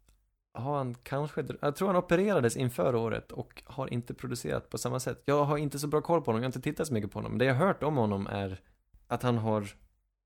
har 0.53 0.77
han 0.77 0.95
kanske, 0.95 1.45
jag 1.61 1.75
tror 1.75 1.87
han 1.87 1.95
opererades 1.97 2.57
inför 2.57 2.95
året 2.95 3.31
och 3.31 3.63
har 3.65 3.93
inte 3.93 4.13
producerat 4.13 4.69
på 4.69 4.77
samma 4.77 4.99
sätt. 4.99 5.21
Jag 5.25 5.43
har 5.45 5.57
inte 5.57 5.79
så 5.79 5.87
bra 5.87 6.01
koll 6.01 6.21
på 6.21 6.25
honom, 6.31 6.41
jag 6.41 6.47
har 6.47 6.49
inte 6.57 6.61
tittat 6.61 6.87
så 6.87 6.93
mycket 6.93 7.11
på 7.11 7.19
honom. 7.19 7.37
Det 7.37 7.45
jag 7.45 7.55
har 7.55 7.65
hört 7.67 7.83
om 7.83 7.97
honom 7.97 8.27
är 8.27 8.61
att 9.07 9.23
han 9.23 9.37
har 9.37 9.67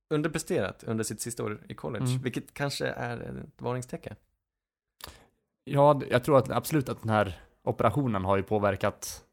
underpresterat 0.10 0.84
under 0.84 1.04
sitt 1.04 1.22
sista 1.22 1.44
år 1.44 1.66
i 1.70 1.74
college, 1.76 2.06
Mm. 2.06 2.22
vilket 2.22 2.54
kanske 2.54 2.88
är 2.88 3.18
ett 3.18 3.62
varningstecken. 3.62 4.16
Ja, 5.64 6.02
jag 6.10 6.24
tror 6.24 6.38
att 6.38 6.50
absolut 6.50 6.90
att 6.90 7.02
den 7.02 7.10
här 7.10 7.40
operationen 7.64 8.26
har 8.26 8.38
ju 8.38 8.44
påverkat 8.44 9.26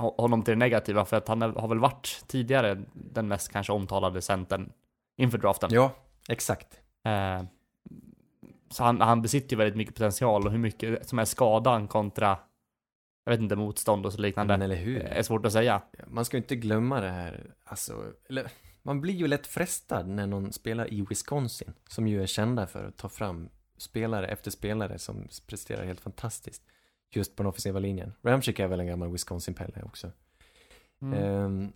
honom 0.00 0.42
till 0.42 0.52
det 0.52 0.58
negativa, 0.58 1.04
för 1.04 1.16
att 1.16 1.28
han 1.28 1.42
har 1.42 1.68
väl 1.68 1.78
varit 1.78 2.24
tidigare 2.26 2.82
den 2.92 3.28
mest 3.28 3.52
kanske 3.52 3.72
omtalade 3.72 4.22
centern 4.22 4.72
inför 5.16 5.38
draften. 5.38 5.70
Ja, 5.72 5.92
exakt. 6.28 6.80
Eh, 7.04 7.42
så 8.70 8.84
han, 8.84 9.00
han 9.00 9.22
besitter 9.22 9.50
ju 9.50 9.58
väldigt 9.58 9.76
mycket 9.76 9.94
potential 9.94 10.46
och 10.46 10.52
hur 10.52 10.58
mycket 10.58 11.08
som 11.08 11.18
är 11.18 11.24
skadan 11.24 11.88
kontra, 11.88 12.38
jag 13.24 13.32
vet 13.32 13.40
inte, 13.40 13.56
motstånd 13.56 14.06
och 14.06 14.12
så 14.12 14.20
liknande, 14.20 14.54
Men 14.54 14.62
eller 14.62 14.76
hur? 14.76 15.00
är 15.00 15.22
svårt 15.22 15.46
att 15.46 15.52
säga. 15.52 15.82
Man 16.06 16.24
ska 16.24 16.36
ju 16.36 16.42
inte 16.42 16.56
glömma 16.56 17.00
det 17.00 17.10
här, 17.10 17.54
alltså, 17.64 18.04
eller 18.28 18.50
man 18.82 19.00
blir 19.00 19.14
ju 19.14 19.26
lätt 19.26 19.46
frestad 19.46 20.08
när 20.08 20.26
någon 20.26 20.52
spelar 20.52 20.92
i 20.92 21.06
Wisconsin, 21.10 21.72
som 21.88 22.08
ju 22.08 22.22
är 22.22 22.26
kända 22.26 22.66
för 22.66 22.84
att 22.84 22.96
ta 22.96 23.08
fram 23.08 23.48
spelare 23.76 24.26
efter 24.26 24.50
spelare 24.50 24.98
som 24.98 25.28
presterar 25.46 25.84
helt 25.84 26.00
fantastiskt. 26.00 26.62
Just 27.10 27.36
på 27.36 27.42
den 27.42 27.50
offensiva 27.50 27.78
linjen. 27.78 28.12
Ramchick 28.22 28.58
är 28.58 28.68
väl 28.68 28.80
en 28.80 28.86
gammal 28.86 29.12
Wisconsin-pelle 29.12 29.82
också. 29.82 30.10
Mm. 31.02 31.24
Ehm, 31.24 31.72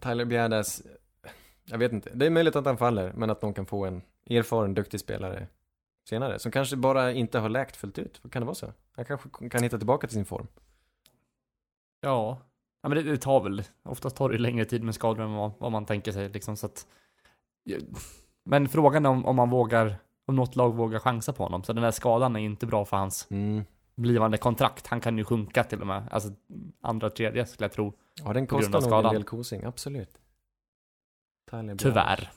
Tyler 0.00 0.24
Bjärdas, 0.24 0.82
jag 1.64 1.78
vet 1.78 1.92
inte, 1.92 2.10
det 2.14 2.26
är 2.26 2.30
möjligt 2.30 2.56
att 2.56 2.64
han 2.64 2.78
faller, 2.78 3.12
men 3.12 3.30
att 3.30 3.42
någon 3.42 3.54
kan 3.54 3.66
få 3.66 3.84
en 3.84 4.02
erfaren, 4.30 4.74
duktig 4.74 5.00
spelare 5.00 5.46
senare, 6.08 6.38
som 6.38 6.52
kanske 6.52 6.76
bara 6.76 7.12
inte 7.12 7.38
har 7.38 7.48
läkt 7.48 7.76
fullt 7.76 7.98
ut. 7.98 8.20
Kan 8.30 8.42
det 8.42 8.46
vara 8.46 8.54
så? 8.54 8.72
Han 8.92 9.04
kanske 9.04 9.48
kan 9.50 9.62
hitta 9.62 9.78
tillbaka 9.78 10.06
till 10.06 10.14
sin 10.14 10.24
form. 10.24 10.46
Ja. 12.00 12.38
ja, 12.82 12.88
men 12.88 12.98
det, 12.98 13.10
det 13.10 13.18
tar 13.18 13.42
väl, 13.42 13.62
oftast 13.82 14.16
tar 14.16 14.28
det 14.28 14.38
längre 14.38 14.64
tid 14.64 14.82
med 14.82 14.94
skador 14.94 15.24
än 15.24 15.32
vad, 15.32 15.52
vad 15.58 15.72
man 15.72 15.86
tänker 15.86 16.12
sig 16.12 16.28
liksom 16.28 16.56
så 16.56 16.66
att 16.66 16.86
Men 18.44 18.68
frågan 18.68 19.06
är 19.06 19.10
om, 19.10 19.26
om 19.26 19.36
man 19.36 19.50
vågar, 19.50 19.96
om 20.26 20.36
något 20.36 20.56
lag 20.56 20.74
vågar 20.74 20.98
chansa 20.98 21.32
på 21.32 21.42
honom, 21.42 21.62
så 21.62 21.72
den 21.72 21.82
där 21.82 21.90
skadan 21.90 22.36
är 22.36 22.40
inte 22.40 22.66
bra 22.66 22.84
för 22.84 22.96
hans 22.96 23.26
Mm. 23.30 23.64
Blivande 23.96 24.38
kontrakt. 24.38 24.86
Han 24.86 25.00
kan 25.00 25.18
ju 25.18 25.24
sjunka 25.24 25.64
till 25.64 25.80
och 25.80 25.86
med, 25.86 26.08
alltså 26.10 26.30
andra, 26.80 27.10
tredje 27.10 27.46
skulle 27.46 27.64
jag 27.64 27.72
tro, 27.72 27.92
Ja, 28.24 28.32
den 28.32 28.46
kostar 28.46 28.80
nog 28.80 29.04
en 29.06 29.12
del 29.12 29.24
kosing, 29.24 29.64
absolut. 29.64 30.18
Tyler 31.50 31.76
tyvärr. 31.76 32.30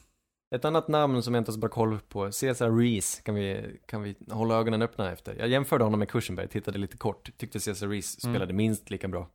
Ett 0.56 0.66
annat 0.66 0.88
namn 0.88 1.24
som 1.24 1.34
jag 1.34 1.42
inte 1.42 1.52
har 1.52 1.54
så 1.54 1.60
bra 1.60 1.70
koll 1.70 2.00
på, 2.00 2.32
Cesar 2.32 2.72
Reese, 2.72 3.22
kan 3.22 3.36
vi, 3.36 3.80
kan 3.86 4.02
vi 4.04 4.16
hålla 4.32 4.56
ögonen 4.56 4.82
öppna 4.82 5.12
efter. 5.12 5.36
Jag 5.36 5.48
jämförde 5.48 5.84
honom 5.84 6.00
med 6.00 6.10
Kursenberg, 6.10 6.48
tittade 6.48 6.78
lite 6.78 6.98
kort, 6.98 7.38
tyckte 7.38 7.60
Cesar 7.60 7.88
Reese 7.88 8.24
Mm. 8.24 8.34
spelade 8.36 8.54
minst 8.54 8.90
lika 8.90 9.08
bra. 9.08 9.30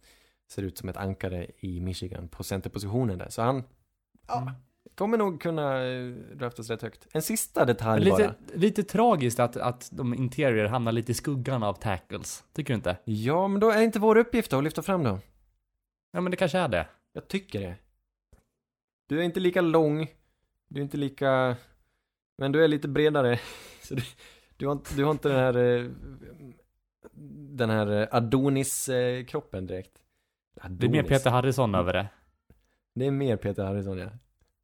Ser 0.51 0.63
ut 0.63 0.79
som 0.79 0.89
ett 0.89 0.97
ankare 0.97 1.47
i 1.59 1.81
Michigan 1.81 2.29
på 2.29 2.45
centerpositionen 2.45 3.19
där, 3.19 3.29
så 3.29 3.43
han 3.43 3.65
ja, 4.29 4.41
Mm. 4.43 4.55
Kommer 4.95 5.19
nog 5.19 5.43
kunna 5.43 5.85
eh, 5.85 6.11
draftas 6.13 6.71
rätt 6.71 6.83
högt. 6.83 7.07
En 7.13 7.23
sista 7.23 7.65
detalj 7.65 8.11
bara. 8.11 8.19
Lite, 8.19 8.35
lite 8.55 8.83
tragiskt 8.83 9.41
att, 9.41 9.57
att 9.57 9.89
de 9.93 10.15
interior 10.15 10.65
hamnar 10.65 10.93
lite 10.93 11.13
i 11.13 11.15
skuggan 11.15 11.63
av 11.63 11.75
tackles. 11.75 12.45
Tycker 12.53 12.73
du 12.73 12.77
inte? 12.77 12.97
Ja, 13.05 13.49
men 13.49 13.61
då 13.61 13.71
är 13.71 13.83
inte 13.83 13.99
vår 13.99 14.17
uppgift 14.17 14.51
då 14.51 14.59
att 14.59 14.65
lyfta 14.65 14.83
fram 14.83 15.05
dem. 15.05 15.21
Ja, 16.13 16.21
men 16.21 16.31
det 16.31 16.37
kanske 16.37 16.59
är 16.59 16.69
det. 16.69 16.87
Jag 17.13 17.29
tycker 17.29 17.61
det. 17.61 17.75
Du 19.07 19.21
är 19.21 19.23
inte 19.23 19.41
lika 19.41 19.61
lång, 19.61 20.07
du 20.69 20.81
är 20.81 20.85
inte 20.85 20.97
lika, 20.97 21.57
men 22.39 22.53
du 22.53 22.65
är 22.65 22.69
lite 22.69 22.89
bredare. 22.89 23.41
Så 23.83 23.95
du, 23.95 24.03
du, 24.57 24.67
har, 24.67 24.73
inte, 24.73 24.95
du 24.95 25.05
har 25.05 25.11
inte 25.11 25.29
den 25.29 25.39
här, 25.39 25.57
eh, 25.57 25.91
den 27.57 27.71
här 27.71 28.03
eh, 28.03 28.09
Adonis-kroppen 28.11 29.67
direkt. 29.67 30.03
Adonis. 30.61 30.81
Det 30.81 30.87
är 30.87 30.91
mer 30.91 31.03
Peter 31.03 31.31
Harrison 31.31 31.75
över 31.75 31.93
det. 31.93 32.09
Det 32.95 33.07
är 33.07 33.11
mer 33.11 33.37
Peter 33.37 33.65
Harrison, 33.65 33.99
ja. 33.99 34.09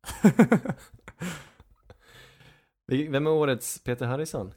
Vem 3.11 3.27
är 3.27 3.31
årets 3.31 3.85
Peter 3.85 4.07
Harrison? 4.07 4.55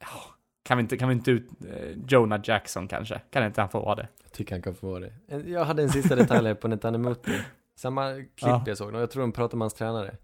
Ja, 0.00 0.20
kan 0.62 0.78
vi 0.78 0.82
inte, 0.82 0.96
kan 0.96 1.08
vi 1.08 1.14
inte 1.14 1.30
ut, 1.30 1.48
eh, 1.68 1.90
Jonah 2.08 2.40
Jackson 2.44 2.88
kanske? 2.88 3.20
Kan 3.30 3.44
inte 3.46 3.60
han 3.60 3.70
få 3.70 3.80
vara 3.80 3.94
det? 3.94 4.08
Jag 4.22 4.32
tycker 4.32 4.54
han 4.54 4.62
kan 4.62 4.74
få 4.74 4.90
vara 4.90 5.00
det. 5.00 5.12
Jag 5.50 5.64
hade 5.64 5.82
en 5.82 5.88
sista 5.88 6.16
detalj 6.16 6.54
på 6.54 6.68
Netanemuti. 6.68 7.40
Samma 7.76 8.12
klipp 8.14 8.28
Ja. 8.40 8.62
jag 8.66 8.78
såg, 8.78 8.94
och 8.94 9.00
jag 9.00 9.10
tror 9.10 9.20
de 9.20 9.32
pratade 9.32 9.56
med 9.56 9.62
hans 9.64 9.74
tränare. 9.74 10.16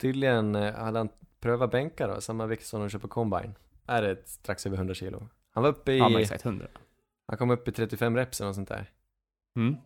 Tydligen 0.00 0.54
eh, 0.54 0.74
hade 0.74 0.98
han 0.98 1.08
prövat 1.40 1.70
bänka 1.70 2.06
då, 2.06 2.20
samma 2.20 2.46
vikt 2.46 2.66
som 2.66 2.80
de 2.80 2.88
kör 2.88 2.98
på 2.98 3.08
combine. 3.08 3.54
Är 3.86 4.02
det 4.02 4.28
strax 4.28 4.66
över 4.66 4.76
100 4.76 4.94
kilo. 4.94 5.28
Han 5.54 5.62
var 5.62 5.70
uppe 5.70 5.92
i, 5.92 5.98
Ja, 5.98 6.20
exakt 6.20 6.44
100. 6.44 6.66
han 7.28 7.38
kom 7.38 7.50
upp 7.50 7.68
i 7.68 7.72
35 7.72 8.16
reps 8.16 8.40
eller 8.40 8.48
något 8.48 8.56
sånt 8.56 8.68
där. 8.68 8.90
Mm. 9.56 9.76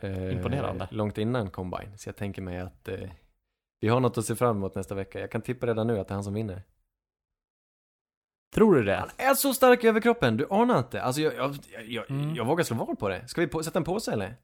Eh, 0.00 0.32
Imponerande. 0.32 0.88
Långt 0.90 1.18
innan 1.18 1.50
combine. 1.50 1.98
Så 1.98 2.08
jag 2.08 2.16
tänker 2.16 2.42
mig 2.42 2.58
att 2.60 2.88
eh, 2.88 3.10
vi 3.80 3.88
har 3.88 4.00
något 4.00 4.18
att 4.18 4.24
se 4.24 4.36
fram 4.36 4.56
emot 4.56 4.74
nästa 4.74 4.94
vecka. 4.94 5.20
Jag 5.20 5.30
kan 5.30 5.42
tippa 5.42 5.66
redan 5.66 5.86
nu 5.86 5.98
att 5.98 6.08
det 6.08 6.12
är 6.12 6.14
han 6.14 6.24
som 6.24 6.34
vinner. 6.34 6.62
Tror 8.54 8.74
du 8.74 8.82
det? 8.82 8.96
Han 8.96 9.08
är 9.16 9.34
så 9.34 9.54
stark 9.54 9.84
i 9.84 9.88
överkroppen, 9.88 10.36
du 10.36 10.46
anar 10.50 10.78
inte. 10.78 11.02
Alltså 11.02 11.20
jag, 11.20 11.34
jag, 11.34 11.56
jag, 11.86 12.10
Mm. 12.10 12.34
jag 12.34 12.44
vågar 12.44 12.64
slå 12.64 12.76
vad 12.76 12.98
på 12.98 13.08
det. 13.08 13.28
Ska 13.28 13.40
vi 13.40 13.46
på, 13.46 13.62
sätta 13.62 13.78
en 13.78 13.84
påse 13.84 14.12
eller? 14.12 14.36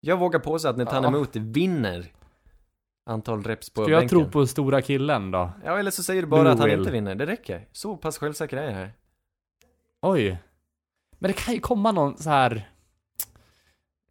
Jag 0.00 0.16
vågar 0.18 0.40
påstå 0.40 0.68
att 0.68 0.76
Netanemuti 0.76 1.38
vinner 1.38 2.12
antal 3.06 3.42
reps 3.44 3.70
på 3.70 3.82
Ska 3.82 3.90
jag 3.92 4.00
bänken. 4.00 4.18
tro 4.22 4.30
på 4.30 4.46
stora 4.46 4.82
killen 4.82 5.30
då? 5.30 5.50
Ja, 5.64 5.78
eller 5.78 5.90
så 5.90 6.02
säger 6.02 6.22
du 6.22 6.28
bara 6.28 6.40
Blue 6.40 6.52
att 6.52 6.58
han 6.58 6.68
Whale. 6.68 6.78
inte 6.80 6.90
vinner. 6.92 7.14
Det 7.14 7.26
räcker. 7.26 7.68
Så 7.72 7.96
pass 7.96 8.18
självsäker 8.18 8.56
är 8.56 8.64
jag 8.64 8.72
här. 8.72 8.92
Oj. 10.02 10.38
Men 11.18 11.28
det 11.28 11.32
kan 11.36 11.54
ju 11.54 11.60
komma 11.60 11.92
någon 11.92 12.16
så 12.18 12.30
här. 12.30 12.70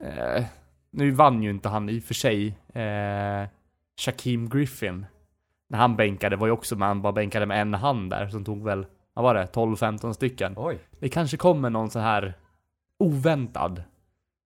Eh, 0.04 0.46
nu 0.92 1.12
vann 1.12 1.44
ju 1.44 1.50
inte 1.50 1.70
han 1.70 1.90
i 1.90 2.00
och 2.00 2.04
för 2.04 2.14
sig. 2.14 2.48
Eh, 2.74 3.48
Shaquem 4.00 4.50
Griffin. 4.50 5.06
När 5.70 5.78
han 5.78 5.96
bänkade 5.96 6.36
var 6.36 6.48
ju 6.48 6.54
också 6.54 6.76
med, 6.76 6.88
han 6.88 7.02
bara 7.02 7.14
bänkade 7.14 7.46
med 7.46 7.62
en 7.62 7.74
hand 7.74 8.10
där, 8.10 8.28
som 8.28 8.46
tog 8.46 8.64
väl, 8.64 8.86
vad 9.14 9.24
var 9.24 9.36
det, 9.36 9.46
12-15 9.46 10.14
stycken. 10.14 10.54
Oj. 10.58 10.80
Det 11.00 11.10
kanske 11.10 11.38
kommer 11.38 11.70
någon 11.70 11.90
så 11.90 12.00
här 12.00 12.34
oväntad. 13.00 13.84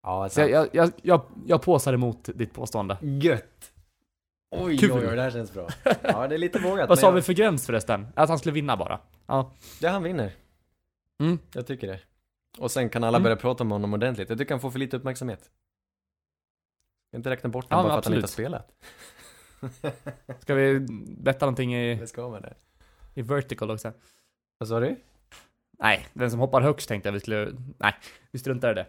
Ja, 0.03 0.29
Så 0.29 0.41
jag, 0.41 0.67
jag, 0.71 0.91
jag, 1.01 1.21
jag, 1.45 1.61
påsar 1.61 1.93
emot 1.93 2.29
ditt 2.35 2.53
påstående. 2.53 2.97
Gött. 3.01 3.73
Oj, 4.55 4.77
Kul. 4.77 4.91
oj, 4.91 5.07
oj, 5.09 5.15
det 5.15 5.21
här 5.21 5.31
känns 5.31 5.53
bra. 5.53 5.67
Ja, 6.01 6.27
det 6.27 6.35
är 6.35 6.39
lite 6.39 6.59
vågat. 6.59 6.89
Vad 6.89 6.99
sa 6.99 7.07
jag, 7.07 7.13
vi 7.13 7.21
för 7.21 7.33
gräns 7.33 7.65
förresten? 7.65 8.07
Att 8.15 8.29
han 8.29 8.39
skulle 8.39 8.53
vinna 8.53 8.77
bara? 8.77 8.99
Ja. 9.27 9.51
Ja, 9.79 9.89
han 9.89 10.03
vinner. 10.03 10.31
Mm. 11.23 11.39
Jag 11.53 11.67
tycker 11.67 11.87
det. 11.87 11.99
Och 12.59 12.71
sen 12.71 12.89
kan 12.89 13.03
alla 13.03 13.17
Mm. 13.17 13.23
börja 13.23 13.35
prata 13.35 13.63
om 13.63 13.71
honom 13.71 13.93
ordentligt. 13.93 14.29
Jag 14.29 14.37
tycker 14.37 14.53
han 14.53 14.61
får 14.61 14.71
för 14.71 14.79
lite 14.79 14.97
uppmärksamhet. 14.97 15.51
Jag 17.11 17.19
inte 17.19 17.29
räkna 17.29 17.49
bort 17.49 17.65
Ja, 17.69 17.75
honom 17.75 17.89
men 17.91 17.95
bara 17.95 17.95
för 17.95 17.99
att 17.99 18.05
han 18.05 18.13
inte 18.13 18.21
har 18.21 18.27
absolut. 18.27 19.93
spelat. 20.29 20.41
Ska 20.41 20.53
vi 20.53 20.79
betta 21.17 21.45
någonting 21.45 21.75
i, 21.75 21.95
Det 21.95 22.07
ska 22.07 22.29
man 22.29 22.41
det. 22.41 22.53
i 23.13 23.21
vertical 23.21 23.71
också? 23.71 23.93
Vad 24.57 24.69
sa 24.69 24.79
du? 24.79 24.95
Nej, 25.79 26.07
den 26.13 26.31
som 26.31 26.39
hoppar 26.39 26.61
högst 26.61 26.87
tänkte 26.87 27.09
jag 27.09 27.13
vi 27.13 27.19
skulle... 27.19 27.51
Nej, 27.77 27.93
vi 28.31 28.39
struntar 28.39 28.71
i 28.71 28.73
det. 28.73 28.81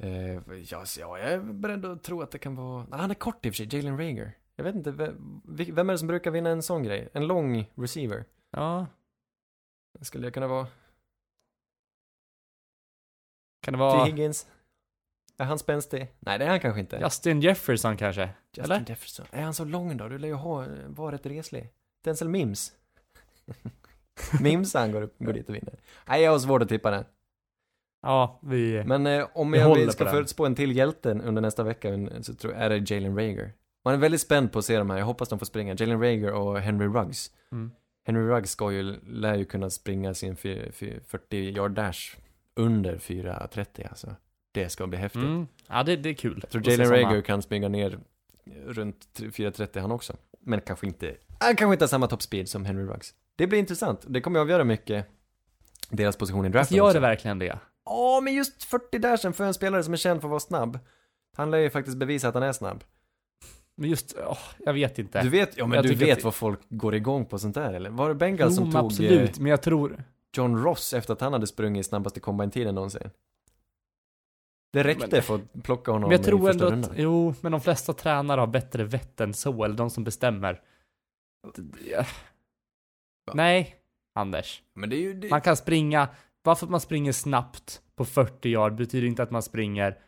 Eh, 0.49 0.59
ja, 0.63 0.85
ja, 0.99 1.19
jag 1.19 1.33
är 1.33 1.39
beredd 1.41 1.85
att 1.87 2.03
tro 2.03 2.23
att 2.23 2.31
det 2.31 2.39
kan 2.39 2.55
vara... 2.57 2.87
Ah, 2.91 2.97
han 2.97 3.11
är 3.11 3.15
kort 3.15 3.47
i 3.47 3.51
och 3.51 3.55
för 3.55 3.57
sig, 3.57 3.77
Jalen 3.79 3.99
Rager. 3.99 4.33
Jag 4.57 4.65
vet 4.65 4.75
inte, 4.75 4.91
vem, 4.91 5.43
är 5.59 5.85
det 5.93 5.99
som 5.99 6.09
brukar 6.09 6.31
vinna 6.31 6.51
en 6.51 6.63
sån 6.63 6.83
grej? 6.83 7.09
En 7.13 7.27
lång 7.27 7.71
receiver? 7.75 8.25
Ja, 8.51 8.87
Skulle 10.01 10.27
jag 10.27 10.35
kunna 10.35 10.47
vara? 10.47 10.67
Kan 13.63 13.73
det 13.73 13.79
T. 13.79 13.81
vara 13.81 14.05
Higgins? 14.05 14.47
Är 15.39 15.45
han 15.45 15.59
spänstig? 15.59 16.09
Nej, 16.21 16.39
det 16.39 16.45
är 16.45 16.49
han 16.49 16.61
kanske 16.61 16.81
inte. 16.81 16.97
Justin 16.97 17.41
Jefferson 17.41 17.97
kanske? 17.97 18.31
Justin 18.57 18.65
eller? 18.65 18.85
Jefferson. 18.89 19.27
Är 19.31 19.43
han 19.43 19.55
så 19.55 19.65
lång 19.65 19.97
då? 19.97 20.09
Du 20.09 20.19
lär 20.19 20.29
ju 20.29 20.35
ha, 20.35 20.67
vara 20.87 21.15
rätt 21.15 21.27
reslig. 21.27 21.69
Denzel 22.05 22.29
Mims. 22.29 22.73
Mims 24.41 24.75
han 24.75 24.93
går, 24.93 25.03
upp, 25.03 25.19
går 25.19 25.33
dit 25.33 25.49
och 25.49 25.55
vinner. 25.55 25.75
Nej, 26.09 26.23
jag 26.23 26.31
har 26.33 26.39
svårt 26.39 26.63
att 26.63 26.69
tippa 26.69 26.91
den. 26.91 27.05
Ja, 28.03 28.39
vi... 28.43 28.85
Men 28.85 29.07
eh, 29.07 29.27
om 29.35 29.51
Vi 29.53 29.59
jag 29.59 29.67
håller 29.69 29.87
på 29.87 29.93
ska 29.93 30.05
den. 30.05 30.13
förutspå 30.13 30.47
en 30.47 30.55
till 30.55 30.77
hjälte 30.77 31.11
under 31.11 31.43
nästa 31.43 31.63
vecka 31.63 31.89
en- 31.89 32.25
så 32.25 32.35
tror 32.35 32.53
jag 32.53 32.63
är 32.63 32.71
det 32.71 32.91
Jalen 32.91 33.17
Rager. 33.19 33.53
Man 33.85 33.95
är 33.95 33.99
väldigt 33.99 34.21
spänd 34.21 34.53
på 34.53 34.59
att 34.59 34.65
se 34.65 34.79
de 34.79 34.91
här, 34.91 34.99
jag 34.99 35.07
hoppas 35.07 35.29
de 35.29 35.39
får 35.39 35.47
springa. 35.47 35.75
Jalen 35.79 36.01
Rager 36.03 36.33
och 36.33 36.61
Henry 36.61 36.87
Ruggs. 36.87 37.31
Mm. 37.53 37.71
Henry 38.07 38.23
Ruggs 38.23 38.51
ska 38.51 38.73
ju, 38.73 39.01
lär 39.07 39.35
ju 39.35 39.45
kunna 39.45 39.71
springa 39.71 40.15
sin 40.15 40.37
fy- 40.37 40.73
fy- 40.73 41.01
40 41.07 41.37
yard 41.37 41.71
dash 41.71 42.17
under 42.57 42.97
4.30 42.97 43.89
alltså. 43.89 44.15
Det 44.53 44.69
ska 44.69 44.87
bli 44.87 44.99
häftigt. 44.99 45.23
Mm. 45.23 45.47
Ja, 45.69 45.83
det, 45.83 45.97
det 45.97 46.09
är 46.09 46.15
kul. 46.15 46.39
Jag 46.43 46.51
tror 46.51 46.69
Jalen 46.69 46.91
Rager 46.91 47.23
kan 47.23 47.43
springa 47.43 47.69
ner 47.69 47.99
runt 48.67 49.07
4.30 49.17 49.81
han 49.81 49.93
också. 49.93 50.17
Men 50.41 50.61
kanske 50.61 50.87
inte, 50.87 51.15
han 51.41 51.57
kanske 51.57 51.73
inte 51.75 51.83
har 51.85 51.89
samma 51.89 52.07
top 52.07 52.23
speed 52.23 52.49
som 52.49 52.65
Henry 52.65 52.85
Ruggs. 52.85 53.15
Det 53.37 53.47
blir 53.47 53.59
intressant. 53.59 54.05
Det 54.09 54.21
kommer 54.21 54.41
avgöra 54.41 54.65
mycket 54.65 55.07
deras 55.91 56.17
position 56.17 56.47
i 56.47 56.49
draften 56.49 56.59
Alltså, 56.61 56.77
gör 56.77 56.85
också. 56.85 56.95
det 56.95 57.01
verkligen 57.01 57.39
det? 57.39 57.59
Ja, 57.85 58.21
men 58.23 58.35
just 58.35 58.65
40 58.65 58.99
där 58.99 59.17
sen 59.17 59.33
för 59.33 59.45
en 59.45 59.55
spelare 59.55 59.83
som 59.83 59.93
är 59.93 59.97
känd 59.99 60.21
för 60.21 60.29
att 60.29 60.31
vara 60.31 60.41
snabb. 60.41 60.79
Han 61.37 61.51
lär 61.51 61.59
ju 61.59 61.71
faktiskt 61.71 61.97
bevisa 61.97 62.29
att 62.29 62.35
han 62.35 62.43
är 62.43 62.53
snabb. 62.53 62.85
Men 63.77 63.91
just, 63.91 64.15
åh, 64.27 64.39
jag 64.59 64.73
vet 64.73 64.99
inte. 64.99 65.23
Du 65.23 65.29
vet, 65.29 65.57
ja 65.57 65.67
men 65.67 65.77
Jag 65.77 65.85
du 65.85 65.95
vet 65.95 66.19
att- 66.19 66.25
vad 66.25 66.35
folk 66.35 66.61
går 66.69 66.95
igång 66.95 67.25
på 67.27 67.39
sånt 67.39 67.55
där 67.55 67.73
eller? 67.73 67.91
Var 67.91 68.09
det 68.09 68.15
Bengals 68.15 68.57
jo, 68.57 68.63
som 68.63 68.73
tog 68.73 68.85
absolut, 68.87 69.37
eh, 69.37 69.43
men 69.43 69.51
jag 69.51 69.63
tror... 69.63 70.05
John 70.37 70.57
Ross 70.65 70.93
efter 70.95 71.13
att 71.13 71.21
han 71.21 71.33
hade 71.33 71.47
sprungit 71.47 71.87
snabbaste 71.87 72.21
combine-tiden 72.21 72.75
någonsin? 72.75 73.11
Det 74.73 74.83
räckte 74.83 75.09
Men- 75.11 75.23
för 75.23 75.35
att 75.35 75.63
plocka 75.63 75.91
honom 75.93 76.09
Men 76.09 76.17
jag 76.19 76.21
i 76.21 76.25
tror 76.25 76.47
första 76.53 76.73
ändå 76.73 76.89
att, 76.89 76.93
jo, 76.99 77.35
men 77.41 77.53
de 77.53 77.61
flesta 77.61 77.93
tränare 77.93 78.41
har 78.41 78.47
bättre 78.47 78.85
vett 78.85 79.21
än 79.21 79.35
så, 79.35 79.65
eller 79.65 79.75
de 79.77 79.91
som 79.91 80.05
bestämmer. 80.05 80.61
Ja. 81.87 82.05
Nej, 83.35 83.77
Anders. 84.15 84.63
Det. 84.89 85.31
Man 85.31 85.41
kan 85.41 85.57
springa, 85.57 86.09
bara 86.45 86.55
för 86.55 86.67
att 86.67 86.71
man 86.71 86.81
springer 86.81 87.13
snabbt 87.13 87.83
på 87.95 88.05
40 88.05 88.49
yard 88.49 88.75
betyder 88.75 89.07
inte 89.07 89.23
att 89.23 89.31
man 89.31 89.43
springer 89.43 89.99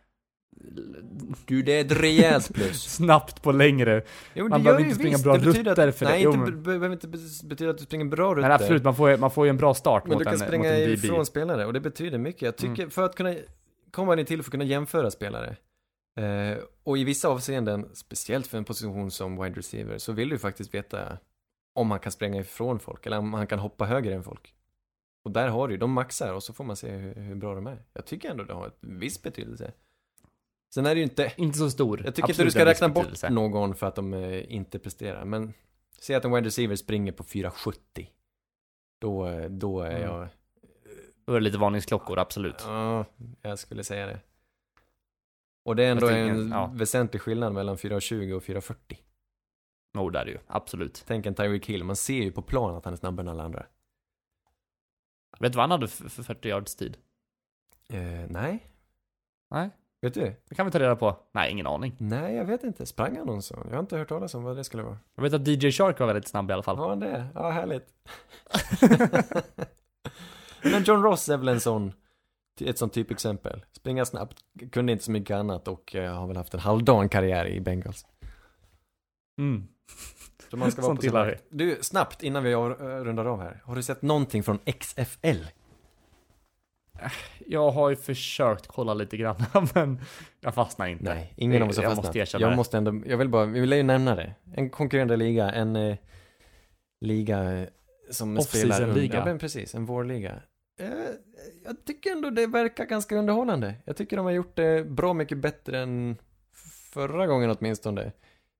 Du, 1.46 1.62
det 1.62 1.72
är 1.72 1.84
ett 1.84 1.92
rejält 1.92 2.55
plus. 2.55 2.82
snabbt 2.96 3.42
på 3.42 3.52
längre. 3.52 4.02
Jo, 4.34 4.48
Man 4.48 4.61
det 4.61 4.64
behöver 4.64 4.82
inte 4.84 4.94
springa 4.94 5.11
visst. 5.11 5.24
bra 5.24 5.36
det 5.36 5.44
rutter 5.46 5.88
att, 5.88 5.96
för 5.98 6.05
det. 6.07 6.11
Nej, 6.12 6.22
inte, 6.22 6.38
men- 6.38 6.46
be- 6.46 6.52
behöver 6.62 6.92
inte 6.92 7.09
be- 7.09 7.18
betyda 7.44 7.70
att 7.70 7.78
du 7.78 7.84
springer 7.84 8.05
bra 8.05 8.30
rutter. 8.30 8.42
Men 8.42 8.52
absolut, 8.52 8.84
man 8.84 8.96
får, 8.96 9.11
ju- 9.11 9.16
man 9.16 9.30
får 9.30 9.46
ju 9.46 9.50
en 9.50 9.57
bra 9.57 9.74
start 9.74 10.02
Men 10.05 10.11
mot 10.12 10.18
du 10.18 10.24
kan 10.24 10.34
en, 10.34 10.38
mot 10.40 10.48
springa 10.48 10.74
en 10.74 10.80
DB. 10.90 11.05
ifrån 11.05 11.26
spelare 11.26 11.66
och 11.66 11.72
det 11.72 11.80
betyder 11.80 12.18
mycket. 12.18 12.42
Jag 12.42 12.57
tycker, 12.57 12.82
Mm. 12.82 12.90
för 12.90 13.02
att 13.05 13.14
kunna 13.16 13.34
komma 13.90 14.14
ni 14.14 14.24
till 14.24 14.42
för 14.42 14.48
att 14.48 14.50
kunna 14.50 14.64
jämföra 14.64 15.11
spelare. 15.11 15.57
Eh, 16.20 16.59
och 16.84 16.98
i 16.98 17.05
vissa 17.05 17.28
avseenden, 17.28 17.88
speciellt 17.94 18.46
för 18.46 18.59
en 18.59 18.64
position 18.64 19.11
som 19.11 19.42
wide 19.42 19.57
receiver, 19.59 19.98
så 19.98 20.12
vill 20.12 20.28
du 20.28 20.38
faktiskt 20.38 20.74
veta 20.74 21.18
om 21.74 21.90
han 21.90 22.00
kan 22.00 22.12
spränga 22.12 22.40
ifrån 22.40 22.78
folk 22.78 23.07
eller 23.07 23.18
om 23.18 23.34
han 23.34 23.46
kan 23.46 23.59
hoppa 23.59 23.84
högre 23.84 24.14
än 24.14 24.22
folk. 24.22 24.55
Och 25.24 25.30
där 25.30 25.48
har 25.48 25.68
du 25.68 25.76
de 25.76 25.92
maxar 25.92 26.32
och 26.34 26.42
så 26.42 26.52
får 26.52 26.64
man 26.64 26.76
se 26.76 26.90
hur, 26.90 27.14
hur 27.14 27.34
bra 27.34 27.55
de 27.55 27.66
är. 27.66 27.82
Jag 27.92 28.07
tycker 28.07 28.30
ändå 28.30 28.44
det 28.44 28.55
har 28.55 28.66
ett 28.66 28.78
viss 28.80 29.22
betydelse. 29.22 29.72
Sen 30.74 30.86
är 30.86 30.94
det 30.94 30.98
ju 30.98 31.04
inte, 31.04 31.32
Inte 31.36 31.58
så 31.58 31.70
stor. 31.70 32.02
jag 32.04 32.14
tycker 32.14 32.30
inte 32.30 32.44
du 32.44 32.50
ska 32.50 32.64
räkna 32.64 32.88
bort 32.88 33.30
någon 33.30 33.74
för 33.74 33.86
att 33.86 33.94
de 33.94 34.14
eh, 34.14 34.52
inte 34.54 34.78
presterar, 34.78 35.24
men 35.24 35.52
säg 35.98 36.16
att 36.16 36.24
en 36.24 36.34
wide 36.34 36.46
receiver 36.46 36.76
springer 36.76 37.12
på 37.12 37.22
4,70. 37.24 38.06
Då, 39.00 39.26
eh, 39.26 39.50
då 39.50 39.80
är 39.80 39.90
Mm. 39.90 40.02
jag 40.02 40.28
Då 41.26 41.32
är 41.32 41.40
det 41.40 41.44
lite 41.44 41.58
varningsklockor, 41.58 42.18
absolut. 42.18 42.54
Ja, 42.58 43.04
jag 43.42 43.58
skulle 43.58 43.84
säga 43.84 44.06
det. 44.06 44.20
Och 45.64 45.76
det 45.76 45.84
är 45.84 45.90
ändå 45.90 46.06
är 46.06 46.16
en 46.18 46.50
ja. 46.50 46.70
väsentlig 46.74 47.22
skillnad 47.22 47.52
mellan 47.54 47.76
4,20 47.76 48.32
och 48.32 48.42
4,40. 48.42 48.98
Jo, 49.98 50.10
det 50.10 50.18
är 50.18 50.24
det 50.24 50.30
ju. 50.30 50.38
Absolut. 50.46 51.04
Tänk 51.06 51.26
en 51.26 51.34
Tyreek 51.34 51.66
Hill, 51.66 51.84
man 51.84 51.96
ser 51.96 52.22
ju 52.22 52.32
på 52.32 52.42
plan 52.42 52.74
att 52.76 52.84
han 52.84 52.92
är 52.94 52.98
snabbare 52.98 53.24
än 53.24 53.28
alla 53.28 53.44
andra. 53.44 53.66
Vet 55.38 55.52
du 55.52 55.56
vad 55.56 55.62
han 55.62 55.70
hade 55.70 55.88
för 55.88 56.08
för 56.08 56.22
40 56.22 56.48
yards 56.48 56.76
tid? 56.76 56.96
Eh, 57.88 58.26
nej, 58.28 58.66
Nej, 59.50 59.70
vet 60.05 60.14
du? 60.14 60.34
det 60.48 60.55
kan 60.55 60.66
vi 60.66 60.72
ta 60.72 60.78
reda 60.78 60.96
på. 60.96 61.16
Nej, 61.32 61.52
ingen 61.52 61.66
aning. 61.66 61.96
Nej, 61.98 62.34
jag 62.34 62.44
vet 62.44 62.64
inte. 62.64 62.86
Sprang 62.86 63.16
han 63.16 63.26
någon 63.26 63.42
sån? 63.42 63.66
Jag 63.66 63.76
har 63.76 63.80
inte 63.80 63.96
hört 63.96 64.09
talas 64.09 64.34
om 64.34 64.44
vad 64.44 64.57
det 64.57 64.64
skulle 64.64 64.82
vara. 64.82 64.98
Jag 65.14 65.22
vet 65.22 65.34
att 65.34 65.48
DJ 65.48 65.70
Shark 65.70 66.00
var 66.00 66.07
väldigt 66.07 66.28
snabb 66.28 66.50
i 66.50 66.52
alla 66.52 66.62
fall. 66.62 66.76
Har 66.76 66.88
han 66.88 67.00
det? 67.00 67.26
Ja, 67.34 67.50
härligt. 67.50 67.86
Men 70.72 70.82
John 70.82 71.02
Ross 71.02 71.28
är 71.28 71.36
väl 71.36 71.48
en 71.48 71.61
sån, 71.61 71.92
ett 72.61 72.78
sånt 72.78 72.92
typexempel. 72.92 73.64
Springa 73.72 74.05
snabbt, 74.05 74.36
kunde 74.72 74.92
inte 74.92 75.05
så 75.05 75.11
mycket 75.11 75.34
annat 75.34 75.68
och 75.68 75.94
eh, 75.94 76.14
har 76.14 76.26
väl 76.26 76.36
haft 76.36 76.55
en 76.55 76.61
halvdan 76.61 77.09
karriär 77.09 77.46
i 77.46 77.61
Bengals. 77.61 78.07
Mm. 79.38 79.68
Så 80.50 80.57
man 80.57 80.72
ska 80.72 80.82
vara 80.82 80.96
Sånt 80.96 81.07
på 81.07 81.12
vakt. 81.12 81.44
Du, 81.48 81.78
snabbt 81.80 82.22
innan 82.22 82.42
vi 82.42 82.52
äh, 82.52 82.59
rundar 82.59 83.24
av 83.24 83.40
här. 83.40 83.62
Har 83.64 83.76
du 83.76 83.82
sett 83.82 84.02
någonting 84.02 84.42
från 84.42 84.59
XFL? 84.59 85.44
Jag 87.47 87.70
har 87.70 87.90
ju 87.90 87.97
försökt 87.97 88.66
kolla 88.66 88.95
lite 88.95 89.16
grann, 89.16 89.36
men 89.74 90.01
jag 90.40 90.55
fastnar 90.55 90.86
inte. 90.86 91.05
Nej, 91.05 91.34
ingen 91.36 91.62
av 91.62 91.68
oss 91.68 91.76
har 91.76 91.82
jag 91.84 91.90
fastnat. 91.90 92.05
måste 92.07 92.18
erkänna 92.18 92.47
jag 92.47 92.57
måste 92.57 92.76
ändå, 92.78 93.01
jag 93.07 93.16
vill 93.16 93.28
bara, 93.28 93.45
vi 93.47 93.61
vill 93.61 93.72
ju 93.72 93.82
nämna 93.82 94.14
det. 94.14 94.34
En 94.55 94.70
konkurrerande 94.70 95.16
liga, 95.16 95.51
en 95.51 95.76
eh, 95.76 95.97
liga 97.01 97.53
eh, 97.53 97.68
som 98.11 98.38
Off-season 98.38 98.59
spelar 98.72 98.82
under- 98.88 99.01
liga. 99.03 99.18
Ja, 99.18 99.24
men 99.24 99.38
precis, 99.38 99.74
en 99.74 99.84
vårliga. 99.86 100.32
Eh, 100.80 100.88
jag 101.64 101.84
tycker 101.84 102.11
ändå 102.12 102.30
det 102.30 102.47
verkar 102.47 102.84
ganska 102.84 103.16
underhållande. 103.16 103.74
Jag 103.84 103.97
tycker 103.97 104.16
de 104.16 104.24
har 104.26 104.32
gjort 104.32 104.57
det 104.57 104.86
bra 104.90 105.14
mycket 105.14 105.38
bättre 105.38 105.78
än 105.80 106.16
förra 106.92 107.26
gången 107.26 107.51
åtminstone. 107.59 108.12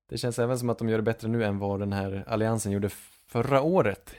Det 0.09 0.19
känns 0.19 0.39
även 0.39 0.59
som 0.59 0.71
att 0.71 0.79
de 0.79 0.89
gör 0.89 0.97
det 0.99 1.03
bättre 1.03 1.29
nu 1.29 1.45
än 1.45 1.59
vad 1.59 1.81
den 1.81 1.93
här 1.93 2.25
alliansen 2.27 2.73
gjorde 2.73 2.89
förra 3.29 3.63
året. 3.63 4.15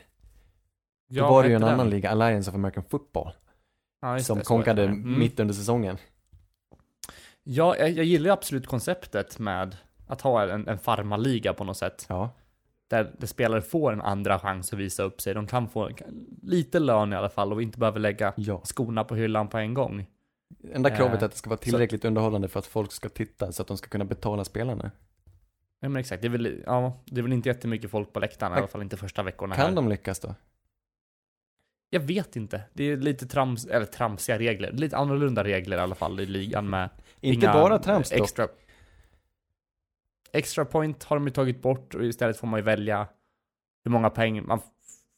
Då 1.10 1.16
Ja, 1.18 1.24
var 1.24 1.32
vad 1.32 1.44
det 1.46 1.50
ju 1.50 1.56
en 1.56 1.62
heter 1.62 1.74
annan 1.74 1.86
den? 1.86 1.96
liga, 1.96 2.10
Alliance 2.10 2.50
of 2.52 2.56
American 2.56 2.84
Football, 2.84 3.32
Ja, 4.06 4.20
som 4.20 4.38
det, 4.38 4.44
så 4.44 4.48
konkade. 4.48 4.84
Mm. 4.84 5.20
mitt 5.20 5.40
under 5.40 5.54
säsongen. 5.54 5.98
Ja, 7.44 7.78
jag, 7.78 7.90
jag 7.90 8.06
gillar 8.06 8.32
absolut 8.32 8.68
konceptet 8.68 9.40
med 9.40 9.78
att 10.08 10.22
ha 10.22 10.50
en, 10.50 10.68
en 10.68 10.80
farmaliga 10.80 11.54
på 11.54 11.64
något 11.64 11.78
sätt. 11.78 12.06
Ja. 12.10 12.30
Där, 12.88 13.12
där 13.18 13.28
spelare 13.28 13.62
får 13.62 13.94
en 13.94 14.02
andra 14.02 14.40
chans 14.40 14.74
att 14.74 14.80
visa 14.80 15.04
upp 15.04 15.22
sig. 15.22 15.34
De 15.34 15.48
kan 15.48 15.70
få 15.70 15.90
lite 16.42 16.80
lön 16.80 17.14
i 17.14 17.16
alla 17.16 17.30
fall 17.30 17.54
och 17.54 17.62
inte 17.62 17.80
behöver 17.80 18.00
lägga 18.00 18.34
Ja. 18.38 18.62
skorna 18.64 19.04
på 19.04 19.16
hyllan 19.16 19.48
på 19.48 19.58
en 19.58 19.74
gång. 19.74 20.06
Enda 20.74 20.90
kravet 20.90 21.14
Eh, 21.16 21.22
är 21.22 21.26
att 21.26 21.32
det 21.32 21.38
ska 21.38 21.50
vara 21.50 21.58
tillräckligt 21.58 22.06
underhållande 22.06 22.48
för 22.48 22.60
att 22.60 22.66
folk 22.66 22.92
ska 22.92 23.10
titta 23.10 23.52
så 23.52 23.62
att 23.62 23.68
de 23.68 23.78
ska 23.78 23.88
kunna 23.88 24.06
betala 24.06 24.44
spelarna. 24.44 24.92
Ja 25.80 25.90
men 25.90 26.00
exakt, 26.00 26.22
det 26.22 26.28
är 26.28 26.30
väl, 26.30 26.64
ja, 26.66 27.00
det 27.06 27.20
är 27.20 27.24
väl 27.24 27.34
inte 27.34 27.50
jättemycket 27.50 27.92
folk 27.92 28.14
på 28.14 28.20
läktarna 28.20 28.56
i 28.56 28.58
alla 28.58 28.68
fall 28.68 28.82
inte 28.82 28.98
första 28.98 29.24
veckorna 29.24 29.56
här. 29.56 29.66
Kan 29.66 29.76
de 29.76 29.90
lyckas 29.90 30.20
då? 30.20 30.36
Jag 31.96 32.02
vet 32.02 32.36
inte. 32.36 32.62
Det 32.74 32.84
är 32.84 32.98
lite 32.98 33.28
trams, 33.28 33.66
eller 33.66 33.86
tramsiga 33.86 34.40
regler. 34.40 34.72
Lite 34.72 34.98
annorlunda 34.98 35.44
regler 35.44 35.78
i 35.78 35.80
alla 35.80 35.96
fall 35.96 36.20
i 36.20 36.26
ligan 36.26 36.70
med 36.70 36.90
Inte 37.22 37.48
bara 37.48 37.80
trams 37.80 38.10
dock. 38.10 38.20
extra, 38.20 38.48
extra 40.32 40.66
point 40.66 41.04
har 41.04 41.16
de 41.16 41.28
ju 41.28 41.34
tagit 41.34 41.62
bort 41.62 41.96
och 41.96 42.06
istället 42.06 42.38
får 42.38 42.48
man 42.48 42.60
ju 42.60 42.64
välja 42.64 43.08
hur 43.84 43.92
många 43.92 44.10
poäng 44.10 44.46
man 44.46 44.60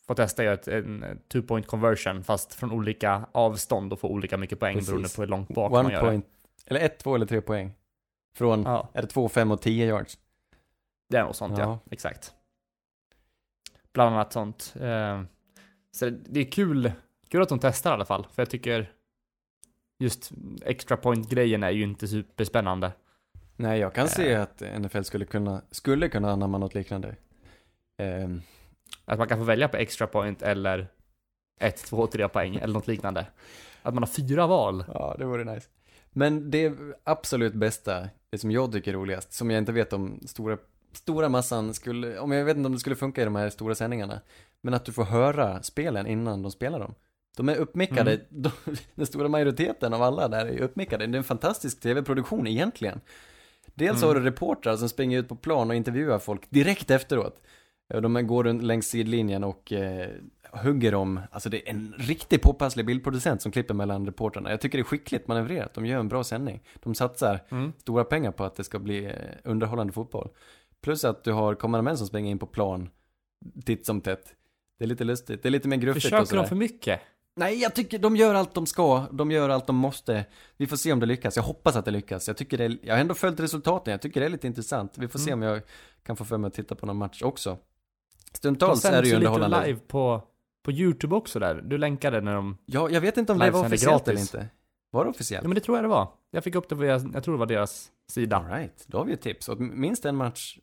får 0.07 0.15
testa 0.15 0.43
göra 0.43 0.53
ett, 0.53 0.67
en 0.67 1.19
two 1.27 1.41
point 1.41 1.67
conversion 1.67 2.23
fast 2.23 2.53
från 2.53 2.71
olika 2.71 3.25
avstånd 3.31 3.93
och 3.93 3.99
få 3.99 4.07
olika 4.07 4.37
mycket 4.37 4.59
poäng 4.59 4.75
Precis. 4.75 4.89
beroende 4.89 5.09
på 5.15 5.21
hur 5.21 5.27
långt 5.29 5.49
bak 5.49 5.71
man 5.71 5.85
One 5.85 5.93
gör 5.93 6.01
point, 6.01 6.25
eller 6.65 6.79
ett, 6.79 6.99
två 6.99 7.15
eller 7.15 7.25
tre 7.25 7.41
poäng. 7.41 7.73
Från, 8.35 8.63
det. 8.63 8.69
Ja, 8.69 8.89
är 8.93 9.01
det 9.01 9.07
två, 9.07 9.29
fem 9.29 9.51
och 9.51 9.61
tio 9.61 9.85
yards? 9.85 10.17
det 11.09 11.17
är 11.17 11.23
nog 11.23 11.35
sånt 11.35 11.57
ja. 11.57 11.63
Ja. 11.63 11.79
exakt. 11.91 12.33
Bland 13.93 14.15
annat 14.15 14.33
sånt. 14.33 14.73
Eh, 14.79 15.21
så 15.97 16.09
det- 16.09 16.39
är 16.39 16.51
kul, 16.51 16.91
kul 17.29 17.41
att 17.41 17.49
de 17.49 17.59
testar 17.59 17.91
i 17.91 17.93
alla 17.93 18.05
fall, 18.05 18.27
för 18.33 18.41
jag 18.41 18.49
tycker 18.49 18.91
just 19.99 20.31
extra 20.61 20.97
point-grejen 20.97 21.63
är 21.63 21.71
ju 21.71 21.83
inte 21.83 22.07
superspännande. 22.07 22.91
Nej, 23.55 23.79
jag 23.79 23.93
kan 23.93 24.05
Eh. 24.05 24.09
se 24.11 24.35
att 24.35 24.61
NFL 24.61 25.01
skulle 25.03 25.25
kunna, 25.25 25.61
skulle 25.71 26.09
kunna 26.09 26.31
anamma 26.31 26.57
något 26.57 26.73
liknande. 26.73 27.15
Ehm, 27.97 28.41
Att 29.05 29.17
man 29.19 29.27
kan 29.27 29.37
få 29.37 29.43
välja 29.43 29.67
på 29.67 29.77
extra 29.77 30.07
point 30.07 30.41
eller 30.41 30.87
1, 31.59 31.77
2, 31.85 32.07
3 32.07 32.27
poäng 32.27 32.55
eller 32.55 32.73
något 32.73 32.87
liknande. 32.87 33.25
Att 33.81 33.93
man 33.93 34.03
har 34.03 34.07
fyra 34.07 34.47
val. 34.47 34.83
ja, 34.93 35.15
det 35.19 35.25
vore 35.25 35.43
nice. 35.55 35.67
Men 36.11 36.51
det 36.51 36.73
absolut 37.03 37.53
bästa, 37.53 38.07
det 38.29 38.37
som 38.37 38.51
jag 38.51 38.71
tycker 38.71 38.91
är 38.91 38.95
roligast, 38.95 39.33
som 39.33 39.51
jag 39.51 39.57
inte 39.57 39.71
vet 39.71 39.93
om 39.93 40.19
stora, 40.25 40.57
stora 40.93 41.29
massan 41.29 41.73
skulle, 41.73 42.19
om 42.19 42.31
jag 42.31 42.45
vet 42.45 42.57
inte 42.57 42.67
om 42.67 42.73
det 42.73 42.79
skulle 42.79 42.95
funka 42.95 43.21
i 43.21 43.25
de 43.25 43.35
här 43.35 43.49
stora 43.49 43.75
sändningarna, 43.75 44.21
men 44.63 44.73
att 44.73 44.85
du 44.85 44.91
får 44.91 45.03
höra 45.03 45.63
spelen 45.63 46.07
innan 46.07 46.41
de 46.41 46.51
spelar 46.51 46.79
dem. 46.79 46.93
De 47.37 47.49
är 47.49 47.55
uppmickade, 47.55 48.11
Mm. 48.13 48.25
de, 48.29 48.51
den 48.95 49.05
stora 49.05 49.27
majoriteten 49.27 49.93
av 49.93 50.01
alla 50.03 50.27
där 50.27 50.45
är 50.45 50.59
uppmickade. 50.61 51.07
Det 51.07 51.15
är 51.15 51.17
en 51.17 51.23
fantastisk 51.23 51.79
tv-produktion 51.79 52.47
egentligen. 52.47 53.01
Dels 53.75 53.97
Mm. 54.03 54.07
har 54.07 54.15
du 54.15 54.21
reportrar 54.21 54.75
som 54.77 54.89
springer 54.89 55.19
ut 55.19 55.27
på 55.29 55.35
plan 55.35 55.69
och 55.69 55.75
intervjuar 55.75 56.19
folk 56.19 56.49
direkt 56.49 56.91
efteråt. 56.91 57.41
Eh, 57.93 58.01
De 58.01 58.27
går 58.27 58.43
längs 58.61 58.85
sidlinjen 58.87 59.43
och 59.43 59.71
eh, 59.73 60.09
hugger 60.51 60.91
dem, 60.91 61.19
alltså 61.31 61.49
det 61.49 61.67
är 61.69 61.71
en 61.73 61.93
riktigt 61.97 62.41
påpasslig 62.41 62.85
bildproducent 62.85 63.41
som 63.41 63.51
klipper 63.51 63.73
mellan 63.73 64.05
reportrarna. 64.05 64.49
Jag 64.49 64.61
tycker 64.61 64.77
det 64.77 64.81
är 64.81 64.83
skickligt 64.83 65.27
manövrerat, 65.27 65.73
de 65.73 65.85
gör 65.85 65.99
en 65.99 66.07
bra 66.07 66.23
sändning. 66.23 66.63
De 66.83 66.95
satsar 66.95 67.39
Mm. 67.49 67.73
stora 67.77 68.03
pengar 68.03 68.31
på 68.31 68.43
att 68.43 68.55
det 68.55 68.63
ska 68.63 68.79
bli 68.79 69.05
eh, 69.05 69.11
underhållande 69.43 69.93
fotboll. 69.93 70.29
Plus 70.81 71.05
att 71.05 71.23
du 71.23 71.31
har 71.31 71.55
kameramän 71.55 71.97
som 71.97 72.07
springer 72.07 72.31
in 72.31 72.39
på 72.39 72.45
plan 72.47 72.89
titt 73.65 73.85
som 73.85 74.01
tätt. 74.01 74.33
Det 74.77 74.85
är 74.85 74.87
lite 74.87 75.03
lustigt, 75.03 75.43
det 75.43 75.49
är 75.49 75.51
lite 75.51 75.67
mer 75.67 75.77
gruffigt 75.77 76.05
och 76.05 76.09
Försöker 76.11 76.25
sådär. 76.25 76.41
de 76.41 76.47
för 76.49 76.55
mycket? 76.55 77.01
Nej, 77.35 77.61
jag 77.61 77.75
tycker 77.75 77.99
de 77.99 78.15
gör 78.15 78.35
allt 78.35 78.53
de 78.53 78.65
ska, 78.65 79.05
de 79.11 79.31
gör 79.31 79.49
allt 79.49 79.67
de 79.67 79.75
måste. 79.75 80.25
Vi 80.57 80.67
får 80.67 80.77
se 80.77 80.93
om 80.93 80.99
det 80.99 81.05
lyckas, 81.05 81.35
jag 81.35 81.43
hoppas 81.43 81.75
att 81.75 81.85
det 81.85 81.91
lyckas. 81.91 82.27
Jag 82.27 82.37
tycker 82.37 82.57
det 82.57 82.63
är, 82.65 82.77
jag 82.83 82.93
har 82.93 83.01
ändå 83.01 83.13
följt 83.13 83.39
resultaten, 83.39 83.91
jag 83.91 84.01
tycker 84.01 84.19
det 84.19 84.25
är 84.25 84.29
lite 84.29 84.47
intressant. 84.47 84.97
Vi 84.97 85.07
får 85.07 85.19
se 85.19 85.33
om 85.33 85.43
Mm. 85.43 85.53
jag 85.53 85.61
kan 86.03 86.15
få 86.15 86.25
för 86.25 86.37
mig 86.37 86.47
att 86.47 86.53
titta 86.53 86.75
på 86.75 86.85
någon 86.85 86.97
match 86.97 87.21
också. 87.21 87.49
De 88.31 88.37
Stundtals 88.37 88.85
är 88.85 89.01
det 89.01 89.07
ju 89.07 89.15
underhållande. 89.15 89.67
live 89.67 89.79
på, 89.87 90.21
på 90.63 90.71
YouTube 90.71 91.15
också 91.15 91.39
där. 91.39 91.55
Du 91.65 91.77
länkade 91.77 92.21
när 92.21 92.35
de... 92.35 92.57
Ja, 92.65 92.89
jag 92.89 93.01
vet 93.01 93.17
inte 93.17 93.31
om 93.31 93.39
det 93.39 93.51
var 93.51 93.65
officiellt 93.65 94.07
eller 94.07 94.21
inte. 94.21 94.47
Var 94.91 95.03
det 95.03 95.09
officiellt? 95.09 95.43
Ja 95.43 95.47
men 95.47 95.55
det 95.55 95.61
tror 95.61 95.77
jag 95.77 95.83
det 95.83 95.89
var. 95.89 96.07
Jag 96.31 96.43
fick 96.43 96.55
upp 96.55 96.69
det 96.69 96.75
via, 96.75 97.01
jag 97.13 97.23
tror 97.23 97.33
det 97.33 97.39
var 97.39 97.45
deras 97.45 97.91
sida. 98.09 98.37
Alright, 98.37 98.83
då 98.87 98.97
har 98.97 99.05
vi 99.05 99.13
ett 99.13 99.21
tips. 99.21 99.49
Och 99.49 99.59
minst 99.61 100.05
en 100.05 100.15
match 100.15 100.57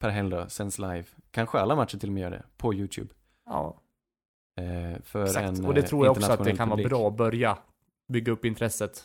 per 0.00 0.08
helg 0.08 0.30
då, 0.30 0.48
sänds 0.48 0.78
live. 0.78 1.04
Kanske 1.30 1.58
alla 1.58 1.76
matcher 1.76 1.98
till 1.98 2.08
och 2.08 2.12
med 2.12 2.20
gör 2.22 2.30
det, 2.30 2.42
på 2.56 2.74
YouTube. 2.74 3.08
Ja, 3.46 3.80
Eh, 4.56 5.02
för 5.02 5.24
exakt. 5.24 5.58
en 5.58 5.64
och 5.64 5.74
det 5.74 5.82
tror 5.82 6.06
jag 6.06 6.16
också 6.16 6.32
att 6.32 6.44
det 6.44 6.56
kan 6.56 6.70
publik. 6.70 6.90
vara 6.90 7.00
bra 7.00 7.08
att 7.08 7.16
börja 7.16 7.58
bygga 8.08 8.32
upp 8.32 8.44
intresset. 8.44 9.04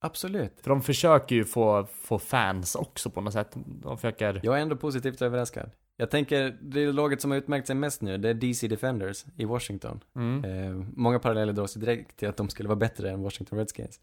Absolut. 0.00 0.60
För 0.60 0.70
de 0.70 0.82
försöker 0.82 1.36
ju 1.36 1.44
få, 1.44 1.86
få 1.86 2.18
fans 2.18 2.74
också 2.74 3.10
på 3.10 3.20
något 3.20 3.32
sätt. 3.32 3.52
De 3.66 3.98
försöker... 3.98 4.40
Jag 4.42 4.58
är 4.58 4.62
ändå 4.62 4.76
positivt 4.76 5.22
överraskad. 5.22 5.70
Jag 5.96 6.10
tänker, 6.10 6.58
det 6.60 6.92
laget 6.92 7.20
som 7.20 7.30
har 7.30 7.38
utmärkt 7.38 7.66
sig 7.66 7.76
mest 7.76 8.02
nu, 8.02 8.18
det 8.18 8.28
är 8.28 8.34
DC 8.34 8.68
Defenders 8.68 9.24
i 9.36 9.44
Washington. 9.44 10.00
Mm. 10.16 10.44
Eh, 10.44 10.86
många 10.96 11.18
paralleller 11.18 11.52
dras 11.52 11.74
direkt 11.74 12.16
till 12.16 12.28
att 12.28 12.36
de 12.36 12.48
skulle 12.48 12.68
vara 12.68 12.76
bättre 12.76 13.10
än 13.10 13.22
Washington 13.22 13.58
Redskins. 13.58 14.00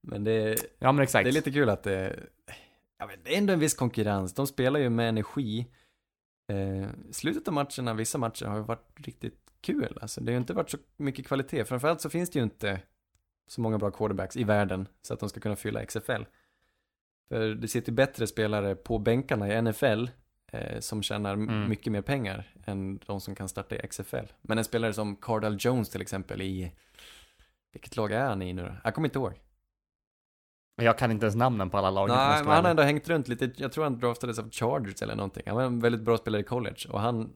Men 0.00 0.24
det, 0.24 0.56
Ja 0.78 0.92
men 0.92 1.06
det 1.06 1.14
är 1.14 1.32
lite 1.32 1.52
kul 1.52 1.68
att 1.68 1.82
det, 1.82 2.20
ja, 2.98 3.08
det 3.24 3.34
är 3.34 3.38
ändå 3.38 3.52
en 3.52 3.58
viss 3.58 3.74
konkurrens. 3.74 4.34
De 4.34 4.46
spelar 4.46 4.80
ju 4.80 4.90
med 4.90 5.08
energi. 5.08 5.66
Eh, 6.50 6.88
slutet 7.10 7.48
av 7.48 7.54
matcherna, 7.54 7.94
vissa 7.94 8.18
matcher 8.18 8.46
har 8.46 8.56
ju 8.56 8.62
varit 8.62 8.88
riktigt 8.94 9.50
kul. 9.60 9.98
Alltså 10.00 10.20
det 10.20 10.32
har 10.32 10.34
ju 10.34 10.38
inte 10.40 10.52
varit 10.54 10.70
så 10.70 10.78
mycket 10.96 11.26
kvalitet. 11.26 11.64
Framförallt 11.64 12.00
så 12.00 12.10
finns 12.10 12.30
det 12.30 12.38
ju 12.38 12.42
inte 12.42 12.80
så 13.46 13.60
många 13.60 13.78
bra 13.78 13.90
quarterbacks 13.90 14.36
i 14.36 14.44
världen 14.44 14.88
så 15.02 15.14
att 15.14 15.20
de 15.20 15.28
ska 15.28 15.40
kunna 15.40 15.56
fylla 15.56 15.84
XFL. 15.84 16.22
För 17.28 17.48
det 17.54 17.68
sitter 17.68 17.92
ju 17.92 17.96
bättre 17.96 18.26
spelare 18.26 18.74
på 18.74 18.98
bänkarna 18.98 19.48
i 19.48 19.62
NFL 19.62 20.06
eh, 20.52 20.80
som 20.80 21.02
tjänar 21.02 21.32
Mm. 21.34 21.68
mycket 21.68 21.92
mer 21.92 22.02
pengar 22.02 22.54
än 22.64 22.98
de 23.06 23.20
som 23.20 23.34
kan 23.34 23.48
starta 23.48 23.76
i 23.76 23.86
XFL. 23.88 24.26
Men 24.42 24.58
en 24.58 24.64
spelare 24.64 24.92
som 24.92 25.16
Cardell 25.16 25.56
Jones 25.60 25.90
till 25.90 26.00
exempel 26.00 26.42
i, 26.42 26.72
vilket 27.72 27.96
lag 27.96 28.12
är 28.12 28.24
han 28.24 28.42
i 28.42 28.52
nu 28.52 28.62
då? 28.62 28.76
Jag 28.84 28.94
kommer 28.94 29.08
inte 29.08 29.18
ihåg. 29.18 29.32
Men 30.80 30.86
Jag 30.86 30.98
kan 30.98 31.10
inte 31.10 31.26
ens 31.26 31.36
namnen 31.36 31.70
på 31.70 31.78
alla 31.78 31.90
lagen. 31.90 32.16
Nej, 32.16 32.44
men 32.44 32.52
han 32.52 32.64
har 32.64 32.70
ändå 32.70 32.82
hängt 32.82 33.08
runt 33.08 33.28
lite, 33.28 33.50
jag 33.56 33.72
tror 33.72 33.84
han 33.84 33.98
draftades 33.98 34.38
av 34.38 34.50
Chargers 34.50 35.02
eller 35.02 35.16
någonting. 35.16 35.42
Han 35.46 35.56
var 35.56 35.62
en 35.62 35.80
väldigt 35.80 36.00
bra 36.00 36.16
spelare 36.16 36.42
i 36.42 36.44
college 36.44 36.86
och 36.88 37.00
han 37.00 37.32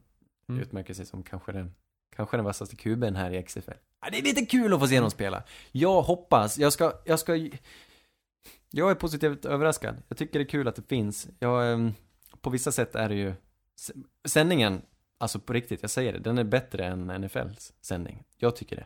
Mm. 0.49 0.61
utmärker 0.61 0.93
sig 0.93 1.05
som 1.05 1.23
kanske 1.23 1.51
den, 1.51 1.75
kanske 2.15 2.37
den 2.37 2.45
vassaste 2.45 2.75
kuben 2.75 3.15
här 3.15 3.31
i 3.31 3.43
XFL. 3.43 3.71
Ja, 4.01 4.09
det 4.11 4.17
är 4.17 4.23
lite 4.23 4.45
kul 4.45 4.73
att 4.73 4.79
få 4.79 4.87
se 4.87 4.95
honom 4.97 5.11
spela. 5.11 5.43
Jag 5.71 6.01
hoppas, 6.01 6.57
jag 6.57 6.73
ska, 6.73 6.93
jag 7.05 7.19
ska, 7.19 7.35
jag 8.71 8.91
är 8.91 8.95
positivt 8.95 9.45
överraskad. 9.45 9.95
Jag 10.07 10.17
tycker 10.17 10.39
det 10.39 10.45
är 10.45 10.49
kul 10.49 10.67
att 10.67 10.75
det 10.75 10.87
finns. 10.87 11.27
Jag, 11.39 11.71
ehm, 11.73 11.93
på 12.41 12.49
vissa 12.49 12.71
sätt 12.71 12.95
är 12.95 13.09
det 13.09 13.15
ju, 13.15 13.33
sändningen, 14.27 14.81
alltså 15.17 15.39
på 15.39 15.53
riktigt, 15.53 15.81
jag 15.81 15.91
säger 15.91 16.13
det, 16.13 16.19
den 16.19 16.37
är 16.37 16.43
bättre 16.43 16.85
än 16.85 17.07
NFLs 17.07 17.73
sändning. 17.81 18.23
Jag 18.37 18.55
tycker 18.55 18.75
det. 18.75 18.85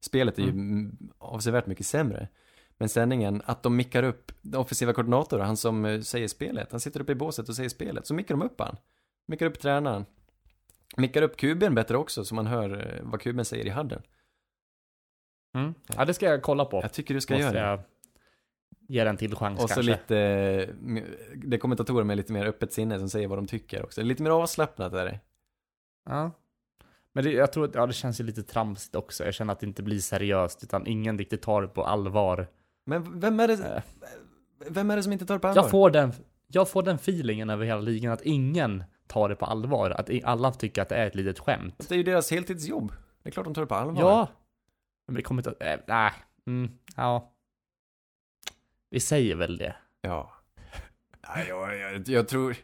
Spelet 0.00 0.38
är 0.38 0.42
ju 0.42 0.50
mm. 0.50 0.98
avsevärt 1.18 1.66
mycket 1.66 1.86
sämre. 1.86 2.28
Men 2.80 2.88
sändningen, 2.88 3.42
att 3.44 3.62
de 3.62 3.76
mickar 3.76 4.02
upp 4.02 4.32
den 4.42 4.60
offensiva 4.60 4.92
koordinatorn, 4.92 5.40
han 5.40 5.56
som 5.56 5.84
eh, 5.84 6.00
säger 6.00 6.28
spelet, 6.28 6.70
han 6.70 6.80
sitter 6.80 7.00
uppe 7.00 7.12
i 7.12 7.14
båset 7.14 7.48
och 7.48 7.56
säger 7.56 7.68
spelet, 7.68 8.06
så 8.06 8.14
mickar 8.14 8.34
de 8.34 8.42
upp 8.42 8.60
han. 8.60 8.76
Mickar 9.26 9.46
upp 9.46 9.60
tränaren. 9.60 10.06
Mickar 10.96 11.22
upp 11.22 11.36
kuben 11.36 11.74
bättre 11.74 11.96
också, 11.96 12.24
så 12.24 12.34
man 12.34 12.46
hör 12.46 12.96
eh, 12.96 13.02
vad 13.02 13.20
kuben 13.20 13.44
säger 13.44 13.66
i 13.66 13.68
hadden. 13.68 14.02
Mm. 15.54 15.74
Ja 15.96 16.04
det 16.04 16.14
ska 16.14 16.26
jag 16.26 16.42
kolla 16.42 16.64
på. 16.64 16.80
Jag 16.82 16.92
tycker 16.92 17.14
du 17.14 17.20
ska 17.20 17.34
Måste 17.34 17.44
göra 17.44 17.52
det. 17.52 17.70
jag 17.70 17.80
ge 18.88 19.04
den 19.04 19.16
till 19.16 19.36
chans 19.36 19.62
Och 19.62 19.68
så 19.68 19.74
kanske. 19.74 19.92
lite, 19.92 20.18
eh, 20.18 20.68
det 21.34 21.56
är 21.56 21.58
kommentatorer 21.58 22.04
med 22.04 22.16
lite 22.16 22.32
mer 22.32 22.46
öppet 22.46 22.72
sinne 22.72 22.98
som 22.98 23.08
säger 23.08 23.28
vad 23.28 23.38
de 23.38 23.46
tycker 23.46 23.82
också. 23.84 24.02
Lite 24.02 24.22
mer 24.22 24.30
avslappnat 24.30 24.92
är 24.92 25.04
det. 25.04 25.20
Ja. 26.04 26.30
Men 27.12 27.24
det, 27.24 27.32
jag 27.32 27.52
tror 27.52 27.64
att 27.64 27.74
ja, 27.74 27.86
det 27.86 27.92
känns 27.92 28.20
ju 28.20 28.24
lite 28.24 28.42
tramsigt 28.42 28.94
också. 28.94 29.24
Jag 29.24 29.34
känner 29.34 29.52
att 29.52 29.60
det 29.60 29.66
inte 29.66 29.82
blir 29.82 29.98
seriöst 29.98 30.62
utan 30.62 30.86
ingen 30.86 31.18
riktigt 31.18 31.42
tar 31.42 31.62
det 31.62 31.68
på 31.68 31.84
allvar. 31.84 32.48
Men 32.84 33.20
vem 33.20 33.40
är 33.40 33.48
det, 33.48 33.82
Eh, 34.60 34.70
vem 34.70 34.90
är 34.90 34.96
det 34.96 35.02
som 35.02 35.12
inte 35.12 35.26
tar 35.26 35.34
det 35.34 35.40
på 35.40 35.48
allvar? 35.48 35.62
Jag 35.62 35.70
får 35.70 35.90
den, 35.90 36.12
jag 36.46 36.68
får 36.68 36.82
den 36.82 36.96
feelingen 36.96 37.50
över 37.50 37.66
hela 37.66 37.80
ligan 37.80 38.12
att 38.12 38.22
ingen 38.22 38.84
tar 39.06 39.28
det 39.28 39.36
på 39.36 39.46
allvar. 39.46 39.90
Att 39.90 40.10
alla 40.24 40.52
tycker 40.52 40.82
att 40.82 40.88
det 40.88 40.94
är 40.94 41.06
ett 41.06 41.14
litet 41.14 41.38
skämt. 41.38 41.86
Det 41.88 41.94
är 41.94 41.96
ju 41.96 42.02
deras 42.02 42.30
heltidsjobb. 42.30 42.92
Det 43.22 43.28
är 43.28 43.30
klart 43.30 43.44
de 43.44 43.54
tar 43.54 43.62
det 43.62 43.66
på 43.66 43.74
allvar. 43.74 44.02
Ja. 44.02 44.28
Men 45.06 45.14
det 45.14 45.22
kommer 45.22 45.48
inte, 45.48 45.64
äh, 45.72 45.80
nej. 45.86 46.12
Mm, 46.46 46.78
ja. 46.96 47.32
Vi 48.90 49.00
säger 49.00 49.36
väl 49.36 49.56
det. 49.56 49.76
Ja. 50.00 50.32
Nej, 51.34 51.46
jag, 51.48 51.78
jag, 51.78 52.08
jag 52.08 52.28
tror, 52.28 52.56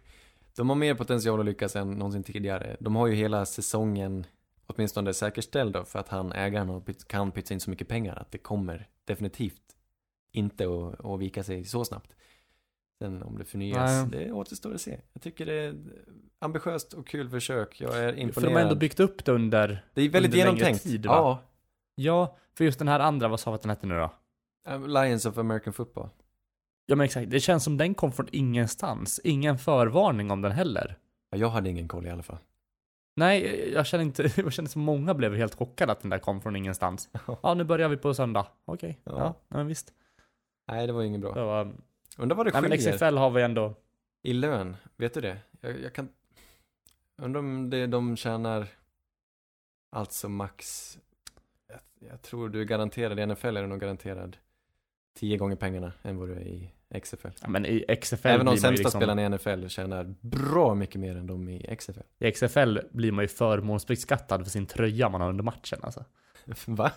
de 0.56 0.68
har 0.68 0.76
mer 0.76 0.94
potential 0.94 1.40
att 1.40 1.46
lyckas 1.46 1.76
än 1.76 1.90
någonsin 1.90 2.22
tidigare. 2.22 2.76
De 2.80 2.96
har 2.96 3.06
ju 3.06 3.14
hela 3.14 3.46
säsongen 3.46 4.26
åtminstone 4.66 5.14
säkerställd 5.14 5.72
då, 5.72 5.84
för 5.84 5.98
att 5.98 6.08
han, 6.08 6.32
ägaren, 6.32 6.82
kan 7.06 7.32
pytsa 7.32 7.54
in 7.54 7.60
så 7.60 7.70
mycket 7.70 7.88
pengar 7.88 8.16
att 8.16 8.32
det 8.32 8.38
kommer 8.38 8.88
definitivt 9.04 9.75
inte 10.36 10.64
att, 10.64 11.04
att 11.04 11.20
vika 11.20 11.42
sig 11.44 11.64
så 11.64 11.84
snabbt. 11.84 12.12
Sen 12.98 13.22
om 13.22 13.38
det 13.38 13.44
förnyas, 13.44 13.90
Nej. 13.90 14.06
det 14.26 14.32
återstår 14.32 14.74
att 14.74 14.80
se. 14.80 15.00
Jag 15.12 15.22
tycker 15.22 15.46
det 15.46 15.52
är 15.54 15.74
ambitiöst 16.38 16.92
och 16.92 17.06
kul 17.06 17.30
försök. 17.30 17.80
Jag 17.80 17.98
är 17.98 18.12
För 18.12 18.18
imponerad. 18.20 18.52
de 18.52 18.54
har 18.54 18.62
ändå 18.62 18.74
byggt 18.74 19.00
upp 19.00 19.24
det 19.24 19.32
under, 19.32 19.84
det 19.94 20.02
är 20.02 20.08
väldigt 20.08 20.34
genomtänkt. 20.34 20.82
tid, 20.82 21.06
va? 21.06 21.14
ja. 21.14 21.42
ja, 21.94 22.36
för 22.54 22.64
just 22.64 22.78
den 22.78 22.88
här 22.88 23.00
andra, 23.00 23.28
vad 23.28 23.40
sa 23.40 23.50
vi 23.50 23.54
att 23.54 23.62
den 23.62 23.70
hette 23.70 23.86
nu 23.86 23.94
då? 23.94 24.12
Lions 24.86 25.26
of 25.26 25.38
American 25.38 25.72
Football. 25.72 26.08
Ja 26.86 26.96
men 26.96 27.04
exakt, 27.04 27.30
det 27.30 27.40
känns 27.40 27.64
som 27.64 27.76
den 27.76 27.94
kom 27.94 28.12
från 28.12 28.26
ingenstans. 28.32 29.20
Ingen 29.24 29.58
förvarning 29.58 30.30
om 30.30 30.42
den 30.42 30.52
heller. 30.52 30.98
Ja, 31.30 31.38
jag 31.38 31.48
hade 31.48 31.70
ingen 31.70 31.88
koll 31.88 32.06
i 32.06 32.10
alla 32.10 32.22
fall. 32.22 32.38
Nej, 33.16 33.70
jag 33.74 33.86
känner 33.86 34.04
inte, 34.04 34.22
jag 34.36 34.52
känner 34.52 34.68
som 34.68 34.82
många 34.82 35.14
blev 35.14 35.34
helt 35.34 35.54
chockade 35.54 35.92
att 35.92 36.00
den 36.00 36.10
där 36.10 36.18
kom 36.18 36.40
från 36.40 36.56
ingenstans. 36.56 37.08
Ja, 37.42 37.54
nu 37.54 37.64
börjar 37.64 37.88
vi 37.88 37.96
på 37.96 38.14
söndag. 38.14 38.46
Okej, 38.64 39.00
Ja. 39.04 39.12
ja, 39.18 39.34
ja 39.48 39.56
men 39.56 39.66
visst. 39.66 39.92
Nej, 40.66 40.86
det 40.86 40.92
var 40.92 41.02
ingen 41.02 41.20
bra. 41.20 41.34
Det 41.34 41.44
var, 41.44 41.72
Undrar 42.18 42.36
vad 42.36 42.46
det 42.46 42.52
nej 42.52 42.62
men 42.62 42.70
skiljer. 42.70 42.92
XFL 42.92 43.16
har 43.16 43.30
vi 43.30 43.42
ändå, 43.42 43.74
I 44.22 44.32
lön, 44.32 44.76
vet 44.96 45.14
du 45.14 45.20
det? 45.20 45.38
Jag, 45.60 45.80
jag 45.80 45.92
kan... 45.92 46.08
Undrar 47.16 47.38
om 47.38 47.70
det 47.70 47.86
de 47.86 48.16
tjänar 48.16 48.66
alltså 49.90 50.28
max... 50.28 50.98
Jag, 51.68 52.10
jag 52.10 52.22
tror 52.22 52.48
du 52.48 52.60
är 52.60 52.64
garanterad, 52.64 53.20
i 53.20 53.26
NFL 53.26 53.56
är 53.56 53.62
du 53.62 53.66
nog 53.66 53.80
garanterad 53.80 54.36
tio 55.14 55.36
gånger 55.36 55.56
pengarna 55.56 55.92
än 56.02 56.18
vad 56.18 56.28
du 56.28 56.34
är 56.34 56.40
i 56.40 56.72
XFL. 57.00 57.28
ja 57.42 57.48
men 57.48 57.66
i 57.66 57.96
XFL 58.00 58.28
Även 58.28 58.46
de 58.46 58.54
ju 58.54 58.60
sämsta 58.60 58.82
liksom, 58.82 59.00
spelarna 59.00 59.22
i 59.22 59.28
NFL 59.28 59.66
tjänar 59.66 60.14
bra 60.20 60.74
mycket 60.74 61.00
mer 61.00 61.16
än 61.16 61.26
de 61.26 61.48
i 61.48 61.76
XFL. 61.76 62.00
i 62.18 62.32
XFL 62.32 62.78
blir 62.90 63.12
man 63.12 63.24
ju 63.24 63.28
förmånsbeskattad 63.28 64.44
för 64.44 64.50
sin 64.50 64.66
tröja 64.66 65.08
man 65.08 65.20
har 65.20 65.28
under 65.28 65.44
matchen 65.44 65.78
alltså. 65.82 66.04
Va? 66.66 66.92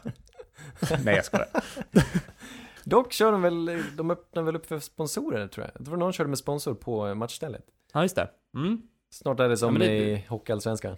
Nej 1.03 1.15
jag 1.15 1.25
skojar. 1.25 1.47
Dock 2.83 3.13
kör 3.13 3.31
de 3.31 3.41
väl, 3.41 3.83
de 3.97 4.11
öppnar 4.11 4.43
väl 4.43 4.55
upp 4.55 4.65
för 4.65 4.79
sponsorer 4.79 5.47
tror 5.47 5.65
jag. 5.65 5.71
Jag 5.79 5.85
tror 5.85 5.97
någon 5.97 6.13
körde 6.13 6.29
med 6.29 6.37
sponsor 6.37 6.73
på 6.73 7.15
matchstället. 7.15 7.65
Ja 7.93 8.01
just 8.01 8.15
det. 8.15 8.29
Mm. 8.55 8.81
Snart 9.11 9.39
är 9.39 9.49
det 9.49 9.57
som 9.57 9.73
Ja, 9.75 9.79
det- 9.79 9.95
i 9.97 10.25
Hockeyallsvenskan. 10.29 10.91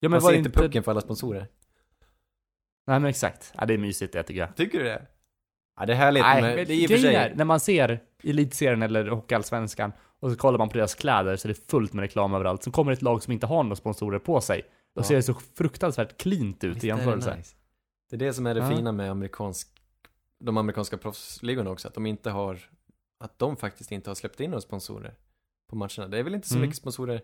Ja 0.00 0.08
men 0.08 0.10
Man 0.10 0.20
var 0.20 0.30
ser 0.30 0.38
inte 0.38 0.50
pucken 0.50 0.82
för 0.82 0.90
alla 0.90 1.00
sponsorer. 1.00 1.48
Nej 2.86 3.00
men 3.00 3.04
exakt. 3.10 3.52
Ja 3.58 3.66
det 3.66 3.74
är 3.74 3.78
mysigt 3.78 4.12
det 4.12 4.22
tycker 4.22 4.40
jag. 4.40 4.56
Tycker 4.56 4.78
du 4.78 4.84
det? 4.84 5.06
Ja, 5.76 5.86
det 5.86 5.92
är 5.92 5.96
härligt, 5.96 6.22
Nej, 6.22 6.42
men 6.42 6.66
det 6.66 6.72
är 6.74 6.88
för 6.88 6.96
sig... 6.96 7.14
är, 7.14 7.34
när 7.34 7.44
man 7.44 7.60
ser 7.60 8.00
elitserien 8.22 8.82
eller 8.82 9.06
hockeyallsvenskan 9.08 9.92
och 10.20 10.30
så 10.30 10.36
kollar 10.36 10.58
man 10.58 10.68
på 10.68 10.76
deras 10.78 10.94
kläder 10.94 11.36
så 11.36 11.48
är 11.48 11.52
det 11.52 11.68
fullt 11.70 11.92
med 11.92 12.02
reklam 12.02 12.34
överallt. 12.34 12.62
Så 12.62 12.70
kommer 12.70 12.92
ett 12.92 13.02
lag 13.02 13.22
som 13.22 13.32
inte 13.32 13.46
har 13.46 13.62
några 13.62 13.76
sponsorer 13.76 14.18
på 14.18 14.40
sig. 14.40 14.62
Då 14.94 15.00
Ja. 15.00 15.02
ser 15.04 15.14
det 15.16 15.22
så 15.22 15.34
fruktansvärt 15.34 16.16
cleant 16.22 16.64
ut 16.64 16.74
Visst 16.74 16.84
i 16.84 16.86
jämförelse. 16.86 17.36
nice? 17.36 17.56
Det 18.14 18.24
är 18.24 18.26
det 18.26 18.34
som 18.34 18.46
är 18.46 18.54
det 18.54 18.60
Ja. 18.60 18.76
fina 18.76 18.92
med 18.92 19.10
amerikansk, 19.10 19.68
de 20.38 20.56
amerikanska 20.56 20.98
proffsligorna 20.98 21.70
också, 21.70 21.88
att 21.88 21.94
de 21.94 22.06
inte 22.06 22.30
har, 22.30 22.58
att 23.18 23.38
de 23.38 23.56
faktiskt 23.56 23.92
inte 23.92 24.10
har 24.10 24.14
släppt 24.14 24.40
in 24.40 24.50
några 24.50 24.60
sponsorer 24.60 25.14
på 25.70 25.76
matcherna. 25.76 26.08
Det 26.08 26.18
är 26.18 26.22
väl 26.22 26.34
inte 26.34 26.48
så 26.48 26.54
Mm. 26.54 26.62
mycket 26.62 26.76
sponsorer 26.76 27.22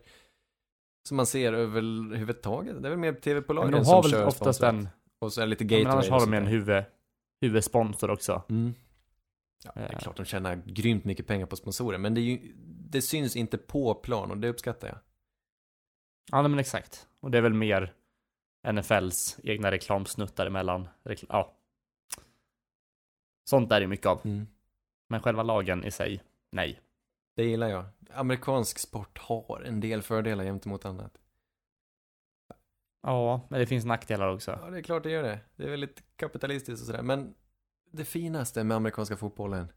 som 1.08 1.16
man 1.16 1.26
ser 1.26 1.52
överhuvudtaget. 1.52 2.82
Det 2.82 2.88
är 2.88 2.90
väl 2.90 2.98
mer 2.98 3.12
tv-bolagen 3.12 3.70
de 3.72 3.76
har 3.78 3.84
som 3.84 4.02
väl 4.02 4.10
kör 4.10 4.26
oftast 4.26 4.58
sponsrat. 4.58 4.74
en, 4.74 4.88
Och 5.18 5.32
så 5.32 5.40
är 5.40 5.46
det 5.46 5.50
lite 5.50 5.64
ja, 5.64 5.68
Gatorade 5.68 5.84
men 5.84 5.92
annars 5.92 6.10
har 6.10 6.20
de 6.20 6.34
en 6.36 6.46
huvud, 6.46 6.84
huvudsponsor 7.40 8.10
också. 8.10 8.42
Mm. 8.48 8.74
Ja, 9.64 9.72
det 9.74 9.80
är 9.80 9.92
Eh. 9.94 9.98
klart 9.98 10.16
de 10.16 10.24
tjänar 10.24 10.62
grymt 10.66 11.04
mycket 11.04 11.26
pengar 11.26 11.46
på 11.46 11.56
sponsorer, 11.56 11.98
men 11.98 12.14
det, 12.14 12.20
är 12.20 12.22
ju, 12.22 12.52
det 12.90 13.02
syns 13.02 13.36
inte 13.36 13.58
på 13.58 13.94
plan 13.94 14.30
och 14.30 14.38
det 14.38 14.48
uppskattar 14.48 14.88
jag. 14.88 14.98
Ja 16.32 16.42
men 16.48 16.58
exakt. 16.58 17.06
Och 17.20 17.30
det 17.30 17.38
är 17.38 17.42
väl 17.42 17.54
mer 17.54 17.94
NFLs 18.62 19.40
egna 19.44 19.70
reklamsnuttar 19.70 20.46
emellan. 20.46 20.88
Rekl 21.02 21.26
ja. 21.28 21.56
Sånt 23.44 23.72
är 23.72 23.80
det 23.80 23.86
mycket 23.86 24.06
av. 24.06 24.20
Mm. 24.24 24.46
Men 25.08 25.22
själva 25.22 25.42
lagen 25.42 25.84
i 25.84 25.90
sig, 25.90 26.22
nej. 26.50 26.80
Det 27.36 27.44
gillar 27.44 27.68
jag. 27.68 27.84
Amerikansk 28.14 28.78
sport 28.78 29.18
har 29.18 29.62
en 29.66 29.80
del 29.80 30.02
fördelar 30.02 30.44
gentemot 30.44 30.84
annat. 30.84 31.18
Ja, 33.02 33.46
men 33.50 33.60
det 33.60 33.66
finns 33.66 33.84
nackdelar 33.84 34.28
också. 34.28 34.58
Ja, 34.62 34.70
det 34.70 34.78
är 34.78 34.82
klart 34.82 35.02
det 35.02 35.10
gör 35.10 35.22
det. 35.22 35.40
Det 35.56 35.64
är 35.64 35.70
väldigt 35.70 36.02
kapitalistiskt 36.16 36.82
och 36.82 36.86
sådär. 36.86 37.02
Men 37.02 37.34
det 37.90 38.04
finaste 38.04 38.64
med 38.64 38.76
amerikanska 38.76 39.16
fotbollen, 39.16 39.72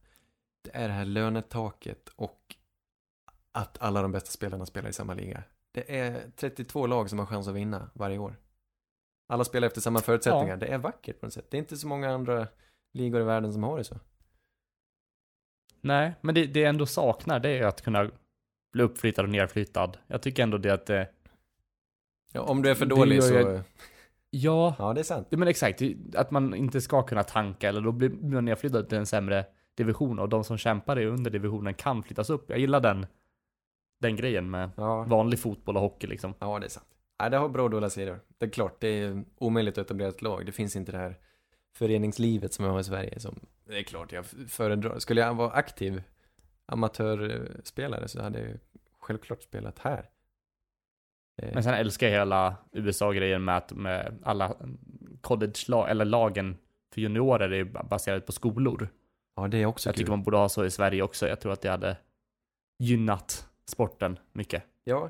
det 0.61 0.71
är 0.73 0.87
det 0.87 0.93
här 0.93 1.05
lönetaket 1.05 2.09
och 2.15 2.55
att 3.51 3.81
alla 3.81 4.01
de 4.01 4.11
bästa 4.11 4.31
spelarna 4.31 4.65
spelar 4.65 4.89
i 4.89 4.93
samma 4.93 5.13
liga. 5.13 5.43
Det 5.71 5.99
är 5.99 6.31
32 6.35 6.87
lag 6.87 7.09
som 7.09 7.19
har 7.19 7.25
chans 7.25 7.47
att 7.47 7.55
vinna 7.55 7.89
varje 7.93 8.17
år. 8.17 8.35
Alla 9.27 9.43
spelar 9.43 9.67
efter 9.67 9.81
samma 9.81 9.99
förutsättningar. 9.99 10.47
Ja. 10.53 10.55
Det 10.55 10.65
är 10.67 10.77
vackert 10.77 11.19
på 11.19 11.25
något 11.25 11.33
sätt. 11.33 11.45
Det 11.51 11.57
är 11.57 11.59
inte 11.59 11.77
så 11.77 11.87
många 11.87 12.09
andra 12.13 12.47
ligor 12.93 13.21
i 13.21 13.23
världen 13.23 13.53
som 13.53 13.63
har 13.63 13.77
det 13.77 13.83
så. 13.83 13.95
Nej, 15.81 16.13
men 16.21 16.35
det, 16.35 16.45
det 16.45 16.59
jag 16.59 16.69
ändå 16.69 16.85
saknar 16.85 17.39
det 17.39 17.49
är 17.49 17.65
att 17.65 17.81
kunna 17.81 18.11
bli 18.73 18.83
uppflyttad 18.83 19.25
och 19.25 19.31
nerflyttad. 19.31 19.97
Jag 20.07 20.21
tycker 20.21 20.43
ändå 20.43 20.57
det 20.57 20.73
att 20.73 20.85
det, 20.85 21.09
Ja, 22.31 22.41
om 22.41 22.61
du 22.61 22.69
är 22.69 22.75
för 22.75 22.85
dålig 22.85 23.15
gör 23.15 23.21
så... 23.21 23.33
jag- 23.33 23.61
Ja, 24.35 24.75
Ja, 24.79 24.93
det 24.93 24.99
är 25.01 25.03
sant. 25.03 25.27
Ja, 25.29 25.37
men 25.37 25.47
exakt, 25.47 25.81
att 26.15 26.31
man 26.31 26.53
inte 26.55 26.81
ska 26.81 27.03
kunna 27.03 27.23
tanka 27.23 27.69
eller 27.69 27.81
då 27.81 27.91
blir 27.91 28.09
man 28.09 28.45
nedflyttad 28.45 28.89
till 28.89 28.97
en 28.97 29.05
sämre 29.05 29.45
division 29.75 30.19
och 30.19 30.29
de 30.29 30.43
som 30.43 30.57
kämpar 30.57 30.99
i 30.99 31.05
under 31.05 31.31
divisionen 31.31 31.73
kan 31.73 32.03
flyttas 32.03 32.29
upp. 32.29 32.49
Jag 32.49 32.59
gillar 32.59 32.79
den, 32.79 33.05
den 34.01 34.15
grejen 34.15 34.49
med 34.49 34.69
Ja, 34.77 35.03
vanlig 35.03 35.39
fotboll 35.39 35.75
och 35.75 35.81
hockey 35.81 36.07
liksom. 36.07 36.33
ja 36.39 36.59
det 36.59 36.65
är 36.65 36.69
sant. 36.69 36.87
Ja, 37.17 37.29
det 37.29 37.37
har 37.37 37.49
bra 37.49 37.63
och 37.63 37.69
dåliga 37.69 37.89
sidor. 37.89 38.19
Det 38.37 38.45
är 38.45 38.49
klart, 38.49 38.81
det 38.81 38.87
är 38.87 39.23
omöjligt 39.37 39.77
att 39.77 39.85
etablera 39.85 40.09
ett 40.09 40.21
lag. 40.21 40.45
Det 40.45 40.51
finns 40.51 40.75
inte 40.75 40.91
det 40.91 40.97
här 40.97 41.17
föreningslivet 41.75 42.53
som 42.53 42.65
vi 42.65 42.71
har 42.71 42.79
i 42.79 42.83
Sverige 42.83 43.19
som, 43.19 43.39
det 43.65 43.79
är 43.79 43.83
klart 43.83 44.11
jag 44.11 44.25
föredrar. 44.49 44.99
Skulle 44.99 45.21
jag 45.21 45.33
vara 45.33 45.51
aktiv 45.51 46.03
amatörspelare 46.65 48.07
så 48.07 48.21
hade 48.21 48.39
jag 48.39 48.59
självklart 48.99 49.43
spelat 49.43 49.79
här. 49.79 50.09
Eh, 51.41 51.49
Men 51.53 51.63
sen 51.63 51.73
älskar 51.73 52.07
jag 52.07 52.13
hela 52.19 52.55
USA-grejen 52.71 53.43
med 53.45 53.57
att 53.57 53.71
med 53.73 54.19
alla 54.23 54.55
college-lag, 55.21 55.89
eller 55.89 56.05
lagen 56.05 56.57
för 56.93 57.01
juniorer 57.01 57.49
är 57.51 57.63
baserat 57.63 58.25
på 58.25 58.31
skolor. 58.31 58.87
ja, 59.35 59.47
det 59.47 59.57
är 59.57 59.65
också 59.65 59.89
Jag 59.89 59.95
kul. 59.95 59.99
tycker 60.01 60.11
man 60.11 60.23
borde 60.23 60.37
ha 60.37 60.49
så 60.49 60.65
i 60.65 60.71
Sverige 60.71 61.01
också. 61.03 61.27
Jag 61.27 61.39
tror 61.39 61.53
att 61.53 61.61
det 61.61 61.69
hade 61.69 61.97
gynnat 62.79 63.47
sporten 63.65 64.19
mycket. 64.31 64.63
Ja. 64.83 65.09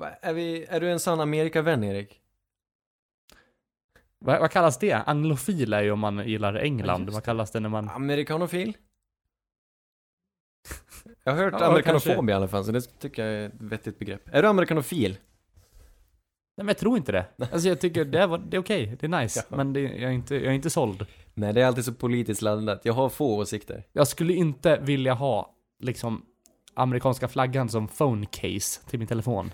Är, 0.00 0.32
vi, 0.32 0.64
är 0.64 0.80
du 0.80 0.90
en 0.90 1.00
sann 1.00 1.20
Amerikavän, 1.20 1.84
Erik? 1.84 2.20
Vad, 4.18 4.40
vad 4.40 4.50
kallas 4.50 4.78
det? 4.78 4.92
Anglofil 4.92 5.72
är 5.72 5.82
ju 5.82 5.90
om 5.90 6.00
man 6.00 6.28
gillar 6.28 6.54
England. 6.54 7.02
just 7.04 7.14
vad 7.14 7.24
kallas 7.24 7.50
det 7.50 7.60
när 7.60 7.68
man... 7.68 7.88
Amerikanofil? 7.88 8.76
Jag 11.24 11.32
har 11.32 11.44
hört 11.44 11.54
Ja, 11.58 11.66
amerikanofob 11.66 12.12
kanske. 12.14 12.32
i 12.32 12.34
alla 12.34 12.48
fall, 12.48 12.64
så 12.64 12.72
det 12.72 12.80
tycker 12.80 13.24
jag 13.26 13.34
är 13.34 13.46
ett 13.46 13.52
vettigt 13.58 13.98
begrepp. 13.98 14.22
Är 14.32 14.42
du 14.42 14.48
amerikanofil? 14.48 15.10
Nej 16.56 16.64
men 16.64 16.68
jag 16.68 16.78
tror 16.78 16.96
inte 16.96 17.12
det. 17.12 17.26
Alltså 17.38 17.68
jag 17.68 17.80
tycker 17.80 18.04
det, 18.04 18.26
var, 18.26 18.38
det 18.38 18.56
är 18.56 18.60
okej, 18.60 18.96
det 19.00 19.06
är 19.06 19.22
nice. 19.22 19.44
Ja. 19.50 19.56
Men 19.56 19.72
det, 19.72 19.80
jag, 19.80 20.02
är 20.02 20.10
inte, 20.10 20.34
jag 20.34 20.44
är 20.44 20.50
inte 20.52 20.70
såld. 20.70 21.06
Nej, 21.34 21.52
det 21.52 21.62
är 21.62 21.66
alltid 21.66 21.84
så 21.84 21.94
politiskt 21.94 22.42
laddat. 22.42 22.80
Jag 22.84 22.92
har 22.92 23.08
få 23.08 23.36
åsikter. 23.36 23.84
Jag 23.92 24.08
skulle 24.08 24.32
inte 24.32 24.78
vilja 24.82 25.14
ha, 25.14 25.54
liksom, 25.78 26.26
amerikanska 26.76 27.28
flaggan 27.28 27.68
som 27.68 27.88
phone 27.88 28.26
case 28.30 28.80
till 28.90 28.98
min 28.98 29.08
telefon. 29.08 29.50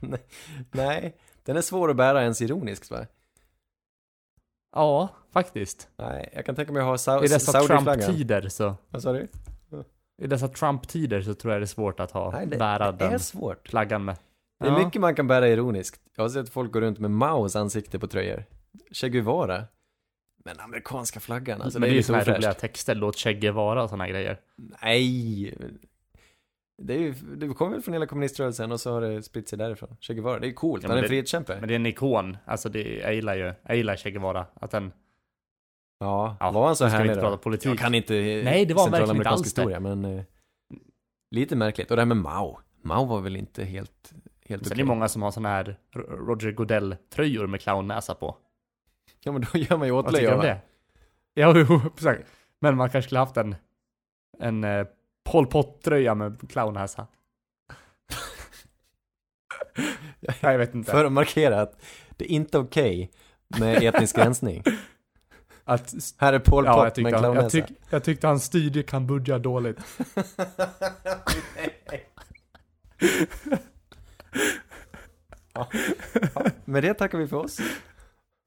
Nej, 0.70 1.16
den 1.44 1.56
är 1.56 1.60
svår 1.60 1.90
att 1.90 1.96
bära 1.96 2.22
ens 2.22 2.42
ironiskt 2.42 2.90
va? 2.90 3.06
Ja, 4.74 5.08
faktiskt. 5.32 5.88
Nej, 5.96 6.30
jag 6.34 6.46
kan 6.46 6.54
tänka 6.54 6.72
mig 6.72 6.80
att 6.80 6.86
ha 6.86 6.96
Sau- 6.96 7.24
I 7.24 7.28
dessa. 7.28 7.60
Trump-tider 7.62 8.48
så, 8.48 8.74
Vad 8.88 9.02
sa 9.02 9.12
du? 9.12 9.28
i 10.22 10.26
dessa 10.26 10.48
Trump-tider 10.48 11.22
så 11.22 11.34
tror 11.34 11.52
jag 11.52 11.60
det 11.60 11.64
är 11.64 11.66
svårt 11.66 12.00
att 12.00 12.10
ha, 12.10 12.30
Nej, 12.30 12.46
det, 12.46 12.56
bära 12.56 12.92
det 12.92 13.04
är 13.04 13.10
den 13.10 13.20
svårt. 13.20 13.68
flaggan 13.68 14.04
med. 14.04 14.16
Det 14.60 14.66
är 14.66 14.70
Ja. 14.72 14.84
mycket 14.84 15.00
man 15.00 15.14
kan 15.14 15.26
bära 15.26 15.48
ironiskt. 15.48 16.00
Jag 16.16 16.24
har 16.24 16.28
sett 16.28 16.48
folk 16.48 16.72
gå 16.72 16.80
runt 16.80 16.98
med 16.98 17.10
Maos 17.10 17.56
ansikte 17.56 17.98
på 17.98 18.06
tröjor. 18.06 18.44
Che 18.92 19.08
Guevara. 19.08 19.64
Men 20.44 20.60
amerikanska 20.60 21.20
flaggan, 21.20 21.62
alltså 21.62 21.78
men 21.78 21.88
det 21.88 21.94
är 21.94 21.96
ju 21.96 22.02
såna 22.02 22.18
här 22.18 22.24
roliga 22.34 22.54
texter, 22.54 22.94
låt 22.94 23.16
Che 23.16 23.32
Guevara 23.34 23.82
och 23.82 23.90
såna 23.90 24.08
grejer. 24.08 24.40
Nej! 24.82 25.54
Det, 26.82 26.94
är 26.94 26.98
ju, 26.98 27.12
det 27.12 27.48
kommer 27.48 27.72
väl 27.72 27.82
från 27.82 27.92
hela 27.92 28.06
kommuniströrelsen 28.06 28.72
och 28.72 28.80
så 28.80 28.92
har 28.92 29.00
det 29.00 29.22
spritt 29.22 29.48
sig 29.48 29.58
därifrån. 29.58 29.96
Che 30.00 30.14
Guevara, 30.14 30.38
det 30.38 30.46
är 30.48 30.52
coolt, 30.52 30.82
Ja, 30.82 30.88
han 30.88 30.96
är 30.96 30.98
en 30.98 31.02
det- 31.02 31.08
frihetskämpe. 31.08 31.56
Men 31.60 31.68
det 31.68 31.74
är 31.74 31.76
en 31.76 31.86
ikon, 31.86 32.36
alltså 32.44 32.68
det, 32.68 32.96
jag 32.98 33.14
gillar 33.14 33.34
ju, 33.36 33.54
jag 33.62 33.76
gillar 33.76 33.96
Che 33.96 34.10
Guevara. 34.10 34.46
Att 34.54 34.70
den, 34.70 34.92
Ja, 36.00 36.36
Ja, 36.40 36.50
var 36.50 36.66
han 36.66 36.76
så 36.76 36.84
härlig 36.86 37.16
då? 37.16 37.36
politik. 37.38 37.70
Jag 37.70 37.78
kan 37.78 37.94
inte 37.94 38.12
Nej, 38.44 38.66
det 38.66 38.74
var 38.74 38.90
verkligen 38.90 39.16
inte 39.16 39.28
alls 39.28 39.40
det. 39.42 39.46
historia, 39.46 39.80
men 39.80 40.04
eh, 40.04 40.22
lite 41.30 41.56
märkligt. 41.56 41.90
Och 41.90 41.96
det 41.96 42.00
här 42.02 42.06
med 42.06 42.16
Mao. 42.16 42.58
Mao 42.82 43.04
var 43.04 43.20
väl 43.20 43.36
inte 43.36 43.64
helt, 43.64 44.12
helt 44.44 44.62
Sen 44.64 44.72
är 44.72 44.74
okej. 44.74 44.76
det 44.76 44.84
många 44.84 45.08
som 45.08 45.22
har 45.22 45.30
såna 45.30 45.48
här 45.48 45.76
Roger 45.94 46.52
Godell-tröjor 46.52 47.46
med 47.46 47.60
clownnäsa 47.60 48.14
på. 48.14 48.36
Ja, 49.20 49.32
men 49.32 49.40
då 49.52 49.58
gör 49.58 49.76
man 49.76 49.86
ju 49.88 49.92
åtlöje 49.92 50.34
om 50.34 50.40
det. 50.40 50.46
det? 50.46 50.60
Ja, 51.34 51.54
jo, 51.68 51.80
exakt. 51.94 52.28
Men 52.60 52.76
man 52.76 52.90
kanske 52.90 53.06
skulle 53.08 53.18
haft 53.18 53.36
en, 53.36 53.54
en 54.38 54.64
eh, 54.64 54.86
Pol 55.24 55.46
Pot-tröja 55.46 56.14
med 56.14 56.50
clownnäsa. 56.50 57.06
Nej, 60.20 60.36
jag 60.40 60.58
vet 60.58 60.74
inte. 60.74 60.90
För 60.90 61.04
att 61.04 61.12
markera 61.12 61.60
att 61.60 61.82
det 62.16 62.24
är 62.24 62.34
inte 62.34 62.58
okej 62.58 63.10
med 63.46 63.82
etnisk 63.82 64.18
rensning. 64.18 64.62
att, 65.64 65.94
Här 66.18 66.32
är 66.32 66.38
Pol 66.38 66.64
ja, 66.64 66.84
Pot 66.84 66.96
med 66.96 67.14
han, 67.14 67.34
jag, 67.34 67.50
tyck, 67.50 67.64
jag 67.90 68.04
tyckte 68.04 68.26
han 68.26 68.40
styrde 68.40 68.82
Kambodja 68.82 69.38
dåligt. 69.38 69.78
ja. 75.52 75.68
Ja. 76.34 76.44
Med 76.64 76.82
det 76.82 76.94
tackar 76.94 77.18
vi 77.18 77.28
för 77.28 77.36
oss. 77.36 77.58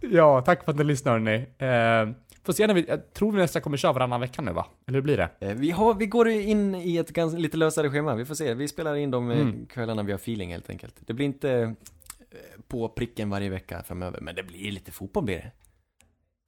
Ja, 0.02 0.42
tack 0.42 0.64
för 0.64 0.72
att 0.72 0.78
ni 0.78 0.84
lyssnar 0.84 1.12
hörni. 1.12 1.36
Eh, 1.58 2.16
får 2.46 2.54
se 2.54 2.68
när 2.68 2.74
vi, 2.74 2.86
jag 2.88 3.14
tror 3.14 3.32
vi 3.32 3.38
nästan 3.38 3.62
kommer 3.62 3.78
köra 3.78 3.94
varannan 3.94 4.22
vecka 4.22 4.42
nu 4.42 4.52
va? 4.54 4.66
Eller 4.88 4.98
hur 4.98 5.04
blir 5.04 5.18
det? 5.18 5.30
Eh, 5.40 5.54
Vi, 5.56 5.72
har, 5.72 5.94
vi 5.94 6.06
går 6.06 6.30
in 6.30 6.76
i 6.76 6.98
ett 6.98 7.10
ganska, 7.10 7.40
lite 7.40 7.58
lösare 7.58 7.90
schema, 7.90 8.16
vi 8.16 8.26
får 8.26 8.36
se. 8.36 8.54
Vi 8.54 8.68
spelar 8.68 8.96
in 8.96 9.12
de 9.12 9.32
eh, 9.32 9.40
Mm. 9.40 9.66
kvällarna 9.66 10.04
vi 10.04 10.12
har 10.12 10.20
feeling 10.20 10.52
helt 10.52 10.70
enkelt. 10.70 10.96
Det 11.00 11.14
blir 11.14 11.26
inte 11.26 11.52
eh, 11.52 12.38
på 12.68 12.90
pricken 12.90 13.30
varje 13.30 13.50
vecka 13.50 13.84
framöver, 13.84 14.22
men 14.22 14.36
det 14.36 14.44
blir 14.44 14.72
lite 14.72 14.92
fotboll 14.92 15.24
blir 15.24 15.36
det. 15.38 15.52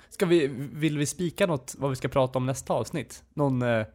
Ska 0.09 0.25
vi, 0.25 0.47
vill 0.73 0.97
vi 0.97 1.05
spika 1.05 1.45
något 1.45 1.75
vad 1.77 1.89
vi 1.89 1.95
ska 1.95 2.07
prata 2.07 2.39
om 2.39 2.45
nästa 2.45 2.73
avsnitt? 2.73 3.23
Någon, 3.33 3.61
eh, 3.61 3.85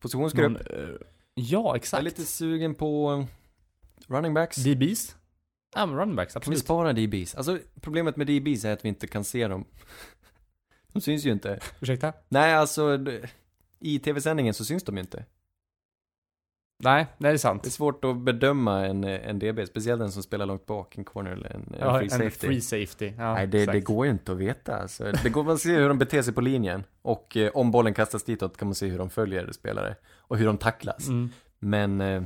Positionsgrupp. 0.00 0.52
någon 0.52 0.56
eh, 0.56 0.88
ja 1.34 1.42
Jag 1.64 1.70
är 1.70 1.76
exakt. 1.76 2.04
lite 2.04 2.24
sugen 2.24 2.74
på 2.74 3.24
running 4.06 4.34
backs. 4.34 4.56
DBs? 4.56 5.16
Ja 5.74 5.86
men 5.86 5.96
running 5.98 6.16
backs, 6.16 6.32
Kan 6.32 6.40
vi 6.40 6.42
absolut. 6.42 6.58
spara 6.64 6.92
DBs? 6.92 7.34
Alltså 7.34 7.58
problemet 7.80 8.16
med 8.16 8.26
DBs 8.26 8.64
är 8.64 8.72
att 8.72 8.84
vi 8.84 8.88
inte 8.88 9.06
kan 9.06 9.24
se 9.24 9.48
dem. 9.48 9.64
De 10.96 11.00
syns 11.00 11.24
ju 11.24 11.32
inte. 11.32 11.58
Ursäkta? 11.80 12.12
Nej, 12.28 12.54
alltså 12.54 12.98
i 13.80 13.98
tv-sändningen 13.98 14.54
så 14.54 14.64
syns 14.64 14.84
de 14.84 14.96
ju 14.96 15.00
inte. 15.00 15.24
Nej, 16.82 17.06
det 17.18 17.26
är 17.28 17.32
Det 17.32 17.36
är 17.36 17.38
sant. 17.38 17.72
svårt 17.72 18.04
att 18.04 18.16
bedöma 18.16 18.86
en, 18.86 19.04
en 19.04 19.38
DB, 19.38 19.66
speciellt 19.68 20.00
den 20.00 20.12
som 20.12 20.22
spelar 20.22 20.46
långt 20.46 20.66
bak, 20.66 20.98
en 20.98 21.04
corner 21.04 21.30
eller 21.30 21.50
en, 21.50 21.62
en 21.74 21.80
Ja, 21.80 21.98
free 21.98 22.04
en 22.04 22.10
safety. 22.10 22.46
free 22.46 22.60
safety. 22.60 23.12
Ja, 23.18 23.34
Nej, 23.34 23.46
det, 23.46 23.66
det 23.66 23.80
går 23.80 24.06
ju 24.06 24.12
inte 24.12 24.32
att 24.32 24.38
veta 24.38 24.76
alltså. 24.76 25.12
Det 25.22 25.28
går, 25.28 25.44
man 25.44 25.58
ser 25.58 25.78
hur 25.80 25.88
de 25.88 25.98
beter 25.98 26.22
sig 26.22 26.34
på 26.34 26.40
linjen. 26.40 26.84
Och 27.02 27.36
eh, 27.36 27.50
om 27.54 27.70
bollen 27.70 27.94
kastas 27.94 28.22
ditåt 28.24 28.56
kan 28.56 28.68
man 28.68 28.74
se 28.74 28.86
hur 28.86 28.98
de 28.98 29.10
följer 29.10 29.52
spelare. 29.52 29.96
Och 30.18 30.36
hur 30.38 30.46
de 30.46 30.58
tacklas. 30.58 31.08
Mm. 31.08 31.30
Men 31.58 32.00
eh, 32.00 32.22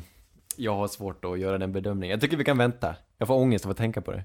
jag 0.57 0.77
har 0.77 0.89
svårt 0.89 1.25
att 1.25 1.39
göra 1.39 1.59
den 1.59 1.73
bedömningen. 1.73 2.15
Jag 2.15 2.21
tycker 2.21 2.37
vi 2.37 2.45
kan 2.45 2.59
vänta. 2.59 2.97
Jag 3.19 3.29
får 3.29 3.35
ångest 3.35 3.65
av 3.65 3.71
att 3.71 3.77
tänka 3.77 4.01
på 4.01 4.13
det. 4.13 4.25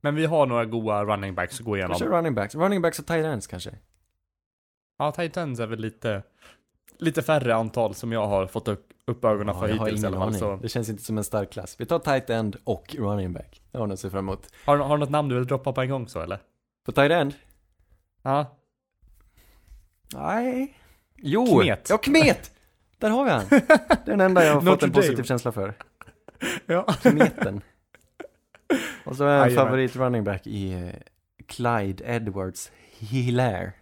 Men 0.00 0.14
vi 0.14 0.26
har 0.26 0.46
några 0.46 0.64
goa 0.64 1.04
running 1.04 1.34
backs 1.34 1.60
att 1.60 1.66
gå 1.66 1.76
igenom. 1.76 1.98
Kanske 1.98 2.16
running 2.16 2.34
backs. 2.34 2.54
Running 2.54 2.82
backs 2.82 2.98
och 2.98 3.06
tight 3.06 3.24
ends 3.24 3.46
kanske. 3.46 3.70
Ja, 4.98 5.12
Titans 5.12 5.60
är 5.60 5.66
väl 5.66 5.78
lite, 5.80 6.22
lite 6.98 7.22
färre 7.22 7.54
antal 7.54 7.94
som 7.94 8.12
jag 8.12 8.26
har 8.26 8.46
fått 8.46 8.68
upp, 8.68 8.88
upp 9.06 9.24
ögonen 9.24 9.54
för 9.54 9.68
jag 9.68 9.76
har 9.76 9.86
hittills 9.86 10.04
i 10.04 10.06
alla 10.06 10.18
fall. 10.18 10.34
Så. 10.34 10.56
Det 10.56 10.68
känns 10.68 10.88
inte 10.88 11.02
som 11.02 11.18
en 11.18 11.24
stark 11.24 11.52
klass. 11.52 11.76
Vi 11.78 11.86
tar 11.86 11.98
tight 11.98 12.30
end 12.30 12.56
och 12.64 12.94
running 12.98 13.32
back. 13.32 13.62
Jag 13.70 13.80
har 13.80 13.86
något 13.86 13.94
att 13.94 14.00
se 14.00 14.10
fram 14.10 14.28
emot. 14.28 14.48
Har, 14.64 14.76
har 14.78 14.96
du 14.96 15.00
något 15.00 15.10
namn 15.10 15.28
du 15.28 15.34
vill 15.34 15.46
droppa 15.46 15.72
på 15.72 15.80
en 15.80 15.90
gång 15.90 16.08
så 16.08 16.20
eller? 16.20 16.38
På 16.86 16.92
tight 16.92 17.12
end? 17.12 17.34
Ja. 18.22 18.56
Nej. 20.14 20.76
Jo! 21.16 21.46
Kmet. 21.46 21.90
Ja, 21.90 21.98
Kmet! 21.98 22.50
Där 22.98 23.10
har 23.10 23.24
vi 23.24 23.30
han. 23.30 23.44
Det 23.50 23.60
är 23.60 24.04
den 24.04 24.20
enda 24.20 24.44
jag 24.44 24.54
har 24.54 24.60
fått 24.60 24.82
en 24.82 24.92
positiv 24.92 25.22
känsla 25.22 25.52
för. 25.52 25.74
Ja. 26.66 26.82
Kmeten. 27.02 27.60
Och 29.04 29.16
så 29.16 29.24
är 29.24 29.28
jag 29.28 29.36
en 29.36 29.48
Jajamän. 29.50 29.66
favorit 29.66 29.96
running 29.96 30.24
back 30.24 30.46
i 30.46 30.72
eh, 30.72 30.94
Clyde 31.46 32.04
Edwards 32.06 32.72
Hilaire. 32.98 33.72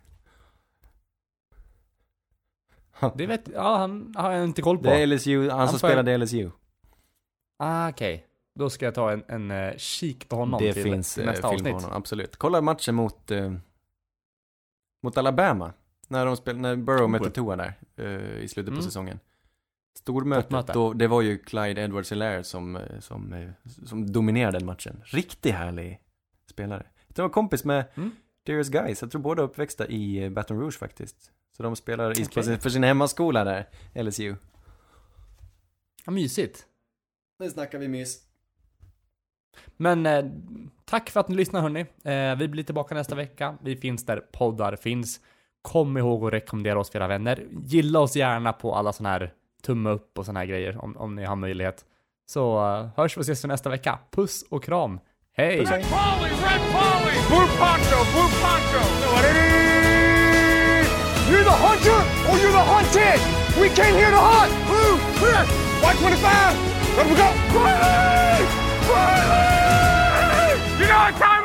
Det 3.15 3.27
vet, 3.27 3.48
ja 3.55 3.77
han 3.77 4.15
har 4.16 4.32
jag 4.32 4.44
inte 4.44 4.62
koll 4.62 4.78
på. 4.78 4.85
Det 4.85 5.02
är 5.02 5.06
LSU, 5.06 5.51
han 5.51 5.69
som 5.69 5.78
får- 5.78 5.89
spelade 5.89 6.12
i 6.12 6.19
LSU. 6.19 6.51
Ah, 7.59 7.89
okej. 7.89 8.27
Då 8.59 8.70
ska 8.70 8.85
jag 8.85 8.94
ta 8.94 9.12
en, 9.12 9.24
en 9.28 9.51
uh, 9.51 9.77
kik 9.77 10.28
på 10.28 10.36
honom 10.36 10.60
det 10.62 10.73
till, 10.73 10.82
finns 10.82 11.15
till 11.15 11.23
eh, 11.23 11.27
nästa 11.27 11.51
film 11.51 11.65
på 11.65 11.69
avsnitt. 11.70 11.82
honom, 11.85 11.97
absolut. 11.98 12.36
Kolla 12.36 12.60
matchen 12.60 12.94
mot, 12.94 13.31
eh, 13.31 13.52
mot 15.02 15.16
Alabama. 15.16 15.73
När 16.09 16.27
de 16.27 16.36
spelade, 16.36 16.62
när 16.62 16.77
Burrow 16.77 17.10
mötte. 17.10 17.31
Tua 17.31 17.56
där 17.56 17.74
eh, 17.97 18.39
i 18.43 18.48
slutet 18.48 18.70
på 18.70 18.74
Mm. 18.74 18.82
säsongen. 18.85 19.20
Stormötet, 19.98 20.44
Toppmöte. 20.44 20.72
då, 20.72 20.92
det 20.92 21.06
var 21.06 21.22
ju 21.22 21.38
Clyde 21.38 21.80
Edwards 21.80 22.12
Hilaire 22.12 22.44
som, 22.44 22.76
eh, 22.76 23.00
som, 23.00 23.32
eh, 23.32 23.50
som 23.86 24.12
dominerade 24.12 24.58
den 24.58 24.66
matchen. 24.66 25.02
Riktigt 25.04 25.54
härlig 25.54 26.00
spelare. 26.50 26.86
Jag 27.14 27.22
var 27.22 27.28
kompis 27.30 27.64
med 27.64 27.84
Mm. 27.94 28.10
Darius 28.46 28.68
Guys, 28.68 29.02
jag 29.02 29.10
tror 29.10 29.20
båda 29.22 29.42
uppväxta 29.42 29.86
i 29.86 30.24
eh, 30.24 30.30
Baton 30.30 30.60
Rouge 30.60 30.78
faktiskt. 30.78 31.32
Så 31.56 31.62
de 31.62 31.76
spelar 31.76 32.20
i, 32.20 32.24
Okej. 32.24 32.58
för 32.58 32.70
sin 32.70 32.84
hemmaskola 32.84 33.44
där, 33.44 33.68
LSU. 33.94 34.34
Ja, 36.04 36.12
mysigt. 36.12 36.66
Nu 37.38 37.50
snackar 37.50 37.78
vi 37.78 37.88
mys. 37.88 38.18
Men 39.76 40.06
eh, 40.06 40.24
tack 40.84 41.10
för 41.10 41.20
att 41.20 41.28
ni 41.28 41.36
lyssnar 41.36 41.60
hörni. 41.60 41.80
Eh, 42.04 42.38
vi 42.38 42.48
blir 42.48 42.64
tillbaka 42.64 42.94
nästa 42.94 43.14
vecka. 43.14 43.58
Vi 43.62 43.76
finns 43.76 44.06
där 44.06 44.20
poddar 44.32 44.76
finns. 44.76 45.20
Kom 45.62 45.96
ihåg 45.96 46.26
att 46.26 46.32
rekommendera 46.32 46.80
oss 46.80 46.90
för 46.90 46.98
era 46.98 47.08
vänner. 47.08 47.46
Gilla 47.64 48.00
oss 48.00 48.16
gärna 48.16 48.52
på 48.52 48.74
alla 48.74 48.92
sådana 48.92 49.10
här 49.12 49.34
tumme 49.62 49.90
upp 49.90 50.18
och 50.18 50.24
sådana 50.24 50.40
här 50.40 50.47
grejer 50.47 50.85
om, 50.85 50.97
om 50.97 51.14
ni 51.14 51.24
har 51.24 51.36
möjlighet. 51.36 51.85
Så 52.26 52.66
eh, 52.66 52.89
hörs 52.97 53.16
vi 53.16 53.20
och 53.20 53.24
ses 53.24 53.44
nästa 53.44 53.70
vecka. 53.70 53.98
Puss 54.10 54.44
och 54.51 54.64
kram. 54.64 55.01
Hej! 55.36 55.56
Polly, 55.56 55.70
red 55.70 56.60
Polly, 56.74 57.16
blue 57.28 57.48
poncho, 57.59 57.98
blue 58.12 58.30
poncho. 58.43 58.82
You're 61.30 61.44
the 61.44 61.51
hunter 61.51 62.01
or 62.30 62.39
you're 62.39 62.52
the 62.52 62.66
hunted! 62.74 63.20
We 63.60 63.68
came 63.68 63.94
here 63.94 64.10
to 64.10 64.16
hunt! 64.16 64.52
Blue, 64.66 64.98
clear. 65.18 65.44
White 65.82 65.98
25. 65.98 66.97
Let 66.97 67.06
we 67.06 67.14
go. 67.14 67.28
Riley! 67.55 68.44
Riley! 68.89 70.51
You 70.80 70.86
know 70.89 70.98
what 71.05 71.14
time 71.16 71.38